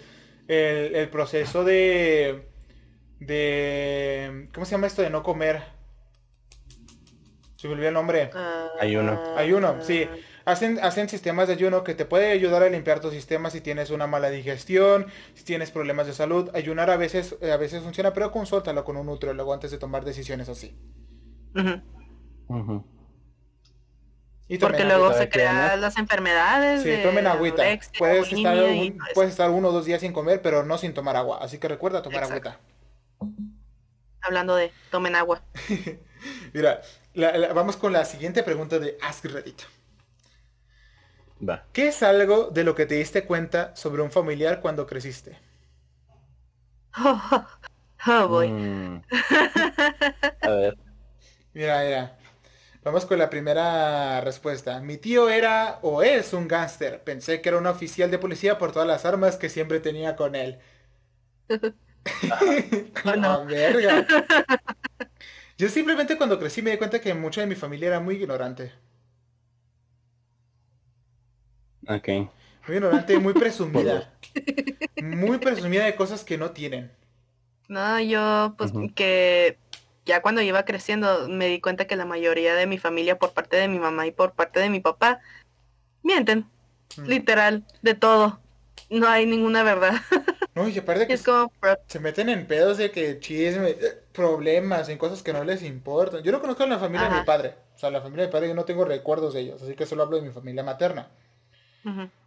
proceso 1.11 1.63
de, 1.63 2.45
de... 3.19 4.47
¿Cómo 4.53 4.65
se 4.65 4.71
llama 4.71 4.87
esto 4.87 5.01
de 5.01 5.09
no 5.09 5.23
comer? 5.23 5.63
Se 7.61 7.67
me 7.67 7.75
olvidó 7.75 7.89
el 7.89 7.93
nombre. 7.93 8.31
Uh, 8.33 8.81
ayuno. 8.81 9.21
Ayuno, 9.38 9.75
sí. 9.83 10.09
Hacen, 10.45 10.79
hacen 10.81 11.07
sistemas 11.07 11.47
de 11.47 11.53
ayuno 11.53 11.83
que 11.83 11.93
te 11.93 12.05
puede 12.05 12.31
ayudar 12.31 12.63
a 12.63 12.69
limpiar 12.69 13.01
tu 13.01 13.11
sistema 13.11 13.51
si 13.51 13.61
tienes 13.61 13.91
una 13.91 14.07
mala 14.07 14.31
digestión, 14.31 15.05
si 15.35 15.43
tienes 15.43 15.69
problemas 15.69 16.07
de 16.07 16.13
salud. 16.13 16.49
Ayunar 16.55 16.89
a 16.89 16.97
veces, 16.97 17.38
a 17.39 17.57
veces 17.57 17.83
funciona, 17.83 18.13
pero 18.13 18.31
consúltalo 18.31 18.83
con 18.83 18.97
un 18.97 19.05
nutriólogo 19.05 19.53
antes 19.53 19.69
de 19.69 19.77
tomar 19.77 20.03
decisiones 20.03 20.49
así. 20.49 20.75
Porque 24.59 24.83
luego 24.83 25.13
se 25.13 25.29
crean 25.29 25.79
las 25.81 25.99
enfermedades. 25.99 26.81
Sí, 26.81 27.03
tomen 27.03 27.27
agüita. 27.27 27.61
Puedes 27.99 28.33
estar, 28.33 28.57
puedes 29.13 29.31
estar 29.33 29.51
uno 29.51 29.67
o 29.67 29.71
dos 29.71 29.85
días 29.85 30.01
sin 30.01 30.13
comer, 30.13 30.41
pero 30.41 30.63
no 30.63 30.79
sin 30.79 30.95
tomar 30.95 31.15
agua. 31.15 31.38
Así 31.39 31.59
que 31.59 31.67
recuerda 31.67 32.01
tomar 32.01 32.23
agüita. 32.23 32.57
Hablando 34.19 34.55
de 34.55 34.71
tomen 34.89 35.15
agua. 35.15 35.43
Mira, 36.53 36.81
vamos 37.53 37.77
con 37.77 37.93
la 37.93 38.05
siguiente 38.05 38.43
pregunta 38.43 38.79
de 38.79 38.97
Ask 39.01 39.25
Reddit. 39.25 39.61
Va. 41.47 41.65
¿Qué 41.73 41.88
es 41.88 42.03
algo 42.03 42.49
de 42.51 42.63
lo 42.63 42.75
que 42.75 42.85
te 42.85 42.95
diste 42.95 43.25
cuenta 43.25 43.75
sobre 43.75 44.01
un 44.01 44.11
familiar 44.11 44.61
cuando 44.61 44.85
creciste? 44.85 45.39
Oh, 48.07 48.27
boy. 48.27 48.49
Mm. 48.49 49.03
A 50.41 50.49
ver. 50.49 50.77
Mira, 51.53 51.83
mira. 51.83 52.17
Vamos 52.83 53.05
con 53.05 53.19
la 53.19 53.29
primera 53.29 54.21
respuesta. 54.21 54.79
Mi 54.79 54.97
tío 54.97 55.29
era 55.29 55.77
o 55.83 56.01
es 56.01 56.33
un 56.33 56.47
gángster. 56.47 57.03
Pensé 57.03 57.41
que 57.41 57.49
era 57.49 57.59
un 57.59 57.67
oficial 57.67 58.09
de 58.09 58.17
policía 58.17 58.57
por 58.57 58.71
todas 58.71 58.88
las 58.88 59.05
armas 59.05 59.38
que 59.38 59.49
siempre 59.49 59.79
tenía 59.79 60.15
con 60.15 60.35
él. 60.35 60.57
oh, 63.05 63.15
no. 63.15 63.45
verga. 63.45 64.07
Yo 65.61 65.69
simplemente 65.69 66.17
cuando 66.17 66.39
crecí 66.39 66.63
me 66.63 66.71
di 66.71 66.77
cuenta 66.77 66.99
que 66.99 67.13
mucha 67.13 67.41
de 67.41 67.45
mi 67.45 67.53
familia 67.53 67.89
era 67.89 67.99
muy 67.99 68.15
ignorante. 68.15 68.71
Ok. 71.88 72.07
Muy 72.67 72.77
ignorante 72.77 73.13
y 73.13 73.19
muy 73.19 73.33
presumida. 73.33 74.11
muy 75.03 75.38
presumida 75.38 75.85
de 75.85 75.95
cosas 75.95 76.23
que 76.23 76.39
no 76.39 76.49
tienen. 76.49 76.91
No, 77.67 77.99
yo 77.99 78.55
pues 78.57 78.71
que 78.95 79.59
ya 80.03 80.23
cuando 80.23 80.41
iba 80.41 80.65
creciendo 80.65 81.29
me 81.29 81.45
di 81.45 81.61
cuenta 81.61 81.85
que 81.85 81.95
la 81.95 82.05
mayoría 82.05 82.55
de 82.55 82.65
mi 82.65 82.79
familia 82.79 83.19
por 83.19 83.33
parte 83.33 83.57
de 83.57 83.67
mi 83.67 83.77
mamá 83.77 84.07
y 84.07 84.11
por 84.11 84.31
parte 84.31 84.59
de 84.59 84.69
mi 84.71 84.79
papá 84.79 85.19
mienten. 86.01 86.47
Mm. 86.97 87.05
Literal, 87.05 87.65
de 87.83 87.93
todo. 87.93 88.39
No 88.89 89.07
hay 89.07 89.27
ninguna 89.27 89.61
verdad. 89.61 89.93
No, 90.53 90.67
y 90.67 90.77
aparte 90.77 91.07
que 91.07 91.17
se 91.87 91.99
meten 91.99 92.27
en 92.27 92.45
pedos 92.45 92.77
de 92.77 92.91
que 92.91 93.19
chisme, 93.19 93.69
eh, 93.69 94.03
problemas, 94.11 94.89
en 94.89 94.97
cosas 94.97 95.23
que 95.23 95.31
no 95.31 95.45
les 95.45 95.63
importan. 95.63 96.23
Yo 96.23 96.31
no 96.31 96.41
conozco 96.41 96.63
a 96.63 96.67
la 96.67 96.79
familia 96.79 97.09
de 97.09 97.19
mi 97.19 97.25
padre. 97.25 97.55
O 97.73 97.77
sea, 97.77 97.89
la 97.89 98.01
familia 98.01 98.23
de 98.23 98.27
mi 98.27 98.31
padre 98.33 98.49
yo 98.49 98.55
no 98.55 98.65
tengo 98.65 98.83
recuerdos 98.83 99.33
de 99.33 99.41
ellos, 99.41 99.61
así 99.61 99.75
que 99.75 99.85
solo 99.85 100.03
hablo 100.03 100.17
de 100.17 100.23
mi 100.23 100.31
familia 100.31 100.63
materna. 100.63 101.09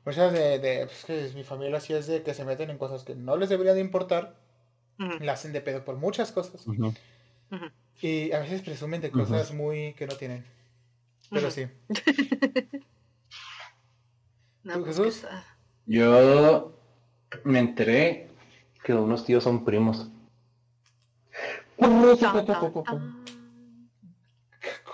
O 0.05 0.13
sea, 0.13 0.31
de, 0.31 0.59
de 0.59 0.87
pues, 0.87 1.05
que 1.05 1.31
mi 1.35 1.45
familia 1.45 1.77
así 1.77 1.93
es 1.93 2.07
de 2.07 2.23
que 2.23 2.35
se 2.35 2.45
meten 2.45 2.71
en 2.71 2.79
cosas 2.79 3.05
que 3.05 3.15
no 3.15 3.37
les 3.37 3.51
debería 3.51 3.75
de 3.75 3.81
importar. 3.81 4.35
La 5.21 5.33
hacen 5.33 5.53
de 5.53 5.61
pedo 5.61 5.85
por 5.85 5.97
muchas 5.97 6.33
cosas. 6.33 6.65
Y 8.01 8.33
a 8.33 8.39
veces 8.41 8.63
presumen 8.63 9.01
de 9.01 9.11
cosas 9.11 9.53
muy 9.53 9.93
que 9.95 10.07
no 10.07 10.17
tienen. 10.17 10.45
Pero 11.31 11.51
sí. 11.51 11.67
¿Tú, 14.73 14.85
Jesús? 14.85 15.27
Yo 15.87 16.74
me 17.43 17.59
enteré 17.59 18.29
que 18.85 18.95
unos 18.95 19.25
tíos 19.25 19.43
son 19.43 19.65
primos. 19.65 20.11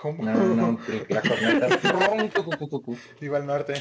¿Cómo? 0.01 0.23
No, 0.23 0.33
no, 0.33 0.79
la 1.09 1.21
corneta. 1.27 1.79
Viva 3.19 3.37
el 3.37 3.45
norte. 3.45 3.73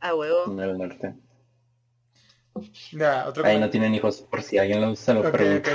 A 0.00 0.14
huevo. 0.14 0.46
Viva 0.46 0.64
el 0.64 0.78
norte. 0.78 1.14
Otro 3.26 3.44
Ahí 3.44 3.58
no 3.58 3.70
tienen 3.70 3.94
hijos, 3.94 4.22
por 4.22 4.42
si 4.42 4.58
alguien 4.58 4.96
se 4.96 5.14
lo 5.14 5.30
pregunta. 5.30 5.70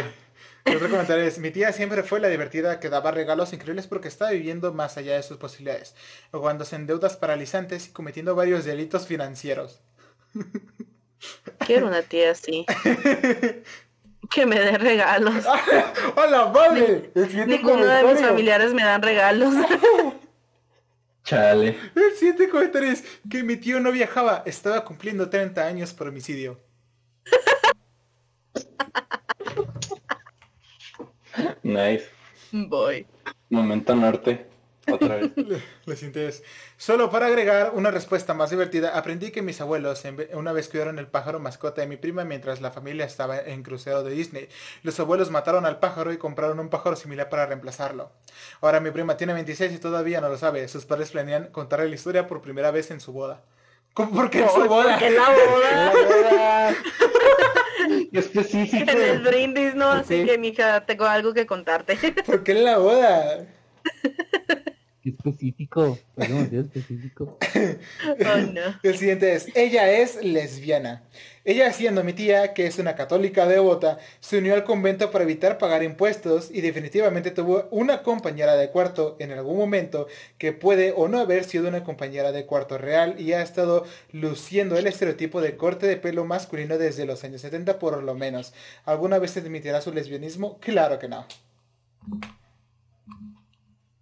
Otro 0.65 0.89
comentario 0.89 1.23
es, 1.23 1.39
mi 1.39 1.51
tía 1.51 1.71
siempre 1.73 2.03
fue 2.03 2.19
la 2.19 2.27
divertida 2.27 2.79
que 2.79 2.89
daba 2.89 3.11
regalos 3.11 3.53
increíbles 3.53 3.87
porque 3.87 4.07
estaba 4.07 4.31
viviendo 4.31 4.73
más 4.73 4.97
allá 4.97 5.15
de 5.15 5.23
sus 5.23 5.37
posibilidades, 5.37 5.95
jugándose 6.31 6.75
en 6.75 6.85
deudas 6.85 7.17
paralizantes 7.17 7.87
y 7.87 7.91
cometiendo 7.91 8.35
varios 8.35 8.65
delitos 8.65 9.07
financieros. 9.07 9.81
Quiero 11.65 11.87
una 11.87 12.01
tía 12.01 12.31
así. 12.31 12.65
que 14.29 14.45
me 14.45 14.59
dé 14.59 14.77
regalos. 14.77 15.45
¡Hola, 16.15 16.47
madre! 16.47 17.11
Ninguno 17.47 17.85
de 17.85 18.03
mis 18.03 18.21
familiares 18.21 18.73
me 18.73 18.83
dan 18.83 19.01
regalos. 19.01 19.53
Chale. 21.23 21.77
El 21.95 22.15
siguiente 22.15 22.49
comentario 22.49 22.91
es 22.91 23.03
que 23.29 23.43
mi 23.43 23.57
tío 23.57 23.79
no 23.79 23.91
viajaba, 23.91 24.43
estaba 24.45 24.83
cumpliendo 24.83 25.29
30 25.29 25.65
años 25.65 25.93
por 25.93 26.07
homicidio. 26.07 26.59
Nice. 31.61 32.09
Voy. 32.51 33.05
Momento 33.49 33.95
norte. 33.95 34.47
Otra 34.91 35.17
vez. 35.17 35.31
Lo 35.85 35.95
sientes. 35.95 36.43
Solo 36.77 37.09
para 37.09 37.27
agregar 37.27 37.71
una 37.75 37.91
respuesta 37.91 38.33
más 38.33 38.49
divertida, 38.49 38.97
aprendí 38.97 39.31
que 39.31 39.41
mis 39.41 39.61
abuelos 39.61 40.03
una 40.33 40.51
vez 40.51 40.69
cuidaron 40.69 40.99
el 40.99 41.07
pájaro 41.07 41.39
mascota 41.39 41.81
de 41.81 41.87
mi 41.87 41.97
prima 41.97 42.23
mientras 42.25 42.61
la 42.61 42.71
familia 42.71 43.05
estaba 43.05 43.39
en 43.39 43.63
crucero 43.63 44.03
de 44.03 44.11
Disney. 44.11 44.49
Los 44.83 44.99
abuelos 44.99 45.31
mataron 45.31 45.65
al 45.65 45.79
pájaro 45.79 46.13
y 46.13 46.17
compraron 46.17 46.59
un 46.59 46.69
pájaro 46.69 46.95
similar 46.95 47.29
para 47.29 47.45
reemplazarlo. 47.45 48.11
Ahora 48.61 48.79
mi 48.79 48.91
prima 48.91 49.17
tiene 49.17 49.33
26 49.33 49.73
y 49.73 49.77
todavía 49.77 50.21
no 50.21 50.29
lo 50.29 50.37
sabe. 50.37 50.67
Sus 50.67 50.85
padres 50.85 51.11
planean 51.11 51.47
contarle 51.47 51.89
la 51.89 51.95
historia 51.95 52.27
por 52.27 52.41
primera 52.41 52.71
vez 52.71 52.91
en 52.91 52.99
su 52.99 53.13
boda. 53.13 53.41
¿Cómo? 53.93 54.11
¿Por 54.11 54.29
qué 54.29 54.43
en 54.43 54.49
su 54.49 54.65
boda? 54.65 54.97
en 54.99 55.15
la 55.15 55.29
boda? 55.29 56.75
específico. 58.11 58.91
En 58.91 59.01
el 59.01 59.19
brindis, 59.21 59.75
¿no? 59.75 59.89
Así 59.89 60.25
que, 60.25 60.37
mija, 60.37 60.85
tengo 60.85 61.05
algo 61.05 61.33
que 61.33 61.45
contarte. 61.45 61.97
¿Por 62.25 62.43
qué 62.43 62.51
en 62.53 62.63
la 62.63 62.77
boda? 62.77 63.45
Qué 65.11 65.29
específico, 65.29 65.97
es 66.17 66.27
demasiado 66.27 66.65
específico. 66.65 67.37
oh, 68.05 68.37
no. 68.51 68.79
El 68.83 68.97
siguiente 68.97 69.33
es, 69.33 69.47
ella 69.55 69.89
es 69.91 70.23
lesbiana. 70.23 71.03
Ella, 71.45 71.71
siendo 71.73 72.03
mi 72.03 72.13
tía, 72.13 72.53
que 72.53 72.67
es 72.67 72.77
una 72.77 72.95
católica 72.95 73.47
devota, 73.47 73.97
se 74.19 74.37
unió 74.37 74.53
al 74.53 74.63
convento 74.63 75.09
para 75.09 75.23
evitar 75.23 75.57
pagar 75.57 75.83
impuestos 75.83 76.51
y 76.51 76.61
definitivamente 76.61 77.31
tuvo 77.31 77.67
una 77.71 78.03
compañera 78.03 78.55
de 78.55 78.69
cuarto 78.69 79.15
en 79.19 79.31
algún 79.31 79.57
momento 79.57 80.07
que 80.37 80.53
puede 80.53 80.93
o 80.95 81.07
no 81.07 81.19
haber 81.19 81.45
sido 81.45 81.67
una 81.67 81.83
compañera 81.83 82.31
de 82.31 82.45
cuarto 82.45 82.77
real 82.77 83.19
y 83.19 83.33
ha 83.33 83.41
estado 83.41 83.85
luciendo 84.11 84.77
el 84.77 84.85
estereotipo 84.85 85.41
de 85.41 85.57
corte 85.57 85.87
de 85.87 85.97
pelo 85.97 86.25
masculino 86.25 86.77
desde 86.77 87.05
los 87.05 87.23
años 87.23 87.41
70 87.41 87.79
por 87.79 88.03
lo 88.03 88.13
menos. 88.13 88.53
¿Alguna 88.85 89.17
vez 89.17 89.31
se 89.31 89.39
admitirá 89.39 89.81
su 89.81 89.91
lesbianismo? 89.93 90.59
Claro 90.59 90.99
que 90.99 91.07
no. 91.07 91.25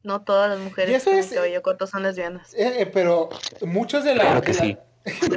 No 0.08 0.22
todas 0.22 0.50
las 0.50 0.60
mujeres 0.60 0.92
Y 0.92 0.96
eso 0.96 1.10
con 1.12 1.20
es- 1.20 1.28
cabello 1.34 1.62
corto 1.62 1.86
son 1.86 2.02
lesbianas. 2.04 2.54
Eh, 2.54 2.76
eh, 2.82 2.86
pero 2.86 3.28
muchos 3.62 4.06
de 4.06 4.16
la... 4.16 4.24
Claro 4.24 4.42
que 4.42 4.54
de 4.54 4.58
la- 4.58 4.64
sí. 4.64 4.78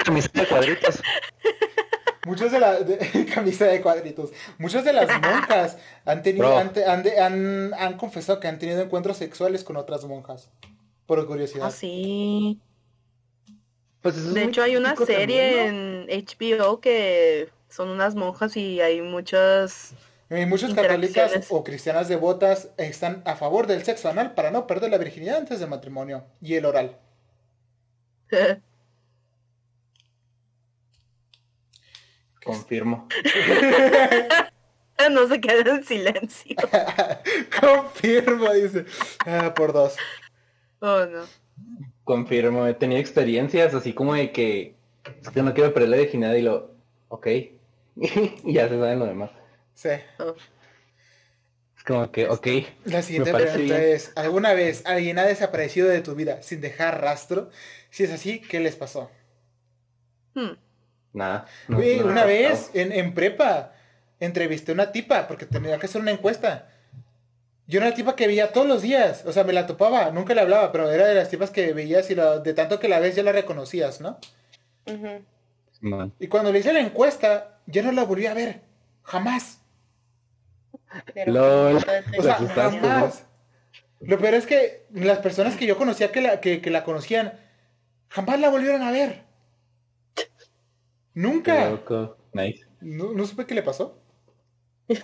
Camiseta 0.05 0.41
de 0.43 0.47
cuadritos. 0.49 1.03
Muchos 2.27 2.53
de 2.53 2.61
la 2.61 2.79
de- 2.81 3.27
camisa 3.35 3.65
de 3.65 3.81
cuadritos. 3.81 4.31
Muchas 4.59 4.85
de 4.85 4.93
las 4.93 5.09
monjas 5.21 5.79
han 6.05 6.23
tenido 6.23 6.57
han, 6.57 6.71
han, 6.87 7.05
han- 7.19 7.75
han 7.75 7.97
confesado 7.97 8.39
que 8.41 8.47
han 8.47 8.59
tenido 8.59 8.81
encuentros 8.83 9.17
sexuales 9.17 9.65
con 9.65 9.77
otras 9.77 10.05
monjas. 10.05 10.51
Por 11.07 11.27
curiosidad. 11.27 11.67
Ah, 11.67 11.71
sí. 11.71 12.61
Pues 14.03 14.17
eso 14.17 14.29
es 14.29 14.35
De 14.35 14.45
hecho, 14.45 14.63
hay 14.63 14.77
una 14.77 14.95
serie 14.97 15.67
también, 15.67 16.07
¿no? 16.07 16.13
en 16.13 16.25
HBO 16.27 16.81
que 16.81 17.49
son 17.69 17.89
unas 17.89 18.15
monjas 18.15 18.57
y 18.57 18.81
hay 18.81 19.01
muchas... 19.03 19.95
Y 20.31 20.47
muchas 20.47 20.73
católicas 20.75 21.33
o 21.51 21.65
cristianas 21.65 22.09
devotas 22.09 22.71
están 22.77 23.23
a 23.25 23.35
favor 23.35 23.67
del 23.67 23.83
sexo 23.83 24.09
anal 24.09 24.35
para 24.35 24.53
no 24.53 24.69
perder 24.69 24.91
la 24.91 24.99
virginidad 24.99 25.39
antes 25.39 25.59
del 25.59 25.69
matrimonio 25.69 26.25
y 26.41 26.55
el 26.55 26.67
oral. 26.67 26.97
Confirmo. 32.45 33.09
no 35.11 35.27
se 35.27 35.41
queda 35.41 35.75
en 35.75 35.85
silencio. 35.85 36.57
Confirmo, 37.61 38.53
dice. 38.53 38.85
Ah, 39.27 39.53
por 39.53 39.73
dos. 39.73 39.97
Oh, 40.79 41.07
no. 41.07 41.25
Confirmo. 42.05 42.69
He 42.69 42.75
tenido 42.75 43.01
experiencias 43.01 43.75
así 43.75 43.93
como 43.93 44.15
de 44.15 44.31
que 44.31 44.77
es 45.21 45.29
que 45.31 45.43
no 45.43 45.55
quiero 45.55 45.75
perder 45.75 45.89
la 45.91 45.97
virginidad 45.97 46.35
y 46.35 46.43
lo, 46.43 46.75
ok. 47.09 47.27
y 47.97 48.53
ya 48.53 48.69
se 48.69 48.79
saben 48.79 49.01
lo 49.01 49.07
demás. 49.07 49.31
Sí. 49.81 49.89
Oh. 50.19 50.35
Es 51.75 51.85
como 51.85 52.13
que, 52.13 52.29
ok. 52.29 52.47
La 52.85 53.01
siguiente 53.01 53.33
pregunta 53.33 53.57
bien. 53.57 53.73
es, 53.95 54.13
¿alguna 54.15 54.53
vez 54.53 54.83
alguien 54.85 55.19
ha 55.19 55.25
desaparecido 55.25 55.89
de 55.89 56.03
tu 56.03 56.15
vida 56.15 56.43
sin 56.43 56.61
dejar 56.61 57.01
rastro? 57.01 57.49
Si 57.89 58.05
es 58.05 58.11
así, 58.13 58.41
¿qué 58.41 58.61
les 58.61 58.77
pasó? 58.77 59.11
Hmm. 60.35 60.51
Nada. 61.15 61.47
no- 61.69 61.79
me 61.79 62.03
una 62.03 62.25
vez 62.27 62.71
en, 62.75 62.93
en 62.93 63.15
prepa 63.15 63.73
entrevisté 64.21 64.73
a 64.73 64.75
una 64.75 64.93
tipa 64.93 65.27
porque 65.27 65.47
tenía 65.47 65.79
que 65.79 65.87
hacer 65.87 66.03
una 66.03 66.11
encuesta. 66.11 66.69
Yo 67.67 67.79
era 67.79 67.87
una 67.87 67.97
tipa 67.97 68.15
que 68.17 68.27
veía 68.27 68.53
todos 68.53 68.67
los 68.67 68.83
días, 68.83 69.25
o 69.25 69.33
sea, 69.33 69.45
me 69.45 69.55
la 69.55 69.67
topaba, 69.67 70.11
nunca 70.11 70.35
le 70.35 70.43
hablaba, 70.43 70.73
pero 70.73 70.91
era 70.91 71.07
de 71.07 71.15
las 71.15 71.31
tipas 71.31 71.51
que 71.51 71.73
veías 71.73 72.11
y 72.11 72.15
la- 72.15 72.39
de 72.41 72.53
tanto 72.53 72.79
que 72.79 72.89
la 72.89 72.99
ves 73.01 73.17
ya 73.17 73.23
la 73.23 73.33
reconocías, 73.33 74.03
¿no? 74.03 74.19
Ujú. 74.87 75.25
Man. 75.81 76.13
Y 76.21 76.27
cuando 76.29 76.53
le 76.53 76.59
hice 76.59 76.75
la 76.75 76.81
encuesta, 76.81 77.59
ya 77.67 77.83
no 77.83 77.93
la 77.93 78.05
volví 78.05 78.27
a 78.27 78.35
ver, 78.35 78.61
jamás. 79.03 79.60
Pero- 81.15 81.33
Lol. 81.33 81.77
O 82.19 82.23
sea, 82.23 82.35
jamás. 82.35 83.27
Lo 84.01 84.19
peor 84.19 84.35
es 84.35 84.47
que 84.47 84.87
las 84.93 85.19
personas 85.19 85.57
que 85.57 85.67
yo 85.67 85.77
conocía 85.77 86.11
que 86.11 86.21
la, 86.23 86.41
que, 86.41 86.61
que 86.63 86.71
la 86.71 86.85
conocían, 86.85 87.39
jamás 88.09 88.41
la 88.41 88.49
volvieron 88.49 88.83
a 88.83 88.91
ver. 88.91 89.25
Qué 90.15 90.27
Nunca. 91.15 91.69
loco. 91.71 92.17
Nice. 92.33 92.67
No, 92.81 93.13
no 93.13 93.27
supe 93.27 93.47
qué 93.47 93.55
le 93.55 93.63
pasó. 93.63 93.99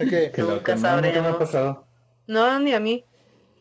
Ok, 0.00 0.08
Qué 0.10 0.32
Nunca 0.38 0.42
loco. 0.42 0.52
No, 0.52 0.54
nunca 0.54 0.74
me 0.74 0.80
sabremos. 0.80 1.26
ha 1.34 1.38
pasado. 1.38 1.86
No, 2.28 2.58
ni 2.60 2.72
a 2.72 2.78
mí. 2.80 3.04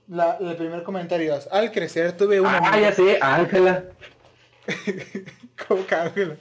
la- 0.07 0.37
el 0.39 0.55
primer 0.55 0.83
comentario 0.83 1.35
es, 1.35 1.47
al 1.51 1.71
crecer 1.71 2.15
tuve 2.15 2.39
una 2.39 2.59
Ah, 2.63 2.79
ya 2.79 2.91
sé, 2.93 3.17
Ángela. 3.21 3.85
Como 5.67 5.85
que 5.87 5.95
Ángela. 5.95 6.37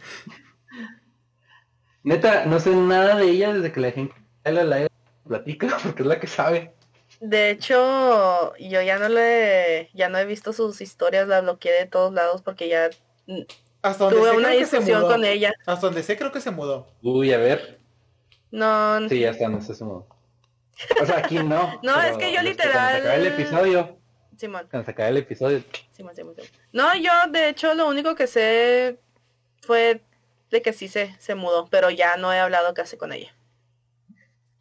Neta, 2.07 2.45
no 2.47 2.61
sé 2.61 2.71
nada 2.71 3.17
de 3.17 3.29
ella 3.29 3.53
desde 3.53 3.73
que 3.73 3.81
la 3.81 3.91
gente 3.91 4.15
la 4.45 4.63
la 4.63 4.87
platica 5.27 5.77
porque 5.83 6.03
es 6.03 6.07
la 6.09 6.21
que 6.21 6.29
sabe. 6.29 6.73
De 7.21 7.51
hecho, 7.51 8.55
yo 8.59 8.81
ya 8.81 8.99
no 9.01 9.09
le, 9.09 9.91
ya 9.93 10.09
no 10.09 10.17
he 10.19 10.25
visto 10.25 10.53
sus 10.53 10.81
historias, 10.81 11.27
la 11.27 11.41
bloqueé 11.41 11.73
de 11.73 11.87
todos 11.87 12.13
lados 12.13 12.43
porque 12.43 12.69
ya 12.69 12.91
Hasta 13.83 14.05
donde 14.05 14.21
tuve 14.21 14.31
sé 14.31 14.37
una 14.37 14.49
creo 14.49 14.61
que 14.61 14.67
se 14.67 14.77
discusión 14.77 15.01
mudó. 15.03 15.11
con 15.13 15.25
ella. 15.25 15.53
Hasta 15.67 15.87
donde 15.87 16.03
sé 16.05 16.17
creo 16.17 16.31
que 16.31 16.41
se 16.41 16.51
mudó. 16.53 16.87
Uy, 17.03 17.33
a 17.33 17.39
ver. 17.39 17.81
No, 18.53 19.09
Sí, 19.09 19.19
ya 19.19 19.31
está, 19.31 19.49
no 19.49 19.61
sé 19.61 19.75
su 19.75 19.85
modo. 19.85 20.07
O 21.03 21.07
sea, 21.07 21.19
aquí 21.19 21.41
no. 21.41 21.77
No, 21.83 22.01
es 22.01 22.17
que 22.19 22.33
yo 22.33 22.41
literal- 22.41 23.03
se 23.03 23.09
acabe 23.09 23.15
el 23.17 23.27
episodio, 23.27 23.99
Simón, 24.37 24.69
cuando 24.71 24.93
se 24.93 25.09
el 25.09 25.17
episodio, 25.17 25.65
Simón, 25.91 26.15
Simón, 26.15 26.37
Simón. 26.37 26.51
No, 26.73 26.95
yo 26.95 27.11
de 27.33 27.49
hecho 27.49 27.75
lo 27.75 27.89
único 27.89 28.15
que 28.15 28.29
sé 28.29 29.01
fue 29.63 30.03
de 30.51 30.63
que 30.63 30.73
sí 30.73 30.89
se, 30.89 31.15
se 31.19 31.35
mudó, 31.35 31.67
pero 31.71 31.91
ya 31.91 32.17
no 32.17 32.33
he 32.33 32.39
hablado 32.39 32.75
casi 32.75 32.97
con 32.97 33.13
ella. 33.13 33.35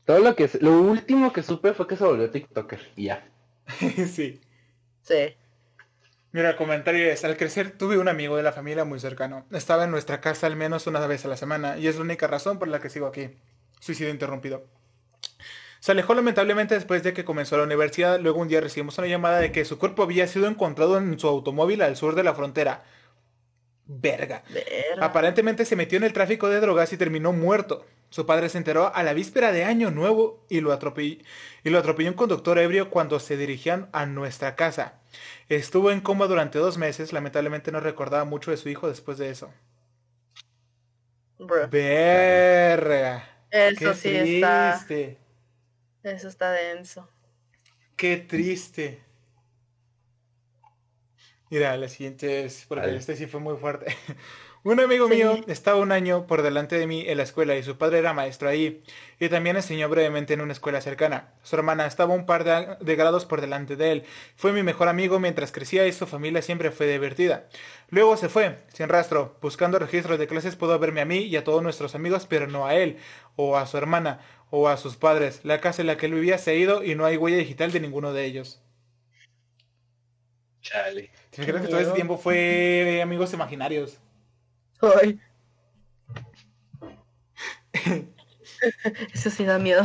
todo 0.06 0.20
lo 0.20 0.36
que 0.36 0.50
lo 0.62 0.80
último 0.82 1.34
que 1.34 1.44
supe 1.44 1.74
fue 1.74 1.88
que 1.88 1.98
se 1.98 2.04
volvió 2.04 2.30
TikToker 2.30 2.92
y 2.96 3.06
ya. 3.06 3.28
sí. 4.08 4.42
Sí. 5.02 5.36
Mira, 6.32 6.50
el 6.50 6.56
comentario 6.58 7.10
es, 7.10 7.24
al 7.24 7.38
crecer 7.38 7.78
tuve 7.78 7.98
un 7.98 8.08
amigo 8.10 8.36
de 8.38 8.44
la 8.44 8.52
familia 8.52 8.84
muy 8.86 9.00
cercano. 9.00 9.46
Estaba 9.52 9.86
en 9.86 9.92
nuestra 9.92 10.20
casa 10.22 10.48
al 10.48 10.56
menos 10.56 10.86
una 10.88 11.06
vez 11.08 11.24
a 11.26 11.30
la 11.30 11.38
semana 11.38 11.78
y 11.78 11.88
es 11.88 11.96
la 11.96 12.02
única 12.02 12.28
razón 12.28 12.60
por 12.60 12.68
la 12.68 12.80
que 12.82 12.90
sigo 12.90 13.08
aquí. 13.08 13.30
Suicidio 13.80 14.12
interrumpido. 14.12 14.66
Se 15.80 15.92
alejó 15.92 16.14
lamentablemente 16.14 16.76
después 16.76 17.04
de 17.04 17.14
que 17.14 17.26
comenzó 17.26 17.58
la 17.58 17.64
universidad. 17.64 18.20
Luego 18.20 18.42
un 18.42 18.48
día 18.48 18.60
recibimos 18.60 18.98
una 18.98 19.08
llamada 19.08 19.40
de 19.40 19.52
que 19.52 19.66
su 19.66 19.78
cuerpo 19.80 20.04
había 20.04 20.28
sido 20.28 20.48
encontrado 20.48 20.98
en 20.98 21.18
su 21.20 21.28
automóvil 21.28 21.82
al 21.82 21.96
sur 21.96 22.16
de 22.16 22.24
la 22.24 22.34
frontera. 22.34 22.84
Verga. 23.88 24.44
Verga. 24.50 25.06
Aparentemente 25.06 25.66
se 25.66 25.76
metió 25.76 25.98
en 25.98 26.04
el 26.04 26.14
tráfico 26.14 26.50
de 26.50 26.60
drogas 26.60 26.92
y 26.94 26.98
terminó 26.98 27.32
muerto. 27.34 27.86
Su 28.10 28.26
padre 28.26 28.50
se 28.50 28.58
enteró 28.58 28.94
a 28.96 29.04
la 29.04 29.14
víspera 29.14 29.52
de 29.52 29.66
Año 29.66 29.92
Nuevo 29.92 30.46
y 30.50 30.62
lo 30.62 30.72
atropelló, 30.72 31.22
y 31.64 31.70
lo 31.70 31.80
atropelló 31.80 32.10
un 32.10 32.16
conductor 32.16 32.58
ebrio 32.60 32.90
cuando 32.90 33.20
se 33.20 33.36
dirigían 33.36 33.90
a 33.92 34.06
nuestra 34.06 34.56
casa. 34.56 35.00
Estuvo 35.50 35.92
en 35.92 36.02
coma 36.02 36.28
durante 36.28 36.60
dos 36.60 36.78
meses. 36.78 37.14
Lamentablemente 37.14 37.72
no 37.72 37.80
recordaba 37.80 38.24
mucho 38.26 38.52
de 38.52 38.58
su 38.58 38.70
hijo 38.70 38.88
después 38.88 39.18
de 39.18 39.30
eso. 39.30 39.52
Bro. 41.38 41.68
Verga. 41.70 43.28
Eso 43.52 43.92
Qué 43.92 43.94
sí 43.94 44.16
está. 44.18 44.76
triste. 44.86 45.18
Eso 46.04 46.28
está 46.28 46.52
denso. 46.52 47.10
Qué 47.96 48.18
triste. 48.18 49.02
Mira, 51.50 51.78
la 51.78 51.88
siguiente 51.90 52.44
es, 52.44 52.66
porque 52.68 52.96
este 52.96 53.16
sí 53.16 53.28
fue 53.28 53.40
muy 53.40 53.56
fuerte. 53.58 53.86
Un 54.64 54.80
amigo 54.80 55.08
Sí. 55.08 55.14
mío 55.14 55.44
estaba 55.46 55.78
un 55.80 55.92
año 55.92 56.26
por 56.26 56.42
delante 56.42 56.76
de 56.80 56.88
mí 56.88 57.04
en 57.08 57.18
la 57.18 57.24
escuela 57.24 57.56
y 57.56 57.62
su 57.62 57.78
padre 57.78 58.00
era 58.00 58.14
maestro 58.14 58.50
ahí 58.50 58.82
y 59.20 59.30
también 59.30 59.56
enseñó 59.58 59.88
brevemente 59.90 60.34
en 60.34 60.42
una 60.42 60.54
escuela 60.54 60.82
cercana. 60.82 61.36
Su 61.44 61.56
hermana 61.56 61.86
estaba 61.86 62.16
un 62.16 62.26
par 62.26 62.44
de, 62.44 62.52
a- 62.52 62.76
de 62.82 62.96
grados 62.96 63.26
por 63.26 63.42
delante 63.42 63.76
de 63.76 63.92
él. 63.92 64.04
Fue 64.36 64.54
mi 64.54 64.64
mejor 64.64 64.88
amigo 64.88 65.20
mientras 65.20 65.52
crecía 65.52 65.86
y 65.86 65.94
su 65.94 66.08
familia 66.08 66.42
siempre 66.42 66.72
fue 66.72 66.88
divertida. 66.88 67.48
Luego 67.90 68.18
se 68.18 68.28
fue, 68.28 68.58
sin 68.74 68.90
rastro. 68.90 69.38
Buscando 69.40 69.78
registros 69.78 70.18
de 70.18 70.26
clases 70.28 70.56
pudo 70.56 70.80
verme 70.80 71.02
a 71.02 71.06
mí 71.06 71.20
y 71.20 71.36
a 71.38 71.44
todos 71.44 71.62
nuestros 71.62 71.94
amigos, 71.94 72.26
pero 72.28 72.48
no 72.48 72.66
a 72.66 72.74
él, 72.74 72.98
o 73.36 73.58
a 73.58 73.68
su 73.68 73.78
hermana, 73.78 74.22
o 74.50 74.68
a 74.68 74.78
sus 74.78 74.96
padres. 74.96 75.42
La 75.44 75.62
casa 75.62 75.84
en 75.84 75.88
la 75.88 75.98
que 75.98 76.08
él 76.08 76.16
vivía 76.16 76.40
se 76.40 76.50
ha 76.52 76.54
ido 76.56 76.84
y 76.84 76.96
no 76.96 77.06
hay 77.06 77.18
huella 77.18 77.38
digital 77.38 77.72
de 77.72 77.82
ninguno 77.82 78.14
de 78.14 78.26
ellos. 78.26 78.64
Chale. 80.62 81.12
¿Te 81.36 81.42
imaginas 81.44 81.62
que 81.64 81.68
todo 81.68 81.80
ese 81.80 81.92
tiempo 81.92 82.18
fue 82.18 83.02
amigos 83.04 83.34
imaginarios? 83.34 83.98
Ay. 84.82 85.20
Eso 89.14 89.30
sí 89.30 89.46
da 89.46 89.60
miedo. 89.60 89.84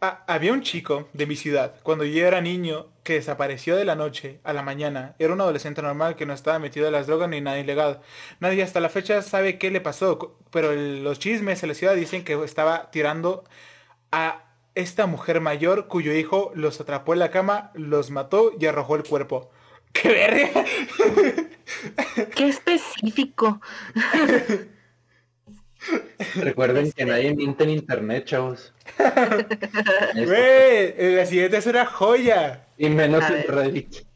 Ah, 0.00 0.24
había 0.26 0.52
un 0.52 0.62
chico 0.62 1.08
de 1.12 1.26
mi 1.26 1.36
ciudad, 1.36 1.76
cuando 1.84 2.04
yo 2.04 2.26
era 2.26 2.40
niño, 2.40 2.88
que 3.04 3.14
desapareció 3.14 3.76
de 3.76 3.84
la 3.84 3.94
noche 3.94 4.40
a 4.42 4.52
la 4.52 4.62
mañana. 4.62 5.14
Era 5.20 5.32
un 5.32 5.40
adolescente 5.40 5.80
normal 5.80 6.16
que 6.16 6.26
no 6.26 6.32
estaba 6.32 6.58
metido 6.58 6.86
en 6.86 6.92
las 6.92 7.06
drogas 7.06 7.28
ni 7.28 7.40
nada 7.40 7.58
ilegal. 7.60 8.00
Nadie 8.40 8.64
hasta 8.64 8.80
la 8.80 8.88
fecha 8.88 9.22
sabe 9.22 9.58
qué 9.58 9.70
le 9.70 9.80
pasó, 9.80 10.36
pero 10.50 10.72
el- 10.72 11.04
los 11.04 11.20
chismes 11.20 11.62
en 11.62 11.68
la 11.68 11.74
ciudad 11.76 11.94
dicen 11.94 12.24
que 12.24 12.32
estaba 12.42 12.90
tirando 12.90 13.44
a 14.12 14.44
esta 14.74 15.06
mujer 15.06 15.40
mayor 15.40 15.86
cuyo 15.88 16.12
hijo 16.14 16.50
los 16.54 16.80
atrapó 16.80 17.12
en 17.12 17.20
la 17.20 17.30
cama, 17.30 17.70
los 17.74 18.10
mató 18.10 18.52
y 18.58 18.66
arrojó 18.66 18.96
el 18.96 19.04
cuerpo. 19.04 19.50
¡Qué 19.92 20.08
verga! 20.08 20.64
Qué 22.34 22.48
específico. 22.48 23.60
Recuerden 26.36 26.92
que 26.92 27.04
nadie 27.04 27.34
miente 27.34 27.64
en 27.64 27.70
internet, 27.70 28.24
chavos. 28.24 28.72
Güey, 30.14 31.16
la 31.16 31.26
siguiente 31.26 31.56
es 31.56 31.66
una 31.66 31.86
joya. 31.86 32.66
Y 32.78 32.88
menos 32.88 33.28
en 33.28 33.42
Reddit. 33.48 34.06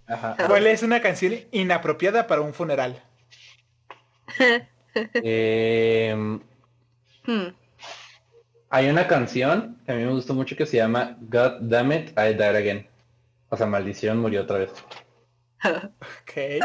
¿Cuál 0.47 0.67
es 0.67 0.83
una 0.83 1.01
canción 1.01 1.35
inapropiada 1.51 2.27
para 2.27 2.41
un 2.41 2.55
funeral? 2.55 3.03
Em, 5.13 6.41
hmm. 7.27 7.49
Hay 8.71 8.89
una 8.89 9.07
canción 9.07 9.77
que 9.85 9.93
a 9.93 9.95
mí 9.95 10.05
me 10.05 10.13
gustó 10.13 10.33
mucho 10.33 10.57
que 10.57 10.65
se 10.65 10.79
llama 10.79 11.19
God 11.21 11.59
Damn 11.61 11.93
It, 11.93 12.09
I 12.19 12.33
Died 12.33 12.57
Again. 12.57 12.87
O 13.51 13.57
sea, 13.59 13.67
maldición, 13.67 14.19
murió 14.19 14.43
otra 14.43 14.59
vez. 14.59 14.71
Ok. 15.65 16.63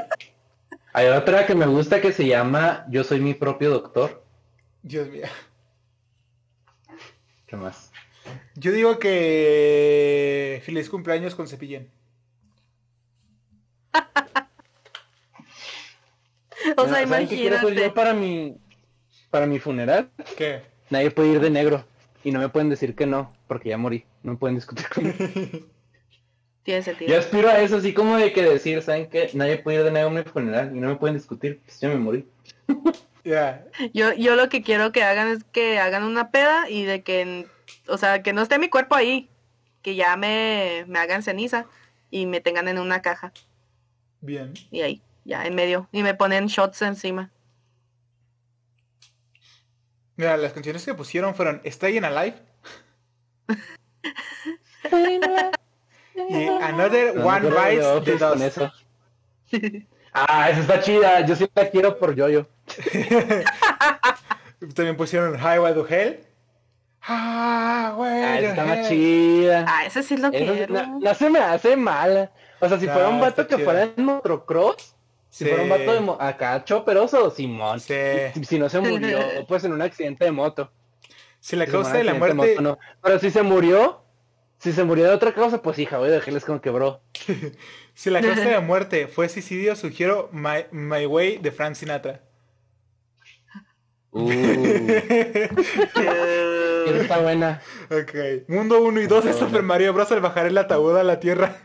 Hay 0.93 1.07
otra 1.07 1.45
que 1.45 1.55
me 1.55 1.65
gusta 1.65 2.01
que 2.01 2.11
se 2.11 2.27
llama 2.27 2.85
Yo 2.89 3.03
soy 3.03 3.21
mi 3.21 3.33
propio 3.33 3.69
doctor. 3.69 4.23
Dios 4.83 5.09
mío. 5.09 5.27
¿Qué 7.47 7.55
más? 7.55 7.91
Yo 8.55 8.71
digo 8.71 8.99
que 8.99 10.61
feliz 10.65 10.89
cumpleaños 10.89 11.35
con 11.35 11.47
Cepillén. 11.47 11.89
o 16.77 16.87
sea, 16.87 17.01
imagínate. 17.01 17.75
yo 17.75 17.93
para 17.93 18.13
mi 18.13 18.57
para 19.29 19.45
mi 19.45 19.59
funeral? 19.59 20.09
¿Qué? 20.37 20.61
Nadie 20.89 21.11
puede 21.11 21.33
ir 21.33 21.39
de 21.39 21.49
negro 21.49 21.85
y 22.23 22.31
no 22.31 22.39
me 22.39 22.49
pueden 22.49 22.69
decir 22.69 22.95
que 22.95 23.05
no, 23.05 23.33
porque 23.47 23.69
ya 23.69 23.77
morí. 23.77 24.05
No 24.23 24.33
me 24.33 24.37
pueden 24.37 24.55
discutir 24.55 24.87
conmigo. 24.89 25.17
Tiene 26.63 26.83
sentido. 26.83 27.11
Yo 27.11 27.19
aspiro 27.19 27.49
a 27.49 27.59
eso, 27.59 27.77
así 27.77 27.93
como 27.93 28.17
de 28.17 28.33
que 28.33 28.43
decir, 28.43 28.81
¿saben 28.81 29.09
qué? 29.09 29.29
Nadie 29.33 29.57
puede 29.57 29.79
ir 29.79 29.83
de 29.83 29.91
negro 29.91 30.09
a 30.09 30.11
mi 30.11 30.23
funeral 30.23 30.75
y 30.75 30.79
no 30.79 30.89
me 30.89 30.95
pueden 30.95 31.17
discutir. 31.17 31.59
Pues 31.65 31.79
yo 31.79 31.89
me 31.89 31.95
morí. 31.95 32.27
Yo, 33.93 34.13
yo 34.13 34.35
lo 34.35 34.49
que 34.49 34.63
quiero 34.63 34.91
que 34.91 35.03
hagan 35.03 35.27
es 35.27 35.43
que 35.43 35.79
hagan 35.79 36.03
una 36.03 36.31
peda 36.31 36.67
y 36.69 36.85
de 36.85 37.03
que, 37.03 37.47
o 37.87 37.97
sea, 37.97 38.23
que 38.23 38.33
no 38.33 38.41
esté 38.41 38.57
mi 38.57 38.67
cuerpo 38.67 38.95
ahí, 38.95 39.29
que 39.83 39.93
ya 39.95 40.17
me, 40.17 40.85
me 40.87 40.97
hagan 40.99 41.21
ceniza 41.21 41.67
y 42.09 42.25
me 42.25 42.41
tengan 42.41 42.67
en 42.67 42.79
una 42.79 43.03
caja. 43.03 43.31
Bien. 44.21 44.53
Y 44.71 44.81
ahí, 44.81 45.01
ya 45.23 45.45
en 45.45 45.53
medio. 45.55 45.87
Y 45.91 46.01
me 46.03 46.15
ponen 46.15 46.47
shots 46.47 46.81
encima. 46.81 47.31
Mira, 50.15 50.37
las 50.37 50.53
canciones 50.53 50.85
que 50.85 50.93
pusieron 50.93 51.35
fueron 51.35 51.61
Staying 51.65 52.05
Alive. 52.05 52.37
y 56.29 56.47
Another 56.47 57.19
One 57.19 57.49
Bites 57.49 58.03
the 58.03 58.17
Dust. 58.17 58.59
Ah, 60.13 60.49
esa 60.49 60.61
está 60.61 60.81
chida. 60.81 61.25
Yo 61.25 61.35
sí 61.35 61.49
la 61.55 61.69
quiero 61.69 61.97
por 61.97 62.15
Yoyo. 62.15 62.47
También 64.75 64.97
pusieron 64.97 65.35
Highway 65.35 65.73
to 65.73 65.87
Hell. 65.87 66.19
Ah, 67.03 67.93
güey. 67.95 68.23
Ah, 68.23 68.39
está 68.39 68.65
más 68.65 68.89
chida. 68.89 69.65
Ah, 69.67 69.85
ese 69.85 70.03
sí 70.03 70.17
lo 70.17 70.31
quiero. 70.31 70.99
No, 70.99 71.15
se 71.15 71.29
me 71.29 71.39
hace 71.39 71.75
mal. 71.75 72.31
O 72.59 72.69
sea, 72.69 72.79
si 72.79 72.87
fuera 72.87 73.09
un 73.09 73.19
vato 73.19 73.47
que 73.47 73.57
fuera 73.57 73.83
en 73.83 74.05
motocross, 74.05 74.95
si 75.29 75.45
fuera 75.45 75.63
un 75.63 75.69
vato 75.69 75.93
de 75.93 76.15
acá 76.19 76.63
choperoso, 76.63 77.31
Simón. 77.31 77.79
Sí. 77.79 77.95
Si, 78.43 78.59
no 78.59 78.69
se 78.69 78.81
murió, 78.81 79.19
pues 79.47 79.63
en 79.63 79.73
un 79.73 79.81
accidente 79.81 80.25
de 80.25 80.31
moto. 80.31 80.71
Si 81.39 81.55
la 81.55 81.65
causa 81.65 81.93
de 81.93 82.03
la 82.03 82.13
muerte. 82.13 82.55
Pero 83.01 83.19
si 83.19 83.31
se 83.31 83.41
murió, 83.41 84.03
si 84.61 84.71
se 84.73 84.83
murió 84.83 85.05
de 85.05 85.15
otra 85.15 85.33
causa, 85.33 85.63
pues 85.63 85.79
hija, 85.79 85.97
voy 85.97 86.09
a 86.09 86.11
dejarles 86.11 86.45
como 86.45 86.61
quebró. 86.61 87.01
si 87.95 88.11
la 88.11 88.21
causa 88.21 88.41
de 88.41 88.51
la 88.51 88.61
muerte 88.61 89.07
fue 89.07 89.27
suicidio, 89.27 89.75
sugiero 89.75 90.29
My, 90.31 90.67
My 90.71 91.07
Way 91.07 91.39
de 91.39 91.51
Frank 91.51 91.73
Sinatra. 91.73 92.21
Uh. 94.11 94.29
está 96.91 97.17
buena. 97.21 97.59
Ok. 97.89 98.47
Mundo 98.49 98.83
1 98.83 99.01
y 99.01 99.07
2 99.07 99.25
de 99.25 99.33
Super 99.33 99.63
Mario 99.63 99.93
Bros. 99.93 100.11
al 100.11 100.21
bajar 100.21 100.45
el 100.45 100.55
ataúd 100.59 100.95
a 100.95 101.03
la 101.03 101.19
tierra. 101.19 101.57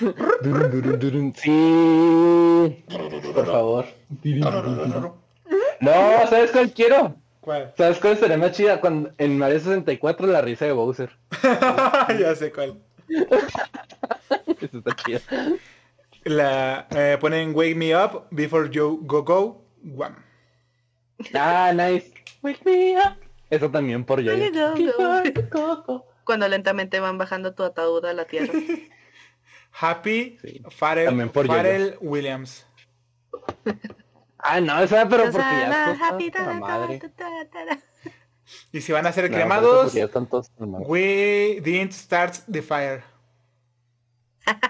sí. 1.34 2.84
Por 3.34 3.46
favor. 3.46 3.84
No, 5.80 6.26
¿sabes 6.30 6.52
cuál 6.52 6.72
quiero? 6.72 7.16
¿Cuál? 7.46 7.72
¿Sabes 7.78 8.00
cuál 8.00 8.18
sería 8.18 8.36
más 8.36 8.52
chida? 8.52 8.80
Cuando, 8.80 9.12
en 9.18 9.38
Mario 9.38 9.60
64 9.60 10.26
la 10.26 10.40
risa 10.40 10.64
de 10.64 10.72
Bowser. 10.72 11.10
ya 12.18 12.34
sé 12.34 12.50
cuál. 12.50 12.82
Eso 14.60 14.78
está 14.78 14.96
chido. 14.96 15.20
La 16.24 16.88
eh, 16.90 17.16
ponen 17.20 17.54
Wake 17.54 17.76
Me 17.76 17.96
Up 17.96 18.24
Before 18.32 18.68
You 18.68 18.98
Go 19.02 19.22
Go. 19.22 19.64
Guam. 19.84 20.16
Ah, 21.34 21.72
nice. 21.72 22.12
Wake 22.42 22.64
me 22.64 22.98
up. 22.98 23.14
Eso 23.48 23.70
también 23.70 24.04
por 24.04 24.20
yo. 24.20 24.32
Cuando 26.24 26.48
lentamente 26.48 26.98
van 26.98 27.16
bajando 27.16 27.54
tu 27.54 27.62
ataúd 27.62 28.04
a 28.06 28.12
la 28.12 28.24
tierra. 28.24 28.52
Happy 29.70 30.36
Farrell, 30.70 31.96
Williams. 32.00 32.66
Ah, 34.48 34.60
no, 34.60 34.80
esa 34.80 35.08
pero 35.08 35.24
porque 35.24 35.38
ya 35.38 35.96
happy, 36.00 36.30
madre. 36.60 37.00
Y 38.72 38.80
si 38.80 38.92
van 38.92 39.06
a 39.06 39.12
ser 39.12 39.30
cremados, 39.30 39.92
We 40.86 41.60
Didn't 41.62 41.92
Start 41.92 42.36
the 42.50 42.62
Fire. 42.62 43.02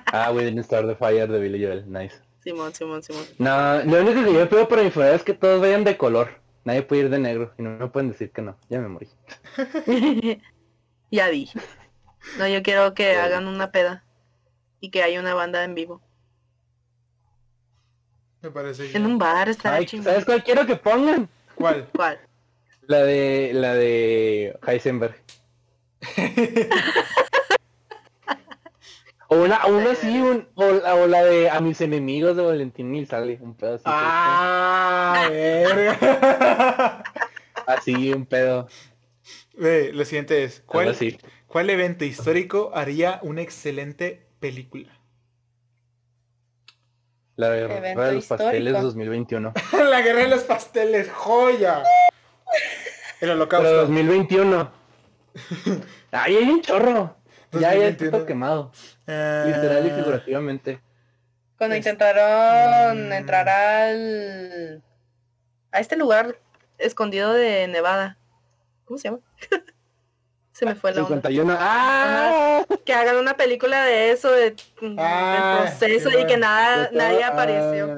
Ah, 0.07 0.33
We 0.33 0.45
Didn't 0.45 0.65
Start 0.65 0.87
the 0.87 0.95
Fire 0.95 1.29
de 1.29 1.39
Billy 1.39 1.63
Joel, 1.63 1.91
nice. 1.91 2.17
Simón, 2.43 2.73
Simón, 2.73 3.03
Simón. 3.03 3.25
No, 3.39 3.83
lo 3.85 4.01
único 4.01 4.25
que 4.25 4.33
yo 4.33 4.49
pido 4.49 4.69
para 4.69 4.83
mi 4.83 4.91
funeral 4.91 5.17
es 5.17 5.25
que 5.25 5.35
todos 5.35 5.61
vayan 5.61 5.85
de 5.85 5.97
color. 5.97 6.41
Nadie 6.65 6.83
puede 6.83 7.03
ir 7.03 7.11
de 7.11 7.19
negro 7.19 7.53
y 7.59 7.63
no 7.63 7.71
me 7.71 7.89
pueden 7.89 8.11
decir 8.11 8.31
que 8.31 8.41
no. 8.41 8.57
Ya 8.71 8.81
me 8.81 8.89
morí. 8.89 9.09
ya 11.11 11.29
vi. 11.29 11.51
No, 12.39 12.49
yo 12.49 12.63
quiero 12.63 12.95
que 12.95 13.17
hagan 13.17 13.47
una 13.47 13.73
peda 13.73 14.05
y 14.81 14.91
que 14.91 15.03
haya 15.03 15.21
una 15.21 15.35
banda 15.35 15.65
en 15.65 15.75
vivo. 15.75 16.01
Me 18.43 18.51
parece. 18.51 18.97
En 18.97 19.07
un 19.07 19.19
bar 19.19 19.49
está 19.49 19.79
¿Sabes 20.03 20.25
cuál 20.25 20.45
quiero 20.45 20.67
que 20.67 20.77
pongan? 20.77 21.29
¿Cuál? 21.55 21.89
¿Cuál? 21.95 22.21
La 22.87 23.03
de 23.03 23.51
la 23.53 23.75
de 23.75 24.59
Heisenberg. 24.67 25.17
O 29.29 29.43
una, 29.43 29.67
una 29.67 29.91
así, 29.91 30.21
un, 30.21 30.47
o, 30.55 31.07
la, 31.07 31.25
de 31.25 31.51
A 31.51 31.61
mis 31.61 31.81
enemigos 31.81 32.37
de 32.37 32.45
Valentín 32.45 33.07
sale 33.07 33.39
un 33.41 33.55
pedo 33.55 33.75
así. 33.75 33.85
Ah, 33.87 35.27
verga. 35.31 37.03
Así, 37.67 38.13
un 38.13 38.27
pedo. 38.27 38.69
Ve, 39.55 39.91
lo 39.93 40.05
siguiente 40.05 40.45
es, 40.45 40.63
¿cuál, 40.65 40.97
¿cuál 41.49 41.71
evento 41.71 42.05
histórico 42.05 42.71
haría 42.73 43.19
una 43.23 43.43
excelente 43.43 44.29
película? 44.39 44.96
La 47.37 47.51
guerra 47.51 48.07
de 48.07 48.13
los 48.13 48.27
pasteles 48.27 48.73
2021. 48.73 49.53
la 49.91 50.01
guerra 50.01 50.21
de 50.21 50.29
los 50.29 50.43
pasteles, 50.45 51.11
joya. 51.11 51.83
El 53.21 53.31
holocausto. 53.31 53.69
Pero 53.69 53.81
2021. 53.83 54.73
Ay, 56.13 56.37
hay 56.37 56.49
un 56.49 56.63
chorro. 56.63 57.17
Ya, 57.53 57.75
ya 57.75 57.89
está 57.89 58.25
quemado. 58.25 58.73
Literal 59.07 59.87
y 59.87 59.91
figurativamente. 59.91 60.81
Cuando 61.59 61.77
intentaron 61.77 63.13
entrar 63.13 63.49
al... 63.49 64.83
a 65.73 65.81
este 65.81 65.97
lugar 65.97 66.39
escondido 66.79 67.33
de 67.33 67.69
Nevada. 67.69 68.19
¿Cómo 68.85 68.99
se 68.99 69.09
llama? 69.09 69.21
se 70.57 70.65
me 70.65 70.75
fue 70.75 70.91
la 70.91 71.03
51. 71.03 71.55
¡Ah! 71.59 72.65
Que 72.87 72.95
hagan 72.95 73.19
una 73.19 73.37
película 73.37 73.85
de 73.85 74.11
eso, 74.11 74.33
de, 74.33 74.57
ah, 74.97 75.67
del 75.69 75.79
proceso 75.79 76.19
y 76.19 76.25
que 76.25 76.39
nada, 76.39 76.89
nadie 76.95 77.23
apareció. 77.25 77.95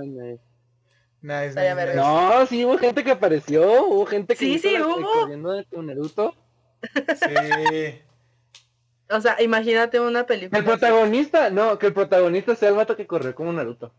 no, 1.94 2.46
sí 2.46 2.64
hubo 2.64 2.76
gente 2.78 3.04
que 3.04 3.12
apareció, 3.12 3.84
hubo 3.84 4.06
gente 4.06 4.34
que 4.34 4.44
sí, 4.44 4.58
sí, 4.58 4.74
hubo. 4.80 5.26
de 5.26 5.82
Naruto. 5.82 6.34
Sí. 6.82 8.02
O 9.10 9.20
sea, 9.20 9.40
imagínate 9.40 10.00
una 10.00 10.26
película. 10.26 10.58
El 10.58 10.64
protagonista, 10.64 11.50
no, 11.50 11.78
que 11.78 11.86
el 11.86 11.92
protagonista 11.92 12.56
sea 12.56 12.70
el 12.70 12.74
vato 12.74 12.96
que 12.96 13.06
corrió 13.06 13.36
como 13.36 13.52
Naruto. 13.52 13.92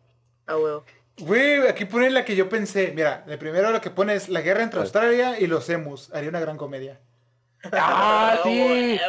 Ah, 0.45 0.57
huevo. 0.57 0.83
Güey, 1.17 1.65
aquí 1.65 1.85
pone 1.85 2.09
la 2.09 2.25
que 2.25 2.35
yo 2.35 2.49
pensé. 2.49 2.91
Mira, 2.93 3.23
el 3.25 3.37
primero 3.37 3.71
lo 3.71 3.79
que 3.79 3.89
pone 3.89 4.15
es 4.15 4.27
la 4.27 4.41
guerra 4.41 4.63
entre 4.63 4.81
Australia 4.81 5.39
y 5.39 5.47
los 5.47 5.69
Emus. 5.69 6.13
Haría 6.13 6.29
una 6.29 6.41
gran 6.41 6.57
comedia. 6.57 6.99
Ah, 7.71 8.39
sí. 8.43 8.99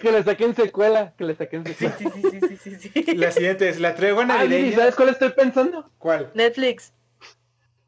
Que 0.00 0.12
le 0.12 0.22
saquen 0.22 0.54
secuela. 0.54 1.14
Que 1.16 1.24
le 1.24 1.34
saquen 1.34 1.64
secuela. 1.64 1.96
Sí, 1.98 2.06
sí, 2.14 2.22
sí, 2.30 2.56
sí, 2.58 2.76
sí, 2.76 3.02
sí. 3.04 3.16
La 3.16 3.30
siguiente 3.30 3.68
es 3.68 3.80
la 3.80 3.94
tregua 3.94 4.24
navideña. 4.24 4.72
Ah, 4.72 4.76
¿Sabes 4.76 4.94
cuál 4.94 5.08
estoy 5.10 5.30
pensando? 5.30 5.90
¿Cuál? 5.98 6.30
Netflix. 6.34 6.92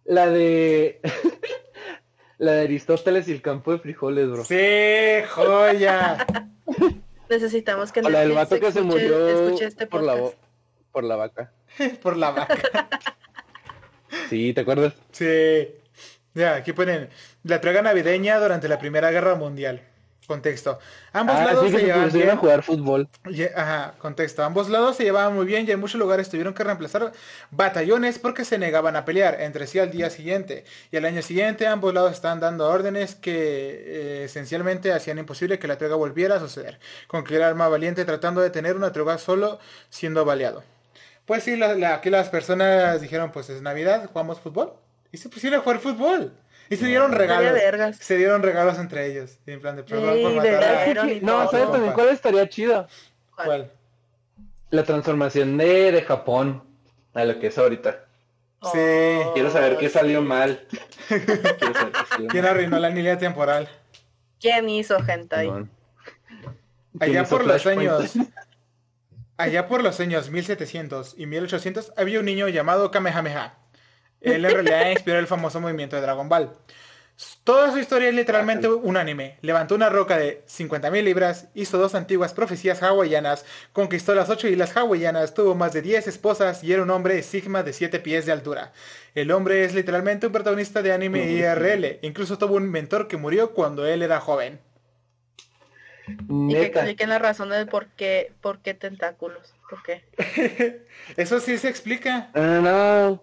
La 0.04 0.28
de. 0.28 1.00
la 2.38 2.52
de 2.52 2.62
Aristóteles 2.62 3.28
y 3.28 3.32
el 3.32 3.42
campo 3.42 3.72
de 3.72 3.78
frijoles, 3.78 4.30
bro. 4.30 4.44
Sí, 4.44 5.24
joya. 5.30 6.26
Necesitamos 7.28 7.92
que 7.92 8.02
Netflix 8.02 8.22
el 8.22 8.32
vato 8.32 8.60
que 8.60 8.72
se 8.72 8.82
murió 8.82 9.48
este 9.58 9.86
por 9.86 10.02
la 10.02 10.16
por 10.92 11.04
la 11.04 11.16
vaca. 11.16 11.52
por 12.02 12.16
la 12.16 12.30
vaca. 12.30 12.58
sí, 14.30 14.54
¿te 14.54 14.60
acuerdas? 14.60 14.94
Sí. 15.12 15.68
Ya, 16.36 16.54
aquí 16.54 16.74
ponen 16.74 17.08
la 17.44 17.62
traga 17.62 17.80
navideña 17.80 18.38
durante 18.38 18.68
la 18.68 18.78
Primera 18.78 19.10
Guerra 19.10 19.36
Mundial. 19.36 19.80
Contexto. 20.26 20.78
Ambos 21.14 21.36
ah, 21.38 21.44
lados 21.44 21.70
se 21.70 21.78
llevaban 21.78 22.12
bien. 22.12 22.28
a 22.28 22.36
jugar 22.36 22.62
fútbol. 22.62 23.08
ajá, 23.54 23.94
contexto. 23.98 24.44
Ambos 24.44 24.68
lados 24.68 24.96
se 24.98 25.04
llevaban 25.04 25.34
muy 25.34 25.46
bien 25.46 25.66
y 25.66 25.70
en 25.70 25.80
muchos 25.80 25.98
lugares 25.98 26.28
tuvieron 26.28 26.52
que 26.52 26.62
reemplazar 26.62 27.12
batallones 27.50 28.18
porque 28.18 28.44
se 28.44 28.58
negaban 28.58 28.96
a 28.96 29.06
pelear 29.06 29.40
entre 29.40 29.66
sí 29.66 29.78
al 29.78 29.90
día 29.90 30.10
siguiente. 30.10 30.64
Y 30.90 30.98
al 30.98 31.06
año 31.06 31.22
siguiente 31.22 31.66
ambos 31.66 31.94
lados 31.94 32.12
estaban 32.12 32.38
dando 32.38 32.68
órdenes 32.68 33.14
que 33.14 33.32
eh, 33.32 34.24
esencialmente 34.24 34.92
hacían 34.92 35.18
imposible 35.18 35.58
que 35.58 35.68
la 35.68 35.78
tregua 35.78 35.96
volviera 35.96 36.36
a 36.36 36.40
suceder. 36.40 36.80
Con 37.06 37.24
que 37.24 37.36
el 37.36 37.44
arma 37.44 37.68
valiente 37.68 38.04
tratando 38.04 38.42
de 38.42 38.50
tener 38.50 38.76
una 38.76 38.92
tregua 38.92 39.16
solo 39.16 39.58
siendo 39.88 40.26
baleado. 40.26 40.62
Pues 41.24 41.44
sí, 41.44 41.58
aquí 41.62 42.10
las 42.10 42.28
personas 42.28 43.00
dijeron, 43.00 43.32
pues 43.32 43.48
es 43.48 43.62
Navidad, 43.62 44.06
jugamos 44.12 44.38
fútbol. 44.38 44.74
Y 45.12 45.16
se 45.18 45.28
pusieron 45.28 45.60
a 45.60 45.62
jugar 45.62 45.78
fútbol. 45.80 46.32
Y 46.68 46.76
se 46.76 46.86
dieron 46.86 47.12
regalos. 47.12 47.96
Se 47.96 48.16
dieron 48.16 48.42
regalos 48.42 48.78
entre 48.78 49.06
ellos. 49.06 49.38
En 49.46 49.60
plan 49.60 49.76
de 49.76 49.84
perdón 49.84 50.20
por 50.22 50.34
matar 50.34 51.22
No, 51.22 51.50
¿sabes 51.50 51.70
también 51.70 51.92
cuál 51.92 52.08
estaría 52.08 52.48
chido? 52.48 52.88
¿Cuál? 53.34 53.70
La 54.70 54.82
transformación 54.82 55.56
de, 55.56 55.92
de 55.92 56.02
Japón 56.02 56.62
a 57.14 57.24
lo 57.24 57.38
que 57.38 57.48
es 57.48 57.58
ahorita. 57.58 58.04
Sí. 58.72 58.78
Quiero 59.34 59.50
saber 59.50 59.76
qué 59.78 59.88
salió 59.88 60.22
mal. 60.22 60.66
¿Quién 62.28 62.44
arruinó 62.44 62.78
la 62.78 62.90
línea 62.90 63.16
temporal? 63.16 63.68
¿Quién 64.40 64.68
hizo 64.68 64.98
hentai? 64.98 65.48
Allá 67.00 67.24
por 67.24 67.46
los 67.46 67.66
años... 67.66 68.14
Allá 69.38 69.68
por 69.68 69.82
los 69.82 70.00
años 70.00 70.30
1700 70.30 71.14
y 71.18 71.26
1800 71.26 71.92
había 71.98 72.20
un 72.20 72.24
niño 72.24 72.48
llamado 72.48 72.90
Kamehameha 72.90 73.58
él 74.26 74.44
en 74.44 74.50
realidad 74.50 74.90
inspiró 74.90 75.18
el 75.18 75.26
famoso 75.26 75.60
movimiento 75.60 75.96
de 75.96 76.02
Dragon 76.02 76.28
Ball. 76.28 76.50
Toda 77.44 77.72
su 77.72 77.78
historia 77.78 78.08
es 78.08 78.14
literalmente 78.14 78.68
un 78.68 78.96
anime. 78.98 79.38
Levantó 79.40 79.74
una 79.74 79.88
roca 79.88 80.18
de 80.18 80.44
50.000 80.46 81.02
libras, 81.02 81.48
hizo 81.54 81.78
dos 81.78 81.94
antiguas 81.94 82.34
profecías 82.34 82.82
hawaianas, 82.82 83.46
conquistó 83.72 84.14
las 84.14 84.28
ocho 84.28 84.48
islas 84.48 84.76
hawaianas, 84.76 85.32
tuvo 85.32 85.54
más 85.54 85.72
de 85.72 85.80
10 85.80 86.08
esposas 86.08 86.62
y 86.62 86.72
era 86.74 86.82
un 86.82 86.90
hombre 86.90 87.22
sigma 87.22 87.62
de 87.62 87.72
7 87.72 88.00
pies 88.00 88.26
de 88.26 88.32
altura. 88.32 88.72
El 89.14 89.30
hombre 89.30 89.64
es 89.64 89.74
literalmente 89.74 90.26
un 90.26 90.32
protagonista 90.32 90.82
de 90.82 90.92
anime 90.92 91.30
IRL. 91.30 92.00
Incluso 92.02 92.36
tuvo 92.36 92.56
un 92.56 92.70
mentor 92.70 93.08
que 93.08 93.16
murió 93.16 93.52
cuando 93.54 93.86
él 93.86 94.02
era 94.02 94.20
joven. 94.20 94.60
Y 96.28 96.52
que 96.52 96.66
expliquen 96.66 97.08
la 97.08 97.18
razón 97.18 97.48
del 97.48 97.66
por 97.66 97.86
qué, 97.86 98.32
por 98.42 98.58
qué 98.58 98.74
tentáculos. 98.74 99.54
¿Por 99.70 99.82
qué? 99.82 100.04
Eso 101.16 101.40
sí 101.40 101.56
se 101.56 101.68
explica. 101.68 102.30
No, 102.34 102.60
no. 102.60 103.22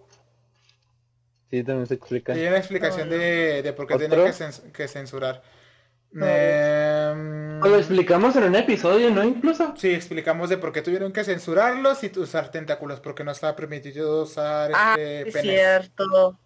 Sí, 1.54 1.62
también 1.62 1.86
se 1.86 1.94
explica. 1.94 2.32
Hay 2.32 2.48
una 2.48 2.58
explicación 2.58 3.08
de, 3.08 3.72
por 3.76 3.86
qué 3.86 3.96
tiene 3.96 4.16
que, 4.72 4.88
censurar. 4.88 5.40
Em, 6.12 7.60
lo 7.60 7.76
explicamos 7.76 8.34
en 8.34 8.42
un 8.44 8.56
episodio, 8.56 9.08
¿no? 9.12 9.22
Incluso. 9.22 9.72
Sí, 9.76 9.90
explicamos 9.94 10.50
de 10.50 10.58
por 10.58 10.72
qué 10.72 10.82
tuvieron 10.82 11.12
que 11.12 11.22
censurarlos 11.22 12.02
y 12.02 12.10
usar 12.18 12.50
tentáculos, 12.50 12.98
porque 12.98 13.22
no 13.22 13.30
estaba 13.30 13.54
permitido 13.54 14.24
usar 14.24 14.72
ah, 14.74 14.96
este, 14.98 15.28
es 15.28 15.42
cierto. 15.42 16.40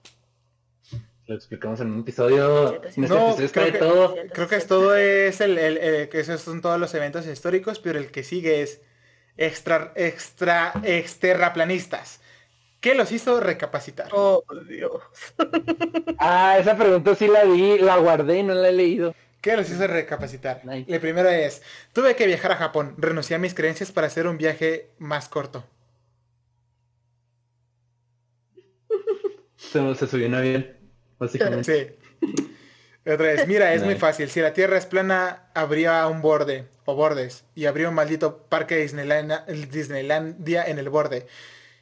Lo 1.26 1.34
explicamos 1.34 1.80
en 1.80 1.90
un 1.92 2.00
episodio. 2.00 2.82
No, 2.96 3.34
creo, 3.34 3.72
que, 3.72 3.78
todo. 3.78 4.14
creo 4.30 4.48
que 4.48 4.56
es 4.56 4.66
todo 4.66 4.94
es 4.94 5.40
el, 5.40 5.56
el, 5.56 6.08
que 6.10 6.20
esos 6.20 6.42
son 6.42 6.60
todos 6.60 6.78
los 6.78 6.92
eventos 6.92 7.26
históricos, 7.26 7.78
pero 7.78 7.98
el 7.98 8.10
que 8.10 8.24
sigue 8.24 8.60
es 8.60 8.82
extra, 9.38 9.90
extra, 9.96 10.74
exterraplanistas. 10.84 12.20
¿Qué 12.80 12.94
los 12.94 13.10
hizo 13.10 13.40
recapacitar? 13.40 14.08
Oh, 14.12 14.44
Dios. 14.68 15.02
ah, 16.18 16.56
esa 16.58 16.76
pregunta 16.76 17.14
sí 17.14 17.26
la 17.26 17.44
vi, 17.44 17.78
la 17.78 17.96
guardé 17.96 18.38
y 18.38 18.42
no 18.44 18.54
la 18.54 18.68
he 18.68 18.72
leído. 18.72 19.14
¿Qué 19.40 19.56
los 19.56 19.68
hizo 19.70 19.86
recapacitar? 19.86 20.62
La 20.64 21.00
primera 21.00 21.36
es, 21.38 21.62
tuve 21.92 22.14
que 22.14 22.26
viajar 22.26 22.52
a 22.52 22.56
Japón, 22.56 22.94
renuncié 22.98 23.36
a 23.36 23.38
mis 23.38 23.54
creencias 23.54 23.92
para 23.92 24.06
hacer 24.06 24.26
un 24.26 24.36
viaje 24.36 24.90
más 24.98 25.28
corto. 25.28 25.64
Se, 29.56 29.94
se 29.94 30.06
subió 30.06 30.26
en 30.26 30.34
avión, 30.34 30.76
básicamente. 31.18 31.96
Sí. 32.20 32.34
Otra 33.04 33.26
vez, 33.26 33.46
mira, 33.46 33.74
es 33.74 33.82
muy 33.82 33.94
fácil. 33.94 34.28
Si 34.28 34.40
la 34.40 34.52
Tierra 34.52 34.76
es 34.76 34.86
plana, 34.86 35.50
habría 35.54 36.06
un 36.06 36.20
borde 36.20 36.66
o 36.84 36.94
bordes 36.94 37.44
y 37.54 37.66
habría 37.66 37.88
un 37.88 37.94
maldito 37.94 38.44
parque 38.48 38.76
Disneylandia 38.76 40.64
en 40.64 40.78
el 40.78 40.88
borde 40.90 41.26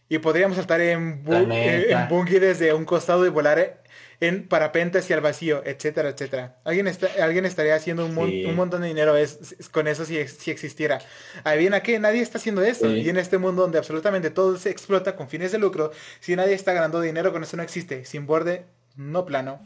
y 0.09 0.19
podríamos 0.19 0.57
saltar 0.57 0.81
en, 0.81 1.25
bungee 2.09 2.41
desde 2.41 2.73
un 2.73 2.85
costado 2.85 3.27
y 3.27 3.29
volar 3.29 3.83
en 4.21 4.49
parapente 4.49 4.99
hacia 4.99 5.17
el 5.17 5.23
vacío, 5.23 5.63
etcétera, 5.65 6.09
etcétera. 6.09 6.57
Alguien, 6.65 6.87
está, 6.87 7.09
alguien 7.23 7.45
estaría 7.45 7.75
haciendo 7.75 8.07
un, 8.07 8.15
montón 8.55 8.83
de 8.83 8.89
dinero 8.89 9.17
es, 9.17 9.57
con 9.71 9.89
eso 9.89 10.05
si, 10.05 10.27
si 10.29 10.51
existiera. 10.51 11.01
Ahí 11.45 11.59
viene 11.59 11.77
a 11.77 11.83
que 11.83 11.99
nadie 11.99 12.23
está 12.23 12.39
haciendo 12.39 12.63
eso. 12.63 12.89
Y 12.95 13.09
en 13.09 13.19
este 13.19 13.39
mundo 13.39 13.63
donde 13.63 13.79
absolutamente 13.79 14.31
todo 14.31 14.57
se 14.57 14.71
explota 14.71 15.17
con 15.17 15.29
fines 15.29 15.53
de 15.53 15.59
lucro, 15.59 15.93
si 16.21 16.35
nadie 16.35 16.55
está 16.55 16.73
ganando 16.73 17.01
dinero 17.01 17.33
con 17.33 17.43
eso 17.43 17.57
no 17.57 17.63
existe. 17.63 18.05
Sin 18.05 18.27
borde, 18.27 18.65
no 18.97 19.27
plano. 19.27 19.61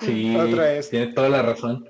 Sí, 0.00 0.36
Otra 0.36 0.64
vez. 0.64 0.90
tiene 0.90 1.12
toda 1.12 1.28
la 1.28 1.42
razón. 1.42 1.88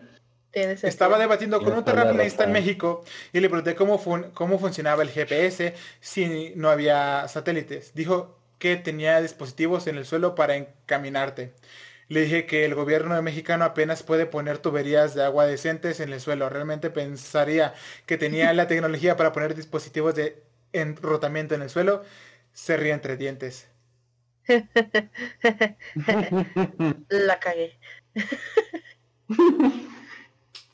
Estaba 0.53 1.19
debatiendo 1.19 1.61
con 1.61 1.75
un 1.75 1.85
terraplanista 1.85 2.45
en 2.45 2.53
México 2.53 3.05
y 3.33 3.41
le 3.41 3.49
pregunté 3.49 3.75
cómo, 3.75 4.01
cómo 4.33 4.59
funcionaba 4.59 5.03
el 5.03 5.11
GPS 5.11 5.75
si 6.01 6.53
no 6.57 6.70
había 6.70 7.29
satélites. 7.29 7.95
Dijo 7.95 8.39
que 8.59 8.77
tenía 8.77 9.20
dispositivos 9.20 9.87
en 9.87 9.97
el 9.99 10.07
suelo 10.07 10.35
para 10.35 10.57
encaminarte. 10.57 11.53
Le 12.09 12.23
dije 12.23 12.47
que 12.47 12.65
el 12.65 12.75
gobierno 12.75 13.20
mexicano 13.23 13.66
apenas 13.66 14.03
puede 14.03 14.25
poner 14.25 14.59
tuberías 14.59 15.15
de 15.15 15.25
agua 15.25 15.45
decentes 15.47 16.01
en 16.01 16.12
el 16.12 16.20
suelo. 16.20 16.49
Realmente 16.49 16.89
pensaría 16.89 17.75
que 18.07 18.16
tenía 18.16 18.53
la 18.55 18.66
tecnología 18.69 19.16
para 19.16 19.33
poner 19.33 19.55
dispositivos 19.55 20.15
de 20.15 20.43
enrotamiento 20.73 21.55
en 21.55 21.62
el 21.62 21.70
suelo. 21.70 22.03
Se 22.53 22.77
ríe 22.77 22.93
entre 22.93 23.16
dientes. 23.16 23.69
la 27.09 27.39
cagué. 27.39 27.79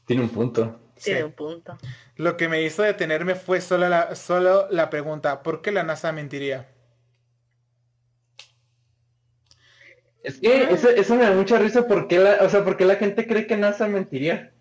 Tiene 0.07 0.23
un 0.23 0.29
punto. 0.29 0.81
Tiene 1.03 1.25
un 1.25 1.33
punto. 1.33 1.77
Lo 2.17 2.37
que 2.37 2.49
me 2.49 2.63
hizo 2.63 2.83
detenerme 2.83 3.35
fue 3.35 3.61
solo 3.61 3.89
la, 3.89 4.15
solo 4.15 4.69
la 4.71 4.91
pregunta, 4.91 5.43
¿por 5.43 5.63
qué 5.63 5.73
la 5.73 5.83
NASA 5.83 6.13
mentiría? 6.13 6.69
Es 10.23 10.39
que 10.39 10.71
eso, 10.71 11.17
me 11.17 11.25
da 11.25 11.33
mucha 11.33 11.59
risa 11.59 11.87
porque 11.87 12.19
la, 12.19 12.39
o 12.41 12.49
sea, 12.49 12.65
porque 12.65 12.87
la 12.87 12.97
gente 12.97 13.27
cree 13.27 13.47
que 13.47 13.57
NASA 13.57 13.87
mentiría. 13.89 14.53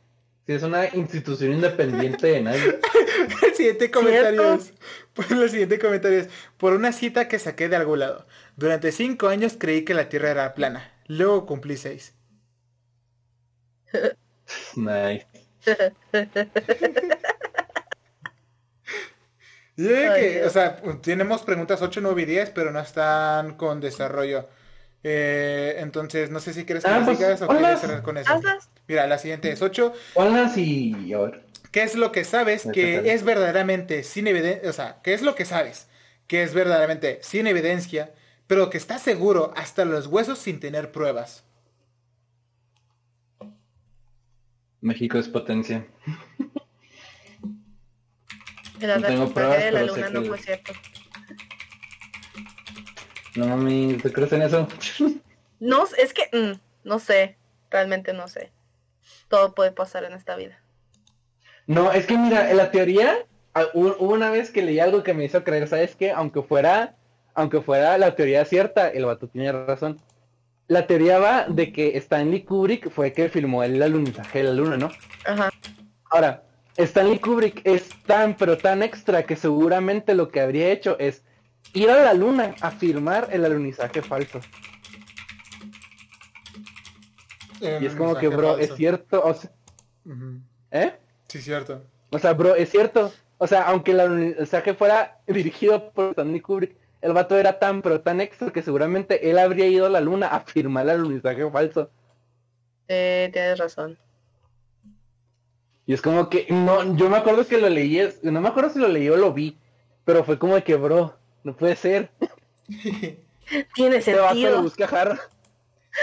Si 0.46 0.52
es 0.52 0.64
una 0.64 0.94
institución 0.94 1.54
independiente 1.54 2.28
de 2.28 2.42
nadie. 2.42 2.80
el 3.48 3.54
siguiente 3.56 3.90
comentario 3.90 4.56
es, 4.56 4.74
pues 5.14 5.32
el 5.32 5.50
siguiente 5.50 5.80
comentario 5.80 6.20
es, 6.20 6.30
por 6.58 6.74
una 6.74 6.92
cita 6.92 7.30
que 7.30 7.40
saqué 7.40 7.70
de 7.70 7.78
algún 7.78 8.00
lado. 8.00 8.28
Durante 8.58 8.92
cinco 8.92 9.30
años 9.30 9.56
creí 9.58 9.86
que 9.86 9.94
la 9.94 10.10
Tierra 10.10 10.32
era 10.32 10.54
plana. 10.54 10.92
Luego 11.08 11.46
cumplí 11.46 11.78
seis. 11.78 12.14
Nice. 14.76 15.33
que, 19.76 20.44
o 20.46 20.50
sea, 20.50 20.82
tenemos 21.02 21.42
preguntas 21.42 21.82
8, 21.82 22.00
9 22.02 22.22
y 22.22 22.26
10, 22.26 22.50
pero 22.52 22.72
no 22.72 22.80
están 22.80 23.56
con 23.56 23.80
desarrollo. 23.82 24.48
Eh, 25.04 25.76
entonces, 25.80 26.30
no 26.30 26.40
sé 26.40 26.54
si 26.54 26.66
quieres 26.66 26.84
que 26.84 26.92
ah, 26.92 27.02
pues, 27.04 27.18
o 27.18 27.48
quieres 27.48 27.80
cerrar 27.80 28.04
con 28.04 28.18
eso. 28.18 28.40
Mira, 28.88 29.08
la 29.08 29.18
siguiente 29.18 29.52
es 29.52 29.62
8. 29.62 29.94
y 30.58 31.14
¿Qué 31.72 31.84
es 31.84 31.96
lo 31.96 32.12
que 32.12 32.24
sabes 32.24 32.68
que 32.72 33.14
es 33.14 33.24
verdaderamente 33.24 34.04
sin 34.04 34.28
evidencia? 34.28 34.70
O 34.70 34.74
sea, 34.74 34.98
¿qué 35.04 35.14
es 35.14 35.24
lo 35.24 35.34
que 35.36 35.46
sabes 35.46 35.88
que 36.28 36.44
es 36.44 36.54
verdaderamente 36.54 37.20
sin 37.22 37.48
evidencia, 37.48 38.12
pero 38.48 38.70
que 38.70 38.78
estás 38.78 39.02
seguro 39.02 39.54
hasta 39.58 39.84
los 39.84 40.08
huesos 40.08 40.38
sin 40.38 40.60
tener 40.60 40.92
pruebas? 40.92 41.44
México 44.84 45.18
es 45.18 45.30
potencia. 45.30 45.88
El 48.82 49.02
no 49.02 49.08
tengo 49.08 49.34
pruebas, 49.34 49.64
de 49.64 49.72
la 49.72 49.84
luna 49.84 50.10
no 50.10 50.26
fue 50.26 50.38
cierto. 50.38 50.74
No 53.36 53.48
mami, 53.48 53.94
¿te 53.94 54.12
crees 54.12 54.34
en 54.34 54.42
eso? 54.42 54.68
no, 55.62 55.86
es 55.98 56.14
que 56.14 56.30
mm, 56.34 56.60
no 56.84 57.00
sé, 57.00 57.38
realmente 57.72 58.12
no 58.12 58.28
sé. 58.28 58.52
Todo 59.30 59.56
puede 59.56 59.72
pasar 59.72 60.04
en 60.04 60.12
esta 60.12 60.36
vida. 60.36 60.62
No, 61.66 61.94
es 61.94 62.06
que 62.06 62.18
mira, 62.18 62.52
en 62.52 62.58
la 62.58 62.70
teoría, 62.70 63.20
hubo 63.74 64.14
una 64.14 64.32
vez 64.32 64.52
que 64.52 64.64
leí 64.64 64.80
algo 64.80 65.02
que 65.02 65.14
me 65.14 65.24
hizo 65.24 65.46
creer, 65.46 65.70
¿sabes 65.70 65.96
qué? 65.96 66.12
Aunque 66.12 66.42
fuera, 66.42 66.98
aunque 67.36 67.62
fuera 67.62 67.98
la 67.98 68.16
teoría 68.16 68.44
cierta, 68.44 68.90
el 68.90 69.06
vato 69.06 69.30
tiene 69.30 69.54
razón 69.54 70.02
la 70.74 70.88
teoría 70.88 71.20
va 71.20 71.46
de 71.48 71.72
que 71.72 71.96
Stanley 71.98 72.44
Kubrick 72.44 72.90
fue 72.90 73.08
el 73.08 73.14
que 73.14 73.30
filmó 73.30 73.64
el 73.64 73.82
alunizaje 73.82 74.40
de 74.40 74.46
la 74.46 74.54
luna, 74.54 74.78
¿no? 74.78 74.92
Ajá. 75.26 75.50
Ahora, 76.10 76.44
Stanley 76.78 77.20
Kubrick 77.20 77.62
es 77.64 77.90
tan, 78.06 78.36
pero 78.36 78.58
tan 78.58 78.82
extra 78.84 79.24
que 79.24 79.36
seguramente 79.36 80.16
lo 80.16 80.30
que 80.30 80.42
habría 80.42 80.72
hecho 80.72 80.98
es 81.00 81.24
ir 81.74 81.90
a 81.90 82.04
la 82.04 82.14
luna 82.14 82.56
a 82.62 82.72
filmar 82.72 83.30
el 83.32 83.46
alunizaje 83.46 84.02
falso. 84.02 84.40
y 87.62 87.86
es 87.86 87.96
como 87.96 88.16
que, 88.16 88.28
bro, 88.28 88.58
es 88.58 88.76
cierto. 88.76 89.24
O 89.24 89.34
sea, 89.34 89.50
¿Eh? 90.72 90.94
Sí, 91.28 91.42
cierto. 91.42 91.84
O 92.10 92.20
sea, 92.20 92.34
bro, 92.34 92.56
es 92.56 92.70
cierto. 92.70 93.14
O 93.38 93.48
sea, 93.48 93.64
aunque 93.64 93.92
el 93.92 94.10
mensaje 94.10 94.74
fuera 94.74 95.20
dirigido 95.28 95.92
por 95.92 96.12
Stanley 96.12 96.42
Kubrick, 96.42 96.76
el 97.04 97.12
vato 97.12 97.38
era 97.38 97.60
tan, 97.60 97.82
pero 97.82 98.00
tan 98.00 98.22
extra 98.22 98.52
que 98.52 98.62
seguramente 98.62 99.30
él 99.30 99.38
habría 99.38 99.68
ido 99.68 99.86
a 99.86 99.90
la 99.90 100.00
luna 100.00 100.28
a 100.28 100.40
firmar 100.40 100.86
el 100.86 100.92
alunizaje 100.92 101.50
falso. 101.52 101.90
Eh, 102.88 103.30
tienes 103.34 103.60
razón. 103.60 103.98
Y 105.86 105.94
es 105.94 106.02
como 106.02 106.30
que, 106.30 106.48
no, 106.50 106.96
yo 106.96 107.10
me 107.10 107.18
acuerdo 107.18 107.46
que 107.46 107.58
lo 107.58 107.68
leí, 107.68 108.00
no 108.22 108.40
me 108.40 108.48
acuerdo 108.48 108.70
si 108.70 108.80
lo 108.80 108.88
leí 108.88 109.10
o 109.10 109.18
lo 109.18 109.34
vi, 109.34 109.58
pero 110.06 110.24
fue 110.24 110.40
como 110.40 110.62
que, 110.64 110.76
bro, 110.76 111.14
no 111.44 111.54
puede 111.54 111.76
ser. 111.76 112.10
Tiene 113.76 114.02
sentido. 114.02 114.52
Lo 114.52 114.62
busca 114.62 114.86
Harvard. 114.86 115.20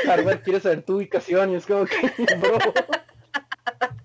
Harvard 0.06 0.42
quiere 0.42 0.60
saber 0.60 0.82
tu 0.82 0.96
ubicación 0.96 1.52
y 1.52 1.54
es 1.54 1.64
como 1.64 1.86
que, 1.86 1.96
bro. 2.36 2.58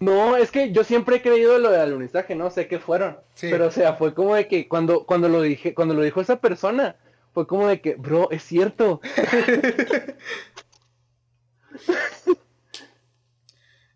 No, 0.00 0.36
es 0.36 0.50
que 0.50 0.72
yo 0.72 0.84
siempre 0.84 1.16
he 1.16 1.22
creído 1.22 1.58
lo 1.58 1.70
del 1.70 1.80
alunizaje, 1.80 2.34
no 2.34 2.50
sé 2.50 2.68
qué 2.68 2.78
fueron. 2.78 3.18
Pero 3.40 3.66
o 3.66 3.70
sea, 3.70 3.94
fue 3.94 4.14
como 4.14 4.34
de 4.34 4.46
que 4.46 4.68
cuando, 4.68 5.04
cuando 5.04 5.28
lo 5.28 5.42
dije, 5.42 5.74
cuando 5.74 5.94
lo 5.94 6.02
dijo 6.02 6.20
esa 6.20 6.40
persona, 6.40 6.96
fue 7.32 7.46
como 7.46 7.66
de 7.66 7.80
que, 7.80 7.94
bro, 7.96 8.30
es 8.30 8.42
cierto. 8.44 9.00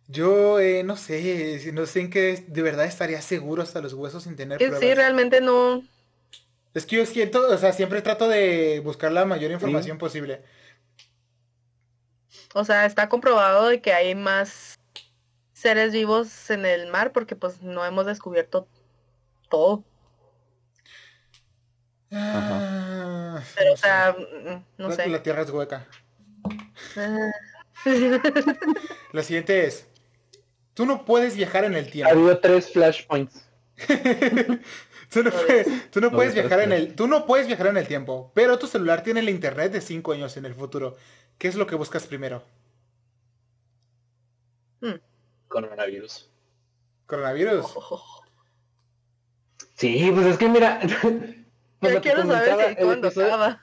Yo 0.09 0.61
eh, 0.61 0.83
no 0.85 0.97
sé, 0.97 1.73
no 1.73 1.87
sé 1.87 2.01
en 2.01 2.11
qué 2.11 2.45
de 2.47 2.63
verdad 2.63 2.85
estaría 2.87 3.21
seguro 3.21 3.63
hasta 3.63 3.81
los 3.81 3.95
huesos 3.95 4.23
sin 4.23 4.37
tener 4.37 4.59
pruebas. 4.59 4.79
Sí, 4.79 4.95
realmente 4.95 5.41
no. 5.41 5.83
Es 6.73 6.87
que 6.87 6.97
yo 6.97 7.07
siento, 7.07 7.49
o 7.49 7.57
sea, 7.57 7.73
siempre 7.73 8.03
trato 8.03 8.29
de 8.29 8.81
buscar 8.85 9.11
la 9.13 9.25
mayor 9.25 9.51
información 9.51 9.99
posible. 9.99 10.43
O 12.53 12.65
sea, 12.65 12.85
está 12.87 13.09
comprobado 13.09 13.69
de 13.69 13.81
que 13.81 13.93
hay 13.93 14.15
más 14.15 14.79
seres 15.65 15.93
vivos 15.93 16.51
en 16.51 16.67
el 16.67 16.89
mar 16.89 17.11
porque 17.13 17.37
pues 17.37 17.63
no 17.63 17.87
hemos 17.87 18.05
descubierto 18.05 18.69
todo. 19.49 19.83
Ah, 22.13 23.41
Pero, 23.57 23.73
o 23.73 23.77
sea, 23.79 24.13
mm, 24.13 24.65
no 24.77 24.93
sé. 24.93 25.09
La 25.09 25.23
tierra 25.23 25.41
es 25.41 25.49
hueca. 25.49 25.87
Ah. 26.99 27.31
la 29.13 29.23
siguiente 29.23 29.65
es, 29.65 29.87
tú 30.75 30.85
no 30.85 31.07
puedes 31.07 31.35
viajar 31.35 31.65
en 31.65 31.77
el 31.77 31.91
tiempo. 31.91 32.11
Ha 32.11 32.13
habido 32.13 32.39
tres 32.41 32.71
flashpoints. 32.71 33.49
tú 35.11 35.23
no, 35.23 35.31
puedes, 35.31 35.91
tú 35.91 36.01
no 36.03 36.11
puedes 36.11 36.35
viajar 36.35 36.61
en 36.61 36.73
el, 36.73 36.95
tú 36.95 37.07
no 37.07 37.25
puedes 37.25 37.47
viajar 37.47 37.69
en 37.69 37.79
el 37.79 37.89
tiempo, 37.89 38.33
pero 38.35 38.59
tu 38.59 38.67
celular 38.67 39.03
tiene 39.03 39.21
el 39.21 39.31
internet 39.31 39.73
de 39.73 39.81
cinco 39.81 40.13
años 40.13 40.37
en 40.37 40.45
el 40.45 40.55
futuro. 40.55 40.99
¿Qué 41.39 41.49
es 41.49 41.55
lo 41.55 41.67
que 41.67 41.75
buscas 41.75 42.07
primero? 42.07 42.45
Hmm. 44.83 45.01
Coronavirus. 45.49 46.31
¿Coronavirus? 47.07 47.67
Sí, 49.75 50.11
pues 50.13 50.27
es 50.27 50.39
que 50.39 50.49
mira. 50.49 50.81
Yo 51.83 52.01
quiero 52.01 52.27
saber 52.27 52.77
si 52.77 52.85
cuándo 52.85 53.09
acaba. 53.09 53.61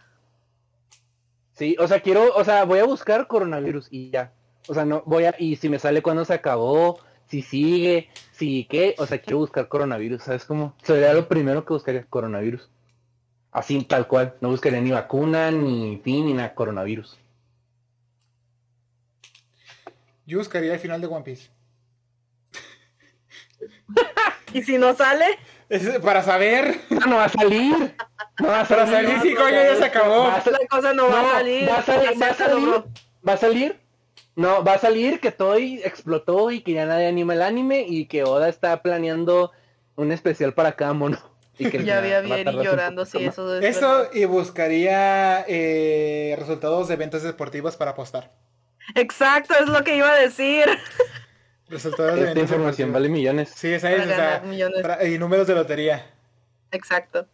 Sí, 1.53 1.75
o 1.79 1.87
sea, 1.87 1.99
quiero, 1.99 2.33
o 2.35 2.43
sea, 2.43 2.65
voy 2.65 2.79
a 2.79 2.85
buscar 2.85 3.27
coronavirus 3.27 3.87
y 3.91 4.09
ya. 4.11 4.33
O 4.67 4.73
sea, 4.73 4.85
no 4.85 5.03
voy 5.05 5.25
a, 5.25 5.35
y 5.37 5.55
si 5.55 5.69
me 5.69 5.79
sale 5.79 6.01
cuando 6.01 6.25
se 6.25 6.33
acabó, 6.33 6.99
si 7.27 7.41
sigue, 7.41 8.09
si 8.31 8.65
qué, 8.65 8.95
o 8.97 9.05
sea, 9.05 9.19
quiero 9.21 9.39
buscar 9.39 9.67
coronavirus, 9.67 10.23
¿sabes 10.23 10.45
cómo? 10.45 10.75
Sería 10.83 11.13
lo 11.13 11.27
primero 11.27 11.65
que 11.65 11.73
buscaría, 11.73 12.05
coronavirus. 12.05 12.69
Así, 13.51 13.83
tal 13.83 14.07
cual. 14.07 14.35
No 14.41 14.49
buscaría 14.49 14.81
ni 14.81 14.91
vacuna, 14.91 15.51
ni 15.51 15.99
fin, 16.03 16.25
ni 16.25 16.33
nada, 16.33 16.55
coronavirus. 16.55 17.17
Yo 20.25 20.37
buscaría 20.37 20.73
el 20.73 20.79
final 20.79 21.01
de 21.01 21.07
One 21.07 21.23
Piece. 21.23 21.49
¿Y 24.53 24.63
si 24.63 24.77
no 24.77 24.95
sale? 24.95 25.25
para 26.03 26.21
saber. 26.21 26.81
No, 26.89 26.99
no 27.07 27.15
va 27.17 27.25
a 27.25 27.29
salir. 27.29 27.95
No 28.39 28.47
va 28.47 28.61
a 28.61 28.65
salir. 28.65 28.85
Para 28.85 29.03
salir, 29.03 29.21
sí, 29.21 29.35
coño, 29.35 29.51
ya 29.51 29.75
se 29.75 29.85
acabó. 29.85 30.27
La 30.27 30.67
cosa 30.69 30.93
no, 30.93 31.07
va 31.07 31.21
a 31.21 31.31
salir. 31.33 31.69
Va 31.69 31.77
a 31.77 31.83
salir, 31.83 32.21
va 32.21 32.27
a 32.27 32.33
salir. 32.33 32.83
Va 33.27 33.33
a 33.33 33.37
salir. 33.37 33.79
No, 34.35 34.63
va 34.63 34.73
a 34.73 34.79
salir 34.79 35.19
que 35.19 35.31
Toy 35.31 35.81
explotó 35.83 36.51
y 36.51 36.61
que 36.61 36.73
ya 36.73 36.85
nadie 36.85 37.07
anima 37.07 37.33
el 37.33 37.41
anime 37.41 37.85
y 37.87 38.05
que 38.05 38.23
Oda 38.23 38.49
está 38.49 38.81
planeando 38.81 39.51
un 39.95 40.11
especial 40.11 40.53
para 40.53 40.73
cada 40.73 40.93
mono. 40.93 41.19
Y 41.59 41.69
que 41.69 41.83
ya 41.83 41.99
había 41.99 42.21
bien 42.21 42.49
llorando, 42.49 43.05
sí, 43.05 43.23
eso 43.23 43.59
es 43.59 43.77
Eso 43.77 44.09
y 44.13 44.25
buscaría 44.25 45.45
eh, 45.47 46.35
resultados 46.39 46.87
de 46.87 46.95
eventos 46.95 47.21
deportivos 47.21 47.75
para 47.75 47.91
apostar. 47.91 48.31
Exacto, 48.95 49.53
es 49.59 49.67
lo 49.67 49.83
que 49.83 49.95
iba 49.95 50.11
a 50.11 50.15
decir. 50.15 50.65
Esta 51.71 52.39
información 52.39 52.91
vale 52.91 53.09
millones. 53.09 53.51
Sí, 53.55 53.69
esa 53.69 53.91
es, 53.91 54.05
o 54.05 54.09
sea, 54.09 55.07
y 55.07 55.17
números 55.17 55.47
de 55.47 55.55
lotería. 55.55 56.05
Exacto. 56.71 57.27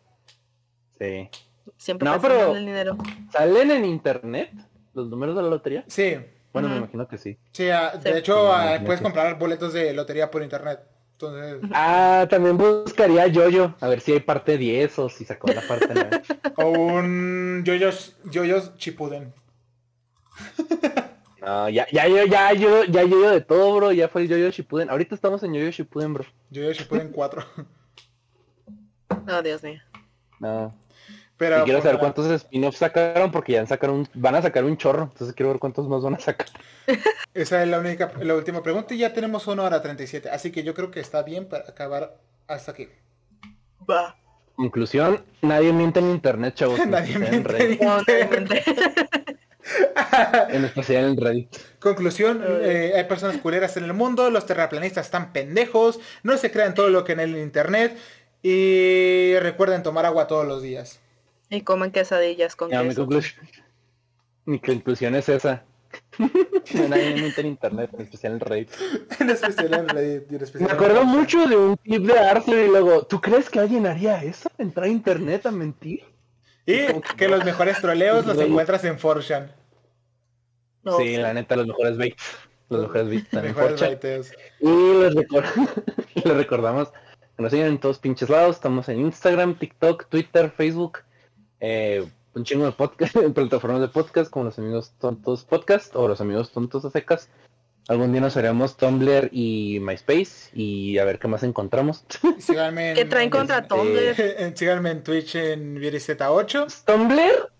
Sí. 0.99 1.29
Siempre 1.77 2.09
no, 2.09 2.19
pero 2.21 2.55
el 2.55 2.65
dinero. 2.65 2.97
¿Salen 3.31 3.71
en 3.71 3.85
internet 3.85 4.51
los 4.93 5.07
números 5.09 5.35
de 5.35 5.43
la 5.43 5.49
lotería? 5.49 5.83
Sí. 5.87 6.17
Bueno, 6.53 6.69
me 6.69 6.77
imagino 6.77 7.07
que 7.07 7.17
sí. 7.17 7.37
Sí, 7.51 7.69
ah, 7.69 7.91
de 8.01 8.17
hecho 8.17 8.51
ah, 8.51 8.79
puedes 8.83 9.01
comprar 9.01 9.37
boletos 9.37 9.73
de 9.73 9.93
lotería 9.93 10.31
por 10.31 10.41
internet. 10.41 10.79
Entonces... 11.11 11.69
Ah, 11.73 12.25
también 12.29 12.57
buscaría 12.57 13.27
Yoyo, 13.27 13.75
a 13.79 13.87
ver 13.87 14.01
si 14.01 14.13
hay 14.13 14.19
parte 14.19 14.57
10 14.57 14.99
o 14.99 15.09
si 15.09 15.25
sacó 15.25 15.51
la 15.51 15.61
parte 15.61 15.87
9. 15.93 16.21
o 16.57 16.69
un 16.69 17.63
Yoyos, 17.63 18.17
Yoyos 18.25 18.75
Chipuden. 18.77 19.33
No, 21.41 21.69
ya, 21.69 21.87
ya, 21.91 22.07
yo, 22.07 22.25
ya, 22.25 22.53
yo, 22.53 22.83
ya 22.85 23.03
yo 23.03 23.29
de 23.29 23.41
todo, 23.41 23.75
bro. 23.75 23.91
Ya 23.91 24.07
fue 24.07 24.23
el 24.23 24.27
Yoyo 24.27 24.49
Shippuden. 24.49 24.89
Ahorita 24.89 25.15
estamos 25.15 25.43
en 25.43 25.53
Yoyo 25.53 25.71
Shippuden, 25.71 26.13
bro. 26.13 26.25
Yoyo 26.49 26.73
Shippuden 26.73 27.11
4. 27.11 27.45
no, 29.25 29.41
Dios 29.43 29.63
mío. 29.63 29.79
No. 30.39 30.73
Pero, 31.37 31.61
y 31.61 31.63
quiero 31.65 31.83
saber 31.83 31.99
cuántos 31.99 32.25
spin-offs 32.31 32.79
sacaron 32.79 33.31
porque 33.31 33.53
ya 33.53 33.65
sacaron 33.67 34.07
van 34.15 34.35
a 34.35 34.41
sacar 34.41 34.63
un 34.65 34.75
chorro. 34.75 35.03
Entonces 35.03 35.35
quiero 35.35 35.51
ver 35.51 35.59
cuántos 35.59 35.87
más 35.87 36.01
van 36.01 36.15
a 36.15 36.19
sacar. 36.19 36.47
Esa 37.33 37.61
es 37.61 37.69
la 37.69 37.79
única, 37.79 38.11
la 38.19 38.33
última 38.33 38.63
pregunta 38.63 38.95
y 38.95 38.99
ya 38.99 39.13
tenemos 39.13 39.45
una 39.45 39.63
hora 39.63 39.81
37. 39.81 40.31
Así 40.31 40.51
que 40.51 40.63
yo 40.63 40.73
creo 40.73 40.89
que 40.89 40.99
está 40.99 41.21
bien 41.21 41.47
para 41.47 41.65
acabar 41.69 42.17
hasta 42.47 42.71
aquí. 42.71 42.87
Va. 43.87 44.17
Conclusión, 44.55 45.23
nadie 45.43 45.71
miente 45.71 45.99
en 45.99 46.09
internet, 46.09 46.55
chavos. 46.55 46.83
nadie 46.87 47.19
miente 47.19 47.63
en 47.63 47.71
internet. 47.73 48.65
en 50.49 50.65
especial 50.65 51.05
en 51.05 51.17
Reddit. 51.17 51.55
Conclusión, 51.79 52.43
eh, 52.45 52.93
hay 52.95 53.03
personas 53.05 53.37
culeras 53.37 53.77
en 53.77 53.83
el 53.83 53.93
mundo, 53.93 54.29
los 54.29 54.45
terraplanistas 54.45 55.05
están 55.05 55.33
pendejos, 55.33 55.99
no 56.23 56.37
se 56.37 56.51
crean 56.51 56.73
todo 56.73 56.89
lo 56.89 57.03
que 57.03 57.13
en 57.13 57.19
el 57.19 57.37
internet 57.37 57.97
y 58.41 59.37
recuerden 59.39 59.83
tomar 59.83 60.05
agua 60.05 60.27
todos 60.27 60.47
los 60.47 60.61
días. 60.61 60.99
Y 61.49 61.61
comen 61.61 61.91
quesadillas 61.91 62.55
con 62.55 62.69
Mi, 64.45 64.59
conclusión, 64.59 65.15
es 65.15 65.29
esa. 65.29 65.63
no 66.19 66.87
nadie 66.87 67.31
en 67.37 67.45
internet, 67.45 67.89
en 67.93 68.01
especial 68.01 68.33
en 68.33 68.39
Reddit. 68.39 68.69
en 69.19 69.29
especial 69.29 69.73
en 69.73 69.89
Reddit. 69.89 70.55
Me 70.55 70.71
acuerdo 70.71 71.05
mucho 71.05 71.47
de 71.47 71.55
un 71.55 71.75
clip 71.77 72.03
de 72.03 72.19
Arthur 72.19 72.57
y 72.57 72.67
luego, 72.67 73.05
¿tú 73.05 73.21
crees 73.21 73.49
que 73.49 73.59
alguien 73.59 73.87
haría 73.87 74.23
eso? 74.23 74.49
¿Entrar 74.57 74.85
a 74.85 74.89
internet 74.89 75.45
a 75.45 75.51
mentir? 75.51 76.03
Y 76.67 76.85
que 77.15 77.29
los 77.29 77.45
mejores 77.45 77.79
troleos 77.79 78.25
los 78.25 78.37
encuentras 78.37 78.83
en 78.83 78.99
Forchan. 78.99 79.53
sí, 80.97 81.15
la 81.15 81.33
neta, 81.33 81.55
los 81.55 81.65
mejores 81.65 81.97
baits. 81.97 82.37
Los 82.67 82.81
mejores 82.81 83.07
baits 83.07 83.29
también. 83.29 83.55
Mejores 83.55 84.33
y 84.59 84.93
les, 84.99 85.15
les 86.25 86.35
recordamos 86.35 86.91
que 87.37 87.41
nos 87.41 87.51
siguen 87.51 87.67
en 87.67 87.79
todos 87.79 87.99
pinches 87.99 88.29
lados. 88.29 88.57
Estamos 88.57 88.89
en 88.89 88.99
Instagram, 88.99 89.57
TikTok, 89.57 90.07
Twitter, 90.09 90.51
Facebook. 90.51 90.99
Eh, 91.61 92.05
un 92.33 92.43
chingo 92.43 92.65
de 92.65 92.73
podcast, 92.73 93.15
plataformas 93.33 93.79
de 93.79 93.87
podcast 93.87 94.29
como 94.29 94.45
los 94.45 94.59
amigos 94.59 94.93
tontos 94.99 95.45
podcast 95.45 95.95
o 95.95 96.05
los 96.09 96.19
amigos 96.19 96.51
tontos 96.51 96.83
a 96.83 96.91
secas. 96.91 97.29
Algún 97.87 98.11
día 98.11 98.19
nos 98.19 98.35
haremos 98.35 98.75
Tumblr 98.75 99.29
y 99.31 99.79
MySpace 99.81 100.49
y 100.53 100.97
a 100.97 101.05
ver 101.05 101.19
qué 101.19 101.27
más 101.27 101.43
encontramos. 101.43 102.03
Síganme 102.39 102.93
¿Qué 102.93 103.05
traen 103.05 103.29
contra 103.29 103.65
Tumblr? 103.65 104.15
síganme 104.55 104.91
en 104.91 105.03
Twitch 105.03 105.35
en 105.35 105.77
ViriZ8. 105.77 106.83
¿Tumblr? 106.85 107.51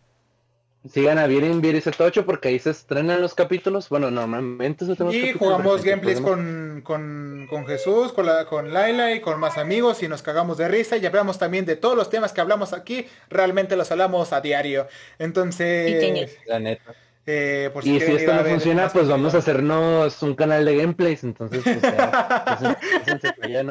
Sigan 0.90 1.18
a 1.18 1.28
Viren 1.28 1.62
ViriZ8 1.62 2.24
porque 2.26 2.50
ahí 2.50 2.60
se 2.60 2.70
estrenan 2.70 3.22
los 3.22 3.34
capítulos. 3.34 3.90
Bueno, 3.90 4.12
normalmente 4.12 4.86
se 4.86 4.92
Y 5.16 5.34
jugamos 5.34 5.84
gameplays 5.84 6.22
con, 6.22 6.82
con, 6.84 7.48
con, 7.50 7.66
Jesús, 7.66 8.14
con, 8.14 8.26
la, 8.26 8.46
con 8.46 8.74
Laila 8.74 9.14
y 9.14 9.22
con 9.22 9.40
más 9.40 9.58
amigos 9.58 10.04
y 10.04 10.08
nos 10.08 10.22
cagamos 10.22 10.58
de 10.58 10.68
risa 10.68 10.98
y 10.98 11.06
hablamos 11.06 11.40
también 11.40 11.66
de 11.66 11.76
todos 11.76 11.96
los 11.96 12.10
temas 12.10 12.32
que 12.32 12.42
hablamos 12.42 12.74
aquí. 12.74 13.06
Realmente 13.30 13.76
los 13.76 13.92
hablamos 13.92 14.34
a 14.34 14.42
diario. 14.42 14.88
Entonces... 15.20 16.38
La 16.46 16.60
neta. 16.60 16.96
Eh, 17.30 17.70
y 17.84 18.00
si 18.00 18.14
esto 18.14 18.34
no 18.34 18.46
funciona, 18.46 18.88
pues 18.88 19.10
vamos 19.10 19.36
a 19.36 19.40
hacernos 19.40 20.24
un 20.24 20.34
canal 20.34 20.64
de 20.64 20.78
gameplays, 20.78 21.26
entonces 21.26 21.62
pues, 21.62 21.82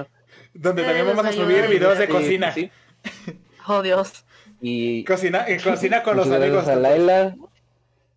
Donde 0.52 0.82
también 0.82 1.06
vamos 1.06 1.24
a 1.24 1.32
subir 1.32 1.66
videos 1.66 1.98
de 1.98 2.06
cocina. 2.06 2.54
Oh 3.68 3.82
Dios. 3.82 4.24
Y 4.60 5.02
cocina, 5.02 5.44
cocina 5.64 6.04
con 6.04 6.16
los 6.16 6.30
amigos. 6.30 6.68
A 6.68 6.76
Laila. 6.76 7.34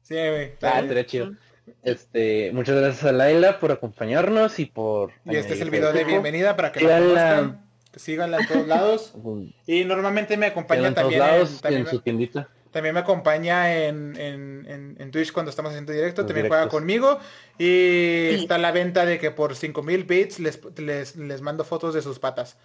Sí, 0.03 0.13
güey. 0.13 0.51
Ah, 0.61 0.83
chido. 1.07 1.33
Este, 1.81 2.51
muchas 2.53 2.75
gracias 2.75 3.03
a 3.05 3.11
Laila 3.11 3.59
por 3.59 3.71
acompañarnos 3.71 4.59
y 4.59 4.65
por. 4.67 5.11
Y 5.25 5.37
este 5.37 5.53
es 5.53 5.61
el 5.61 5.71
video 5.71 5.91
de 5.91 6.03
bienvenida 6.03 6.55
para 6.55 6.71
que 6.71 6.81
la 6.81 6.99
conozcan. 6.99 7.65
Síganla 7.95 8.37
en 8.37 8.47
todos 8.47 8.67
lados. 8.67 9.13
y 9.65 9.85
normalmente 9.85 10.37
me 10.37 10.45
acompaña 10.45 10.93
también, 10.93 11.23
en, 11.63 11.87
su 11.87 11.99
tiendita. 12.01 12.47
También 12.71 12.93
me 12.93 13.01
acompaña 13.01 13.83
en, 13.83 14.15
en, 14.17 15.11
Twitch 15.11 15.31
cuando 15.31 15.49
estamos 15.49 15.71
haciendo 15.71 15.91
directo. 15.91 16.25
también 16.25 16.47
juega 16.47 16.69
conmigo. 16.69 17.19
Y 17.57 18.27
está 18.29 18.57
la 18.57 18.71
venta 18.71 19.05
de 19.05 19.17
que 19.19 19.31
por 19.31 19.55
5000 19.55 20.03
bits 20.03 20.39
les, 20.39 20.59
les, 20.77 21.15
les 21.15 21.41
mando 21.41 21.63
fotos 21.63 21.93
de 21.93 22.01
sus 22.01 22.19
patas. 22.19 22.57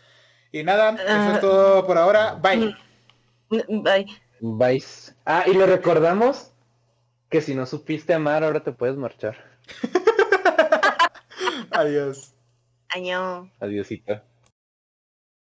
Y 0.53 0.63
nada, 0.63 0.91
eso 0.91 1.03
es 1.03 1.37
ah. 1.37 1.39
todo 1.41 1.87
por 1.87 1.99
ahora. 1.99 2.35
Bye. 2.35 2.77
Mm, 3.49 3.83
bye. 3.83 4.07
Bye. 4.41 4.85
Ah, 5.25 5.45
y 5.47 5.55
le 5.55 5.67
recordamos 5.67 6.53
que 7.29 7.41
si 7.41 7.55
no 7.55 7.67
supiste 7.67 8.15
amar, 8.15 8.45
ahora 8.45 8.63
te 8.63 8.73
puedes 8.73 8.97
marchar. 8.97 9.37
Adiós. 11.71 12.35
Año. 12.89 13.51
Adiósita. 13.59 14.23